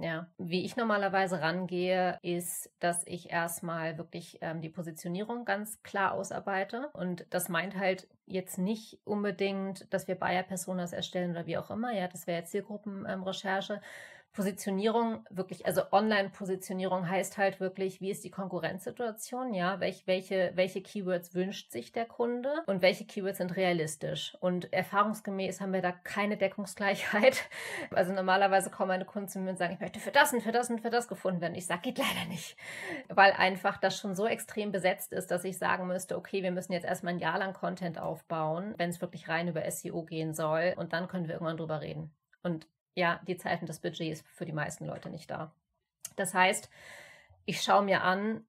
Ja, 0.00 0.28
wie 0.38 0.64
ich 0.64 0.76
normalerweise 0.76 1.40
rangehe, 1.40 2.20
ist, 2.22 2.70
dass 2.78 3.04
ich 3.08 3.30
erstmal 3.30 3.98
wirklich 3.98 4.38
ähm, 4.42 4.60
die 4.60 4.68
Positionierung 4.68 5.44
ganz 5.44 5.82
klar 5.82 6.12
ausarbeite. 6.12 6.88
Und 6.92 7.26
das 7.30 7.48
meint 7.48 7.76
halt 7.76 8.08
jetzt 8.24 8.58
nicht 8.58 9.00
unbedingt, 9.04 9.92
dass 9.92 10.06
wir 10.06 10.14
Buyer-Personas 10.14 10.92
erstellen 10.92 11.32
oder 11.32 11.46
wie 11.46 11.58
auch 11.58 11.70
immer. 11.72 11.92
Ja, 11.92 12.06
das 12.06 12.28
wäre 12.28 12.38
jetzt 12.38 12.52
Zielgruppenrecherche. 12.52 13.74
Ähm, 13.74 13.80
Positionierung 14.32 15.24
wirklich, 15.30 15.66
also 15.66 15.82
Online-Positionierung 15.90 17.08
heißt 17.08 17.38
halt 17.38 17.60
wirklich, 17.60 18.00
wie 18.00 18.10
ist 18.10 18.24
die 18.24 18.30
Konkurrenzsituation, 18.30 19.52
ja, 19.52 19.80
Welch, 19.80 20.06
welche, 20.06 20.52
welche 20.54 20.80
Keywords 20.80 21.34
wünscht 21.34 21.72
sich 21.72 21.92
der 21.92 22.06
Kunde 22.06 22.62
und 22.66 22.82
welche 22.82 23.04
Keywords 23.04 23.38
sind 23.38 23.56
realistisch. 23.56 24.36
Und 24.40 24.72
erfahrungsgemäß 24.72 25.60
haben 25.60 25.72
wir 25.72 25.82
da 25.82 25.92
keine 25.92 26.36
Deckungsgleichheit. 26.36 27.44
Also 27.90 28.12
normalerweise 28.12 28.70
kommen 28.70 28.88
meine 28.88 29.04
Kunden 29.04 29.28
zu 29.28 29.38
mir 29.38 29.50
und 29.50 29.58
sagen, 29.58 29.74
ich 29.74 29.80
möchte 29.80 29.98
für 29.98 30.10
das 30.10 30.32
und 30.32 30.42
für 30.42 30.52
das 30.52 30.70
und 30.70 30.80
für 30.80 30.90
das 30.90 31.08
gefunden 31.08 31.40
werden. 31.40 31.54
Ich 31.54 31.66
sage, 31.66 31.80
geht 31.82 31.98
leider 31.98 32.28
nicht, 32.28 32.56
weil 33.08 33.32
einfach 33.32 33.78
das 33.78 33.98
schon 33.98 34.14
so 34.14 34.26
extrem 34.26 34.70
besetzt 34.72 35.12
ist, 35.12 35.30
dass 35.30 35.44
ich 35.44 35.58
sagen 35.58 35.86
müsste, 35.86 36.16
okay, 36.16 36.42
wir 36.42 36.52
müssen 36.52 36.72
jetzt 36.72 36.84
erstmal 36.84 37.14
ein 37.14 37.18
Jahr 37.18 37.38
lang 37.38 37.54
Content 37.54 37.98
aufbauen, 37.98 38.74
wenn 38.76 38.90
es 38.90 39.00
wirklich 39.00 39.28
rein 39.28 39.48
über 39.48 39.68
SEO 39.70 40.04
gehen 40.04 40.34
soll 40.34 40.74
und 40.76 40.92
dann 40.92 41.08
können 41.08 41.26
wir 41.26 41.34
irgendwann 41.34 41.56
drüber 41.56 41.80
reden. 41.80 42.14
Und 42.42 42.68
ja, 42.98 43.20
die 43.26 43.36
Zeit 43.36 43.60
und 43.60 43.68
das 43.68 43.78
Budget 43.78 44.12
ist 44.12 44.26
für 44.26 44.44
die 44.44 44.52
meisten 44.52 44.84
Leute 44.84 45.08
nicht 45.08 45.30
da. 45.30 45.52
Das 46.16 46.34
heißt, 46.34 46.68
ich 47.46 47.62
schaue 47.62 47.84
mir 47.84 48.02
an, 48.02 48.44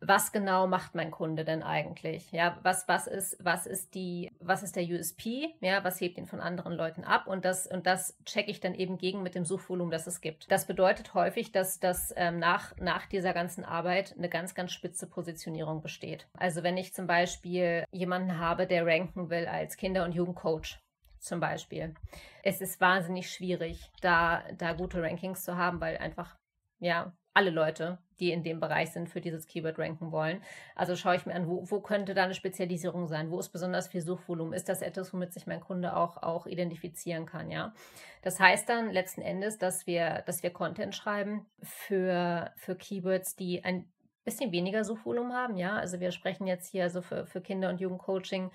was 0.00 0.30
genau 0.30 0.68
macht 0.68 0.94
mein 0.94 1.10
Kunde 1.10 1.44
denn 1.44 1.62
eigentlich? 1.64 2.30
Ja, 2.30 2.58
was, 2.62 2.86
was 2.86 3.08
ist, 3.08 3.36
was 3.40 3.66
ist 3.66 3.94
die, 3.94 4.30
was 4.38 4.62
ist 4.62 4.76
der 4.76 4.84
USP? 4.84 5.54
Ja, 5.60 5.82
was 5.82 6.00
hebt 6.00 6.18
ihn 6.18 6.26
von 6.26 6.38
anderen 6.38 6.72
Leuten 6.74 7.02
ab? 7.02 7.26
Und 7.26 7.44
das, 7.44 7.66
und 7.66 7.86
das 7.86 8.16
checke 8.24 8.50
ich 8.50 8.60
dann 8.60 8.74
eben 8.74 8.98
gegen 8.98 9.24
mit 9.24 9.34
dem 9.34 9.44
Suchvolumen, 9.44 9.90
das 9.90 10.06
es 10.06 10.20
gibt. 10.20 10.52
Das 10.52 10.66
bedeutet 10.66 11.14
häufig, 11.14 11.50
dass, 11.50 11.80
dass 11.80 12.14
ähm, 12.16 12.38
nach, 12.38 12.76
nach 12.76 13.06
dieser 13.06 13.32
ganzen 13.32 13.64
Arbeit 13.64 14.14
eine 14.16 14.28
ganz, 14.28 14.54
ganz 14.54 14.70
spitze 14.70 15.08
Positionierung 15.08 15.80
besteht. 15.80 16.28
Also 16.34 16.62
wenn 16.62 16.76
ich 16.76 16.94
zum 16.94 17.08
Beispiel 17.08 17.84
jemanden 17.90 18.38
habe, 18.38 18.68
der 18.68 18.86
ranken 18.86 19.30
will 19.30 19.46
als 19.46 19.76
Kinder- 19.76 20.04
und 20.04 20.12
Jugendcoach, 20.12 20.78
zum 21.20 21.40
Beispiel. 21.40 21.94
Es 22.42 22.60
ist 22.60 22.80
wahnsinnig 22.80 23.30
schwierig, 23.30 23.90
da, 24.00 24.42
da 24.56 24.72
gute 24.72 25.02
Rankings 25.02 25.44
zu 25.44 25.56
haben, 25.56 25.80
weil 25.80 25.98
einfach, 25.98 26.36
ja, 26.78 27.12
alle 27.38 27.50
Leute, 27.50 27.98
die 28.18 28.32
in 28.32 28.42
dem 28.42 28.58
Bereich 28.58 28.90
sind, 28.90 29.08
für 29.08 29.20
dieses 29.20 29.46
Keyword 29.46 29.78
ranken 29.78 30.10
wollen. 30.10 30.42
Also 30.74 30.96
schaue 30.96 31.14
ich 31.14 31.24
mir 31.24 31.34
an, 31.34 31.46
wo, 31.46 31.70
wo 31.70 31.80
könnte 31.80 32.12
da 32.12 32.24
eine 32.24 32.34
Spezialisierung 32.34 33.06
sein? 33.06 33.30
Wo 33.30 33.38
ist 33.38 33.50
besonders 33.50 33.86
viel 33.86 34.00
Suchvolumen? 34.00 34.54
Ist 34.54 34.68
das 34.68 34.82
etwas, 34.82 35.12
womit 35.12 35.32
sich 35.32 35.46
mein 35.46 35.60
Kunde 35.60 35.94
auch, 35.94 36.20
auch 36.20 36.46
identifizieren 36.46 37.26
kann? 37.26 37.48
Ja. 37.48 37.74
Das 38.22 38.40
heißt 38.40 38.68
dann 38.68 38.90
letzten 38.90 39.22
Endes, 39.22 39.56
dass 39.56 39.86
wir, 39.86 40.24
dass 40.26 40.42
wir 40.42 40.50
Content 40.50 40.96
schreiben 40.96 41.46
für, 41.62 42.50
für 42.56 42.74
Keywords, 42.74 43.36
die 43.36 43.62
ein 43.62 43.88
bisschen 44.24 44.50
weniger 44.50 44.84
Suchvolumen 44.84 45.32
haben. 45.32 45.56
Ja, 45.56 45.76
also 45.76 46.00
wir 46.00 46.10
sprechen 46.10 46.48
jetzt 46.48 46.66
hier 46.66 46.82
also 46.82 47.02
für, 47.02 47.24
für 47.24 47.40
Kinder- 47.40 47.70
und 47.70 47.80
Jugendcoaching 47.80 48.50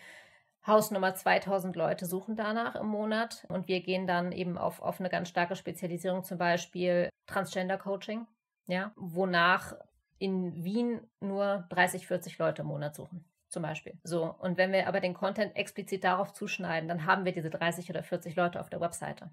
Hausnummer 0.66 1.14
2000 1.14 1.76
Leute 1.76 2.06
suchen 2.06 2.36
danach 2.36 2.76
im 2.76 2.88
Monat 2.88 3.46
und 3.50 3.68
wir 3.68 3.82
gehen 3.82 4.08
dann 4.08 4.32
eben 4.32 4.58
auf, 4.58 4.82
auf 4.82 5.00
eine 5.00 5.10
ganz 5.10 5.30
starke 5.30 5.56
Spezialisierung, 5.56 6.24
zum 6.24 6.38
Beispiel 6.38 7.10
Transgender 7.28 7.78
Coaching, 7.78 8.26
ja, 8.68 8.94
wonach 8.96 9.76
in 10.20 10.64
Wien 10.64 11.02
nur 11.20 11.66
30, 11.70 12.08
40 12.08 12.38
Leute 12.38 12.62
im 12.62 12.70
Monat 12.70 12.96
suchen. 12.96 13.26
Zum 13.50 13.62
Beispiel. 13.62 14.00
So. 14.04 14.34
Und 14.40 14.58
wenn 14.58 14.72
wir 14.72 14.88
aber 14.88 15.00
den 15.00 15.14
Content 15.14 15.56
explizit 15.56 16.04
darauf 16.04 16.34
zuschneiden, 16.34 16.90
dann 16.90 17.06
haben 17.06 17.24
wir 17.24 17.34
diese 17.34 17.52
30 17.52 17.90
oder 17.90 18.02
40 18.02 18.36
Leute 18.36 18.60
auf 18.60 18.70
der 18.70 18.82
Webseite. 18.82 19.30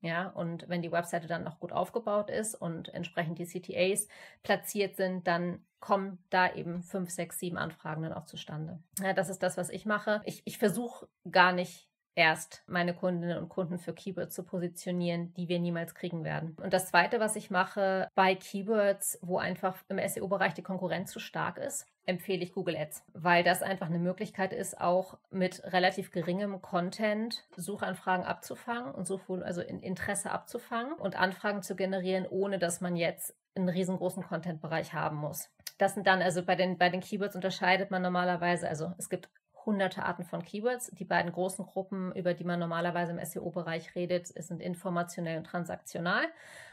Ja, 0.00 0.28
und 0.28 0.68
wenn 0.68 0.82
die 0.82 0.92
Webseite 0.92 1.26
dann 1.26 1.42
noch 1.42 1.58
gut 1.58 1.72
aufgebaut 1.72 2.30
ist 2.30 2.54
und 2.54 2.88
entsprechend 2.94 3.38
die 3.38 3.46
CTAs 3.46 4.06
platziert 4.42 4.94
sind, 4.96 5.26
dann 5.26 5.64
kommen 5.80 6.18
da 6.30 6.52
eben 6.54 6.82
fünf, 6.82 7.10
sechs, 7.10 7.38
sieben 7.38 7.58
Anfragen 7.58 8.02
dann 8.02 8.12
auch 8.12 8.24
zustande. 8.24 8.80
Ja, 9.00 9.12
das 9.12 9.28
ist 9.28 9.42
das, 9.42 9.56
was 9.56 9.70
ich 9.70 9.86
mache. 9.86 10.20
Ich, 10.24 10.42
ich 10.44 10.58
versuche 10.58 11.08
gar 11.30 11.52
nicht 11.52 11.87
erst 12.18 12.64
meine 12.66 12.94
Kundinnen 12.94 13.38
und 13.38 13.48
Kunden 13.48 13.78
für 13.78 13.94
Keywords 13.94 14.34
zu 14.34 14.42
positionieren, 14.42 15.32
die 15.34 15.48
wir 15.48 15.60
niemals 15.60 15.94
kriegen 15.94 16.24
werden. 16.24 16.56
Und 16.60 16.72
das 16.72 16.88
Zweite, 16.88 17.20
was 17.20 17.36
ich 17.36 17.48
mache 17.48 18.08
bei 18.16 18.34
Keywords, 18.34 19.20
wo 19.22 19.38
einfach 19.38 19.76
im 19.88 20.00
SEO-Bereich 20.04 20.52
die 20.52 20.64
Konkurrenz 20.64 21.12
zu 21.12 21.20
stark 21.20 21.58
ist, 21.58 21.86
empfehle 22.06 22.42
ich 22.42 22.52
Google 22.52 22.76
Ads, 22.76 23.04
weil 23.12 23.44
das 23.44 23.62
einfach 23.62 23.86
eine 23.86 24.00
Möglichkeit 24.00 24.52
ist, 24.52 24.80
auch 24.80 25.16
mit 25.30 25.62
relativ 25.62 26.10
geringem 26.10 26.60
Content 26.60 27.46
Suchanfragen 27.56 28.26
abzufangen 28.26 28.92
und 28.92 29.06
Suchvol 29.06 29.44
also 29.44 29.60
Interesse 29.60 30.32
abzufangen 30.32 30.94
und 30.94 31.14
Anfragen 31.14 31.62
zu 31.62 31.76
generieren, 31.76 32.26
ohne 32.28 32.58
dass 32.58 32.80
man 32.80 32.96
jetzt 32.96 33.36
einen 33.54 33.68
riesengroßen 33.68 34.24
Content-Bereich 34.24 34.92
haben 34.92 35.18
muss. 35.18 35.50
Das 35.78 35.94
sind 35.94 36.08
dann 36.08 36.20
also 36.20 36.44
bei 36.44 36.56
den, 36.56 36.78
bei 36.78 36.88
den 36.88 37.00
Keywords 37.00 37.36
unterscheidet 37.36 37.92
man 37.92 38.02
normalerweise, 38.02 38.68
also 38.68 38.92
es 38.98 39.08
gibt 39.08 39.28
hunderte 39.68 40.02
Arten 40.02 40.24
von 40.24 40.42
Keywords. 40.42 40.90
Die 40.92 41.04
beiden 41.04 41.30
großen 41.30 41.66
Gruppen, 41.66 42.10
über 42.12 42.32
die 42.32 42.44
man 42.44 42.58
normalerweise 42.58 43.12
im 43.12 43.22
SEO-Bereich 43.22 43.94
redet, 43.94 44.28
sind 44.28 44.62
informationell 44.62 45.36
und 45.36 45.44
transaktional. 45.44 46.24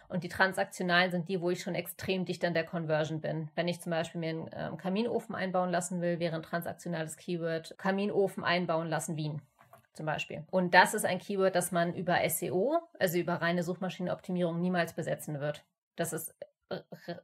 Und 0.08 0.24
die 0.24 0.30
transaktionalen 0.30 1.12
sind 1.12 1.28
die, 1.28 1.42
wo 1.42 1.50
ich 1.50 1.62
schon 1.62 1.76
extrem 1.76 2.24
dicht 2.24 2.46
an 2.46 2.54
der 2.54 2.64
Conversion 2.64 3.20
bin. 3.20 3.50
Wenn 3.56 3.68
ich 3.68 3.82
zum 3.82 3.90
Beispiel 3.90 4.22
mir 4.22 4.30
einen 4.30 4.50
ähm, 4.54 4.78
Kaminofen 4.78 5.36
einbauen 5.36 5.72
lassen 5.72 6.00
will, 6.00 6.20
wäre 6.20 6.36
ein 6.36 6.44
transaktionales 6.44 7.18
Keyword 7.18 7.78
Kaminofen 7.78 8.44
einbauen 8.44 8.88
lassen 8.88 9.18
Wien 9.18 9.42
zum 9.94 10.06
Beispiel. 10.06 10.46
Und 10.52 10.74
das 10.74 10.94
ist 10.94 11.06
ein 11.06 11.20
Keyword, 11.20 11.56
das 11.56 11.72
man 11.72 11.94
über 11.96 12.18
SEO, 12.30 12.80
also 13.00 13.18
über 13.18 13.36
reine 13.36 13.64
Suchmaschinenoptimierung, 13.64 14.60
niemals 14.60 14.94
besetzen 14.94 15.40
wird. 15.40 15.64
Das 15.96 16.14
ist 16.14 16.36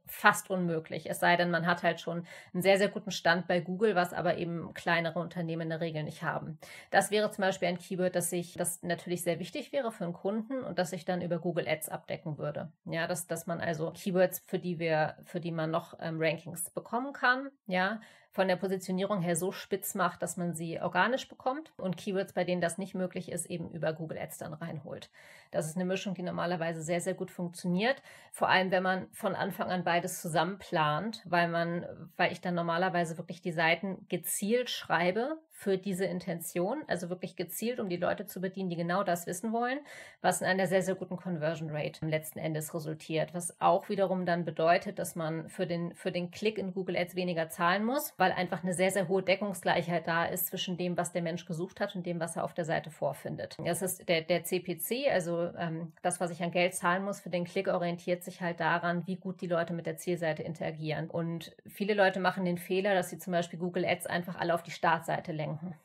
fast 0.06 0.50
unmöglich. 0.50 1.08
Es 1.10 1.20
sei 1.20 1.36
denn, 1.36 1.50
man 1.50 1.66
hat 1.66 1.82
halt 1.82 2.00
schon 2.00 2.26
einen 2.52 2.62
sehr, 2.62 2.78
sehr 2.78 2.88
guten 2.88 3.10
Stand 3.10 3.48
bei 3.48 3.60
Google, 3.60 3.94
was 3.94 4.12
aber 4.12 4.38
eben 4.38 4.72
kleinere 4.74 5.18
Unternehmen 5.18 5.62
in 5.62 5.70
der 5.70 5.80
Regel 5.80 6.04
nicht 6.04 6.22
haben. 6.22 6.58
Das 6.90 7.10
wäre 7.10 7.30
zum 7.30 7.42
Beispiel 7.42 7.68
ein 7.68 7.78
Keyword, 7.78 8.14
das 8.14 8.30
sich, 8.30 8.54
das 8.54 8.82
natürlich 8.82 9.22
sehr 9.22 9.38
wichtig 9.40 9.72
wäre 9.72 9.90
für 9.90 10.04
einen 10.04 10.12
Kunden 10.12 10.62
und 10.62 10.78
das 10.78 10.90
sich 10.90 11.04
dann 11.04 11.22
über 11.22 11.38
Google 11.38 11.68
Ads 11.68 11.88
abdecken 11.88 12.38
würde. 12.38 12.70
Ja, 12.84 13.06
dass, 13.06 13.26
dass 13.26 13.46
man 13.46 13.60
also 13.60 13.90
Keywords, 13.92 14.42
für 14.46 14.58
die 14.58 14.78
wir, 14.78 15.16
für 15.24 15.40
die 15.40 15.52
man 15.52 15.70
noch 15.70 15.98
ähm, 16.00 16.18
Rankings 16.20 16.70
bekommen 16.70 17.12
kann, 17.12 17.50
ja, 17.66 18.00
von 18.32 18.48
der 18.48 18.56
Positionierung 18.56 19.20
her 19.20 19.36
so 19.36 19.52
spitz 19.52 19.94
macht, 19.94 20.22
dass 20.22 20.38
man 20.38 20.54
sie 20.54 20.80
organisch 20.80 21.28
bekommt 21.28 21.72
und 21.76 21.98
Keywords, 21.98 22.32
bei 22.32 22.44
denen 22.44 22.62
das 22.62 22.78
nicht 22.78 22.94
möglich 22.94 23.30
ist, 23.30 23.46
eben 23.46 23.70
über 23.70 23.92
Google 23.92 24.18
Ads 24.18 24.38
dann 24.38 24.54
reinholt. 24.54 25.10
Das 25.50 25.66
ist 25.66 25.76
eine 25.76 25.84
Mischung, 25.84 26.14
die 26.14 26.22
normalerweise 26.22 26.82
sehr, 26.82 27.02
sehr 27.02 27.12
gut 27.12 27.30
funktioniert. 27.30 28.02
Vor 28.32 28.48
allem, 28.48 28.70
wenn 28.70 28.82
man 28.82 29.08
von 29.12 29.34
Anfang 29.34 29.70
an 29.70 29.84
beides 29.84 30.22
zusammen 30.22 30.58
plant, 30.58 31.22
weil 31.26 31.48
man, 31.48 31.86
weil 32.16 32.32
ich 32.32 32.40
dann 32.40 32.54
normalerweise 32.54 33.18
wirklich 33.18 33.42
die 33.42 33.52
Seiten 33.52 34.06
gezielt 34.08 34.70
schreibe 34.70 35.38
für 35.62 35.78
diese 35.78 36.04
Intention, 36.04 36.82
also 36.88 37.08
wirklich 37.08 37.36
gezielt, 37.36 37.78
um 37.78 37.88
die 37.88 37.96
Leute 37.96 38.26
zu 38.26 38.40
bedienen, 38.40 38.68
die 38.68 38.74
genau 38.74 39.04
das 39.04 39.28
wissen 39.28 39.52
wollen, 39.52 39.78
was 40.20 40.40
in 40.40 40.48
einer 40.48 40.66
sehr, 40.66 40.82
sehr 40.82 40.96
guten 40.96 41.16
Conversion 41.16 41.70
Rate 41.70 42.04
letzten 42.04 42.40
Endes 42.40 42.74
resultiert, 42.74 43.32
was 43.32 43.60
auch 43.60 43.88
wiederum 43.88 44.26
dann 44.26 44.44
bedeutet, 44.44 44.98
dass 44.98 45.14
man 45.14 45.48
für 45.48 45.64
den, 45.64 45.94
für 45.94 46.10
den 46.10 46.32
Klick 46.32 46.58
in 46.58 46.74
Google 46.74 46.96
Ads 46.96 47.14
weniger 47.14 47.48
zahlen 47.48 47.84
muss, 47.84 48.12
weil 48.16 48.32
einfach 48.32 48.64
eine 48.64 48.74
sehr, 48.74 48.90
sehr 48.90 49.06
hohe 49.06 49.22
Deckungsgleichheit 49.22 50.08
da 50.08 50.24
ist 50.24 50.48
zwischen 50.48 50.76
dem, 50.76 50.96
was 50.96 51.12
der 51.12 51.22
Mensch 51.22 51.46
gesucht 51.46 51.78
hat 51.78 51.94
und 51.94 52.06
dem, 52.06 52.18
was 52.18 52.34
er 52.34 52.42
auf 52.42 52.54
der 52.54 52.64
Seite 52.64 52.90
vorfindet. 52.90 53.56
Das 53.64 53.82
ist 53.82 54.08
der, 54.08 54.22
der 54.22 54.42
CPC, 54.42 55.12
also 55.12 55.52
ähm, 55.56 55.92
das, 56.02 56.18
was 56.18 56.32
ich 56.32 56.42
an 56.42 56.50
Geld 56.50 56.74
zahlen 56.74 57.04
muss 57.04 57.20
für 57.20 57.30
den 57.30 57.44
Klick, 57.44 57.68
orientiert 57.68 58.24
sich 58.24 58.40
halt 58.40 58.58
daran, 58.58 59.06
wie 59.06 59.14
gut 59.14 59.40
die 59.40 59.46
Leute 59.46 59.74
mit 59.74 59.86
der 59.86 59.96
Zielseite 59.96 60.42
interagieren. 60.42 61.08
Und 61.08 61.54
viele 61.68 61.94
Leute 61.94 62.18
machen 62.18 62.44
den 62.44 62.58
Fehler, 62.58 62.94
dass 62.94 63.10
sie 63.10 63.18
zum 63.18 63.32
Beispiel 63.32 63.60
Google 63.60 63.84
Ads 63.84 64.06
einfach 64.06 64.40
alle 64.40 64.54
auf 64.54 64.64
die 64.64 64.72
Startseite 64.72 65.30
lenken 65.30 65.51
denken. 65.60 65.78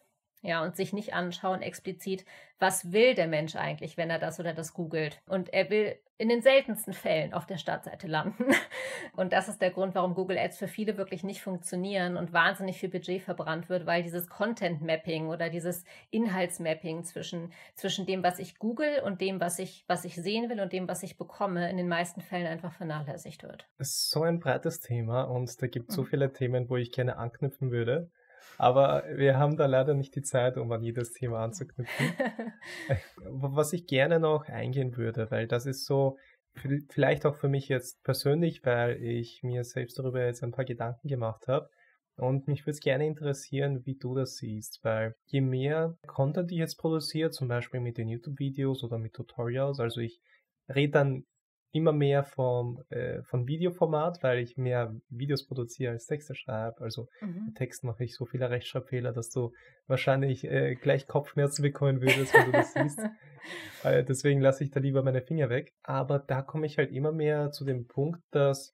Ja, 0.43 0.63
und 0.63 0.75
sich 0.75 0.93
nicht 0.93 1.13
anschauen 1.13 1.61
explizit, 1.61 2.23
was 2.59 2.91
will 2.91 3.15
der 3.15 3.27
Mensch 3.27 3.55
eigentlich, 3.55 3.97
wenn 3.97 4.09
er 4.09 4.19
das 4.19 4.39
oder 4.39 4.53
das 4.53 4.73
googelt. 4.73 5.19
Und 5.27 5.51
er 5.51 5.69
will 5.69 5.97
in 6.19 6.29
den 6.29 6.41
seltensten 6.41 6.93
Fällen 6.93 7.33
auf 7.33 7.45
der 7.45 7.57
Startseite 7.57 8.07
landen. 8.07 8.45
Und 9.15 9.33
das 9.33 9.49
ist 9.49 9.61
der 9.61 9.71
Grund, 9.71 9.93
warum 9.93 10.15
Google 10.15 10.37
Ads 10.37 10.57
für 10.57 10.67
viele 10.67 10.97
wirklich 10.97 11.23
nicht 11.23 11.41
funktionieren 11.41 12.17
und 12.17 12.33
wahnsinnig 12.33 12.79
viel 12.79 12.89
Budget 12.89 13.21
verbrannt 13.21 13.69
wird, 13.69 13.85
weil 13.85 14.03
dieses 14.03 14.27
Content 14.27 14.81
Mapping 14.81 15.27
oder 15.27 15.49
dieses 15.49 15.85
Inhaltsmapping 16.09 17.03
zwischen, 17.03 17.51
zwischen 17.75 18.05
dem, 18.05 18.23
was 18.23 18.39
ich 18.39 18.57
google 18.57 19.01
und 19.03 19.21
dem, 19.21 19.39
was 19.39 19.59
ich, 19.59 19.85
was 19.87 20.05
ich 20.05 20.15
sehen 20.15 20.49
will 20.49 20.59
und 20.59 20.73
dem, 20.73 20.87
was 20.87 21.03
ich 21.03 21.17
bekomme, 21.17 21.69
in 21.69 21.77
den 21.77 21.87
meisten 21.87 22.21
Fällen 22.21 22.47
einfach 22.47 22.73
vernachlässigt 22.73 23.43
wird. 23.43 23.67
Das 23.77 23.89
ist 23.89 24.09
so 24.09 24.23
ein 24.23 24.39
breites 24.39 24.79
Thema 24.79 25.23
und 25.23 25.61
da 25.61 25.67
gibt 25.67 25.89
es 25.89 25.95
so 25.95 26.01
mhm. 26.03 26.07
viele 26.07 26.33
Themen, 26.33 26.69
wo 26.69 26.77
ich 26.77 26.91
gerne 26.91 27.17
anknüpfen 27.17 27.71
würde. 27.71 28.09
Aber 28.57 29.03
wir 29.15 29.37
haben 29.37 29.55
da 29.55 29.67
leider 29.67 29.93
nicht 29.93 30.15
die 30.15 30.23
Zeit, 30.23 30.57
um 30.57 30.71
an 30.71 30.83
jedes 30.83 31.13
Thema 31.13 31.43
anzuknüpfen. 31.43 32.07
Was 33.23 33.73
ich 33.73 33.85
gerne 33.85 34.19
noch 34.19 34.47
eingehen 34.49 34.97
würde, 34.97 35.29
weil 35.29 35.47
das 35.47 35.65
ist 35.65 35.85
so, 35.85 36.17
vielleicht 36.89 37.25
auch 37.25 37.35
für 37.35 37.49
mich 37.49 37.69
jetzt 37.69 38.03
persönlich, 38.03 38.65
weil 38.65 39.01
ich 39.01 39.43
mir 39.43 39.63
selbst 39.63 39.99
darüber 39.99 40.25
jetzt 40.25 40.43
ein 40.43 40.51
paar 40.51 40.65
Gedanken 40.65 41.07
gemacht 41.07 41.47
habe. 41.47 41.69
Und 42.15 42.47
mich 42.47 42.61
würde 42.63 42.71
es 42.71 42.79
gerne 42.79 43.05
interessieren, 43.05 43.85
wie 43.85 43.95
du 43.95 44.15
das 44.15 44.37
siehst, 44.37 44.79
weil 44.83 45.15
je 45.27 45.41
mehr 45.41 45.95
Content 46.07 46.51
ich 46.51 46.57
jetzt 46.57 46.77
produziere, 46.77 47.29
zum 47.29 47.47
Beispiel 47.47 47.79
mit 47.79 47.99
den 47.99 48.07
YouTube-Videos 48.07 48.83
oder 48.83 48.97
mit 48.97 49.13
Tutorials, 49.13 49.79
also 49.79 50.01
ich 50.01 50.19
rede 50.67 50.93
dann 50.93 51.25
immer 51.71 51.91
mehr 51.91 52.23
vom, 52.23 52.81
äh, 52.89 53.21
von 53.23 53.47
Videoformat, 53.47 54.23
weil 54.23 54.39
ich 54.39 54.57
mehr 54.57 54.95
Videos 55.09 55.45
produziere 55.45 55.91
als 55.91 56.05
Texte 56.05 56.33
schreibe. 56.33 56.79
Also 56.81 57.07
mhm. 57.21 57.53
Text 57.55 57.83
mache 57.83 58.03
ich 58.03 58.15
so 58.15 58.25
viele 58.25 58.49
Rechtschreibfehler, 58.49 59.11
dass 59.11 59.29
du 59.29 59.51
wahrscheinlich 59.87 60.45
äh, 60.45 60.75
gleich 60.75 61.07
Kopfschmerzen 61.07 61.61
bekommen 61.61 62.01
würdest, 62.01 62.33
wenn 62.33 62.45
du 62.45 62.51
das 62.51 62.73
siehst. 62.73 62.99
äh, 63.83 64.03
deswegen 64.03 64.41
lasse 64.41 64.63
ich 64.63 64.71
da 64.71 64.79
lieber 64.79 65.03
meine 65.03 65.21
Finger 65.21 65.49
weg. 65.49 65.73
Aber 65.83 66.19
da 66.19 66.41
komme 66.41 66.65
ich 66.65 66.77
halt 66.77 66.91
immer 66.91 67.11
mehr 67.11 67.51
zu 67.51 67.65
dem 67.65 67.87
Punkt, 67.87 68.21
dass, 68.31 68.73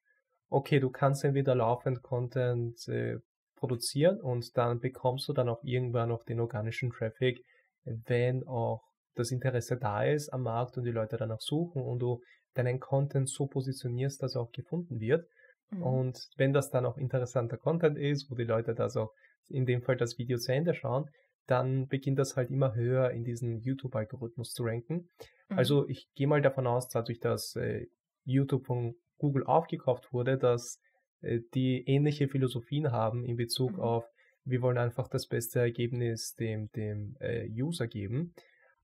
okay, 0.50 0.80
du 0.80 0.89
kannst 0.89 1.24
entweder 1.24 1.56
laufend 1.56 2.04
Content 2.04 2.88
äh, 2.88 3.18
produzieren 3.56 4.20
und 4.20 4.58
dann 4.58 4.80
bekommst 4.80 5.28
du 5.28 5.34
dann 5.34 5.50
auch 5.50 5.64
irgendwann 5.64 6.10
noch 6.10 6.24
den 6.24 6.39
organischen 6.39 6.91
Traffic, 6.91 7.44
wenn 7.86 8.46
auch 8.46 8.82
das 9.16 9.32
Interesse 9.32 9.78
da 9.78 10.04
ist 10.04 10.30
am 10.30 10.44
Markt 10.44 10.78
und 10.78 10.84
die 10.84 10.91
Leute 10.91 11.18
danach 11.18 11.39
suchen 11.39 11.82
und 11.82 12.00
du 12.00 12.22
deinen 12.54 12.80
Content 12.80 13.30
so 13.30 13.47
positionierst, 13.47 14.22
dass 14.22 14.36
er 14.36 14.41
auch 14.41 14.51
gefunden 14.51 14.99
wird. 14.99 15.28
Mhm. 15.72 15.84
Und 15.84 16.30
wenn 16.38 16.54
das 16.54 16.70
dann 16.70 16.86
auch 16.86 16.97
interessanter 16.97 17.58
Content 17.58 17.97
ist, 17.97 18.30
wo 18.30 18.36
die 18.36 18.43
Leute 18.43 18.74
das 18.74 18.97
auch 18.97 19.14
in 19.49 19.66
dem 19.66 19.82
Fall 19.82 19.97
das 19.97 20.18
Video 20.18 20.38
zu 20.38 20.54
Ende 20.54 20.74
schauen, 20.74 21.10
dann 21.47 21.88
beginnt 21.88 22.20
das 22.20 22.38
halt 22.38 22.49
immer 22.49 22.74
höher 22.74 23.12
in 23.12 23.24
diesen 23.24 23.60
YouTube-Algorithmus 23.60 24.54
zu 24.54 24.64
ranken. 24.64 25.10
Mhm. 25.49 25.58
Also 25.58 25.88
ich 25.89 26.08
gehe 26.16 26.28
mal 26.28 26.41
davon 26.41 26.68
aus, 26.68 26.88
dadurch, 26.88 27.20
dass 27.20 27.56
äh, 27.56 27.88
YouTube 28.24 28.66
von 28.66 28.95
Google 29.18 29.43
aufgekauft 29.43 30.14
wurde, 30.14 30.38
dass 30.38 30.80
äh, 31.22 31.39
die 31.54 31.84
ähnliche 31.86 32.28
Philosophien 32.28 32.91
haben 32.91 33.26
in 33.26 33.36
Bezug 33.36 33.74
mhm. 33.74 33.80
auf, 33.80 34.06
wir 34.45 34.62
wollen 34.62 34.78
einfach 34.78 35.08
das 35.08 35.28
beste 35.28 35.60
Ergebnis 35.60 36.36
dem, 36.36 36.70
dem 36.76 37.16
äh, 37.20 37.47
User 37.49 37.88
geben. 37.88 38.34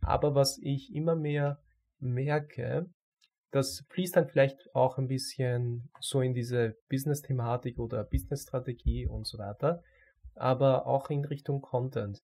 Aber 0.02 0.36
was 0.36 0.58
ich 0.62 0.94
immer 0.94 1.16
mehr 1.16 1.60
merke, 2.00 2.90
das 3.52 3.86
fließt 3.90 4.16
dann 4.16 4.28
vielleicht 4.28 4.74
auch 4.76 4.98
ein 4.98 5.08
bisschen 5.08 5.90
so 6.00 6.22
in 6.22 6.34
diese 6.34 6.76
Business-Thematik 6.90 7.80
oder 7.80 8.04
Business-Strategie 8.04 9.08
und 9.08 9.28
so 9.28 9.38
weiter, 9.38 9.82
aber 10.36 10.86
auch 10.88 11.10
in 11.10 11.26
Richtung 11.26 11.62
Content, 11.62 12.22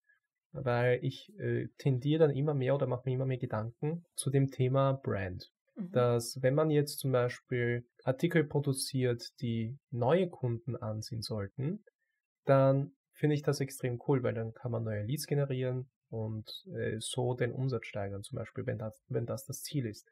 weil 0.52 1.00
ich 1.04 1.34
äh, 1.40 1.68
tendiere 1.78 2.28
dann 2.28 2.36
immer 2.36 2.54
mehr 2.54 2.76
oder 2.76 2.88
mache 2.88 3.04
mir 3.06 3.16
immer 3.16 3.26
mehr 3.26 3.38
Gedanken 3.38 4.06
zu 4.16 4.30
dem 4.30 4.52
Thema 4.52 4.94
Brand. 4.94 5.52
mhm. 5.76 5.92
dass 5.92 6.42
wenn 6.42 6.56
man 6.56 6.70
jetzt 6.70 7.00
zum 7.00 7.12
Beispiel 7.12 7.86
Artikel 8.04 8.44
produziert, 8.44 9.24
die 9.42 9.78
neue 9.92 10.30
Kunden 10.30 10.76
ansehen 10.76 11.22
sollten, 11.22 11.84
dann 12.46 12.92
finde 13.14 13.36
ich 13.36 13.44
das 13.44 13.60
extrem 13.60 14.02
cool, 14.08 14.24
weil 14.24 14.34
dann 14.34 14.54
kann 14.54 14.72
man 14.72 14.84
neue 14.84 15.04
Leads 15.04 15.28
generieren 15.28 15.90
und 16.10 16.50
äh, 16.74 16.98
so 17.00 17.34
den 17.34 17.52
Umsatz 17.52 17.88
steigern, 17.88 18.24
zum 18.24 18.38
Beispiel, 18.38 18.66
wenn 18.66 18.78
das, 18.78 19.04
wenn 19.08 19.26
das 19.26 19.46
das 19.46 19.62
Ziel 19.62 19.86
ist. 19.86 20.08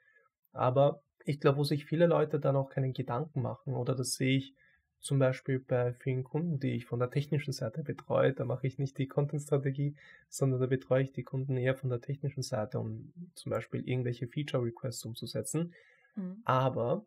Aber 0.54 1.02
ich 1.26 1.40
glaube, 1.40 1.58
wo 1.60 1.64
sich 1.64 1.86
viele 1.86 2.08
Leute 2.08 2.40
dann 2.40 2.56
auch 2.56 2.70
keinen 2.70 2.94
Gedanken 2.94 3.42
machen, 3.42 3.74
oder 3.74 3.96
das 3.96 4.16
sehe 4.16 4.38
ich 4.38 4.54
zum 5.00 5.20
Beispiel 5.20 5.60
bei 5.60 5.94
vielen 5.94 6.24
Kunden, 6.24 6.60
die 6.60 6.72
ich 6.72 6.86
von 6.86 7.00
der 7.00 7.10
technischen 7.10 7.52
Seite 7.52 7.84
betreue, 7.84 8.32
da 8.32 8.46
mache 8.46 8.68
ich 8.68 8.80
nicht 8.80 8.98
die 8.98 9.08
Content-Strategie, 9.08 9.96
sondern 10.30 10.62
da 10.62 10.66
betreue 10.66 11.04
ich 11.04 11.12
die 11.12 11.24
Kunden 11.24 11.58
eher 11.58 11.76
von 11.76 11.90
der 11.90 12.00
technischen 12.00 12.42
Seite, 12.42 12.80
um 12.80 13.12
zum 13.36 13.50
Beispiel 13.50 13.88
irgendwelche 13.88 14.28
Feature-Requests 14.28 15.04
umzusetzen. 15.04 15.74
Mhm. 16.16 16.42
Aber 16.46 17.06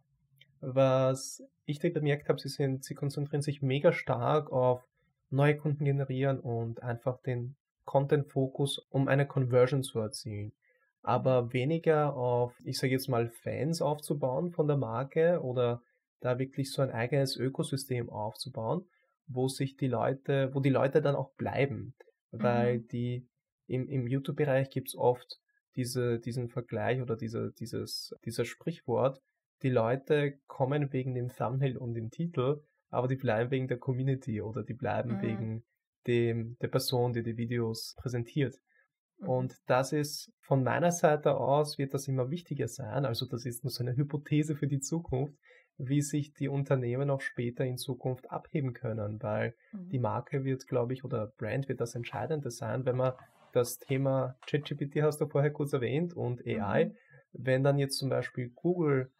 was 0.60 1.42
ich 1.64 1.78
da 1.78 1.88
bemerkt 1.88 2.28
habe, 2.28 2.38
sie, 2.38 2.50
sind, 2.50 2.84
sie 2.84 2.94
konzentrieren 2.94 3.42
sich 3.42 3.62
mega 3.62 3.92
stark 3.92 4.52
auf 4.52 4.86
neue 5.30 5.56
Kunden 5.56 5.84
generieren 5.84 6.38
und 6.38 6.82
einfach 6.82 7.18
den 7.22 7.56
Content-Fokus, 7.86 8.78
um 8.90 9.08
eine 9.08 9.26
Conversion 9.26 9.82
zu 9.82 10.00
erzielen. 10.00 10.52
Aber 11.06 11.52
weniger 11.52 12.16
auf, 12.16 12.52
ich 12.64 12.78
sage 12.78 12.92
jetzt 12.92 13.08
mal, 13.08 13.28
Fans 13.28 13.80
aufzubauen 13.80 14.50
von 14.50 14.66
der 14.66 14.76
Marke 14.76 15.40
oder 15.40 15.80
da 16.18 16.40
wirklich 16.40 16.72
so 16.72 16.82
ein 16.82 16.90
eigenes 16.90 17.36
Ökosystem 17.36 18.10
aufzubauen, 18.10 18.88
wo 19.28 19.46
sich 19.46 19.76
die 19.76 19.86
Leute, 19.86 20.50
wo 20.52 20.58
die 20.58 20.68
Leute 20.68 21.00
dann 21.00 21.14
auch 21.14 21.32
bleiben. 21.34 21.94
Weil 22.32 22.78
mhm. 22.78 22.88
die 22.88 23.28
im, 23.68 23.88
im 23.88 24.08
YouTube-Bereich 24.08 24.68
gibt 24.70 24.88
es 24.88 24.96
oft 24.96 25.38
diese, 25.76 26.18
diesen 26.18 26.48
Vergleich 26.48 27.00
oder 27.00 27.14
diese, 27.14 27.52
dieses, 27.52 28.12
dieses 28.24 28.48
Sprichwort, 28.48 29.22
die 29.62 29.70
Leute 29.70 30.40
kommen 30.48 30.92
wegen 30.92 31.14
dem 31.14 31.28
Thumbnail 31.28 31.76
und 31.76 31.94
dem 31.94 32.10
Titel, 32.10 32.64
aber 32.90 33.06
die 33.06 33.14
bleiben 33.14 33.52
wegen 33.52 33.68
der 33.68 33.78
Community 33.78 34.42
oder 34.42 34.64
die 34.64 34.74
bleiben 34.74 35.18
mhm. 35.18 35.22
wegen 35.22 35.64
dem, 36.08 36.56
der 36.60 36.68
Person, 36.68 37.12
die 37.12 37.22
die 37.22 37.36
Videos 37.36 37.94
präsentiert. 37.96 38.56
Mhm. 39.18 39.28
Und 39.28 39.56
das 39.66 39.92
ist 39.92 40.32
von 40.40 40.62
meiner 40.62 40.92
Seite 40.92 41.36
aus, 41.36 41.78
wird 41.78 41.94
das 41.94 42.08
immer 42.08 42.30
wichtiger 42.30 42.68
sein. 42.68 43.04
Also 43.04 43.26
das 43.26 43.44
ist 43.46 43.64
nur 43.64 43.70
so 43.70 43.82
eine 43.82 43.96
Hypothese 43.96 44.56
für 44.56 44.66
die 44.66 44.80
Zukunft, 44.80 45.34
wie 45.78 46.00
sich 46.00 46.32
die 46.32 46.48
Unternehmen 46.48 47.10
auch 47.10 47.20
später 47.20 47.64
in 47.64 47.76
Zukunft 47.76 48.30
abheben 48.30 48.72
können, 48.72 49.22
weil 49.22 49.54
mhm. 49.72 49.88
die 49.90 49.98
Marke 49.98 50.44
wird, 50.44 50.66
glaube 50.66 50.94
ich, 50.94 51.04
oder 51.04 51.32
Brand 51.38 51.68
wird 51.68 51.80
das 51.80 51.94
Entscheidende 51.94 52.50
sein, 52.50 52.84
wenn 52.86 52.96
man 52.96 53.12
das 53.52 53.78
Thema 53.78 54.36
ChatGPT 54.46 55.02
hast 55.02 55.20
du 55.20 55.28
vorher 55.28 55.50
kurz 55.50 55.72
erwähnt 55.72 56.14
und 56.14 56.46
AI, 56.46 56.86
mhm. 56.86 56.94
wenn 57.32 57.64
dann 57.64 57.78
jetzt 57.78 57.98
zum 57.98 58.08
Beispiel 58.08 58.50
Google 58.54 59.10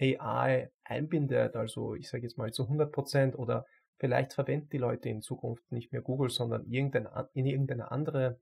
AI 0.00 0.70
einbindet, 0.84 1.56
also 1.56 1.94
ich 1.94 2.08
sage 2.08 2.24
jetzt 2.24 2.38
mal 2.38 2.52
zu 2.52 2.64
100 2.64 2.92
Prozent 2.92 3.38
oder 3.38 3.66
vielleicht 3.98 4.32
verwenden 4.32 4.68
die 4.70 4.78
Leute 4.78 5.08
in 5.08 5.22
Zukunft 5.22 5.70
nicht 5.72 5.92
mehr 5.92 6.02
Google, 6.02 6.30
sondern 6.30 6.64
irgendein, 6.66 7.08
in 7.34 7.46
irgendeine 7.46 7.90
andere 7.90 8.38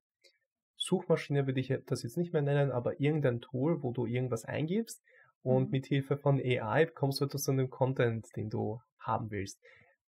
Suchmaschine 0.76 1.46
würde 1.46 1.60
ich 1.60 1.74
das 1.86 2.02
jetzt 2.02 2.16
nicht 2.16 2.32
mehr 2.32 2.42
nennen, 2.42 2.70
aber 2.70 3.00
irgendein 3.00 3.40
Tool, 3.40 3.82
wo 3.82 3.92
du 3.92 4.06
irgendwas 4.06 4.44
eingibst 4.44 5.02
und 5.42 5.66
mhm. 5.66 5.70
mit 5.70 5.86
Hilfe 5.86 6.16
von 6.16 6.38
AI 6.38 6.86
bekommst 6.86 7.20
du 7.20 7.26
zu 7.26 7.50
einem 7.50 7.70
Content, 7.70 8.26
den 8.36 8.50
du 8.50 8.80
haben 8.98 9.30
willst. 9.30 9.60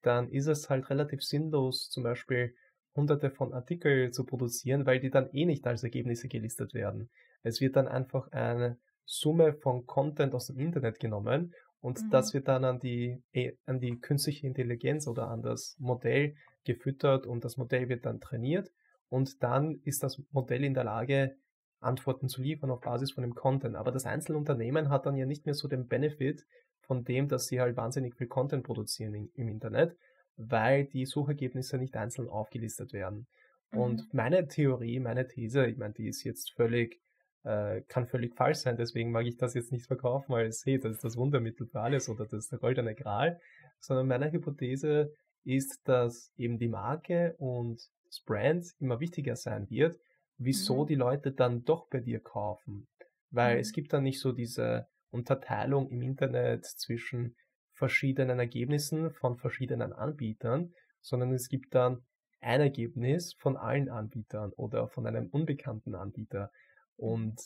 Dann 0.02 0.30
ist 0.30 0.48
es 0.48 0.70
halt 0.70 0.90
relativ 0.90 1.24
sinnlos, 1.24 1.90
zum 1.90 2.04
Beispiel 2.04 2.56
hunderte 2.96 3.30
von 3.30 3.54
Artikeln 3.54 4.14
zu 4.14 4.26
produzieren, 4.26 4.86
weil 4.86 5.00
die 5.00 5.10
dann 5.10 5.30
eh 5.34 5.46
nicht 5.46 5.68
als 5.68 5.84
Ergebnisse 5.84 6.28
gelistet 6.28 6.74
werden. 6.74 7.10
Es 7.44 7.60
wird 7.60 7.76
dann 7.76 7.88
einfach 7.88 8.32
eine 8.32 8.78
Summe 9.06 9.54
von 9.54 9.86
Content 9.86 10.34
aus 10.34 10.48
dem 10.48 10.60
Internet 10.60 11.00
genommen 11.00 11.54
und 11.82 12.02
mhm. 12.02 12.10
das 12.10 12.34
wird 12.34 12.48
dann 12.48 12.64
an 12.64 12.80
die, 12.80 13.22
eh, 13.34 13.54
an 13.66 13.80
die 13.80 14.00
künstliche 14.00 14.48
Intelligenz 14.48 15.08
oder 15.08 15.28
an 15.28 15.42
das 15.42 15.76
Modell 15.80 16.36
gefüttert 16.64 17.28
und 17.28 17.46
das 17.46 17.58
Modell 17.58 17.90
wird 17.90 18.06
dann 18.06 18.20
trainiert 18.20 18.72
und 19.10 19.44
dann 19.44 19.80
ist 19.84 20.04
das 20.04 20.22
Modell 20.32 20.64
in 20.64 20.74
der 20.74 20.84
Lage, 20.84 21.36
Antworten 21.80 22.30
zu 22.30 22.42
liefern 22.42 22.72
auf 22.72 22.82
Basis 22.82 23.12
von 23.12 23.22
dem 23.22 23.36
Content. 23.36 23.76
Aber 23.76 23.92
das 23.92 24.06
Einzelunternehmen 24.06 24.90
hat 24.90 25.06
dann 25.06 25.16
ja 25.16 25.26
nicht 25.26 25.46
mehr 25.46 25.54
so 25.54 25.68
den 25.68 25.88
Benefit 25.88 26.46
von 26.82 27.04
dem, 27.04 27.28
dass 27.28 27.48
sie 27.48 27.60
halt 27.60 27.78
wahnsinnig 27.78 28.16
viel 28.16 28.28
Content 28.28 28.64
produzieren 28.64 29.14
in, 29.14 29.30
im 29.36 29.50
Internet, 29.50 29.96
weil 30.36 30.86
die 30.86 31.06
Suchergebnisse 31.06 31.78
nicht 31.78 31.96
einzeln 31.96 32.28
aufgelistet 32.28 32.94
werden. 32.94 33.28
Mhm. 33.72 33.80
Und 33.80 34.14
meine 34.14 34.48
Theorie, 34.48 35.00
meine 35.00 35.28
These, 35.28 35.68
ich 35.68 35.78
meine, 35.78 35.94
die 35.94 36.08
ist 36.08 36.24
jetzt 36.24 36.54
völlig 36.54 37.00
äh, 37.46 37.82
kann 37.88 38.08
völlig 38.08 38.36
falsch 38.36 38.58
sein, 38.58 38.76
deswegen 38.76 39.12
mag 39.12 39.26
ich 39.28 39.38
das 39.38 39.54
jetzt 39.54 39.72
nicht 39.72 39.86
verkaufen, 39.86 40.34
weil 40.34 40.48
ich 40.48 40.56
sehe, 40.56 40.80
das 40.80 40.94
ist 40.94 41.04
das 41.04 41.16
Wundermittel 41.16 41.68
für 41.68 41.80
alles 41.80 42.10
oder 42.10 42.26
das 42.26 42.46
ist 42.46 42.52
der 42.52 42.60
goldene 42.60 42.96
Gral, 42.96 43.40
sondern 43.80 44.08
meine 44.08 44.32
Hypothese 44.32 45.14
ist, 45.44 45.88
dass 45.88 46.34
eben 46.38 46.58
die 46.58 46.68
Marke 46.68 47.36
und 47.38 47.80
das 48.16 48.24
Brand 48.24 48.66
immer 48.80 49.00
wichtiger 49.00 49.36
sein 49.36 49.70
wird, 49.70 50.00
wieso 50.38 50.84
mhm. 50.84 50.88
die 50.88 50.96
Leute 50.96 51.32
dann 51.32 51.64
doch 51.64 51.88
bei 51.90 52.00
dir 52.00 52.20
kaufen. 52.20 52.88
Weil 53.30 53.56
mhm. 53.56 53.62
es 53.62 53.72
gibt 53.72 53.94
dann 53.94 54.04
nicht 54.04 54.20
so 54.20 54.32
diese 54.32 54.88
Unterteilung 55.12 55.90
im 55.90 56.02
Internet 56.02 56.66
zwischen 56.66 57.36
verschiedenen 57.74 58.40
Ergebnissen 58.40 59.12
von 59.12 59.38
verschiedenen 59.38 59.94
Anbietern, 59.94 60.74
sondern 61.02 61.34
es 61.34 61.50
gibt 61.50 61.76
dann 61.76 62.06
ein 62.40 62.62
Ergebnis 62.62 63.34
von 63.38 63.58
allen 63.58 63.90
Anbietern 63.90 64.52
oder 64.54 64.88
von 64.88 65.08
einem 65.08 65.28
unbekannten 65.28 65.96
Anbieter. 65.96 66.52
Und 66.96 67.42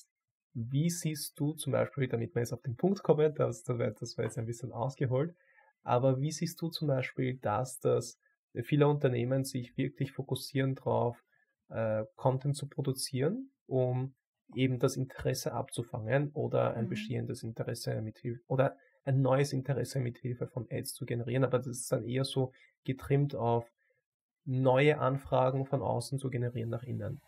wie 0.53 0.89
siehst 0.89 1.39
du 1.39 1.53
zum 1.53 1.71
Beispiel, 1.71 2.07
damit 2.07 2.35
wir 2.35 2.41
jetzt 2.41 2.53
auf 2.53 2.61
den 2.61 2.75
Punkt 2.75 3.01
kommen, 3.01 3.33
das, 3.35 3.63
das, 3.63 3.77
war, 3.77 3.91
das 3.91 4.17
war 4.17 4.25
jetzt 4.25 4.37
ein 4.37 4.45
bisschen 4.45 4.71
ausgeholt, 4.71 5.35
aber 5.83 6.19
wie 6.19 6.31
siehst 6.31 6.61
du 6.61 6.69
zum 6.69 6.87
Beispiel 6.87 7.37
das, 7.41 7.79
dass 7.79 8.19
viele 8.63 8.87
Unternehmen 8.87 9.43
sich 9.43 9.77
wirklich 9.77 10.11
fokussieren 10.11 10.75
darauf, 10.75 11.23
äh, 11.69 12.03
Content 12.15 12.55
zu 12.55 12.67
produzieren, 12.67 13.51
um 13.67 14.15
eben 14.55 14.79
das 14.79 14.95
Interesse 14.95 15.53
abzufangen 15.53 16.31
oder 16.33 16.73
ein 16.73 16.85
mhm. 16.85 16.89
bestehendes 16.89 17.43
Interesse 17.43 18.01
mit 18.01 18.19
Hilfe 18.19 18.41
oder 18.47 18.75
ein 19.05 19.21
neues 19.21 19.53
Interesse 19.53 19.99
mit 19.99 20.17
Hilfe 20.17 20.47
von 20.47 20.67
Ads 20.69 20.93
zu 20.93 21.05
generieren, 21.05 21.43
aber 21.43 21.59
das 21.59 21.67
ist 21.67 21.91
dann 21.91 22.03
eher 22.03 22.25
so 22.25 22.51
getrimmt 22.83 23.35
auf 23.35 23.71
neue 24.45 24.99
Anfragen 24.99 25.65
von 25.65 25.81
außen 25.81 26.19
zu 26.19 26.29
generieren 26.29 26.69
nach 26.69 26.83
innen. 26.83 27.21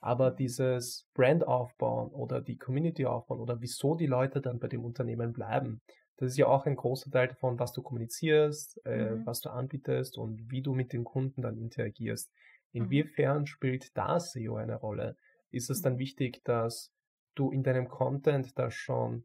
Aber 0.00 0.30
dieses 0.30 1.08
Brand 1.14 1.46
aufbauen 1.46 2.10
oder 2.10 2.40
die 2.40 2.56
Community 2.56 3.04
aufbauen 3.04 3.40
oder 3.40 3.60
wieso 3.60 3.96
die 3.96 4.06
Leute 4.06 4.40
dann 4.40 4.60
bei 4.60 4.68
dem 4.68 4.84
Unternehmen 4.84 5.32
bleiben, 5.32 5.80
das 6.18 6.32
ist 6.32 6.36
ja 6.36 6.46
auch 6.46 6.66
ein 6.66 6.76
großer 6.76 7.10
Teil 7.10 7.28
davon, 7.28 7.58
was 7.58 7.72
du 7.72 7.82
kommunizierst, 7.82 8.84
äh, 8.84 9.10
mhm. 9.10 9.26
was 9.26 9.40
du 9.40 9.50
anbietest 9.50 10.18
und 10.18 10.50
wie 10.50 10.62
du 10.62 10.74
mit 10.74 10.92
den 10.92 11.04
Kunden 11.04 11.42
dann 11.42 11.56
interagierst. 11.56 12.30
Mhm. 12.72 12.82
Inwiefern 12.82 13.46
spielt 13.46 13.96
da 13.96 14.20
SEO 14.20 14.56
eine 14.56 14.76
Rolle? 14.76 15.16
Ist 15.50 15.70
es 15.70 15.80
dann 15.80 15.98
wichtig, 15.98 16.42
dass 16.44 16.92
du 17.34 17.50
in 17.50 17.62
deinem 17.62 17.88
Content 17.88 18.58
da 18.58 18.70
schon 18.70 19.24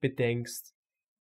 bedenkst, 0.00 0.74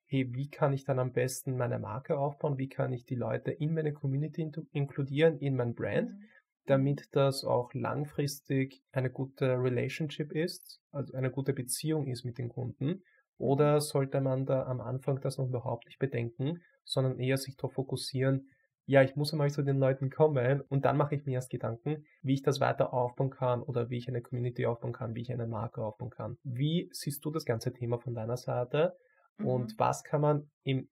hey, 0.06 0.34
wie 0.34 0.50
kann 0.50 0.72
ich 0.72 0.84
dann 0.84 0.98
am 0.98 1.12
besten 1.12 1.56
meine 1.56 1.78
Marke 1.78 2.18
aufbauen? 2.18 2.58
Wie 2.58 2.68
kann 2.68 2.92
ich 2.92 3.04
die 3.04 3.14
Leute 3.14 3.52
in 3.52 3.74
meine 3.74 3.92
Community 3.92 4.50
inkludieren, 4.72 5.38
in 5.38 5.54
mein 5.54 5.74
Brand? 5.74 6.10
Mhm 6.10 6.24
damit 6.70 7.08
das 7.16 7.44
auch 7.44 7.74
langfristig 7.74 8.82
eine 8.92 9.10
gute 9.10 9.60
Relationship 9.60 10.30
ist, 10.30 10.80
also 10.92 11.14
eine 11.14 11.30
gute 11.32 11.52
Beziehung 11.52 12.06
ist 12.06 12.24
mit 12.24 12.38
den 12.38 12.48
Kunden? 12.48 13.02
Oder 13.40 13.80
sollte 13.80 14.20
man 14.20 14.44
da 14.44 14.66
am 14.66 14.82
Anfang 14.82 15.18
das 15.22 15.38
noch 15.38 15.48
überhaupt 15.48 15.86
nicht 15.86 15.98
bedenken, 15.98 16.60
sondern 16.84 17.18
eher 17.18 17.38
sich 17.38 17.56
darauf 17.56 17.72
fokussieren, 17.72 18.50
ja, 18.84 19.02
ich 19.02 19.16
muss 19.16 19.32
einmal 19.32 19.50
zu 19.50 19.62
den 19.62 19.78
Leuten 19.78 20.10
kommen 20.10 20.60
und 20.62 20.84
dann 20.84 20.96
mache 20.96 21.14
ich 21.14 21.24
mir 21.24 21.34
erst 21.34 21.50
Gedanken, 21.50 22.04
wie 22.22 22.34
ich 22.34 22.42
das 22.42 22.60
weiter 22.60 22.92
aufbauen 22.92 23.30
kann 23.30 23.62
oder 23.62 23.88
wie 23.88 23.96
ich 23.96 24.08
eine 24.08 24.20
Community 24.20 24.66
aufbauen 24.66 24.92
kann, 24.92 25.14
wie 25.14 25.22
ich 25.22 25.32
eine 25.32 25.46
Marke 25.46 25.82
aufbauen 25.82 26.10
kann. 26.10 26.36
Wie 26.42 26.90
siehst 26.92 27.24
du 27.24 27.30
das 27.30 27.44
ganze 27.44 27.72
Thema 27.72 27.98
von 27.98 28.14
deiner 28.14 28.36
Seite 28.36 28.96
mhm. 29.38 29.46
und 29.46 29.78
was 29.78 30.02
kann 30.02 30.20
man 30.20 30.50
im, 30.64 30.90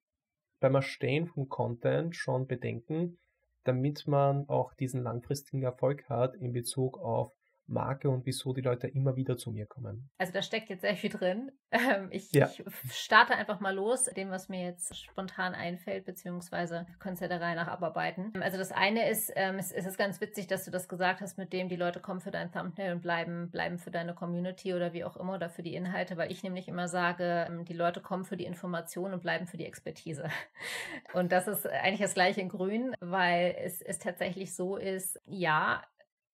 beim 0.60 0.76
Erstellen 0.76 1.26
von 1.26 1.48
Content 1.48 2.16
schon 2.16 2.46
bedenken, 2.46 3.18
damit 3.64 4.06
man 4.06 4.48
auch 4.48 4.72
diesen 4.74 5.02
langfristigen 5.02 5.64
Erfolg 5.64 6.08
hat 6.08 6.34
in 6.36 6.52
Bezug 6.52 6.98
auf 6.98 7.32
Marke 7.68 8.08
und 8.08 8.26
wieso 8.26 8.52
die 8.52 8.62
Leute 8.62 8.88
immer 8.88 9.16
wieder 9.16 9.36
zu 9.36 9.50
mir 9.50 9.66
kommen. 9.66 10.10
Also 10.18 10.32
da 10.32 10.42
steckt 10.42 10.70
jetzt 10.70 10.80
sehr 10.80 10.96
viel 10.96 11.10
drin. 11.10 11.52
Ähm, 11.70 12.08
ich, 12.10 12.32
ja. 12.32 12.48
ich, 12.48 12.64
starte 12.90 13.34
einfach 13.34 13.60
mal 13.60 13.74
los, 13.74 14.04
dem, 14.04 14.30
was 14.30 14.48
mir 14.48 14.64
jetzt 14.64 14.96
spontan 14.96 15.54
einfällt, 15.54 16.06
beziehungsweise 16.06 16.86
können 16.98 17.12
es 17.12 17.20
ja 17.20 17.28
der 17.28 17.42
Reihe 17.42 17.56
nach 17.56 17.68
abarbeiten. 17.68 18.32
Also 18.40 18.56
das 18.56 18.72
eine 18.72 19.06
ist, 19.10 19.30
ähm, 19.36 19.56
es, 19.58 19.70
es, 19.70 19.84
ist 19.84 19.98
ganz 19.98 20.18
witzig, 20.22 20.46
dass 20.46 20.64
du 20.64 20.70
das 20.70 20.88
gesagt 20.88 21.20
hast, 21.20 21.36
mit 21.36 21.52
dem 21.52 21.68
die 21.68 21.76
Leute 21.76 22.00
kommen 22.00 22.22
für 22.22 22.30
dein 22.30 22.50
Thumbnail 22.50 22.94
und 22.94 23.02
bleiben, 23.02 23.50
bleiben 23.50 23.78
für 23.78 23.90
deine 23.90 24.14
Community 24.14 24.72
oder 24.72 24.94
wie 24.94 25.04
auch 25.04 25.18
immer 25.18 25.34
oder 25.34 25.50
für 25.50 25.62
die 25.62 25.74
Inhalte, 25.74 26.16
weil 26.16 26.32
ich 26.32 26.42
nämlich 26.42 26.68
immer 26.68 26.88
sage, 26.88 27.44
ähm, 27.46 27.66
die 27.66 27.74
Leute 27.74 28.00
kommen 28.00 28.24
für 28.24 28.38
die 28.38 28.46
Information 28.46 29.12
und 29.12 29.20
bleiben 29.20 29.46
für 29.46 29.58
die 29.58 29.66
Expertise. 29.66 30.24
Und 31.12 31.32
das 31.32 31.48
ist 31.48 31.66
eigentlich 31.66 32.00
das 32.00 32.14
gleiche 32.14 32.40
in 32.40 32.48
Grün, 32.48 32.94
weil 33.00 33.56
es, 33.58 33.82
es 33.82 33.98
tatsächlich 33.98 34.54
so 34.54 34.76
ist, 34.76 35.20
ja, 35.26 35.82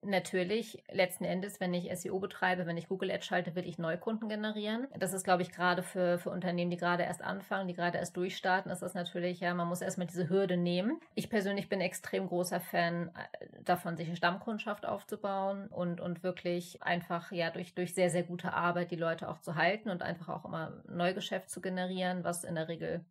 natürlich, 0.05 0.83
letzten 0.91 1.25
Endes, 1.25 1.61
wenn 1.61 1.75
ich 1.75 1.91
SEO 1.99 2.19
betreibe, 2.19 2.67
wenn 2.67 2.77
ich 2.77 2.89
Google 2.89 3.11
Ads 3.11 3.27
schalte, 3.27 3.55
will 3.55 3.67
ich 3.67 3.79
Neukunden 3.79 4.29
generieren. 4.29 4.87
Das 4.99 5.13
ist, 5.13 5.25
glaube 5.25 5.43
ich, 5.43 5.51
gerade 5.51 5.83
für, 5.83 6.19
für 6.19 6.31
Unternehmen, 6.31 6.71
die 6.71 6.77
gerade 6.77 7.03
erst 7.03 7.23
anfangen, 7.23 7.69
die 7.69 7.75
gerade 7.75 7.99
erst 7.99 8.17
durchstarten, 8.17 8.71
ist 8.71 8.83
das 8.83 8.95
natürlich, 8.95 9.41
ja, 9.41 9.55
man 9.55 9.69
muss 9.69 9.81
erstmal 9.81 10.07
diese 10.07 10.29
Hürde 10.29 10.57
nehmen. 10.57 11.01
Ich 11.15 11.31
persönlich 11.31 11.69
bin 11.69 11.81
extrem 11.81 12.27
großer 12.27 12.61
Fan 12.61 13.09
äh, 13.09 13.47
davon, 13.65 13.97
sich 13.97 14.07
eine 14.07 14.17
Stammkundschaft 14.17 14.87
aufzubauen 14.87 15.69
und, 15.69 16.01
und 16.01 16.23
wirklich 16.23 16.83
einfach, 16.83 17.33
ja, 17.33 17.51
durch, 17.51 17.75
durch 17.75 17.95
sehr, 17.95 18.11
sehr 18.11 18.23
gute 18.23 18.53
Arbeit 18.53 18.91
die 18.91 18.97
Leute 18.97 19.29
auch 19.29 19.41
zu 19.41 19.55
halten 19.55 19.91
und 19.91 20.03
einfach 20.03 20.29
auch 20.29 20.45
immer 20.45 20.73
Neugeschäft 20.89 21.51
zu 21.51 21.61
generieren, 21.61 22.25
was 22.25 22.45
in 22.45 22.55
der 22.55 22.69
Regel 22.69 23.05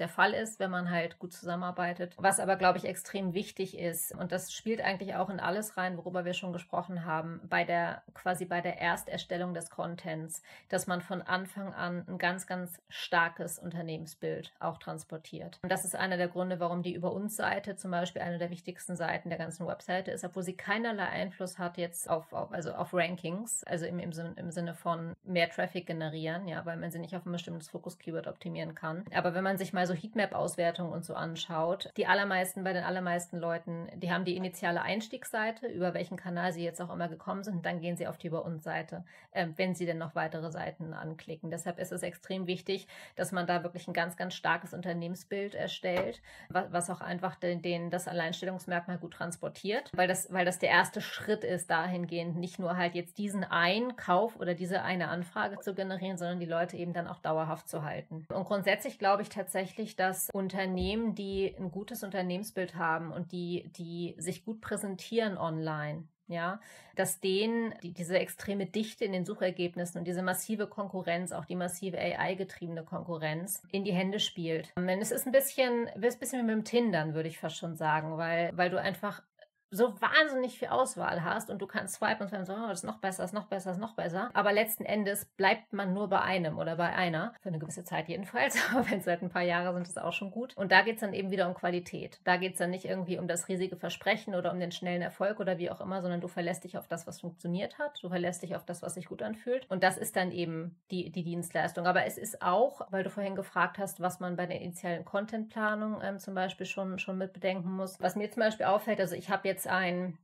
der 0.00 0.08
Fall 0.08 0.32
ist, 0.32 0.58
wenn 0.58 0.70
man 0.70 0.90
halt 0.90 1.18
gut 1.18 1.32
zusammenarbeitet. 1.32 2.14
Was 2.18 2.40
aber, 2.40 2.56
glaube 2.56 2.78
ich, 2.78 2.84
extrem 2.84 3.34
wichtig 3.34 3.78
ist, 3.78 4.14
und 4.14 4.32
das 4.32 4.52
spielt 4.52 4.80
eigentlich 4.80 5.14
auch 5.14 5.30
in 5.30 5.38
alles 5.38 5.76
rein, 5.76 5.96
worüber 5.96 6.24
wir 6.24 6.34
schon 6.34 6.52
gesprochen 6.52 7.04
haben, 7.04 7.40
bei 7.48 7.64
der 7.64 8.02
quasi 8.14 8.46
bei 8.46 8.60
der 8.60 8.80
Ersterstellung 8.80 9.54
des 9.54 9.70
Contents, 9.70 10.42
dass 10.68 10.86
man 10.86 11.02
von 11.02 11.22
Anfang 11.22 11.72
an 11.74 12.04
ein 12.08 12.18
ganz, 12.18 12.46
ganz 12.46 12.80
starkes 12.88 13.58
Unternehmensbild 13.58 14.52
auch 14.58 14.78
transportiert. 14.78 15.58
Und 15.62 15.70
das 15.70 15.84
ist 15.84 15.94
einer 15.94 16.16
der 16.16 16.28
Gründe, 16.28 16.60
warum 16.60 16.82
die 16.82 16.94
Über 16.94 17.12
uns 17.12 17.36
Seite 17.36 17.76
zum 17.76 17.90
Beispiel 17.90 18.22
eine 18.22 18.38
der 18.38 18.50
wichtigsten 18.50 18.96
Seiten 18.96 19.28
der 19.28 19.38
ganzen 19.38 19.66
Webseite 19.66 20.10
ist, 20.10 20.24
obwohl 20.24 20.42
sie 20.42 20.56
keinerlei 20.56 21.06
Einfluss 21.06 21.58
hat 21.58 21.76
jetzt 21.76 22.08
auf, 22.08 22.32
auf 22.32 22.52
also 22.52 22.72
auf 22.72 22.94
Rankings, 22.94 23.64
also 23.64 23.84
im, 23.84 23.98
im, 23.98 24.12
im 24.36 24.50
Sinne 24.50 24.74
von 24.74 25.14
mehr 25.24 25.50
Traffic 25.50 25.86
generieren, 25.86 26.48
ja, 26.48 26.64
weil 26.64 26.76
man 26.76 26.90
sie 26.90 26.98
nicht 26.98 27.14
auf 27.14 27.26
ein 27.26 27.32
bestimmtes 27.32 27.68
Fokus-Keyword 27.68 28.26
optimieren 28.26 28.74
kann. 28.74 29.04
Aber 29.14 29.34
wenn 29.34 29.44
man 29.44 29.58
sich 29.58 29.72
mal 29.72 29.86
so 29.86 29.89
Heatmap-Auswertungen 29.94 30.92
und 30.92 31.04
so 31.04 31.14
anschaut, 31.14 31.90
die 31.96 32.06
allermeisten, 32.06 32.64
bei 32.64 32.72
den 32.72 32.84
allermeisten 32.84 33.38
Leuten, 33.38 33.88
die 33.96 34.12
haben 34.12 34.24
die 34.24 34.36
initiale 34.36 34.82
Einstiegsseite, 34.82 35.66
über 35.66 35.94
welchen 35.94 36.16
Kanal 36.16 36.52
sie 36.52 36.64
jetzt 36.64 36.80
auch 36.80 36.92
immer 36.92 37.08
gekommen 37.08 37.42
sind, 37.42 37.56
und 37.56 37.66
dann 37.66 37.80
gehen 37.80 37.96
sie 37.96 38.06
auf 38.06 38.18
die 38.18 38.28
Über 38.28 38.44
uns 38.44 38.60
Seite, 38.62 39.04
äh, 39.32 39.48
wenn 39.56 39.74
sie 39.74 39.86
denn 39.86 39.98
noch 39.98 40.14
weitere 40.14 40.50
Seiten 40.50 40.92
anklicken. 40.94 41.50
Deshalb 41.50 41.78
ist 41.78 41.92
es 41.92 42.02
extrem 42.02 42.46
wichtig, 42.46 42.86
dass 43.16 43.32
man 43.32 43.46
da 43.46 43.62
wirklich 43.62 43.88
ein 43.88 43.94
ganz, 43.94 44.16
ganz 44.16 44.34
starkes 44.34 44.74
Unternehmensbild 44.74 45.54
erstellt, 45.54 46.22
was, 46.48 46.72
was 46.72 46.90
auch 46.90 47.00
einfach 47.00 47.36
den, 47.36 47.62
den, 47.62 47.90
das 47.90 48.06
Alleinstellungsmerkmal 48.06 48.98
gut 48.98 49.14
transportiert, 49.14 49.90
weil 49.94 50.08
das, 50.08 50.32
weil 50.32 50.44
das 50.44 50.58
der 50.58 50.70
erste 50.70 51.00
Schritt 51.00 51.44
ist, 51.44 51.70
dahingehend 51.70 52.36
nicht 52.36 52.58
nur 52.58 52.76
halt 52.76 52.94
jetzt 52.94 53.18
diesen 53.18 53.44
einen 53.44 53.96
Kauf 53.96 54.36
oder 54.36 54.54
diese 54.54 54.82
eine 54.82 55.08
Anfrage 55.08 55.58
zu 55.60 55.74
generieren, 55.74 56.16
sondern 56.16 56.40
die 56.40 56.46
Leute 56.46 56.76
eben 56.76 56.92
dann 56.92 57.08
auch 57.08 57.18
dauerhaft 57.18 57.68
zu 57.68 57.82
halten. 57.82 58.26
Und 58.32 58.44
grundsätzlich 58.44 58.98
glaube 58.98 59.22
ich 59.22 59.28
tatsächlich, 59.28 59.70
tatsächlich, 59.80 59.96
dass 59.96 60.30
Unternehmen, 60.32 61.14
die 61.14 61.54
ein 61.58 61.70
gutes 61.70 62.02
Unternehmensbild 62.02 62.74
haben 62.74 63.12
und 63.12 63.32
die, 63.32 63.70
die 63.76 64.14
sich 64.18 64.44
gut 64.44 64.60
präsentieren 64.60 65.38
online, 65.38 66.04
ja, 66.28 66.60
dass 66.96 67.20
denen 67.20 67.74
die, 67.82 67.92
diese 67.92 68.18
extreme 68.18 68.66
Dichte 68.66 69.04
in 69.04 69.12
den 69.12 69.24
Suchergebnissen 69.24 69.98
und 69.98 70.04
diese 70.06 70.22
massive 70.22 70.68
Konkurrenz, 70.68 71.32
auch 71.32 71.44
die 71.44 71.56
massive 71.56 71.98
AI-getriebene 71.98 72.84
Konkurrenz, 72.84 73.62
in 73.72 73.84
die 73.84 73.92
Hände 73.92 74.20
spielt. 74.20 74.72
Es 74.76 75.10
ist 75.10 75.26
ein 75.26 75.32
bisschen, 75.32 75.88
ein 75.88 76.00
bisschen 76.00 76.40
wie 76.40 76.44
mit 76.44 76.54
dem 76.54 76.64
Tindern, 76.64 77.14
würde 77.14 77.28
ich 77.28 77.38
fast 77.38 77.56
schon 77.56 77.74
sagen, 77.74 78.16
weil, 78.16 78.50
weil 78.54 78.70
du 78.70 78.80
einfach 78.80 79.22
so 79.70 80.00
wahnsinnig 80.00 80.58
viel 80.58 80.68
Auswahl 80.68 81.24
hast 81.24 81.50
und 81.50 81.60
du 81.62 81.66
kannst 81.66 81.94
swipen 81.94 82.28
und 82.28 82.44
so, 82.44 82.54
oh, 82.54 82.68
das 82.68 82.80
ist 82.80 82.84
noch 82.84 82.98
besser, 82.98 83.22
das 83.22 83.30
ist 83.30 83.34
noch 83.34 83.46
besser, 83.46 83.70
das 83.70 83.76
ist 83.76 83.80
noch 83.80 83.94
besser. 83.94 84.30
Aber 84.34 84.52
letzten 84.52 84.84
Endes 84.84 85.26
bleibt 85.36 85.72
man 85.72 85.94
nur 85.94 86.08
bei 86.08 86.20
einem 86.20 86.58
oder 86.58 86.76
bei 86.76 86.92
einer, 86.92 87.34
für 87.40 87.48
eine 87.48 87.58
gewisse 87.58 87.84
Zeit 87.84 88.08
jedenfalls, 88.08 88.58
aber 88.72 88.90
wenn 88.90 88.98
es 88.98 89.04
seit 89.04 89.22
ein 89.22 89.30
paar 89.30 89.42
Jahre 89.42 89.72
sind, 89.74 89.86
ist 89.86 90.00
auch 90.00 90.12
schon 90.12 90.30
gut. 90.30 90.56
Und 90.56 90.72
da 90.72 90.82
geht 90.82 90.96
es 90.96 91.00
dann 91.00 91.14
eben 91.14 91.30
wieder 91.30 91.46
um 91.48 91.54
Qualität. 91.54 92.20
Da 92.24 92.36
geht 92.36 92.52
es 92.52 92.58
dann 92.58 92.70
nicht 92.70 92.84
irgendwie 92.84 93.18
um 93.18 93.28
das 93.28 93.48
riesige 93.48 93.76
Versprechen 93.76 94.34
oder 94.34 94.52
um 94.52 94.58
den 94.58 94.72
schnellen 94.72 95.02
Erfolg 95.02 95.38
oder 95.38 95.58
wie 95.58 95.70
auch 95.70 95.80
immer, 95.80 96.02
sondern 96.02 96.20
du 96.20 96.28
verlässt 96.28 96.64
dich 96.64 96.76
auf 96.76 96.88
das, 96.88 97.06
was 97.06 97.20
funktioniert 97.20 97.78
hat, 97.78 98.02
du 98.02 98.08
verlässt 98.08 98.42
dich 98.42 98.56
auf 98.56 98.64
das, 98.64 98.82
was 98.82 98.94
sich 98.94 99.06
gut 99.06 99.22
anfühlt. 99.22 99.70
Und 99.70 99.84
das 99.84 99.96
ist 99.96 100.16
dann 100.16 100.32
eben 100.32 100.76
die, 100.90 101.10
die 101.10 101.22
Dienstleistung. 101.22 101.86
Aber 101.86 102.04
es 102.04 102.18
ist 102.18 102.42
auch, 102.42 102.80
weil 102.90 103.04
du 103.04 103.10
vorhin 103.10 103.36
gefragt 103.36 103.78
hast, 103.78 104.00
was 104.00 104.18
man 104.18 104.36
bei 104.36 104.46
der 104.46 104.60
initialen 104.60 105.04
Contentplanung 105.04 106.00
ähm, 106.02 106.18
zum 106.18 106.34
Beispiel 106.34 106.66
schon, 106.66 106.98
schon 106.98 107.18
mit 107.18 107.32
bedenken 107.32 107.70
muss. 107.70 108.00
Was 108.00 108.16
mir 108.16 108.30
zum 108.30 108.40
Beispiel 108.40 108.66
auffällt, 108.66 109.00
also 109.00 109.14
ich 109.14 109.30
habe 109.30 109.46
jetzt 109.46 109.59
jetzt 109.60 109.66
ein 109.66 110.16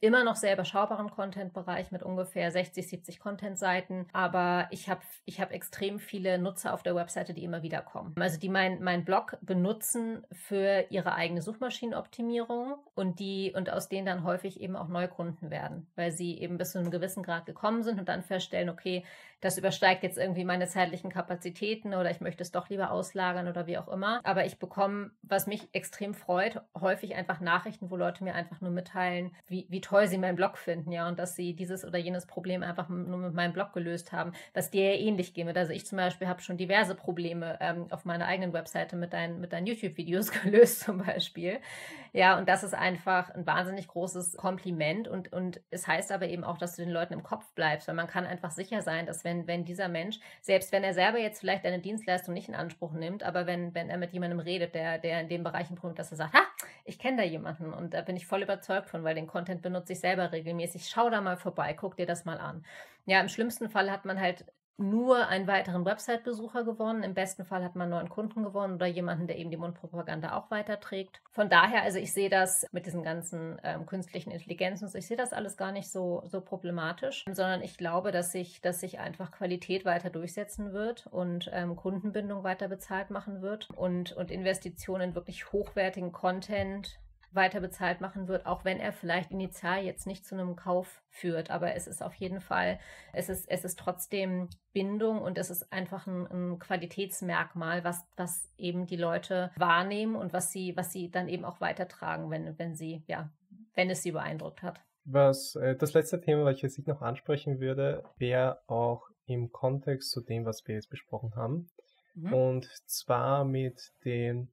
immer 0.00 0.24
noch 0.24 0.36
sehr 0.36 0.54
überschaubaren 0.54 1.10
Content-Bereich 1.10 1.92
mit 1.92 2.02
ungefähr 2.02 2.50
60, 2.50 2.88
70 2.88 3.20
Content-Seiten, 3.20 4.06
aber 4.12 4.66
ich 4.70 4.88
habe 4.88 5.02
ich 5.26 5.40
hab 5.40 5.52
extrem 5.52 5.98
viele 5.98 6.38
Nutzer 6.38 6.74
auf 6.74 6.82
der 6.82 6.94
Webseite, 6.94 7.34
die 7.34 7.44
immer 7.44 7.62
wieder 7.62 7.82
kommen. 7.82 8.14
Also 8.18 8.38
die 8.38 8.48
meinen 8.48 8.82
mein 8.82 9.04
Blog 9.04 9.36
benutzen 9.42 10.24
für 10.32 10.86
ihre 10.90 11.14
eigene 11.14 11.42
Suchmaschinenoptimierung 11.42 12.76
und 12.94 13.20
die 13.20 13.52
und 13.54 13.70
aus 13.70 13.88
denen 13.88 14.06
dann 14.06 14.24
häufig 14.24 14.60
eben 14.60 14.76
auch 14.76 14.88
Neukunden 14.88 15.50
werden, 15.50 15.86
weil 15.96 16.12
sie 16.12 16.38
eben 16.38 16.56
bis 16.56 16.72
zu 16.72 16.78
einem 16.78 16.90
gewissen 16.90 17.22
Grad 17.22 17.46
gekommen 17.46 17.82
sind 17.82 17.98
und 17.98 18.08
dann 18.08 18.22
feststellen, 18.22 18.70
okay, 18.70 19.04
das 19.40 19.56
übersteigt 19.56 20.02
jetzt 20.02 20.18
irgendwie 20.18 20.44
meine 20.44 20.66
zeitlichen 20.66 21.10
Kapazitäten 21.10 21.94
oder 21.94 22.10
ich 22.10 22.20
möchte 22.20 22.42
es 22.42 22.52
doch 22.52 22.68
lieber 22.68 22.90
auslagern 22.90 23.48
oder 23.48 23.66
wie 23.66 23.78
auch 23.78 23.88
immer. 23.88 24.20
Aber 24.22 24.44
ich 24.44 24.58
bekomme, 24.58 25.12
was 25.22 25.46
mich 25.46 25.68
extrem 25.72 26.12
freut, 26.14 26.60
häufig 26.78 27.14
einfach 27.14 27.40
Nachrichten, 27.40 27.90
wo 27.90 27.96
Leute 27.96 28.22
mir 28.22 28.34
einfach 28.34 28.60
nur 28.60 28.70
mitteilen, 28.70 29.34
wie, 29.46 29.66
wie 29.70 29.80
toll 29.80 29.89
sie 30.06 30.18
meinen 30.18 30.36
Blog 30.36 30.56
finden, 30.56 30.92
ja, 30.92 31.08
und 31.08 31.18
dass 31.18 31.36
sie 31.36 31.54
dieses 31.54 31.84
oder 31.84 31.98
jenes 31.98 32.26
Problem 32.26 32.62
einfach 32.62 32.88
nur 32.88 33.18
mit 33.18 33.34
meinem 33.34 33.52
Blog 33.52 33.72
gelöst 33.72 34.12
haben, 34.12 34.32
was 34.54 34.70
dir 34.70 34.94
ja 34.94 35.00
ähnlich 35.00 35.34
geht. 35.34 35.40
Also 35.56 35.72
ich 35.72 35.86
zum 35.86 35.96
Beispiel 35.96 36.28
habe 36.28 36.40
schon 36.42 36.56
diverse 36.56 36.94
Probleme 36.94 37.58
ähm, 37.60 37.86
auf 37.90 38.04
meiner 38.04 38.26
eigenen 38.26 38.52
Webseite 38.52 38.96
mit 38.96 39.12
deinen, 39.12 39.40
mit 39.40 39.52
deinen 39.52 39.66
YouTube-Videos 39.66 40.30
gelöst 40.42 40.80
zum 40.80 40.98
Beispiel. 40.98 41.58
Ja, 42.12 42.38
und 42.38 42.48
das 42.48 42.62
ist 42.62 42.74
einfach 42.74 43.30
ein 43.30 43.46
wahnsinnig 43.46 43.88
großes 43.88 44.36
Kompliment 44.36 45.08
und, 45.08 45.32
und 45.32 45.60
es 45.70 45.86
heißt 45.86 46.12
aber 46.12 46.28
eben 46.28 46.44
auch, 46.44 46.58
dass 46.58 46.76
du 46.76 46.82
den 46.82 46.90
Leuten 46.90 47.14
im 47.14 47.22
Kopf 47.22 47.52
bleibst, 47.54 47.86
weil 47.88 47.94
man 47.94 48.06
kann 48.06 48.26
einfach 48.26 48.50
sicher 48.50 48.82
sein, 48.82 49.06
dass 49.06 49.24
wenn 49.24 49.40
wenn, 49.46 49.64
dieser 49.64 49.88
Mensch, 49.88 50.18
selbst 50.40 50.72
wenn 50.72 50.84
er 50.84 50.94
selber 50.94 51.18
jetzt 51.18 51.40
vielleicht 51.40 51.64
eine 51.64 51.78
Dienstleistung 51.78 52.34
nicht 52.34 52.48
in 52.48 52.54
Anspruch 52.54 52.92
nimmt, 52.92 53.22
aber 53.22 53.46
wenn, 53.46 53.74
wenn 53.74 53.90
er 53.90 53.98
mit 53.98 54.12
jemandem 54.12 54.40
redet, 54.40 54.74
der, 54.74 54.98
der 54.98 55.20
in 55.20 55.28
dem 55.28 55.42
Bereich 55.42 55.70
improvt, 55.70 55.98
dass 55.98 56.10
er 56.10 56.16
sagt, 56.16 56.34
ha, 56.34 56.40
ich 56.84 56.98
kenne 56.98 57.18
da 57.18 57.22
jemanden 57.22 57.72
und 57.72 57.94
da 57.94 58.02
bin 58.02 58.16
ich 58.16 58.26
voll 58.26 58.42
überzeugt 58.42 58.88
von, 58.88 59.04
weil 59.04 59.14
den 59.14 59.26
Content 59.26 59.64
benutze 59.80 59.94
ich 59.94 60.00
selber 60.00 60.30
regelmäßig. 60.32 60.88
Schau 60.88 61.08
da 61.10 61.20
mal 61.20 61.36
vorbei, 61.36 61.74
guck 61.74 61.96
dir 61.96 62.06
das 62.06 62.24
mal 62.24 62.38
an. 62.38 62.64
Ja, 63.06 63.20
im 63.20 63.28
schlimmsten 63.28 63.70
Fall 63.70 63.90
hat 63.90 64.04
man 64.04 64.20
halt 64.20 64.44
nur 64.76 65.26
einen 65.28 65.46
weiteren 65.46 65.84
Website-Besucher 65.84 66.64
gewonnen. 66.64 67.02
Im 67.02 67.12
besten 67.12 67.44
Fall 67.44 67.62
hat 67.62 67.76
man 67.76 67.90
neuen 67.90 68.08
Kunden 68.08 68.42
gewonnen 68.42 68.76
oder 68.76 68.86
jemanden, 68.86 69.26
der 69.26 69.38
eben 69.38 69.50
die 69.50 69.58
Mundpropaganda 69.58 70.36
auch 70.36 70.50
weiterträgt. 70.50 71.20
Von 71.32 71.50
daher, 71.50 71.82
also 71.82 71.98
ich 71.98 72.14
sehe 72.14 72.30
das 72.30 72.66
mit 72.72 72.86
diesen 72.86 73.02
ganzen 73.02 73.58
ähm, 73.62 73.84
künstlichen 73.84 74.30
Intelligenzen, 74.30 74.88
ich 74.94 75.06
sehe 75.06 75.18
das 75.18 75.34
alles 75.34 75.58
gar 75.58 75.70
nicht 75.70 75.90
so, 75.90 76.22
so 76.26 76.40
problematisch, 76.40 77.24
sondern 77.26 77.60
ich 77.62 77.76
glaube, 77.76 78.10
dass 78.10 78.32
sich, 78.32 78.62
dass 78.62 78.80
sich 78.80 78.98
einfach 78.98 79.32
Qualität 79.32 79.84
weiter 79.84 80.08
durchsetzen 80.08 80.72
wird 80.72 81.06
und 81.08 81.50
ähm, 81.52 81.76
Kundenbindung 81.76 82.42
weiter 82.42 82.68
bezahlt 82.68 83.10
machen 83.10 83.42
wird 83.42 83.68
und, 83.76 84.12
und 84.12 84.30
Investitionen 84.30 85.10
in 85.10 85.14
wirklich 85.14 85.52
hochwertigen 85.52 86.12
Content 86.12 86.98
weiter 87.32 87.60
bezahlt 87.60 88.00
machen 88.00 88.28
wird, 88.28 88.46
auch 88.46 88.64
wenn 88.64 88.80
er 88.80 88.92
vielleicht 88.92 89.30
initial 89.30 89.84
jetzt 89.84 90.06
nicht 90.06 90.24
zu 90.24 90.34
einem 90.34 90.56
Kauf 90.56 91.02
führt. 91.08 91.50
Aber 91.50 91.74
es 91.74 91.86
ist 91.86 92.02
auf 92.02 92.14
jeden 92.14 92.40
Fall, 92.40 92.78
es 93.12 93.28
ist, 93.28 93.48
es 93.48 93.64
ist 93.64 93.78
trotzdem 93.78 94.48
Bindung 94.72 95.20
und 95.20 95.38
es 95.38 95.50
ist 95.50 95.72
einfach 95.72 96.06
ein, 96.06 96.26
ein 96.26 96.58
Qualitätsmerkmal, 96.58 97.84
was, 97.84 98.04
was 98.16 98.50
eben 98.56 98.86
die 98.86 98.96
Leute 98.96 99.50
wahrnehmen 99.56 100.16
und 100.16 100.32
was 100.32 100.50
sie, 100.52 100.76
was 100.76 100.92
sie 100.92 101.10
dann 101.10 101.28
eben 101.28 101.44
auch 101.44 101.60
weitertragen, 101.60 102.30
wenn, 102.30 102.58
wenn 102.58 102.74
sie, 102.74 103.04
ja, 103.06 103.30
wenn 103.74 103.90
es 103.90 104.02
sie 104.02 104.12
beeindruckt 104.12 104.62
hat. 104.62 104.80
Was 105.04 105.56
äh, 105.56 105.76
das 105.76 105.94
letzte 105.94 106.20
Thema, 106.20 106.44
welches 106.44 106.78
ich 106.78 106.86
noch 106.86 107.00
ansprechen 107.00 107.60
würde, 107.60 108.04
wäre 108.18 108.60
auch 108.66 109.08
im 109.26 109.52
Kontext 109.52 110.10
zu 110.10 110.20
dem, 110.20 110.44
was 110.44 110.66
wir 110.66 110.74
jetzt 110.74 110.90
besprochen 110.90 111.34
haben. 111.36 111.70
Mhm. 112.14 112.32
Und 112.32 112.64
zwar 112.86 113.44
mit 113.44 113.92
den 114.04 114.52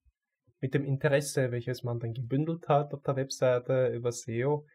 mit 0.60 0.74
dem 0.74 0.86
Interesse, 0.86 1.52
welches 1.52 1.84
man 1.84 2.00
dann 2.00 2.14
gebündelt 2.14 2.68
hat 2.68 2.94
auf 2.94 3.04
der 3.04 3.16
Webseite 3.16 3.88
über 3.94 4.12
SEO, 4.12 4.66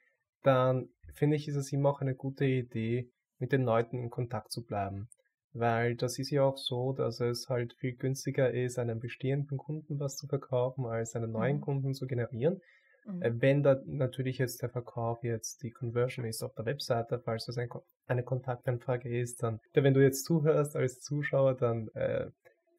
dann 0.43 0.89
finde 1.15 1.37
ich, 1.37 1.49
ist 1.49 1.57
es 1.57 1.73
immer 1.73 1.91
auch 1.91 2.01
eine 2.01 2.15
gute 2.15 2.45
Idee, 2.45 3.11
mit 3.39 3.53
den 3.53 3.65
Leuten 3.65 3.99
in 3.99 4.11
Kontakt 4.11 4.53
zu 4.53 4.65
bleiben. 4.65 5.09
Weil 5.53 5.97
das 5.97 6.19
ist 6.19 6.31
ja 6.31 6.45
auch 6.45 6.57
so, 6.57 6.93
dass 6.93 7.21
es 7.21 7.49
halt 7.49 7.75
viel 7.75 7.95
günstiger 7.95 8.53
ist, 8.53 8.79
einem 8.79 9.01
bestehenden 9.01 9.59
Kunden 9.59 9.99
was 10.01 10.17
zu 10.17 10.27
verkaufen, 10.27 10.87
als 10.87 11.15
einen 11.15 11.33
neuen 11.33 11.57
mhm. 11.57 11.63
Kunden 11.63 11.95
zu 11.95 12.07
generieren. 12.07 12.61
Mhm. 13.05 13.23
Äh, 13.23 13.33
wenn 13.41 13.63
da 13.63 13.81
natürlich 13.85 14.39
jetzt 14.39 14.63
der 14.63 14.71
Verkauf 14.71 15.23
jetzt 15.23 15.63
die 15.63 15.71
Conversion 15.71 16.25
ist 16.25 16.43
auf 16.43 16.55
der 16.55 16.65
Webseite, 16.65 17.21
falls 17.21 17.47
das 17.47 17.59
ein, 17.59 17.69
eine 18.07 18.23
Kontaktanfrage 18.23 19.21
ist, 19.21 19.43
dann, 19.43 19.61
wenn 19.75 19.93
du 19.93 20.03
jetzt 20.03 20.25
zuhörst 20.25 20.77
als 20.77 21.01
Zuschauer, 21.01 21.55
dann 21.55 21.89
äh, 21.89 22.31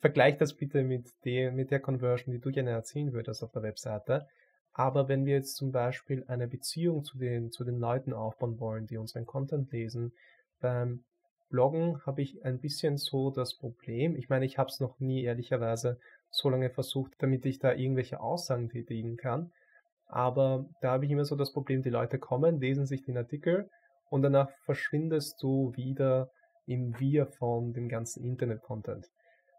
vergleich 0.04 0.36
das 0.36 0.54
bitte 0.54 0.84
mit, 0.84 1.08
der, 1.24 1.54
mit 1.54 1.72
der 1.72 1.80
Conversion, 1.80 2.34
die 2.34 2.42
du 2.42 2.52
gerne 2.52 2.72
erzielen 2.72 3.14
würdest 3.14 3.42
auf 3.42 3.54
der 3.54 3.64
Webseite. 3.64 4.28
Aber 4.74 5.08
wenn 5.08 5.26
wir 5.26 5.36
jetzt 5.36 5.56
zum 5.56 5.72
Beispiel 5.72 6.26
eine 6.28 6.46
Beziehung 6.46 7.06
zu 7.06 7.18
den, 7.18 7.52
zu 7.52 7.64
den 7.64 7.78
Leuten 7.78 8.12
aufbauen 8.12 8.60
wollen, 8.60 8.86
die 8.86 8.98
unseren 8.98 9.26
Content 9.26 9.72
lesen, 9.72 10.12
beim 10.60 11.06
Bloggen 11.50 12.06
habe 12.06 12.22
ich 12.22 12.44
ein 12.44 12.60
bisschen 12.60 12.98
so 12.98 13.32
das 13.32 13.56
Problem. 13.58 14.18
Ich 14.18 14.28
meine, 14.28 14.44
ich 14.44 14.58
habe 14.58 14.68
es 14.68 14.82
noch 14.82 15.00
nie 15.00 15.24
ehrlicherweise 15.24 15.98
so 16.32 16.50
lange 16.50 16.70
versucht, 16.70 17.14
damit 17.20 17.46
ich 17.46 17.60
da 17.60 17.72
irgendwelche 17.72 18.20
Aussagen 18.20 18.68
tätigen 18.68 19.16
kann. 19.16 19.54
Aber 20.08 20.66
da 20.82 20.92
habe 20.92 21.06
ich 21.06 21.12
immer 21.12 21.24
so 21.24 21.38
das 21.38 21.54
Problem, 21.54 21.82
die 21.82 21.90
Leute 21.90 22.20
kommen, 22.20 22.60
lesen 22.60 22.86
sich 22.86 23.04
den 23.04 23.18
Artikel 23.18 23.70
und 24.10 24.22
danach 24.22 24.50
verschwindest 24.66 25.42
du 25.42 25.72
wieder 25.78 26.30
im 26.66 27.00
Wir 27.00 27.26
von 27.26 27.72
dem 27.72 27.88
ganzen 27.88 28.26
Internet-Content. 28.26 29.08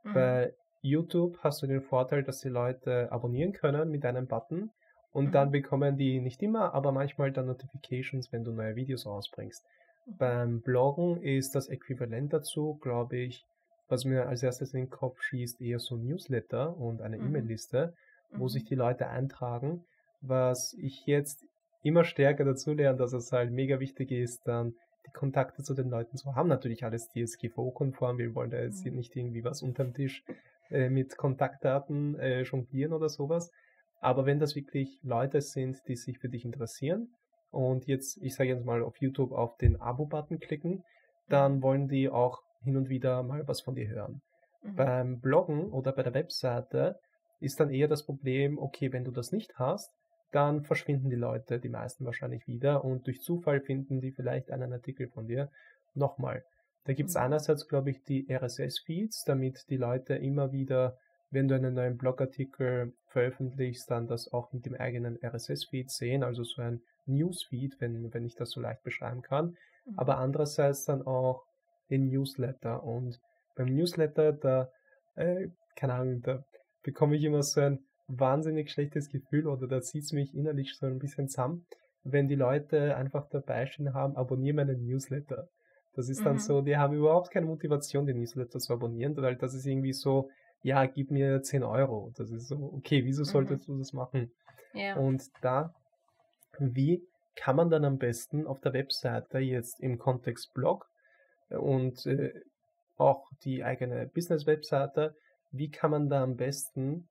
Mhm. 0.04 0.14
Bei 0.14 0.54
YouTube 0.82 1.38
hast 1.38 1.62
du 1.62 1.66
den 1.66 1.82
Vorteil, 1.82 2.22
dass 2.22 2.40
die 2.40 2.48
Leute 2.48 3.10
abonnieren 3.10 3.52
können 3.52 3.90
mit 3.90 4.04
einem 4.04 4.26
Button 4.26 4.70
und 5.12 5.26
mhm. 5.26 5.32
dann 5.32 5.50
bekommen 5.50 5.96
die 5.96 6.20
nicht 6.20 6.42
immer, 6.42 6.74
aber 6.74 6.92
manchmal 6.92 7.32
dann 7.32 7.46
Notifications, 7.46 8.32
wenn 8.32 8.44
du 8.44 8.52
neue 8.52 8.76
Videos 8.76 9.06
rausbringst. 9.06 9.64
Mhm. 10.06 10.16
Beim 10.18 10.60
Bloggen 10.60 11.22
ist 11.22 11.54
das 11.54 11.68
Äquivalent 11.68 12.32
dazu, 12.32 12.78
glaube 12.82 13.16
ich, 13.16 13.46
was 13.88 14.04
mir 14.04 14.26
als 14.26 14.42
erstes 14.42 14.74
in 14.74 14.80
den 14.80 14.90
Kopf 14.90 15.20
schießt, 15.22 15.60
eher 15.60 15.78
so 15.78 15.96
Newsletter 15.96 16.76
und 16.76 17.00
eine 17.00 17.18
mhm. 17.18 17.26
E-Mail-Liste, 17.26 17.94
wo 18.32 18.48
sich 18.48 18.64
mhm. 18.64 18.68
die 18.68 18.74
Leute 18.74 19.08
eintragen. 19.08 19.84
Was 20.20 20.74
ich 20.78 21.06
jetzt 21.06 21.44
immer 21.82 22.04
stärker 22.04 22.44
dazu 22.44 22.72
lerne, 22.72 22.98
dass 22.98 23.12
es 23.12 23.30
halt 23.30 23.52
mega 23.52 23.78
wichtig 23.78 24.10
ist, 24.10 24.46
dann 24.46 24.74
die 25.06 25.12
Kontakte 25.12 25.62
zu 25.62 25.74
den 25.74 25.88
Leuten 25.88 26.16
zu 26.16 26.34
haben. 26.34 26.48
Natürlich 26.48 26.84
alles 26.84 27.08
DSGVO-konform. 27.08 28.18
Wir 28.18 28.34
wollen 28.34 28.50
da 28.50 28.60
jetzt 28.60 28.84
mhm. 28.84 28.96
nicht 28.96 29.14
irgendwie 29.16 29.44
was 29.44 29.62
unterm 29.62 29.94
Tisch 29.94 30.24
äh, 30.70 30.88
mit 30.88 31.16
Kontaktdaten 31.16 32.18
äh, 32.18 32.42
jonglieren 32.42 32.92
oder 32.92 33.08
sowas. 33.08 33.50
Aber 34.00 34.26
wenn 34.26 34.38
das 34.38 34.54
wirklich 34.54 35.00
Leute 35.02 35.40
sind, 35.40 35.78
die 35.88 35.96
sich 35.96 36.18
für 36.18 36.28
dich 36.28 36.44
interessieren 36.44 37.08
und 37.50 37.86
jetzt, 37.86 38.18
ich 38.22 38.34
sage 38.34 38.50
jetzt 38.50 38.64
mal, 38.64 38.82
auf 38.82 38.96
YouTube 39.00 39.32
auf 39.32 39.56
den 39.56 39.80
Abo-Button 39.80 40.40
klicken, 40.40 40.82
dann 41.28 41.56
mhm. 41.56 41.62
wollen 41.62 41.88
die 41.88 42.08
auch 42.08 42.42
hin 42.62 42.76
und 42.76 42.88
wieder 42.88 43.22
mal 43.22 43.46
was 43.46 43.60
von 43.60 43.74
dir 43.74 43.88
hören. 43.88 44.20
Mhm. 44.62 44.76
Beim 44.76 45.20
Bloggen 45.20 45.70
oder 45.70 45.92
bei 45.92 46.02
der 46.02 46.14
Webseite 46.14 46.98
ist 47.40 47.60
dann 47.60 47.70
eher 47.70 47.88
das 47.88 48.04
Problem, 48.04 48.58
okay, 48.58 48.92
wenn 48.92 49.04
du 49.04 49.10
das 49.10 49.32
nicht 49.32 49.58
hast, 49.58 49.90
dann 50.34 50.62
verschwinden 50.62 51.10
die 51.10 51.16
Leute, 51.16 51.60
die 51.60 51.68
meisten 51.68 52.04
wahrscheinlich 52.04 52.46
wieder 52.46 52.84
und 52.84 53.06
durch 53.06 53.22
Zufall 53.22 53.60
finden 53.60 54.00
die 54.00 54.12
vielleicht 54.12 54.50
einen 54.50 54.72
Artikel 54.72 55.08
von 55.08 55.26
dir 55.26 55.50
nochmal. 55.94 56.44
Da 56.84 56.92
gibt 56.92 57.10
es 57.10 57.14
mhm. 57.14 57.22
einerseits, 57.22 57.68
glaube 57.68 57.90
ich, 57.90 58.02
die 58.02 58.26
RSS-Feeds, 58.30 59.24
damit 59.24 59.70
die 59.70 59.76
Leute 59.76 60.14
immer 60.14 60.52
wieder, 60.52 60.98
wenn 61.30 61.48
du 61.48 61.54
einen 61.54 61.74
neuen 61.74 61.96
Blogartikel 61.96 62.92
veröffentlichst, 63.06 63.90
dann 63.90 64.06
das 64.06 64.32
auch 64.32 64.52
mit 64.52 64.66
dem 64.66 64.74
eigenen 64.74 65.18
RSS-Feed 65.22 65.90
sehen, 65.90 66.22
also 66.22 66.42
so 66.44 66.62
ein 66.62 66.82
Newsfeed, 67.06 67.80
wenn, 67.80 68.12
wenn 68.12 68.24
ich 68.24 68.34
das 68.34 68.50
so 68.50 68.60
leicht 68.60 68.82
beschreiben 68.82 69.22
kann. 69.22 69.56
Mhm. 69.84 69.98
Aber 69.98 70.18
andererseits 70.18 70.84
dann 70.84 71.02
auch 71.06 71.44
den 71.90 72.08
Newsletter. 72.08 72.82
Und 72.82 73.20
beim 73.54 73.74
Newsletter, 73.74 74.32
da, 74.32 74.70
äh, 75.14 75.48
keine 75.76 75.94
Ahnung, 75.94 76.22
da 76.22 76.44
bekomme 76.82 77.16
ich 77.16 77.24
immer 77.24 77.42
so 77.42 77.60
ein 77.60 77.84
wahnsinnig 78.18 78.70
schlechtes 78.70 79.08
Gefühl 79.08 79.46
oder 79.46 79.66
da 79.66 79.80
zieht 79.80 80.04
es 80.04 80.12
mich 80.12 80.34
innerlich 80.34 80.74
so 80.76 80.86
ein 80.86 80.98
bisschen 80.98 81.28
zusammen, 81.28 81.66
wenn 82.02 82.28
die 82.28 82.34
Leute 82.34 82.96
einfach 82.96 83.28
dabei 83.30 83.66
stehen 83.66 83.94
haben, 83.94 84.16
abonniere 84.16 84.56
meinen 84.56 84.84
Newsletter. 84.84 85.48
Das 85.94 86.08
ist 86.08 86.24
dann 86.24 86.34
mhm. 86.34 86.40
so, 86.40 86.60
die 86.60 86.76
haben 86.76 86.94
überhaupt 86.94 87.30
keine 87.30 87.46
Motivation, 87.46 88.06
den 88.06 88.18
Newsletter 88.18 88.58
zu 88.58 88.72
abonnieren, 88.72 89.16
weil 89.16 89.36
das 89.36 89.54
ist 89.54 89.64
irgendwie 89.64 89.92
so, 89.92 90.28
ja, 90.62 90.86
gib 90.86 91.10
mir 91.10 91.42
10 91.42 91.62
Euro. 91.62 92.12
Das 92.16 92.30
ist 92.30 92.48
so, 92.48 92.56
okay, 92.56 93.04
wieso 93.04 93.24
solltest 93.24 93.68
mhm. 93.68 93.74
du 93.74 93.78
das 93.78 93.92
machen? 93.92 94.32
Ja. 94.72 94.96
Und 94.96 95.22
da, 95.40 95.72
wie 96.58 97.06
kann 97.36 97.56
man 97.56 97.70
dann 97.70 97.84
am 97.84 97.98
besten 97.98 98.46
auf 98.46 98.60
der 98.60 98.72
Webseite 98.72 99.38
jetzt 99.38 99.80
im 99.80 99.98
Kontext 99.98 100.52
Blog 100.52 100.86
und 101.50 102.06
äh, 102.06 102.32
auch 102.96 103.24
die 103.44 103.64
eigene 103.64 104.06
Business-Webseite, 104.06 105.14
wie 105.50 105.70
kann 105.70 105.90
man 105.90 106.08
da 106.08 106.22
am 106.22 106.36
besten 106.36 107.08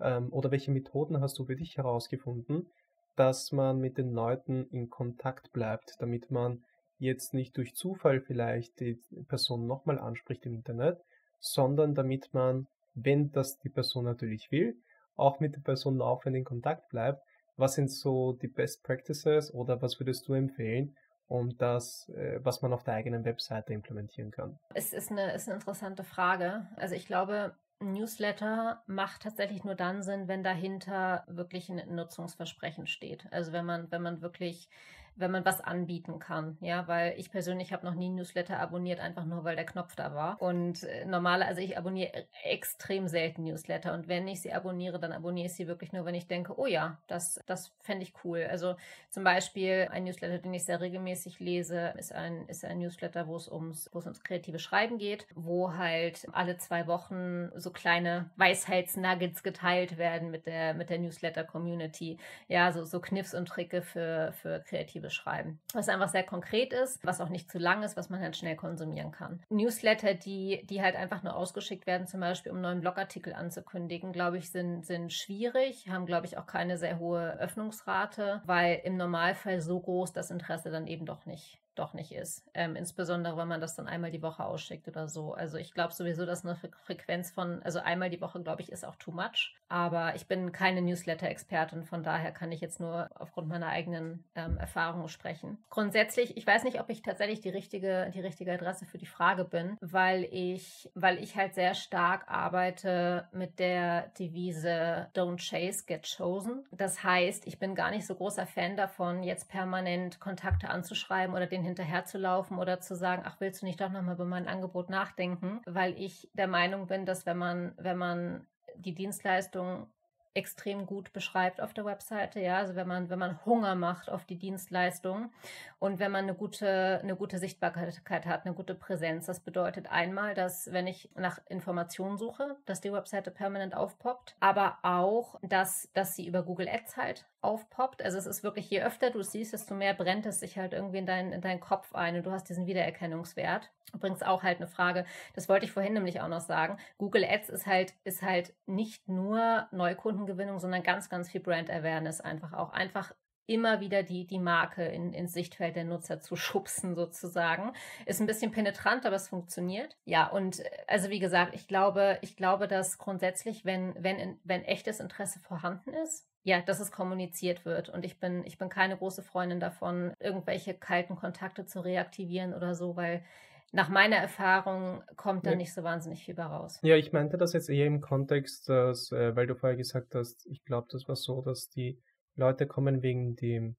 ähm, 0.00 0.32
oder 0.32 0.50
welche 0.50 0.70
Methoden 0.70 1.20
hast 1.20 1.38
du 1.38 1.44
für 1.44 1.56
dich 1.56 1.76
herausgefunden, 1.76 2.68
dass 3.16 3.52
man 3.52 3.78
mit 3.78 3.98
den 3.98 4.12
Leuten 4.12 4.66
in 4.70 4.90
Kontakt 4.90 5.52
bleibt, 5.52 5.94
damit 5.98 6.30
man 6.30 6.64
jetzt 6.98 7.34
nicht 7.34 7.56
durch 7.56 7.74
Zufall 7.74 8.20
vielleicht 8.20 8.80
die 8.80 8.98
Person 9.28 9.66
nochmal 9.66 9.98
anspricht 9.98 10.46
im 10.46 10.54
Internet, 10.54 10.98
sondern 11.40 11.94
damit 11.94 12.32
man, 12.32 12.66
wenn 12.94 13.30
das 13.30 13.58
die 13.58 13.68
Person 13.68 14.04
natürlich 14.04 14.50
will, 14.50 14.74
auch 15.16 15.40
mit 15.40 15.54
der 15.54 15.60
Person 15.60 15.98
laufend 15.98 16.36
in 16.36 16.44
Kontakt 16.44 16.88
bleibt. 16.88 17.20
Was 17.56 17.74
sind 17.74 17.90
so 17.90 18.32
die 18.32 18.48
Best 18.48 18.82
Practices 18.82 19.52
oder 19.54 19.80
was 19.80 20.00
würdest 20.00 20.26
du 20.26 20.34
empfehlen, 20.34 20.96
um 21.28 21.56
das, 21.56 22.08
äh, 22.16 22.40
was 22.42 22.62
man 22.62 22.72
auf 22.72 22.82
der 22.82 22.94
eigenen 22.94 23.24
Webseite 23.24 23.72
implementieren 23.72 24.30
kann? 24.32 24.58
Es 24.74 24.92
ist 24.92 25.10
eine, 25.10 25.32
ist 25.32 25.48
eine 25.48 25.56
interessante 25.56 26.02
Frage. 26.02 26.68
Also 26.76 26.94
ich 26.94 27.06
glaube, 27.06 27.54
Newsletter 27.80 28.82
macht 28.86 29.22
tatsächlich 29.22 29.64
nur 29.64 29.74
dann 29.74 30.02
Sinn, 30.02 30.28
wenn 30.28 30.42
dahinter 30.42 31.24
wirklich 31.28 31.68
ein 31.70 31.94
Nutzungsversprechen 31.94 32.86
steht. 32.86 33.26
Also 33.32 33.52
wenn 33.52 33.66
man, 33.66 33.90
wenn 33.90 34.02
man 34.02 34.22
wirklich 34.22 34.68
wenn 35.16 35.30
man 35.30 35.44
was 35.44 35.60
anbieten 35.60 36.18
kann. 36.18 36.56
Ja, 36.60 36.88
weil 36.88 37.14
ich 37.18 37.30
persönlich 37.30 37.72
habe 37.72 37.86
noch 37.86 37.94
nie 37.94 38.08
Newsletter 38.08 38.58
abonniert, 38.58 39.00
einfach 39.00 39.24
nur 39.24 39.44
weil 39.44 39.56
der 39.56 39.66
Knopf 39.66 39.94
da 39.94 40.14
war. 40.14 40.40
Und 40.40 40.82
äh, 40.84 41.04
also 41.04 41.60
ich 41.60 41.78
abonniere 41.78 42.26
extrem 42.42 43.08
selten 43.08 43.44
Newsletter. 43.44 43.94
Und 43.94 44.08
wenn 44.08 44.26
ich 44.26 44.42
sie 44.42 44.52
abonniere, 44.52 44.98
dann 44.98 45.12
abonniere 45.12 45.46
ich 45.46 45.54
sie 45.54 45.68
wirklich 45.68 45.92
nur, 45.92 46.04
wenn 46.04 46.14
ich 46.14 46.26
denke, 46.26 46.58
oh 46.58 46.66
ja, 46.66 46.98
das, 47.06 47.40
das 47.46 47.72
fände 47.80 48.02
ich 48.04 48.12
cool. 48.24 48.46
Also 48.50 48.76
zum 49.10 49.24
Beispiel 49.24 49.88
ein 49.90 50.04
Newsletter, 50.04 50.38
den 50.38 50.54
ich 50.54 50.64
sehr 50.64 50.80
regelmäßig 50.80 51.38
lese, 51.38 51.94
ist 51.96 52.12
ein, 52.12 52.46
ist 52.48 52.64
ein 52.64 52.78
Newsletter, 52.78 53.28
wo 53.28 53.36
es 53.36 53.48
ums, 53.48 53.88
wo 53.92 54.00
es 54.00 54.06
ums 54.06 54.22
kreative 54.22 54.58
Schreiben 54.58 54.98
geht, 54.98 55.26
wo 55.34 55.74
halt 55.74 56.26
alle 56.32 56.56
zwei 56.56 56.86
Wochen 56.86 57.50
so 57.54 57.70
kleine 57.70 58.30
Weisheitsnuggets 58.36 59.42
geteilt 59.42 59.96
werden 59.96 60.30
mit 60.30 60.46
der, 60.46 60.74
mit 60.74 60.90
der 60.90 60.98
Newsletter-Community. 60.98 62.18
Ja, 62.48 62.72
so, 62.72 62.84
so 62.84 63.00
Kniffs 63.00 63.34
und 63.34 63.46
Tricke 63.46 63.82
für, 63.82 64.32
für 64.32 64.60
kreative 64.60 65.03
beschreiben. 65.04 65.60
Was 65.72 65.88
einfach 65.88 66.08
sehr 66.08 66.24
konkret 66.24 66.72
ist, 66.72 67.04
was 67.04 67.20
auch 67.20 67.28
nicht 67.28 67.50
zu 67.50 67.58
lang 67.58 67.82
ist, 67.82 67.96
was 67.96 68.10
man 68.10 68.20
halt 68.20 68.36
schnell 68.36 68.56
konsumieren 68.56 69.12
kann. 69.12 69.42
Newsletter, 69.50 70.14
die, 70.14 70.66
die 70.68 70.82
halt 70.82 70.96
einfach 70.96 71.22
nur 71.22 71.36
ausgeschickt 71.36 71.86
werden, 71.86 72.06
zum 72.06 72.20
Beispiel 72.20 72.50
um 72.50 72.60
neuen 72.60 72.80
Blogartikel 72.80 73.32
anzukündigen, 73.34 74.12
glaube 74.12 74.38
ich, 74.38 74.50
sind, 74.50 74.84
sind 74.84 75.12
schwierig, 75.12 75.88
haben, 75.88 76.06
glaube 76.06 76.26
ich, 76.26 76.38
auch 76.38 76.46
keine 76.46 76.78
sehr 76.78 76.98
hohe 76.98 77.38
Öffnungsrate, 77.38 78.42
weil 78.46 78.80
im 78.84 78.96
Normalfall 78.96 79.60
so 79.60 79.78
groß 79.78 80.12
das 80.12 80.30
Interesse 80.30 80.70
dann 80.70 80.86
eben 80.86 81.06
doch 81.06 81.26
nicht 81.26 81.60
doch 81.74 81.94
nicht 81.94 82.12
ist. 82.12 82.44
Ähm, 82.54 82.76
insbesondere, 82.76 83.36
wenn 83.36 83.48
man 83.48 83.60
das 83.60 83.74
dann 83.74 83.88
einmal 83.88 84.10
die 84.10 84.22
Woche 84.22 84.44
ausschickt 84.44 84.88
oder 84.88 85.08
so. 85.08 85.34
Also 85.34 85.58
ich 85.58 85.74
glaube 85.74 85.92
sowieso, 85.92 86.26
dass 86.26 86.44
eine 86.44 86.56
Frequenz 86.84 87.30
von, 87.30 87.62
also 87.62 87.80
einmal 87.80 88.10
die 88.10 88.20
Woche, 88.20 88.42
glaube 88.42 88.62
ich, 88.62 88.70
ist 88.70 88.84
auch 88.84 88.96
too 88.96 89.12
much. 89.12 89.54
Aber 89.68 90.14
ich 90.14 90.26
bin 90.26 90.52
keine 90.52 90.82
Newsletter-Expertin, 90.82 91.82
von 91.82 92.02
daher 92.02 92.30
kann 92.30 92.52
ich 92.52 92.60
jetzt 92.60 92.78
nur 92.78 93.08
aufgrund 93.14 93.48
meiner 93.48 93.68
eigenen 93.68 94.24
ähm, 94.34 94.56
Erfahrungen 94.56 95.08
sprechen. 95.08 95.58
Grundsätzlich, 95.68 96.36
ich 96.36 96.46
weiß 96.46 96.64
nicht, 96.64 96.80
ob 96.80 96.90
ich 96.90 97.02
tatsächlich 97.02 97.40
die 97.40 97.48
richtige, 97.48 98.10
die 98.14 98.20
richtige 98.20 98.52
Adresse 98.52 98.86
für 98.86 98.98
die 98.98 99.06
Frage 99.06 99.44
bin, 99.44 99.76
weil 99.80 100.28
ich, 100.30 100.90
weil 100.94 101.18
ich 101.18 101.36
halt 101.36 101.54
sehr 101.54 101.74
stark 101.74 102.28
arbeite 102.28 103.28
mit 103.32 103.58
der 103.58 104.12
Devise 104.18 105.08
Don't 105.14 105.38
Chase, 105.38 105.84
Get 105.86 106.06
Chosen. 106.16 106.64
Das 106.70 107.02
heißt, 107.02 107.46
ich 107.46 107.58
bin 107.58 107.74
gar 107.74 107.90
nicht 107.90 108.06
so 108.06 108.14
großer 108.14 108.46
Fan 108.46 108.76
davon, 108.76 109.22
jetzt 109.22 109.48
permanent 109.48 110.20
Kontakte 110.20 110.68
anzuschreiben 110.68 111.34
oder 111.34 111.46
den 111.46 111.63
hinterherzulaufen 111.64 112.58
oder 112.58 112.80
zu 112.80 112.94
sagen, 112.94 113.22
ach, 113.24 113.36
willst 113.40 113.62
du 113.62 113.66
nicht 113.66 113.80
doch 113.80 113.90
nochmal 113.90 114.14
über 114.14 114.24
mein 114.24 114.48
Angebot 114.48 114.90
nachdenken? 114.90 115.60
Weil 115.66 115.98
ich 116.00 116.30
der 116.34 116.48
Meinung 116.48 116.86
bin, 116.86 117.06
dass 117.06 117.26
wenn 117.26 117.38
man, 117.38 117.72
wenn 117.76 117.98
man 117.98 118.46
die 118.76 118.94
Dienstleistung 118.94 119.88
extrem 120.34 120.84
gut 120.84 121.12
beschreibt 121.12 121.60
auf 121.60 121.72
der 121.72 121.84
Webseite. 121.84 122.40
Ja, 122.40 122.58
also 122.58 122.74
wenn 122.74 122.88
man, 122.88 123.08
wenn 123.08 123.18
man 123.18 123.44
Hunger 123.46 123.76
macht 123.76 124.10
auf 124.10 124.24
die 124.24 124.36
Dienstleistung 124.36 125.32
und 125.78 126.00
wenn 126.00 126.10
man 126.10 126.24
eine 126.24 126.34
gute, 126.34 127.00
eine 127.02 127.16
gute 127.16 127.38
Sichtbarkeit 127.38 128.26
hat, 128.26 128.44
eine 128.44 128.54
gute 128.54 128.74
Präsenz. 128.74 129.26
Das 129.26 129.40
bedeutet 129.40 129.90
einmal, 129.90 130.34
dass 130.34 130.72
wenn 130.72 130.88
ich 130.88 131.08
nach 131.14 131.38
Informationen 131.48 132.18
suche, 132.18 132.56
dass 132.66 132.80
die 132.80 132.92
Webseite 132.92 133.30
permanent 133.30 133.76
aufpoppt, 133.76 134.34
aber 134.40 134.78
auch, 134.82 135.38
dass, 135.42 135.88
dass 135.94 136.16
sie 136.16 136.26
über 136.26 136.42
Google 136.42 136.68
Ads 136.68 136.96
halt 136.96 137.26
aufpoppt. 137.44 138.02
Also 138.02 138.18
es 138.18 138.26
ist 138.26 138.42
wirklich, 138.42 138.68
je 138.70 138.82
öfter 138.82 139.10
du 139.10 139.22
siehst, 139.22 139.52
desto 139.52 139.74
mehr 139.74 139.94
brennt 139.94 140.26
es 140.26 140.40
sich 140.40 140.58
halt 140.58 140.72
irgendwie 140.72 140.98
in, 140.98 141.06
dein, 141.06 141.32
in 141.32 141.40
deinen 141.40 141.60
Kopf 141.60 141.94
ein 141.94 142.16
und 142.16 142.26
du 142.26 142.32
hast 142.32 142.48
diesen 142.48 142.66
Wiedererkennungswert. 142.66 143.70
Übrigens 143.92 144.22
auch 144.22 144.42
halt 144.42 144.58
eine 144.58 144.66
Frage, 144.66 145.04
das 145.34 145.48
wollte 145.48 145.66
ich 145.66 145.72
vorhin 145.72 145.92
nämlich 145.92 146.20
auch 146.20 146.28
noch 146.28 146.40
sagen. 146.40 146.78
Google 146.98 147.24
Ads 147.24 147.50
ist 147.50 147.66
halt, 147.66 147.94
ist 148.02 148.22
halt 148.22 148.54
nicht 148.66 149.08
nur 149.08 149.68
Neukundengewinnung, 149.70 150.58
sondern 150.58 150.82
ganz, 150.82 151.08
ganz 151.08 151.30
viel 151.30 151.40
Brand 151.40 151.70
Awareness 151.70 152.20
einfach 152.20 152.52
auch. 152.54 152.72
Einfach 152.72 153.12
immer 153.46 153.80
wieder 153.80 154.02
die, 154.02 154.26
die 154.26 154.38
Marke 154.38 154.84
in, 154.84 155.12
ins 155.12 155.32
Sichtfeld 155.32 155.76
der 155.76 155.84
Nutzer 155.84 156.20
zu 156.20 156.36
schubsen, 156.36 156.94
sozusagen. 156.94 157.72
Ist 158.06 158.20
ein 158.20 158.26
bisschen 158.26 158.52
penetrant, 158.52 159.04
aber 159.04 159.16
es 159.16 159.28
funktioniert. 159.28 159.96
Ja, 160.04 160.26
und 160.28 160.62
also 160.86 161.10
wie 161.10 161.18
gesagt, 161.18 161.54
ich 161.54 161.68
glaube, 161.68 162.18
ich 162.22 162.36
glaube, 162.36 162.68
dass 162.68 162.98
grundsätzlich, 162.98 163.64
wenn, 163.64 163.94
wenn, 163.98 164.38
wenn 164.44 164.64
echtes 164.64 165.00
Interesse 165.00 165.40
vorhanden 165.40 165.92
ist, 165.92 166.26
ja, 166.44 166.60
dass 166.60 166.78
es 166.78 166.92
kommuniziert 166.92 167.64
wird. 167.64 167.88
Und 167.88 168.04
ich 168.04 168.20
bin, 168.20 168.44
ich 168.44 168.58
bin 168.58 168.68
keine 168.68 168.96
große 168.96 169.22
Freundin 169.22 169.60
davon, 169.60 170.12
irgendwelche 170.20 170.74
kalten 170.74 171.16
Kontakte 171.16 171.64
zu 171.64 171.80
reaktivieren 171.80 172.54
oder 172.54 172.74
so, 172.74 172.96
weil 172.96 173.24
nach 173.72 173.88
meiner 173.88 174.16
Erfahrung 174.16 175.02
kommt 175.16 175.46
da 175.46 175.50
ja. 175.50 175.56
nicht 175.56 175.74
so 175.74 175.82
wahnsinnig 175.82 176.22
viel 176.22 176.34
bei 176.34 176.44
raus. 176.44 176.78
Ja, 176.82 176.96
ich 176.96 177.12
meinte 177.12 177.38
das 177.38 177.54
jetzt 177.54 177.68
eher 177.68 177.86
im 177.86 178.00
Kontext, 178.00 178.68
dass, 178.68 179.10
äh, 179.10 179.34
weil 179.34 179.46
du 179.46 179.56
vorher 179.56 179.76
gesagt 179.76 180.14
hast, 180.14 180.46
ich 180.46 180.64
glaube, 180.64 180.86
das 180.90 181.08
war 181.08 181.16
so, 181.16 181.42
dass 181.42 181.70
die 181.70 181.98
Leute 182.36 182.66
kommen 182.66 183.02
wegen 183.02 183.34
dem 183.36 183.76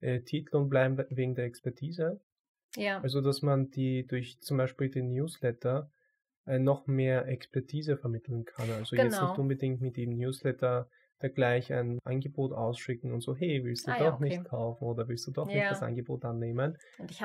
äh, 0.00 0.20
Titel 0.20 0.56
und 0.56 0.68
bleiben 0.68 1.02
wegen 1.08 1.34
der 1.34 1.46
Expertise. 1.46 2.20
Ja. 2.76 3.00
Also, 3.00 3.20
dass 3.20 3.42
man 3.42 3.70
die 3.70 4.06
durch 4.06 4.38
zum 4.40 4.58
Beispiel 4.58 4.90
den 4.90 5.08
Newsletter 5.12 5.90
äh, 6.46 6.58
noch 6.58 6.86
mehr 6.86 7.26
Expertise 7.26 7.96
vermitteln 7.96 8.44
kann. 8.44 8.70
Also 8.70 8.96
jetzt 8.96 9.14
Genau. 9.16 9.28
nicht 9.28 9.38
unbedingt 9.38 9.80
mit 9.80 9.96
dem 9.96 10.10
Newsletter 10.10 10.88
da 11.22 11.28
gleich 11.28 11.72
ein 11.72 11.98
Angebot 12.04 12.52
ausschicken 12.52 13.12
und 13.12 13.20
so, 13.22 13.34
hey, 13.34 13.62
willst 13.64 13.86
du 13.86 13.92
Ah, 13.92 13.98
doch 13.98 14.04
ja, 14.04 14.14
okay. 14.14 14.24
nicht 14.24 14.44
kaufen 14.44 14.84
oder 14.84 15.08
willst 15.08 15.26
du 15.26 15.30
doch 15.32 15.46
nicht 15.46 15.56
Ja. 15.56 15.68
das 15.70 15.82
Angebot 15.82 16.24
annehmen, 16.24 16.76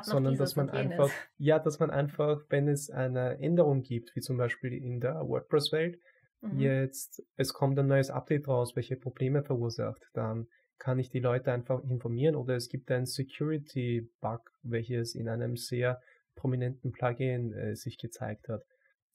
sondern 0.03 0.37
dass 0.37 0.55
man 0.55 0.69
einfach, 0.69 1.09
ja, 1.37 1.59
dass 1.59 1.79
man 1.79 1.89
einfach, 1.89 2.41
wenn 2.49 2.67
es 2.67 2.89
eine 2.89 3.39
Änderung 3.39 3.81
gibt, 3.81 4.15
wie 4.15 4.21
zum 4.21 4.37
Beispiel 4.37 4.73
in 4.73 4.99
der 4.99 5.15
WordPress-Welt, 5.27 5.97
Mhm. 6.41 6.59
jetzt, 6.59 7.23
es 7.35 7.51
kommt 7.51 7.79
ein 7.79 7.87
neues 7.87 8.11
Update 8.11 8.47
raus, 8.47 8.75
welche 8.75 8.95
Probleme 8.95 9.41
verursacht, 9.43 10.03
dann 10.13 10.45
kann 10.77 10.99
ich 10.99 11.09
die 11.09 11.19
Leute 11.19 11.51
einfach 11.51 11.83
informieren 11.83 12.35
oder 12.35 12.55
es 12.55 12.69
gibt 12.69 12.91
einen 12.91 13.07
Security-Bug, 13.07 14.41
welches 14.63 15.15
in 15.15 15.29
einem 15.29 15.55
sehr 15.55 15.99
prominenten 16.35 16.91
Plugin 16.91 17.53
äh, 17.53 17.75
sich 17.75 17.97
gezeigt 17.97 18.47
hat. 18.49 18.61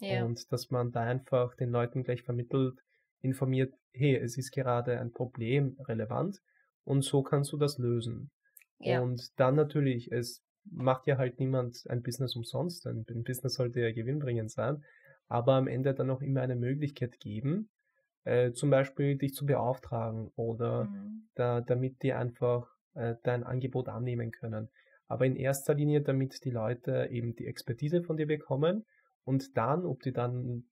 Ja. 0.01 0.24
Und 0.24 0.51
dass 0.51 0.70
man 0.70 0.91
da 0.91 1.03
einfach 1.03 1.55
den 1.55 1.70
Leuten 1.70 2.03
gleich 2.03 2.22
vermittelt, 2.22 2.74
informiert, 3.23 3.75
hey, 3.93 4.16
es 4.16 4.37
ist 4.37 4.53
gerade 4.53 5.01
ein 5.01 5.12
Problem 5.12 5.77
relevant 5.89 6.39
und 6.85 7.03
so 7.05 7.23
kannst 7.23 7.53
du 7.53 7.57
das 7.59 7.79
lösen. 7.79 8.31
ja. 8.81 9.01
Und 9.01 9.39
dann 9.39 9.55
natürlich, 9.57 10.11
es 10.12 10.43
macht 10.64 11.07
ja 11.07 11.18
halt 11.18 11.39
niemand 11.41 11.85
ein 11.89 12.03
Business 12.03 12.37
umsonst. 12.37 12.87
Ein 12.87 13.05
ein 13.09 13.25
Business 13.25 13.55
sollte 13.55 13.81
ja 13.81 13.93
gewinnbringend 13.93 14.51
sein, 14.51 14.85
aber 15.29 15.55
am 15.55 15.66
Ende 15.68 15.95
dann 15.95 16.11
auch 16.11 16.20
immer 16.20 16.43
eine 16.43 16.57
Möglichkeit 16.57 17.18
geben, 17.20 17.70
äh, 18.25 18.53
zum 18.53 18.70
Beispiel 18.70 19.16
dich 19.16 19.35
zu 19.35 19.47
beauftragen 19.47 20.31
oder 20.37 20.91
Mhm. 20.91 21.29
da, 21.35 21.61
damit 21.61 22.03
die 22.03 22.12
einfach 22.12 22.68
äh, 22.95 23.16
dein 23.23 23.45
Angebot 23.45 23.89
annehmen 23.89 24.31
können. 24.31 24.70
Aber 25.09 25.27
in 25.27 25.37
erster 25.37 25.75
Linie, 25.75 26.03
damit 26.03 26.45
die 26.45 26.51
Leute 26.51 27.09
eben 27.11 27.35
die 27.35 27.47
Expertise 27.47 28.03
von 28.03 28.16
dir 28.16 28.27
bekommen 28.27 28.85
und 29.25 29.57
dann, 29.57 29.85
ob 29.85 30.01
die 30.03 30.12
dann 30.12 30.64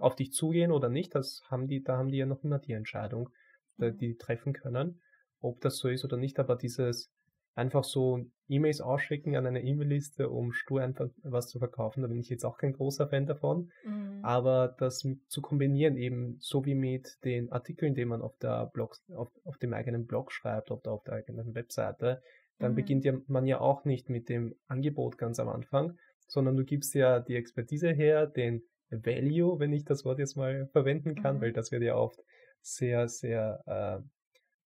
auf 0.00 0.16
dich 0.16 0.32
zugehen 0.32 0.70
oder 0.72 0.88
nicht, 0.88 1.14
das 1.14 1.42
haben 1.50 1.68
die, 1.68 1.82
da 1.82 1.96
haben 1.96 2.08
die 2.08 2.18
ja 2.18 2.26
noch 2.26 2.44
immer 2.44 2.58
die 2.58 2.72
Entscheidung, 2.72 3.30
äh, 3.78 3.92
Mhm. 3.92 3.98
die 3.98 4.16
treffen 4.16 4.52
können, 4.52 5.00
ob 5.40 5.60
das 5.60 5.78
so 5.78 5.88
ist 5.88 6.04
oder 6.04 6.16
nicht. 6.16 6.38
Aber 6.38 6.56
dieses 6.56 7.12
einfach 7.54 7.84
so 7.84 8.26
E-Mails 8.48 8.80
ausschicken 8.80 9.36
an 9.36 9.46
eine 9.46 9.62
E-Mail-Liste, 9.62 10.28
um 10.30 10.52
stur 10.52 10.82
einfach 10.82 11.08
was 11.22 11.48
zu 11.48 11.58
verkaufen, 11.58 12.02
da 12.02 12.08
bin 12.08 12.18
ich 12.20 12.28
jetzt 12.28 12.44
auch 12.44 12.58
kein 12.58 12.72
großer 12.72 13.08
Fan 13.08 13.26
davon. 13.26 13.70
Mhm. 13.84 14.20
Aber 14.20 14.74
das 14.78 15.06
zu 15.28 15.42
kombinieren 15.42 15.96
eben 15.96 16.38
so 16.40 16.64
wie 16.64 16.74
mit 16.74 17.18
den 17.24 17.52
Artikeln, 17.52 17.94
die 17.94 18.04
man 18.04 18.20
auf 18.20 18.36
der 18.38 18.66
Blog, 18.66 18.96
auf, 19.14 19.30
auf 19.44 19.58
dem 19.58 19.72
eigenen 19.74 20.06
Blog 20.06 20.32
schreibt 20.32 20.70
oder 20.72 20.90
auf 20.90 21.04
der 21.04 21.14
eigenen 21.14 21.54
Webseite, 21.54 22.22
dann 22.58 22.74
Mhm. 22.74 22.74
beginnt 22.74 23.04
ja 23.04 23.14
man 23.28 23.46
ja 23.46 23.60
auch 23.60 23.84
nicht 23.84 24.10
mit 24.10 24.28
dem 24.28 24.56
Angebot 24.66 25.18
ganz 25.18 25.38
am 25.38 25.48
Anfang, 25.48 25.98
sondern 26.26 26.56
du 26.56 26.64
gibst 26.64 26.94
ja 26.94 27.20
die 27.20 27.36
Expertise 27.36 27.90
her, 27.90 28.26
den 28.26 28.62
Value, 28.90 29.58
wenn 29.58 29.72
ich 29.72 29.84
das 29.84 30.04
Wort 30.04 30.18
jetzt 30.18 30.36
mal 30.36 30.66
verwenden 30.72 31.14
kann, 31.14 31.36
Mhm. 31.36 31.40
weil 31.40 31.52
das 31.52 31.70
wird 31.72 31.82
ja 31.82 31.96
oft 31.96 32.18
sehr, 32.60 33.08
sehr 33.08 33.62
äh, 33.66 34.02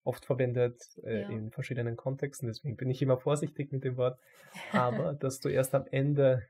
oft 0.04 0.24
verwendet 0.24 0.80
äh, 1.04 1.22
Ja. 1.22 1.28
in 1.28 1.50
verschiedenen 1.50 1.96
kontexten, 1.96 2.48
deswegen 2.48 2.76
bin 2.76 2.90
ich 2.90 3.02
immer 3.02 3.18
vorsichtig 3.18 3.70
mit 3.72 3.84
dem 3.84 3.96
Wort, 3.96 4.18
aber 4.72 5.14
dass 5.20 5.38
du 5.40 5.48
erst 5.48 5.74
am 5.74 5.86
Ende 5.90 6.42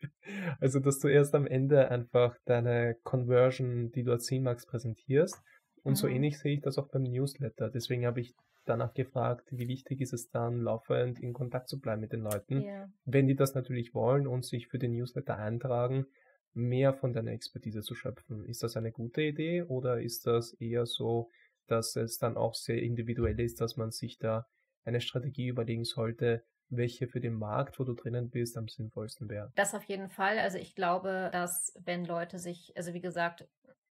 also, 0.60 0.78
dass 0.80 0.98
du 1.00 1.08
erst 1.08 1.34
am 1.34 1.46
Ende 1.46 1.90
einfach 1.90 2.36
deine 2.44 2.96
Conversion, 3.02 3.90
die 3.90 4.04
du 4.04 4.12
erzielen 4.12 4.44
magst, 4.44 4.68
präsentierst. 4.68 5.36
Und 5.82 5.96
so 5.96 6.06
Mhm. 6.06 6.14
ähnlich 6.14 6.38
sehe 6.38 6.54
ich 6.54 6.60
das 6.60 6.78
auch 6.78 6.88
beim 6.88 7.02
Newsletter. 7.02 7.70
Deswegen 7.70 8.06
habe 8.06 8.20
ich 8.20 8.34
danach 8.64 8.92
gefragt, 8.94 9.48
wie 9.50 9.66
wichtig 9.68 10.00
ist 10.00 10.12
es 10.12 10.28
dann, 10.30 10.60
laufend 10.60 11.18
in 11.20 11.32
Kontakt 11.32 11.68
zu 11.68 11.80
bleiben 11.80 12.00
mit 12.02 12.12
den 12.12 12.20
Leuten, 12.20 12.62
ja. 12.62 12.86
wenn 13.06 13.26
die 13.26 13.34
das 13.36 13.54
natürlich 13.54 13.94
wollen 13.94 14.26
und 14.26 14.44
sich 14.44 14.68
für 14.68 14.78
den 14.78 14.92
Newsletter 14.92 15.36
eintragen, 15.36 16.06
mehr 16.54 16.94
von 16.94 17.12
deiner 17.12 17.32
Expertise 17.32 17.82
zu 17.82 17.94
schöpfen. 17.94 18.44
Ist 18.46 18.62
das 18.62 18.76
eine 18.76 18.92
gute 18.92 19.22
Idee 19.22 19.62
oder 19.62 20.00
ist 20.00 20.26
das 20.26 20.52
eher 20.54 20.86
so, 20.86 21.30
dass 21.66 21.96
es 21.96 22.18
dann 22.18 22.36
auch 22.36 22.54
sehr 22.54 22.82
individuell 22.82 23.38
ist, 23.40 23.60
dass 23.60 23.76
man 23.76 23.90
sich 23.90 24.18
da 24.18 24.46
eine 24.84 25.00
Strategie 25.00 25.48
überlegen 25.48 25.84
sollte, 25.84 26.42
welche 26.70 27.08
für 27.08 27.20
den 27.20 27.34
Markt, 27.34 27.78
wo 27.78 27.84
du 27.84 27.94
drinnen 27.94 28.30
bist, 28.30 28.56
am 28.56 28.68
sinnvollsten 28.68 29.28
wäre? 29.28 29.52
Das 29.54 29.74
auf 29.74 29.84
jeden 29.84 30.08
Fall. 30.08 30.38
Also 30.38 30.58
ich 30.58 30.74
glaube, 30.74 31.30
dass 31.32 31.74
wenn 31.84 32.04
Leute 32.04 32.38
sich, 32.38 32.72
also 32.76 32.92
wie 32.94 33.00
gesagt, 33.00 33.46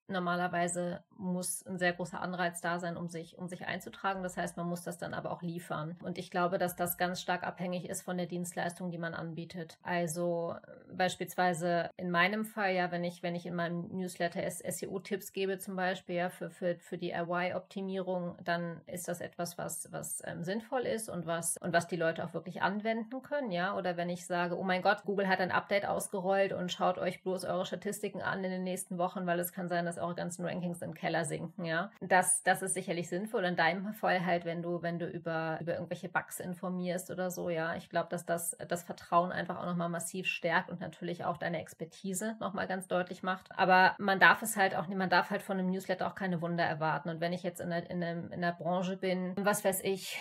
normalerweise 0.07 1.01
muss 1.17 1.65
ein 1.65 1.77
sehr 1.77 1.93
großer 1.93 2.21
Anreiz 2.21 2.61
da 2.61 2.79
sein, 2.79 2.97
um 2.97 3.09
sich, 3.09 3.37
um 3.37 3.47
sich 3.47 3.65
einzutragen. 3.65 4.23
Das 4.23 4.37
heißt, 4.37 4.57
man 4.57 4.67
muss 4.67 4.83
das 4.83 4.97
dann 4.97 5.13
aber 5.13 5.31
auch 5.31 5.41
liefern. 5.41 5.95
Und 6.03 6.17
ich 6.17 6.31
glaube, 6.31 6.57
dass 6.57 6.75
das 6.75 6.97
ganz 6.97 7.21
stark 7.21 7.43
abhängig 7.43 7.89
ist 7.89 8.03
von 8.03 8.17
der 8.17 8.27
Dienstleistung, 8.27 8.91
die 8.91 8.97
man 8.97 9.13
anbietet. 9.13 9.77
Also 9.83 10.55
äh, 10.55 10.93
beispielsweise 10.93 11.89
in 11.97 12.11
meinem 12.11 12.45
Fall, 12.45 12.73
ja, 12.73 12.91
wenn 12.91 13.03
ich, 13.03 13.23
wenn 13.23 13.35
ich 13.35 13.45
in 13.45 13.55
meinem 13.55 13.87
Newsletter 13.89 14.41
SEO-Tipps 14.49 15.33
gebe, 15.33 15.57
zum 15.57 15.75
Beispiel, 15.75 16.15
ja, 16.15 16.29
für, 16.29 16.49
für, 16.49 16.75
für 16.79 16.97
die 16.97 17.11
RY-Optimierung, 17.11 18.37
dann 18.43 18.81
ist 18.85 19.07
das 19.07 19.21
etwas, 19.21 19.57
was, 19.57 19.91
was 19.91 20.21
ähm, 20.25 20.43
sinnvoll 20.43 20.81
ist 20.81 21.09
und 21.09 21.25
was, 21.25 21.57
und 21.57 21.73
was 21.73 21.87
die 21.87 21.95
Leute 21.97 22.23
auch 22.23 22.33
wirklich 22.33 22.61
anwenden 22.61 23.21
können, 23.21 23.51
ja. 23.51 23.75
Oder 23.75 23.97
wenn 23.97 24.09
ich 24.09 24.25
sage, 24.25 24.57
oh 24.57 24.63
mein 24.63 24.81
Gott, 24.81 25.03
Google 25.05 25.27
hat 25.27 25.39
ein 25.39 25.51
Update 25.51 25.87
ausgerollt 25.87 26.53
und 26.53 26.71
schaut 26.71 26.97
euch 26.97 27.23
bloß 27.23 27.45
eure 27.45 27.65
Statistiken 27.65 28.21
an 28.21 28.43
in 28.43 28.51
den 28.51 28.63
nächsten 28.63 28.97
Wochen, 28.97 29.25
weil 29.25 29.39
es 29.39 29.51
kann 29.51 29.67
sein, 29.67 29.85
dass 29.85 29.96
eure 29.99 30.15
ganzen 30.15 30.45
Rankings 30.45 30.81
im 30.81 30.93
Keller 30.93 31.25
sinken, 31.25 31.65
ja. 31.65 31.91
Das, 32.01 32.43
das 32.43 32.61
ist 32.61 32.73
sicherlich 32.73 33.09
sinnvoll. 33.09 33.45
In 33.45 33.55
deinem 33.55 33.93
Fall 33.93 34.25
halt, 34.25 34.45
wenn 34.45 34.61
du, 34.61 34.81
wenn 34.81 34.99
du 34.99 35.07
über, 35.07 35.57
über 35.61 35.73
irgendwelche 35.73 36.09
Bugs 36.09 36.39
informierst 36.39 37.11
oder 37.11 37.31
so, 37.31 37.49
ja. 37.49 37.75
Ich 37.75 37.89
glaube, 37.89 38.09
dass 38.09 38.25
das 38.25 38.57
das 38.67 38.83
Vertrauen 38.83 39.31
einfach 39.31 39.59
auch 39.59 39.65
nochmal 39.65 39.89
massiv 39.89 40.27
stärkt 40.27 40.69
und 40.69 40.79
natürlich 40.79 41.25
auch 41.25 41.37
deine 41.37 41.59
Expertise 41.59 42.35
nochmal 42.39 42.67
ganz 42.67 42.87
deutlich 42.87 43.23
macht. 43.23 43.49
Aber 43.57 43.95
man 43.99 44.19
darf 44.19 44.41
es 44.41 44.57
halt 44.57 44.75
auch 44.75 44.87
man 44.87 45.09
darf 45.09 45.29
halt 45.29 45.41
von 45.41 45.57
einem 45.57 45.69
Newsletter 45.69 46.07
auch 46.07 46.15
keine 46.15 46.41
Wunder 46.41 46.63
erwarten. 46.63 47.09
Und 47.09 47.21
wenn 47.21 47.33
ich 47.33 47.43
jetzt 47.43 47.61
in 47.61 47.69
der, 47.69 47.89
in 47.89 48.01
der, 48.01 48.31
in 48.31 48.41
der 48.41 48.53
Branche 48.53 48.97
bin, 48.97 49.33
was 49.37 49.63
weiß 49.63 49.81
ich, 49.83 50.19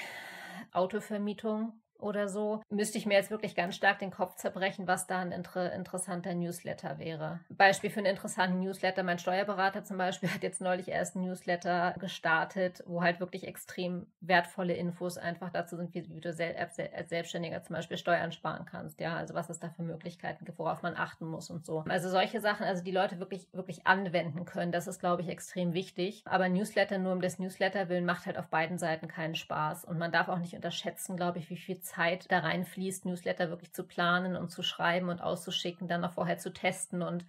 Autovermietung 0.72 1.72
oder 2.00 2.28
so, 2.28 2.62
müsste 2.70 2.98
ich 2.98 3.06
mir 3.06 3.14
jetzt 3.14 3.30
wirklich 3.30 3.54
ganz 3.54 3.76
stark 3.76 3.98
den 3.98 4.10
Kopf 4.10 4.36
zerbrechen, 4.36 4.86
was 4.86 5.06
da 5.06 5.20
ein 5.20 5.32
inter 5.32 5.72
interessanter 5.72 6.34
Newsletter 6.34 6.98
wäre. 6.98 7.40
Beispiel 7.48 7.90
für 7.90 8.00
einen 8.00 8.06
interessanten 8.06 8.60
Newsletter, 8.60 9.02
mein 9.02 9.18
Steuerberater 9.18 9.84
zum 9.84 9.98
Beispiel 9.98 10.28
hat 10.34 10.42
jetzt 10.42 10.60
neulich 10.60 10.88
erst 10.88 11.16
einen 11.16 11.26
Newsletter 11.26 11.94
gestartet, 11.98 12.82
wo 12.86 13.02
halt 13.02 13.20
wirklich 13.20 13.46
extrem 13.46 14.06
wertvolle 14.20 14.74
Infos 14.74 15.18
einfach 15.18 15.50
dazu 15.50 15.76
sind, 15.76 15.94
wie, 15.94 16.08
wie 16.10 16.20
du 16.20 16.32
sel 16.32 16.56
als 16.56 17.08
Selbstständiger 17.08 17.62
zum 17.62 17.76
Beispiel 17.76 17.96
Steuern 17.96 18.32
sparen 18.32 18.66
kannst, 18.66 19.00
ja, 19.00 19.16
also 19.16 19.34
was 19.34 19.50
es 19.50 19.58
da 19.58 19.70
für 19.70 19.82
Möglichkeiten 19.82 20.44
gibt, 20.44 20.58
worauf 20.58 20.82
man 20.82 20.96
achten 20.96 21.26
muss 21.26 21.50
und 21.50 21.64
so. 21.64 21.84
Also 21.88 22.08
solche 22.08 22.40
Sachen, 22.40 22.64
also 22.64 22.82
die 22.82 22.90
Leute 22.90 23.18
wirklich, 23.18 23.48
wirklich 23.52 23.86
anwenden 23.86 24.44
können, 24.44 24.72
das 24.72 24.86
ist, 24.86 24.98
glaube 24.98 25.22
ich, 25.22 25.28
extrem 25.28 25.72
wichtig. 25.72 26.22
Aber 26.26 26.48
Newsletter 26.48 26.98
nur 26.98 27.12
um 27.12 27.20
des 27.20 27.38
Newsletter 27.38 27.88
willen 27.88 28.04
macht 28.04 28.26
halt 28.26 28.38
auf 28.38 28.48
beiden 28.48 28.78
Seiten 28.78 29.08
keinen 29.08 29.34
Spaß 29.34 29.84
und 29.84 29.98
man 29.98 30.12
darf 30.12 30.28
auch 30.28 30.38
nicht 30.38 30.54
unterschätzen, 30.54 31.16
glaube 31.16 31.38
ich, 31.38 31.50
wie 31.50 31.56
viel 31.56 31.80
Zeit 31.86 32.30
da 32.30 32.40
reinfließt, 32.40 33.06
Newsletter 33.06 33.50
wirklich 33.50 33.72
zu 33.72 33.84
planen 33.84 34.36
und 34.36 34.50
zu 34.50 34.62
schreiben 34.62 35.08
und 35.08 35.20
auszuschicken, 35.20 35.88
dann 35.88 36.02
noch 36.02 36.12
vorher 36.12 36.38
zu 36.38 36.52
testen 36.52 37.02
und 37.02 37.24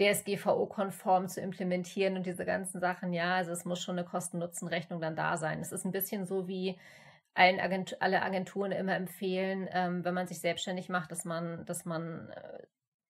DSGVO-konform 0.00 1.28
zu 1.28 1.40
implementieren 1.40 2.16
und 2.16 2.26
diese 2.26 2.44
ganzen 2.44 2.80
Sachen. 2.80 3.12
Ja, 3.12 3.34
also 3.36 3.52
es 3.52 3.64
muss 3.64 3.82
schon 3.82 3.98
eine 3.98 4.06
Kosten-Nutzen-Rechnung 4.06 5.00
dann 5.00 5.16
da 5.16 5.36
sein. 5.36 5.60
Es 5.60 5.72
ist 5.72 5.84
ein 5.84 5.92
bisschen 5.92 6.24
so 6.24 6.46
wie 6.48 6.78
allen 7.34 7.60
Agent 7.60 8.00
alle 8.00 8.22
Agenturen 8.22 8.72
immer 8.72 8.94
empfehlen, 8.94 9.68
ähm, 9.72 10.04
wenn 10.04 10.14
man 10.14 10.26
sich 10.26 10.40
selbstständig 10.40 10.88
macht, 10.88 11.12
dass 11.12 11.24
man, 11.24 11.64
dass 11.66 11.84
man 11.84 12.30
äh, 12.30 12.62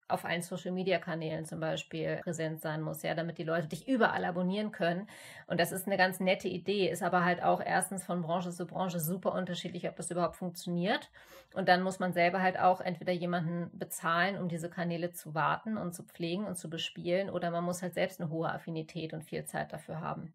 auf 0.09 0.25
allen 0.25 0.43
Social 0.43 0.73
Media 0.73 0.99
Kanälen 0.99 1.45
zum 1.45 1.61
Beispiel 1.61 2.17
präsent 2.23 2.61
sein 2.61 2.83
muss, 2.83 3.03
ja, 3.03 3.15
damit 3.15 3.39
die 3.39 3.45
Leute 3.45 3.69
dich 3.69 3.87
überall 3.87 4.25
abonnieren 4.25 4.73
können. 4.73 5.07
Und 5.47 5.61
das 5.61 5.73
ist 5.73 5.87
eine 5.87 5.97
ganz 5.97 6.21
nette 6.21 6.49
Idee, 6.49 6.89
ist 6.89 7.03
aber 7.03 7.25
halt 7.25 7.43
auch 7.43 7.61
erstens 7.65 8.05
von 8.05 8.23
Branche 8.23 8.51
zu 8.51 8.67
Branche 8.67 9.01
super 9.01 9.33
unterschiedlich, 9.35 9.89
ob 9.89 9.97
das 9.97 10.11
überhaupt 10.11 10.37
funktioniert. 10.37 11.11
Und 11.55 11.69
dann 11.69 11.83
muss 11.83 11.99
man 11.99 12.13
selber 12.13 12.43
halt 12.43 12.59
auch 12.59 12.81
entweder 12.81 13.13
jemanden 13.13 13.71
bezahlen, 13.79 14.37
um 14.39 14.49
diese 14.49 14.69
Kanäle 14.69 15.13
zu 15.13 15.35
warten 15.35 15.77
und 15.79 15.95
zu 15.95 16.03
pflegen 16.03 16.45
und 16.47 16.57
zu 16.57 16.69
bespielen, 16.71 17.31
oder 17.31 17.51
man 17.51 17.65
muss 17.65 17.83
halt 17.83 17.95
selbst 17.95 18.21
eine 18.21 18.31
hohe 18.31 18.51
Affinität 18.51 19.13
und 19.13 19.25
viel 19.25 19.45
Zeit 19.45 19.73
dafür 19.73 20.01
haben. 20.01 20.35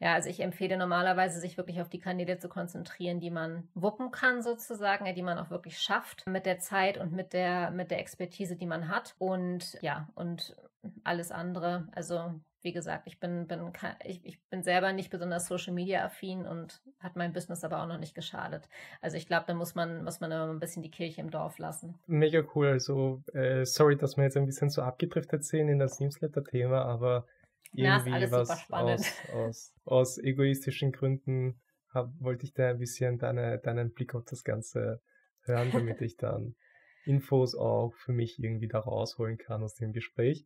Ja, 0.00 0.14
also 0.14 0.30
ich 0.30 0.40
empfehle 0.40 0.78
normalerweise, 0.78 1.40
sich 1.40 1.58
wirklich 1.58 1.80
auf 1.80 1.90
die 1.90 2.00
Kanäle 2.00 2.38
zu 2.38 2.48
konzentrieren, 2.48 3.20
die 3.20 3.30
man 3.30 3.68
wuppen 3.74 4.10
kann 4.10 4.42
sozusagen, 4.42 5.04
die 5.14 5.22
man 5.22 5.38
auch 5.38 5.50
wirklich 5.50 5.78
schafft 5.78 6.26
mit 6.26 6.46
der 6.46 6.58
Zeit 6.58 6.96
und 6.96 7.12
mit 7.12 7.34
der, 7.34 7.70
mit 7.70 7.90
der 7.90 8.00
Expertise, 8.00 8.56
die 8.56 8.66
man 8.66 8.88
hat. 8.88 9.14
Und 9.18 9.78
ja, 9.82 10.08
und 10.14 10.56
alles 11.04 11.30
andere, 11.30 11.86
also 11.92 12.40
wie 12.62 12.72
gesagt, 12.72 13.06
ich 13.06 13.20
bin, 13.20 13.46
bin, 13.46 13.72
ich, 14.04 14.24
ich 14.24 14.40
bin 14.50 14.62
selber 14.62 14.92
nicht 14.92 15.10
besonders 15.10 15.46
Social 15.46 15.72
Media 15.72 16.04
affin 16.04 16.46
und 16.46 16.82
hat 16.98 17.16
mein 17.16 17.32
Business 17.32 17.64
aber 17.64 17.82
auch 17.82 17.86
noch 17.86 17.98
nicht 17.98 18.14
geschadet. 18.14 18.68
Also 19.00 19.16
ich 19.16 19.26
glaube, 19.26 19.44
da 19.46 19.54
muss 19.54 19.74
man, 19.74 20.04
muss 20.04 20.20
man 20.20 20.30
immer 20.30 20.50
ein 20.50 20.60
bisschen 20.60 20.82
die 20.82 20.90
Kirche 20.90 21.20
im 21.20 21.30
Dorf 21.30 21.58
lassen. 21.58 21.98
Mega 22.06 22.42
cool. 22.54 22.68
Also, 22.68 23.22
äh, 23.32 23.64
sorry, 23.64 23.96
dass 23.96 24.16
wir 24.16 24.24
jetzt 24.24 24.36
ein 24.36 24.46
bisschen 24.46 24.68
so 24.68 24.82
abgedriftet 24.82 25.44
sind 25.44 25.68
in 25.68 25.78
das 25.78 26.00
Newsletter-Thema, 26.00 26.84
aber 26.84 27.26
irgendwie 27.72 28.10
Na, 28.10 28.30
was 28.30 28.70
aus, 28.70 29.12
aus, 29.32 29.74
aus 29.84 30.18
egoistischen 30.18 30.92
Gründen 30.92 31.60
hab, 31.92 32.12
wollte 32.20 32.44
ich 32.44 32.52
da 32.52 32.70
ein 32.70 32.78
bisschen 32.78 33.18
deine, 33.18 33.58
deinen 33.58 33.92
Blick 33.92 34.14
auf 34.14 34.24
das 34.24 34.44
Ganze 34.44 35.00
hören, 35.42 35.70
damit 35.72 36.00
ich 36.00 36.16
dann 36.16 36.54
Infos 37.04 37.54
auch 37.54 37.94
für 37.94 38.12
mich 38.12 38.38
irgendwie 38.38 38.68
da 38.68 38.78
rausholen 38.78 39.38
kann 39.38 39.62
aus 39.62 39.74
dem 39.74 39.92
Gespräch. 39.92 40.44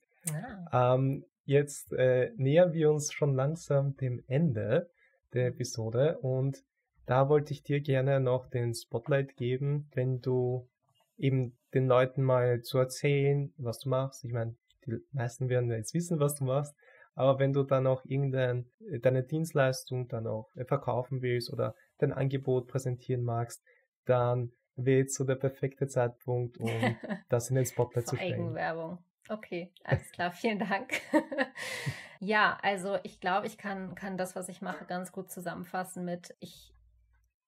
Ah. 0.71 0.95
Ähm, 0.95 1.25
jetzt 1.45 1.93
äh, 1.93 2.31
nähern 2.37 2.73
wir 2.73 2.91
uns 2.91 3.13
schon 3.13 3.35
langsam 3.35 3.97
dem 3.97 4.23
Ende 4.27 4.91
der 5.33 5.49
Episode 5.49 6.19
und 6.19 6.63
da 7.07 7.29
wollte 7.29 7.53
ich 7.53 7.63
dir 7.63 7.81
gerne 7.81 8.21
noch 8.21 8.49
den 8.49 8.75
Spotlight 8.75 9.37
geben, 9.37 9.91
wenn 9.95 10.21
du 10.21 10.69
eben 11.19 11.59
den 11.75 11.87
Leuten 11.87 12.23
mal 12.23 12.63
zu 12.63 12.79
erzählen, 12.79 13.53
was 13.59 13.81
du 13.81 13.91
machst. 13.91 14.25
Ich 14.25 14.33
meine, 14.33 14.57
die 14.87 14.97
meisten 15.13 15.49
werden 15.49 15.71
jetzt 15.71 15.93
wissen, 15.93 16.19
was 16.19 16.37
du 16.37 16.45
machst, 16.45 16.75
aber 17.15 17.39
wenn 17.39 17.53
du 17.53 17.63
dann 17.63 17.87
auch 17.87 18.05
irgendeine 18.05 18.65
deine 19.01 19.23
Dienstleistung 19.23 20.09
dann 20.09 20.27
auch 20.27 20.51
verkaufen 20.67 21.23
willst 21.23 21.53
oder 21.53 21.75
dein 21.99 22.13
Angebot 22.13 22.69
präsentieren 22.69 23.23
magst, 23.23 23.63
dann 24.05 24.53
wäre 24.77 24.99
jetzt 24.99 25.15
so 25.15 25.25
der 25.25 25.37
perfekte 25.37 25.87
Zeitpunkt, 25.87 26.59
um 26.59 26.69
das 27.29 27.49
in 27.51 27.57
den 27.57 27.67
Spotlight 27.67 28.09
zu 28.09 28.17
stellen. 28.17 28.35
Eigenwerbung. 28.35 28.99
Okay, 29.29 29.73
alles 29.85 30.11
klar, 30.13 30.33
vielen 30.33 30.59
Dank. 30.59 31.01
ja, 32.21 32.59
also 32.63 32.99
ich 33.03 33.21
glaube, 33.21 33.47
ich 33.47 33.57
kann, 33.57 33.95
kann 33.95 34.19
das, 34.19 34.37
was 34.37 34.49
ich 34.49 34.61
mache, 34.61 34.85
ganz 34.85 35.13
gut 35.13 35.31
zusammenfassen 35.31 36.05
mit, 36.05 36.35
ich 36.41 36.74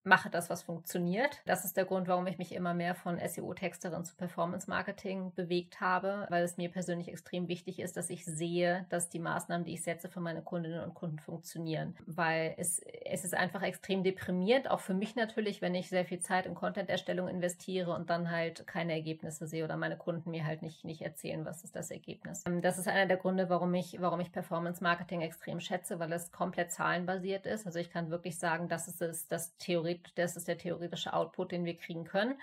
mache 0.06 0.30
das, 0.30 0.48
was 0.48 0.62
funktioniert. 0.62 1.42
Das 1.44 1.64
ist 1.64 1.76
der 1.76 1.84
Grund, 1.84 2.08
warum 2.08 2.26
ich 2.26 2.38
mich 2.38 2.54
immer 2.54 2.74
mehr 2.74 2.94
von 2.94 3.18
SEO-Texterin 3.18 4.04
zu 4.04 4.14
Performance-Marketing 4.14 5.32
bewegt 5.34 5.80
habe, 5.80 6.26
weil 6.30 6.44
es 6.44 6.56
mir 6.56 6.70
persönlich 6.70 7.08
extrem 7.08 7.48
wichtig 7.48 7.80
ist, 7.80 7.96
dass 7.96 8.08
ich 8.08 8.24
sehe, 8.24 8.86
dass 8.88 9.08
die 9.08 9.18
Maßnahmen, 9.18 9.64
die 9.64 9.74
ich 9.74 9.82
setze, 9.82 10.08
für 10.08 10.20
meine 10.20 10.42
Kundinnen 10.42 10.82
und 10.82 10.94
Kunden 10.94 11.18
funktionieren. 11.18 11.96
Weil 12.06 12.54
es, 12.56 12.80
es 13.04 13.24
ist 13.24 13.34
einfach 13.34 13.62
extrem 13.62 14.04
deprimierend, 14.04 14.70
auch 14.70 14.80
für 14.80 14.94
mich 14.94 15.16
natürlich, 15.16 15.60
wenn 15.60 15.74
ich 15.74 15.88
sehr 15.88 16.04
viel 16.04 16.20
Zeit 16.20 16.46
in 16.46 16.54
Content-Erstellung 16.54 17.28
investiere 17.28 17.92
und 17.92 18.08
dann 18.08 18.30
halt 18.30 18.66
keine 18.66 18.92
Ergebnisse 18.92 19.46
sehe 19.46 19.64
oder 19.64 19.76
meine 19.76 19.96
Kunden 19.96 20.30
mir 20.30 20.46
halt 20.46 20.62
nicht, 20.62 20.84
nicht 20.84 21.02
erzählen, 21.02 21.44
was 21.44 21.64
ist 21.64 21.74
das 21.74 21.90
Ergebnis. 21.90 22.44
Ähm, 22.46 22.62
das 22.62 22.78
ist 22.78 22.86
einer 22.86 23.06
der 23.06 23.16
Gründe, 23.16 23.50
warum 23.50 23.74
ich, 23.74 24.00
warum 24.00 24.20
ich 24.20 24.30
Performance-Marketing 24.30 25.22
extrem 25.22 25.60
schätze, 25.60 25.98
weil 25.98 26.12
es 26.12 26.30
komplett 26.30 26.70
zahlenbasiert 26.70 27.46
ist. 27.46 27.66
Also 27.66 27.80
ich 27.80 27.90
kann 27.90 28.10
wirklich 28.10 28.38
sagen, 28.38 28.68
das 28.68 28.86
ist 28.86 29.02
es, 29.02 29.26
das 29.26 29.56
Theorie 29.98 30.12
das 30.16 30.36
ist 30.36 30.48
der 30.48 30.58
theoretische 30.58 31.12
Output, 31.12 31.52
den 31.52 31.64
wir 31.64 31.76
kriegen 31.76 32.04
können. 32.04 32.34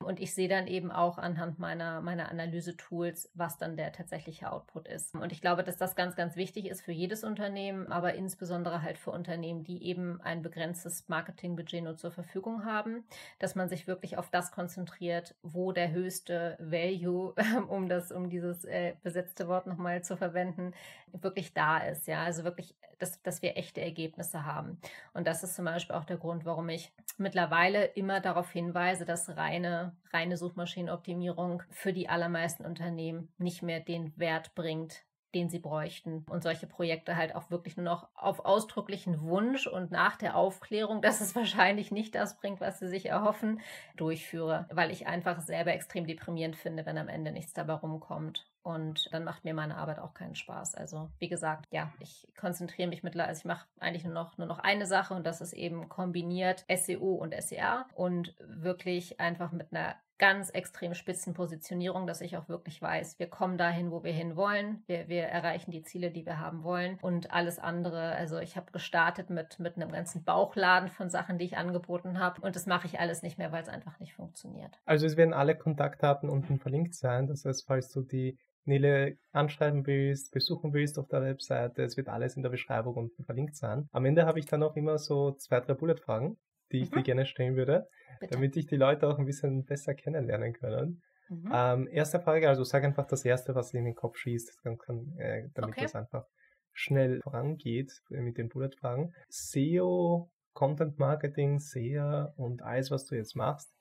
Und 0.00 0.20
ich 0.20 0.34
sehe 0.34 0.48
dann 0.48 0.66
eben 0.66 0.90
auch 0.90 1.18
anhand 1.18 1.58
meiner, 1.58 2.00
meiner 2.00 2.28
Analyse-Tools, 2.28 3.30
was 3.34 3.58
dann 3.58 3.76
der 3.76 3.92
tatsächliche 3.92 4.50
Output 4.50 4.88
ist. 4.88 5.14
Und 5.14 5.32
ich 5.32 5.40
glaube, 5.40 5.62
dass 5.62 5.76
das 5.76 5.94
ganz, 5.94 6.16
ganz 6.16 6.36
wichtig 6.36 6.68
ist 6.68 6.82
für 6.82 6.92
jedes 6.92 7.24
Unternehmen, 7.24 7.90
aber 7.90 8.14
insbesondere 8.14 8.82
halt 8.82 8.98
für 8.98 9.12
Unternehmen, 9.12 9.64
die 9.64 9.82
eben 9.84 10.20
ein 10.20 10.42
begrenztes 10.42 11.08
Marketingbudget 11.08 11.84
nur 11.84 11.96
zur 11.96 12.10
Verfügung 12.10 12.64
haben, 12.64 13.04
dass 13.38 13.54
man 13.54 13.68
sich 13.68 13.86
wirklich 13.86 14.18
auf 14.18 14.30
das 14.30 14.50
konzentriert, 14.50 15.36
wo 15.42 15.72
der 15.72 15.92
höchste 15.92 16.58
Value, 16.60 17.34
um 17.68 17.88
das, 17.88 18.12
um 18.12 18.28
dieses 18.28 18.64
äh, 18.64 18.94
besetzte 19.02 19.48
Wort 19.48 19.66
nochmal 19.66 20.02
zu 20.02 20.16
verwenden, 20.16 20.74
wirklich 21.12 21.54
da 21.54 21.78
ist. 21.78 22.08
Ja, 22.08 22.24
also 22.24 22.44
wirklich, 22.44 22.74
dass, 22.98 23.22
dass 23.22 23.42
wir 23.42 23.56
echte 23.56 23.80
Ergebnisse 23.80 24.44
haben. 24.44 24.78
Und 25.12 25.26
das 25.26 25.42
ist 25.42 25.54
zum 25.54 25.64
Beispiel 25.64 25.96
auch 25.96 26.04
der 26.04 26.16
Grund, 26.16 26.44
warum 26.44 26.68
ich 26.68 26.92
mittlerweile 27.18 27.84
immer 27.84 28.20
darauf 28.20 28.50
hinweise, 28.50 29.04
dass 29.04 29.36
reine 29.36 29.96
reine 30.12 30.36
Suchmaschinenoptimierung 30.36 31.62
für 31.70 31.92
die 31.92 32.08
allermeisten 32.08 32.64
Unternehmen 32.64 33.32
nicht 33.38 33.62
mehr 33.62 33.80
den 33.80 34.16
Wert 34.16 34.54
bringt, 34.54 35.04
den 35.34 35.48
sie 35.48 35.58
bräuchten. 35.58 36.24
Und 36.30 36.42
solche 36.42 36.66
Projekte 36.66 37.16
halt 37.16 37.34
auch 37.34 37.50
wirklich 37.50 37.76
nur 37.76 37.84
noch 37.84 38.08
auf 38.14 38.44
ausdrücklichen 38.44 39.20
Wunsch 39.22 39.66
und 39.66 39.90
nach 39.90 40.16
der 40.16 40.36
Aufklärung, 40.36 41.02
dass 41.02 41.20
es 41.20 41.34
wahrscheinlich 41.34 41.90
nicht 41.90 42.14
das 42.14 42.36
bringt, 42.36 42.60
was 42.60 42.78
sie 42.78 42.88
sich 42.88 43.06
erhoffen, 43.06 43.60
durchführe, 43.96 44.66
weil 44.72 44.90
ich 44.90 45.06
einfach 45.06 45.40
selber 45.40 45.72
extrem 45.72 46.06
deprimierend 46.06 46.56
finde, 46.56 46.86
wenn 46.86 46.98
am 46.98 47.08
Ende 47.08 47.32
nichts 47.32 47.52
dabei 47.52 47.74
rumkommt. 47.74 48.46
Und 48.64 49.12
dann 49.12 49.24
macht 49.24 49.44
mir 49.44 49.52
meine 49.52 49.76
Arbeit 49.76 49.98
auch 49.98 50.14
keinen 50.14 50.34
Spaß. 50.34 50.74
Also, 50.74 51.10
wie 51.18 51.28
gesagt, 51.28 51.66
ja, 51.70 51.92
ich 52.00 52.26
konzentriere 52.40 52.88
mich 52.88 53.02
mittlerweile, 53.02 53.28
also 53.28 53.40
ich 53.40 53.44
mache 53.44 53.66
eigentlich 53.78 54.04
nur 54.04 54.14
noch, 54.14 54.38
nur 54.38 54.46
noch 54.46 54.58
eine 54.58 54.86
Sache 54.86 55.12
und 55.12 55.26
das 55.26 55.42
ist 55.42 55.52
eben 55.52 55.90
kombiniert 55.90 56.64
SEO 56.74 57.14
und 57.14 57.34
SEA 57.38 57.86
und 57.94 58.34
wirklich 58.40 59.20
einfach 59.20 59.52
mit 59.52 59.70
einer 59.70 59.96
ganz 60.18 60.50
extrem 60.50 60.94
spitzen 60.94 61.34
Positionierung, 61.34 62.06
dass 62.06 62.20
ich 62.20 62.36
auch 62.36 62.48
wirklich 62.48 62.80
weiß, 62.80 63.18
wir 63.18 63.26
kommen 63.26 63.58
dahin, 63.58 63.90
wo 63.90 64.04
wir 64.04 64.12
hin 64.12 64.36
wollen, 64.36 64.82
wir, 64.86 65.08
wir 65.08 65.24
erreichen 65.24 65.70
die 65.70 65.82
Ziele, 65.82 66.10
die 66.10 66.24
wir 66.24 66.38
haben 66.38 66.62
wollen 66.62 66.98
und 67.02 67.32
alles 67.32 67.58
andere. 67.58 68.14
Also 68.14 68.38
ich 68.38 68.56
habe 68.56 68.70
gestartet 68.72 69.30
mit, 69.30 69.58
mit 69.58 69.76
einem 69.76 69.90
ganzen 69.90 70.24
Bauchladen 70.24 70.88
von 70.88 71.10
Sachen, 71.10 71.38
die 71.38 71.44
ich 71.44 71.56
angeboten 71.56 72.18
habe 72.18 72.40
und 72.42 72.54
das 72.56 72.66
mache 72.66 72.86
ich 72.86 73.00
alles 73.00 73.22
nicht 73.22 73.38
mehr, 73.38 73.52
weil 73.52 73.62
es 73.62 73.68
einfach 73.68 73.98
nicht 73.98 74.14
funktioniert. 74.14 74.78
Also 74.84 75.06
es 75.06 75.16
werden 75.16 75.34
alle 75.34 75.56
Kontaktdaten 75.56 76.28
unten 76.28 76.58
verlinkt 76.58 76.94
sein. 76.94 77.26
Das 77.26 77.44
heißt, 77.44 77.64
falls 77.66 77.90
du 77.90 78.02
die 78.02 78.38
Nele 78.66 79.18
anschreiben 79.32 79.86
willst, 79.86 80.32
besuchen 80.32 80.72
willst 80.72 80.98
auf 80.98 81.08
der 81.08 81.22
Webseite, 81.22 81.82
es 81.82 81.96
wird 81.96 82.08
alles 82.08 82.36
in 82.36 82.42
der 82.42 82.50
Beschreibung 82.50 82.94
unten 82.94 83.24
verlinkt 83.24 83.56
sein. 83.56 83.88
Am 83.92 84.04
Ende 84.04 84.26
habe 84.26 84.38
ich 84.38 84.46
dann 84.46 84.62
auch 84.62 84.76
immer 84.76 84.98
so 84.98 85.32
zwei, 85.32 85.60
drei 85.60 85.74
Bullet-Fragen, 85.74 86.38
die 86.74 86.82
ich 86.82 86.90
mhm. 86.90 86.96
dir 86.96 87.02
gerne 87.02 87.26
stellen 87.26 87.56
würde, 87.56 87.88
Bitte. 88.20 88.34
damit 88.34 88.56
ich 88.56 88.66
die 88.66 88.76
Leute 88.76 89.08
auch 89.08 89.18
ein 89.18 89.24
bisschen 89.24 89.64
besser 89.64 89.94
kennenlernen 89.94 90.52
können. 90.52 91.02
Mhm. 91.28 91.50
Ähm, 91.54 91.88
erste 91.88 92.20
Frage, 92.20 92.48
also 92.48 92.64
sag 92.64 92.84
einfach 92.84 93.06
das 93.06 93.24
erste, 93.24 93.54
was 93.54 93.70
dir 93.70 93.78
in 93.78 93.86
den 93.86 93.94
Kopf 93.94 94.18
schießt, 94.18 94.62
kann, 94.62 94.76
kann, 94.76 95.16
äh, 95.18 95.48
damit 95.54 95.70
okay. 95.70 95.82
das 95.82 95.94
einfach 95.94 96.26
schnell 96.72 97.20
vorangeht 97.22 97.92
äh, 98.10 98.20
mit 98.20 98.36
den 98.36 98.48
Bullet-Fragen. 98.48 99.14
SEO, 99.28 100.30
Content 100.52 100.98
Marketing, 100.98 101.60
SEA 101.60 102.34
und 102.36 102.62
alles, 102.62 102.90
was 102.90 103.06
du 103.06 103.14
jetzt 103.14 103.36
machst, 103.36 103.72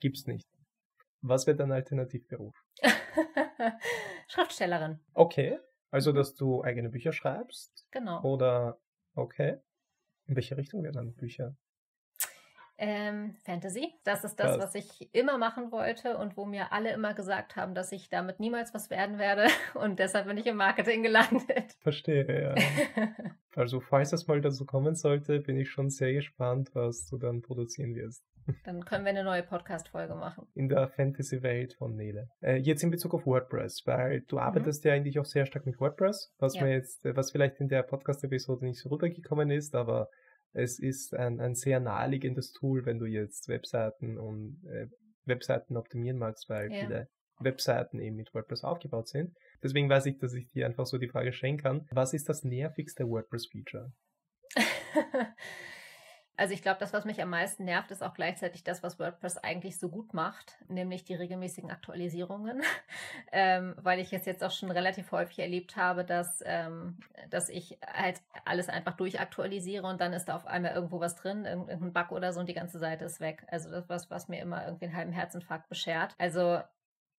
gibt's 0.00 0.26
nicht. 0.26 0.48
Was 1.20 1.46
wäre 1.46 1.56
dein 1.56 1.72
Alternativberuf? 1.72 2.54
Schriftstellerin. 4.28 5.00
Okay. 5.14 5.58
Also, 5.90 6.12
dass 6.12 6.34
du 6.34 6.62
eigene 6.62 6.90
Bücher 6.90 7.12
schreibst? 7.12 7.86
Genau. 7.90 8.22
Oder, 8.22 8.78
okay. 9.14 9.58
In 10.26 10.36
welche 10.36 10.56
Richtung 10.56 10.82
werden 10.82 10.94
dann 10.94 11.14
Bücher? 11.14 11.56
Ähm, 12.80 13.34
Fantasy. 13.44 13.92
Das 14.04 14.22
ist 14.22 14.36
das, 14.36 14.56
was 14.58 14.76
ich 14.76 15.12
immer 15.12 15.36
machen 15.36 15.72
wollte 15.72 16.16
und 16.16 16.36
wo 16.36 16.44
mir 16.44 16.72
alle 16.72 16.92
immer 16.92 17.12
gesagt 17.12 17.56
haben, 17.56 17.74
dass 17.74 17.90
ich 17.90 18.08
damit 18.08 18.38
niemals 18.38 18.72
was 18.72 18.88
werden 18.88 19.18
werde. 19.18 19.46
Und 19.74 19.98
deshalb 19.98 20.28
bin 20.28 20.36
ich 20.36 20.46
im 20.46 20.56
Marketing 20.56 21.02
gelandet. 21.02 21.74
Verstehe, 21.80 22.54
ja. 22.56 23.04
also, 23.56 23.80
falls 23.80 24.12
es 24.12 24.28
mal 24.28 24.40
dazu 24.40 24.64
kommen 24.64 24.94
sollte, 24.94 25.40
bin 25.40 25.56
ich 25.56 25.70
schon 25.70 25.90
sehr 25.90 26.12
gespannt, 26.12 26.70
was 26.74 27.06
du 27.06 27.18
dann 27.18 27.42
produzieren 27.42 27.96
wirst. 27.96 28.24
Dann 28.64 28.84
können 28.84 29.04
wir 29.04 29.10
eine 29.10 29.24
neue 29.24 29.42
Podcast-Folge 29.42 30.14
machen. 30.14 30.46
In 30.54 30.68
der 30.68 30.88
Fantasy-Welt 30.88 31.74
von 31.74 31.96
Nele. 31.96 32.30
Äh, 32.40 32.56
jetzt 32.56 32.82
in 32.82 32.90
Bezug 32.90 33.12
auf 33.12 33.26
WordPress, 33.26 33.82
weil 33.86 34.22
du 34.22 34.36
mhm. 34.36 34.42
arbeitest 34.42 34.84
mhm. 34.84 34.88
ja 34.88 34.94
eigentlich 34.94 35.18
auch 35.18 35.24
sehr 35.24 35.46
stark 35.46 35.66
mit 35.66 35.80
WordPress, 35.80 36.32
was 36.38 36.54
ja. 36.54 36.62
mir 36.62 36.72
jetzt, 36.72 37.04
was 37.04 37.30
vielleicht 37.30 37.60
in 37.60 37.68
der 37.68 37.82
Podcast-Episode 37.82 38.64
nicht 38.64 38.80
so 38.80 38.88
rübergekommen 38.88 39.50
ist, 39.50 39.74
aber 39.74 40.08
es 40.52 40.78
ist 40.78 41.14
ein, 41.14 41.40
ein 41.40 41.54
sehr 41.54 41.80
naheliegendes 41.80 42.52
Tool, 42.52 42.86
wenn 42.86 42.98
du 42.98 43.06
jetzt 43.06 43.48
Webseiten 43.48 44.18
und 44.18 44.62
äh, 44.66 44.86
Webseiten 45.24 45.76
optimieren 45.76 46.18
magst, 46.18 46.48
weil 46.48 46.72
ja. 46.72 46.80
viele 46.80 47.08
Webseiten 47.40 48.00
eben 48.00 48.16
mit 48.16 48.34
WordPress 48.34 48.64
aufgebaut 48.64 49.08
sind. 49.08 49.36
Deswegen 49.62 49.88
weiß 49.88 50.06
ich, 50.06 50.18
dass 50.18 50.34
ich 50.34 50.48
dir 50.48 50.66
einfach 50.66 50.86
so 50.86 50.98
die 50.98 51.08
Frage 51.08 51.32
stellen 51.32 51.58
kann. 51.58 51.86
Was 51.90 52.12
ist 52.12 52.28
das 52.28 52.42
nervigste 52.44 53.08
WordPress-Feature? 53.08 53.92
Also 56.38 56.54
ich 56.54 56.62
glaube, 56.62 56.78
das, 56.78 56.92
was 56.92 57.04
mich 57.04 57.20
am 57.20 57.30
meisten 57.30 57.64
nervt, 57.64 57.90
ist 57.90 58.00
auch 58.00 58.14
gleichzeitig 58.14 58.62
das, 58.62 58.84
was 58.84 59.00
WordPress 59.00 59.38
eigentlich 59.38 59.76
so 59.76 59.88
gut 59.88 60.14
macht, 60.14 60.56
nämlich 60.68 61.02
die 61.02 61.16
regelmäßigen 61.16 61.68
Aktualisierungen, 61.68 62.62
ähm, 63.32 63.74
weil 63.76 63.98
ich 63.98 64.12
es 64.12 64.24
jetzt 64.24 64.44
auch 64.44 64.52
schon 64.52 64.70
relativ 64.70 65.10
häufig 65.10 65.40
erlebt 65.40 65.74
habe, 65.74 66.04
dass, 66.04 66.40
ähm, 66.46 66.96
dass 67.28 67.48
ich 67.48 67.78
halt 67.84 68.22
alles 68.44 68.68
einfach 68.68 68.94
durchaktualisiere 68.94 69.84
und 69.84 70.00
dann 70.00 70.12
ist 70.12 70.26
da 70.26 70.36
auf 70.36 70.46
einmal 70.46 70.74
irgendwo 70.76 71.00
was 71.00 71.16
drin, 71.16 71.44
irgendein 71.44 71.92
Bug 71.92 72.12
oder 72.12 72.32
so 72.32 72.38
und 72.38 72.48
die 72.48 72.54
ganze 72.54 72.78
Seite 72.78 73.04
ist 73.04 73.18
weg. 73.18 73.44
Also 73.48 73.68
das 73.70 73.88
was, 73.88 74.08
was 74.08 74.28
mir 74.28 74.40
immer 74.40 74.64
irgendwie 74.64 74.84
einen 74.84 74.96
halben 74.96 75.12
Herzinfarkt 75.12 75.68
beschert. 75.68 76.14
Also 76.18 76.60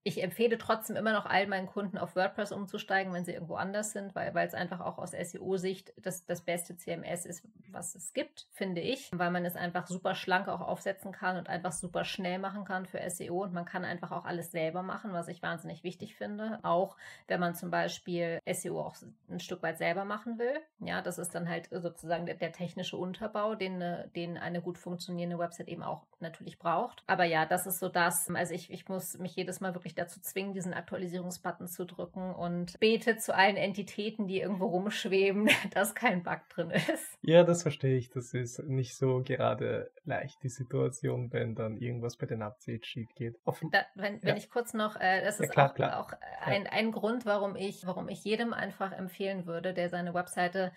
ich 0.03 0.23
empfehle 0.23 0.57
trotzdem 0.57 0.95
immer 0.95 1.13
noch 1.13 1.25
all 1.25 1.47
meinen 1.47 1.67
Kunden 1.67 1.97
auf 1.97 2.15
WordPress 2.15 2.51
umzusteigen, 2.51 3.13
wenn 3.13 3.25
sie 3.25 3.33
irgendwo 3.33 3.55
anders 3.55 3.91
sind, 3.91 4.15
weil, 4.15 4.35
es 4.39 4.53
einfach 4.53 4.79
auch 4.79 4.97
aus 4.97 5.11
SEO-Sicht 5.11 5.93
das, 5.97 6.25
das 6.25 6.41
beste 6.41 6.77
CMS 6.77 7.25
ist, 7.25 7.43
was 7.69 7.95
es 7.95 8.13
gibt, 8.13 8.47
finde 8.51 8.81
ich, 8.81 9.11
weil 9.13 9.31
man 9.31 9.45
es 9.45 9.55
einfach 9.55 9.87
super 9.87 10.15
schlank 10.15 10.47
auch 10.47 10.61
aufsetzen 10.61 11.11
kann 11.11 11.37
und 11.37 11.49
einfach 11.49 11.73
super 11.73 12.05
schnell 12.05 12.39
machen 12.39 12.63
kann 12.63 12.85
für 12.85 13.07
SEO 13.09 13.43
und 13.43 13.53
man 13.53 13.65
kann 13.65 13.83
einfach 13.83 14.11
auch 14.11 14.25
alles 14.25 14.51
selber 14.51 14.81
machen, 14.81 15.11
was 15.11 15.27
ich 15.27 15.41
wahnsinnig 15.41 15.83
wichtig 15.83 16.15
finde. 16.15 16.59
Auch 16.63 16.95
wenn 17.27 17.39
man 17.39 17.55
zum 17.55 17.69
Beispiel 17.69 18.39
SEO 18.51 18.79
auch 18.79 18.95
ein 19.29 19.39
Stück 19.39 19.61
weit 19.61 19.77
selber 19.77 20.05
machen 20.05 20.39
will. 20.39 20.59
Ja, 20.79 21.01
das 21.01 21.17
ist 21.17 21.35
dann 21.35 21.49
halt 21.49 21.69
sozusagen 21.71 22.25
der, 22.25 22.35
der 22.35 22.53
technische 22.53 22.97
Unterbau, 22.97 23.55
den, 23.55 23.83
den 24.15 24.37
eine 24.37 24.61
gut 24.61 24.77
funktionierende 24.77 25.37
Website 25.37 25.67
eben 25.67 25.83
auch 25.83 26.05
natürlich 26.19 26.59
braucht. 26.59 27.03
Aber 27.07 27.25
ja, 27.25 27.45
das 27.45 27.67
ist 27.67 27.79
so 27.79 27.89
das. 27.89 28.29
Also 28.29 28.53
ich, 28.53 28.71
ich 28.71 28.87
muss 28.87 29.17
mich 29.17 29.35
jedes 29.35 29.59
Mal 29.59 29.73
wirklich 29.73 29.88
wirklich 29.89 29.95
dazu 29.95 30.21
zwingen, 30.21 30.53
diesen 30.53 30.73
Aktualisierungsbutton 30.73 31.67
zu 31.67 31.85
drücken 31.85 32.33
und 32.33 32.79
bete 32.79 33.17
zu 33.17 33.35
allen 33.35 33.57
Entitäten, 33.57 34.27
die 34.27 34.39
irgendwo 34.39 34.67
rumschweben, 34.67 35.49
dass 35.73 35.95
kein 35.95 36.23
Bug 36.23 36.41
drin 36.49 36.71
ist. 36.71 37.17
Ja, 37.21 37.43
das 37.43 37.63
verstehe 37.63 37.97
ich. 37.97 38.09
Das 38.09 38.33
ist 38.33 38.59
nicht 38.63 38.95
so 38.95 39.21
gerade 39.23 39.91
leicht, 40.05 40.41
die 40.43 40.49
Situation, 40.49 41.31
wenn 41.33 41.55
dann 41.55 41.77
irgendwas 41.77 42.17
bei 42.17 42.25
den 42.25 42.41
Updates 42.41 42.87
schief 42.87 43.09
geht. 43.15 43.39
Da, 43.71 43.85
wenn, 43.95 44.21
wenn 44.23 44.37
ich 44.37 44.49
kurz 44.49 44.73
noch, 44.73 44.95
äh, 44.95 45.23
das 45.23 45.39
ist 45.39 45.47
ja, 45.47 45.69
klar, 45.69 45.69
auch, 45.69 45.73
klar. 45.73 45.99
auch 45.99 46.13
ein, 46.41 46.67
ein 46.67 46.91
Grund, 46.91 47.25
warum 47.25 47.55
ich, 47.55 47.85
warum 47.85 48.09
ich 48.09 48.23
jedem 48.23 48.53
einfach 48.53 48.91
empfehlen 48.91 49.45
würde, 49.45 49.73
der 49.73 49.89
seine 49.89 50.13
Webseite 50.13 50.71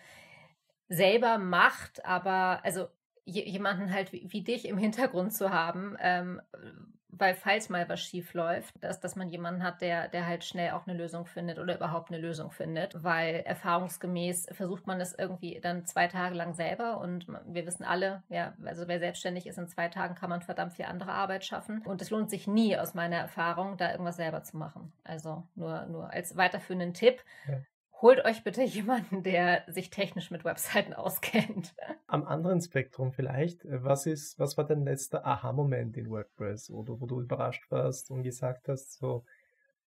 selber 0.89 1.39
macht, 1.39 2.05
aber 2.05 2.61
also 2.65 2.89
jemanden 3.25 3.93
halt 3.93 4.13
wie, 4.13 4.27
wie, 4.33 4.43
dich 4.43 4.67
im 4.67 4.77
Hintergrund 4.77 5.33
zu 5.33 5.51
haben, 5.51 5.97
ähm, 6.01 6.43
weil 7.13 7.35
falls 7.35 7.69
mal 7.69 7.89
was 7.89 8.01
schief 8.01 8.33
läuft, 8.35 8.75
dass, 8.83 8.99
dass 8.99 9.17
man 9.17 9.29
jemanden 9.29 9.63
hat, 9.63 9.81
der, 9.83 10.09
der 10.09 10.27
halt 10.27 10.45
schnell 10.45 10.73
auch 10.73 10.87
eine 10.87 10.97
Lösung 10.97 11.27
findet 11.27 11.59
oder 11.59 11.77
überhaupt 11.77 12.11
eine 12.11 12.21
Lösung 12.21 12.51
findet, 12.51 13.05
weil 13.05 13.37
erfahrungsgemäß 13.37 14.47
versucht 14.53 14.87
man 14.87 15.01
es 15.01 15.15
irgendwie 15.17 15.61
dann 15.61 15.85
zwei 15.85 16.09
Tage 16.09 16.35
lang 16.35 16.55
selber 16.55 16.99
und 16.99 17.27
wir 17.47 17.67
wissen 17.67 17.85
alle, 17.85 18.23
ja, 18.29 18.55
also 18.65 18.89
wer 18.89 18.99
selbstständig 18.99 19.47
ist, 19.47 19.59
in 19.59 19.69
zwei 19.69 19.89
Tagen 19.89 20.15
kann 20.15 20.31
man 20.31 20.43
verdammt 20.43 20.73
viel 20.73 20.87
andere 20.87 21.13
Arbeit 21.13 21.45
schaffen. 21.45 21.83
Und 21.85 22.01
es 22.01 22.11
lohnt 22.11 22.31
sich 22.31 22.47
nie 22.47 22.77
aus 22.77 22.95
meiner 22.95 23.17
Erfahrung, 23.17 23.77
da 23.77 23.93
irgendwas 23.93 24.17
selber 24.17 24.43
zu 24.43 24.57
machen. 24.57 24.93
Also 25.05 25.43
nur, 25.55 25.87
nur 25.87 26.11
als 26.11 26.37
weiterführenden 26.37 26.95
Tipp, 26.95 27.23
ja 27.47 27.61
holt 28.03 28.25
euch 28.25 28.45
bitte 28.45 28.63
jemanden, 28.63 29.23
der 29.23 29.65
sich 29.69 29.91
technisch 29.91 30.31
mit 30.31 30.45
Webseiten 30.45 30.93
auskennt. 30.93 31.75
Am 32.09 32.27
anderen 32.27 32.61
Spektrum 32.61 33.13
vielleicht, 33.13 33.65
äh, 33.65 33.83
was 33.83 34.07
ist, 34.07 34.39
was 34.39 34.59
war 34.59 34.67
dein 34.67 34.85
letzter 34.85 35.25
Aha-Moment 35.25 35.97
in 35.97 36.11
WordPress 36.11 36.71
oder 36.71 37.01
wo 37.01 37.07
du 37.07 37.21
überrascht 37.21 37.71
warst 37.71 38.11
und 38.11 38.23
gesagt 38.25 38.69
hast, 38.69 38.99
so, 38.99 39.25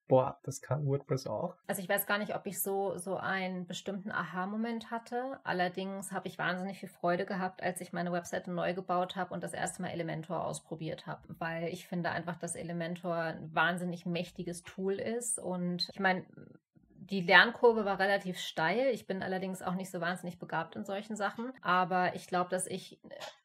boah, 0.07 0.39
das 0.43 0.61
kann 0.61 0.87
WordPress 0.87 1.27
auch? 1.27 1.57
Also 1.67 1.83
ich 1.83 1.89
weiß 1.89 2.07
gar 2.07 2.19
nicht, 2.19 2.35
ob 2.35 2.47
ich 2.47 2.61
so, 2.61 2.97
so 2.99 3.17
einen 3.17 3.67
bestimmten 3.67 4.11
Aha-Moment 4.11 4.91
hatte. 4.91 5.41
Allerdings 5.45 6.13
habe 6.13 6.29
ich 6.29 6.39
wahnsinnig 6.39 6.79
viel 6.79 6.89
Freude 6.89 7.27
gehabt, 7.27 7.63
als 7.63 7.81
ich 7.81 7.93
meine 7.93 8.13
Webseite 8.13 8.51
neu 8.53 8.75
gebaut 8.75 9.17
habe 9.17 9.35
und 9.35 9.43
das 9.43 9.55
erste 9.55 9.83
Mal 9.83 9.89
Elementor 9.89 10.45
ausprobiert 10.45 11.07
habe, 11.07 11.23
weil 11.39 11.69
ich 11.69 11.89
finde 11.89 12.11
einfach, 12.11 12.37
dass 12.37 12.55
Elementor 12.55 13.17
ein 13.17 13.55
wahnsinnig 13.55 14.07
mächtiges 14.07 14.63
Tool 14.63 14.95
ist 14.95 15.39
und 15.39 15.89
ich 15.93 16.01
meine, 16.01 16.25
die 17.11 17.21
Lernkurve 17.21 17.85
war 17.85 17.99
relativ 17.99 18.39
steil. 18.39 18.93
Ich 18.93 19.07
bin 19.07 19.23
allerdings 19.23 19.63
auch 19.63 19.75
nicht 19.75 19.91
so 19.91 20.01
wahnsinnig 20.01 20.39
begabt 20.39 20.77
in 20.77 20.85
solchen 20.85 21.17
Sachen. 21.17 21.53
Aber 21.63 22.15
ich 22.15 22.27
glaube, 22.27 22.51
dass 22.51 22.67
ich 22.67 22.99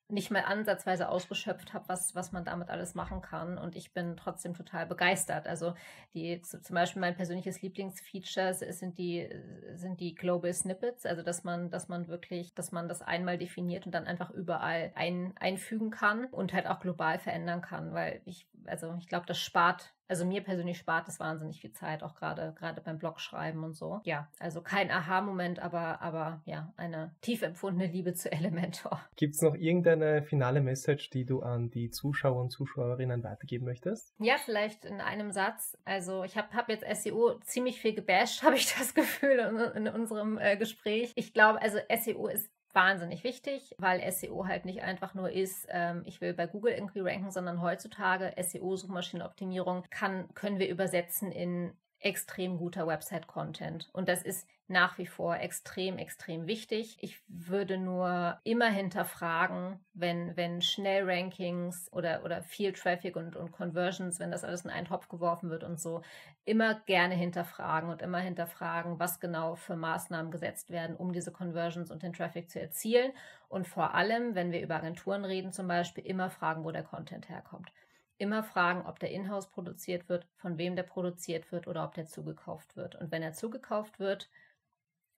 nicht 0.10 0.32
mal 0.32 0.44
ansatzweise 0.44 1.10
ausgeschöpft 1.10 1.74
habe, 1.74 1.88
was, 1.88 2.16
was 2.16 2.32
man 2.32 2.44
damit 2.44 2.70
alles 2.70 2.96
machen 2.96 3.22
kann. 3.22 3.58
Und 3.58 3.76
ich 3.76 3.94
bin 3.94 4.18
trotzdem 4.18 4.54
total 4.54 4.86
begeistert. 4.86 5.48
Also 5.48 5.74
die, 6.14 6.42
zum 6.42 6.74
Beispiel 6.74 7.00
mein 7.00 7.16
persönliches 7.16 7.62
Lieblingsfeature 7.62 8.54
sind 8.54 8.98
die, 8.98 9.30
sind 9.76 10.00
die 10.00 10.16
Global 10.16 10.54
Snippets, 10.54 11.06
also 11.06 11.22
dass 11.22 11.44
man, 11.44 11.70
dass 11.70 11.88
man 11.88 12.08
wirklich, 12.08 12.54
dass 12.56 12.72
man 12.72 12.88
das 12.88 13.02
einmal 13.02 13.38
definiert 13.38 13.86
und 13.86 13.94
dann 13.94 14.08
einfach 14.08 14.32
überall 14.32 14.92
ein, 14.96 15.34
einfügen 15.40 15.92
kann 15.92 16.26
und 16.26 16.54
halt 16.54 16.68
auch 16.68 16.80
global 16.80 17.20
verändern 17.20 17.62
kann, 17.62 17.94
weil 17.94 18.22
ich, 18.26 18.48
also 18.66 18.96
ich 19.00 19.08
glaube, 19.08 19.26
das 19.28 19.40
spart 19.40 19.94
also 20.10 20.26
mir 20.26 20.42
persönlich 20.42 20.80
spart 20.80 21.08
es 21.08 21.20
wahnsinnig 21.20 21.62
viel 21.62 21.72
Zeit, 21.72 22.02
auch 22.04 22.16
gerade 22.16 22.54
gerade 22.58 22.82
beim 22.82 22.98
Blogschreiben 22.98 23.64
und 23.64 23.76
so. 23.76 24.02
Ja, 24.04 24.28
also 24.40 24.62
kein 24.62 24.90
Aha-Moment, 24.90 25.60
aber 25.60 26.02
aber 26.02 26.42
ja, 26.46 26.74
eine 26.78 27.16
tief 27.22 27.44
empfundene 27.44 27.92
Liebe 27.92 28.14
zu 28.16 28.32
Elementor. 28.32 29.00
Gibt 29.16 29.36
es 29.36 29.42
noch 29.42 29.56
irgendeine 30.00 30.24
finale 30.24 30.62
Message, 30.62 31.10
die 31.10 31.26
du 31.26 31.42
an 31.42 31.70
die 31.70 31.90
Zuschauer 31.90 32.42
und 32.42 32.50
Zuschauerinnen 32.52 33.24
weitergeben 33.24 33.66
möchtest? 33.66 34.14
Ja, 34.20 34.36
vielleicht 34.44 34.86
in 34.86 35.02
einem 35.02 35.32
Satz. 35.32 35.78
Also 35.86 36.24
ich 36.24 36.38
habe 36.38 36.54
hab 36.54 36.70
jetzt 36.70 36.86
SEO 37.04 37.40
ziemlich 37.44 37.80
viel 37.80 37.94
gebasht, 37.94 38.44
habe 38.44 38.56
ich 38.56 38.74
das 38.74 38.94
Gefühl 38.94 39.40
in, 39.40 39.86
in 39.86 39.94
unserem 39.94 40.38
äh, 40.38 40.58
Gespräch. 40.58 41.12
Ich 41.16 41.34
glaube, 41.34 41.62
also 41.62 41.78
SEO 41.96 42.28
ist 42.28 42.50
wahnsinnig 42.74 43.24
wichtig, 43.24 43.76
weil 43.80 44.10
SEO 44.12 44.46
halt 44.46 44.66
nicht 44.66 44.84
einfach 44.84 45.14
nur 45.16 45.32
ist, 45.32 45.68
ähm, 45.70 46.04
ich 46.06 46.22
will 46.22 46.34
bei 46.34 46.46
Google 46.46 46.74
irgendwie 46.74 47.00
ranken, 47.00 47.32
sondern 47.32 47.62
heutzutage 47.62 48.32
SEO, 48.42 48.76
Suchmaschinenoptimierung, 48.76 49.86
kann, 49.90 50.32
können 50.36 50.60
wir 50.60 50.70
übersetzen 50.70 51.32
in 51.32 51.74
extrem 52.00 52.58
guter 52.58 52.88
Website-Content. 52.88 53.90
Und 53.92 54.08
das 54.08 54.24
ist 54.24 54.48
nach 54.68 54.98
wie 55.00 55.08
vor 55.08 55.38
extrem, 55.38 55.98
extrem 55.98 56.46
wichtig. 56.48 56.98
Ich 57.02 57.20
würde 57.28 57.78
nur 57.78 58.40
immer 58.44 58.70
hinterfragen, 58.70 59.80
wenn, 59.94 60.38
wenn 60.38 60.62
Schnellrankings 60.62 61.92
oder, 61.92 62.24
oder 62.24 62.44
viel 62.44 62.72
Traffic 62.72 63.16
und, 63.16 63.36
und 63.36 63.52
Conversions, 63.52 64.20
wenn 64.20 64.32
das 64.32 64.44
alles 64.44 64.66
in 64.66 64.70
einen 64.70 64.86
Topf 64.88 65.10
geworfen 65.10 65.50
wird 65.50 65.64
und 65.64 65.80
so, 65.80 66.04
immer 66.46 66.76
gerne 66.82 67.16
hinterfragen 67.16 67.90
und 67.90 68.02
immer 68.02 68.20
hinterfragen, 68.20 69.00
was 69.00 69.20
genau 69.20 69.56
für 69.56 69.76
Maßnahmen 69.76 70.32
gesetzt 70.32 70.70
werden, 70.70 70.96
um 70.96 71.14
diese 71.14 71.32
Conversions 71.32 71.90
und 71.90 72.04
den 72.04 72.14
Traffic 72.14 72.50
zu 72.50 72.62
erzielen. 72.62 73.12
Und 73.48 73.68
vor 73.68 73.96
allem, 73.96 74.36
wenn 74.36 74.52
wir 74.52 74.62
über 74.62 74.76
Agenturen 74.76 75.26
reden 75.26 75.52
zum 75.52 75.68
Beispiel, 75.68 76.06
immer 76.06 76.30
fragen, 76.30 76.64
wo 76.64 76.72
der 76.72 76.84
Content 76.84 77.28
herkommt 77.28 77.72
immer 78.20 78.44
fragen, 78.44 78.86
ob 78.86 79.00
der 79.00 79.12
Inhouse 79.12 79.50
produziert 79.50 80.10
wird, 80.10 80.28
von 80.36 80.58
wem 80.58 80.76
der 80.76 80.84
produziert 80.84 81.52
wird 81.52 81.68
oder 81.68 81.86
ob 81.86 81.94
der 81.94 82.06
zugekauft 82.06 82.76
wird. 82.76 82.96
Und 82.96 83.12
wenn 83.12 83.24
er 83.24 83.34
zugekauft 83.34 84.00
wird, 84.00 84.30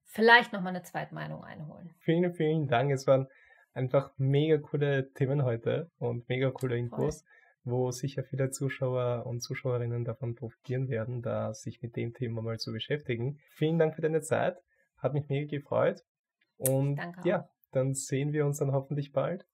vielleicht 0.03 0.53
nochmal 0.53 0.75
eine 0.75 0.83
Zweitmeinung 0.83 1.43
einholen. 1.43 1.93
Vielen, 1.99 2.33
vielen 2.33 2.67
Dank. 2.67 2.91
Es 2.91 3.07
waren 3.07 3.27
einfach 3.73 4.11
mega 4.17 4.57
coole 4.57 5.11
Themen 5.13 5.43
heute 5.43 5.89
und 5.97 6.29
mega 6.29 6.51
coole 6.51 6.77
Infos, 6.77 7.21
Voll. 7.21 7.73
wo 7.73 7.91
sicher 7.91 8.23
viele 8.23 8.51
Zuschauer 8.51 9.25
und 9.25 9.41
Zuschauerinnen 9.41 10.05
davon 10.05 10.35
profitieren 10.35 10.87
werden, 10.87 11.21
da 11.21 11.53
sich 11.53 11.81
mit 11.81 11.95
dem 11.95 12.13
Thema 12.13 12.41
mal 12.41 12.59
zu 12.59 12.71
beschäftigen. 12.71 13.39
Vielen 13.49 13.79
Dank 13.79 13.95
für 13.95 14.01
deine 14.01 14.21
Zeit. 14.21 14.61
Hat 14.97 15.13
mich 15.13 15.27
mega 15.27 15.49
gefreut. 15.49 16.03
Und 16.57 16.99
ja, 17.23 17.49
dann 17.71 17.95
sehen 17.95 18.33
wir 18.33 18.45
uns 18.45 18.59
dann 18.59 18.71
hoffentlich 18.71 19.11
bald 19.11 19.47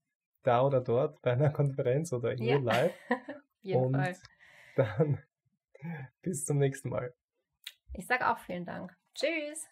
da 0.48 0.64
oder 0.64 0.82
dort 0.82 1.22
bei 1.22 1.34
einer 1.34 1.50
Konferenz 1.52 2.14
oder 2.14 2.32
irgendwo 2.32 2.52
ja. 2.52 2.60
live. 2.60 2.94
Und 3.76 3.96
Fall. 3.96 4.16
dann 4.76 5.22
bis 6.22 6.46
zum 6.46 6.58
nächsten 6.58 6.90
Mal. 6.90 7.14
Ich 7.94 8.08
sage 8.08 8.30
auch 8.30 8.40
vielen 8.40 8.66
Dank. 8.66 8.96
Tschüss. 9.14 9.68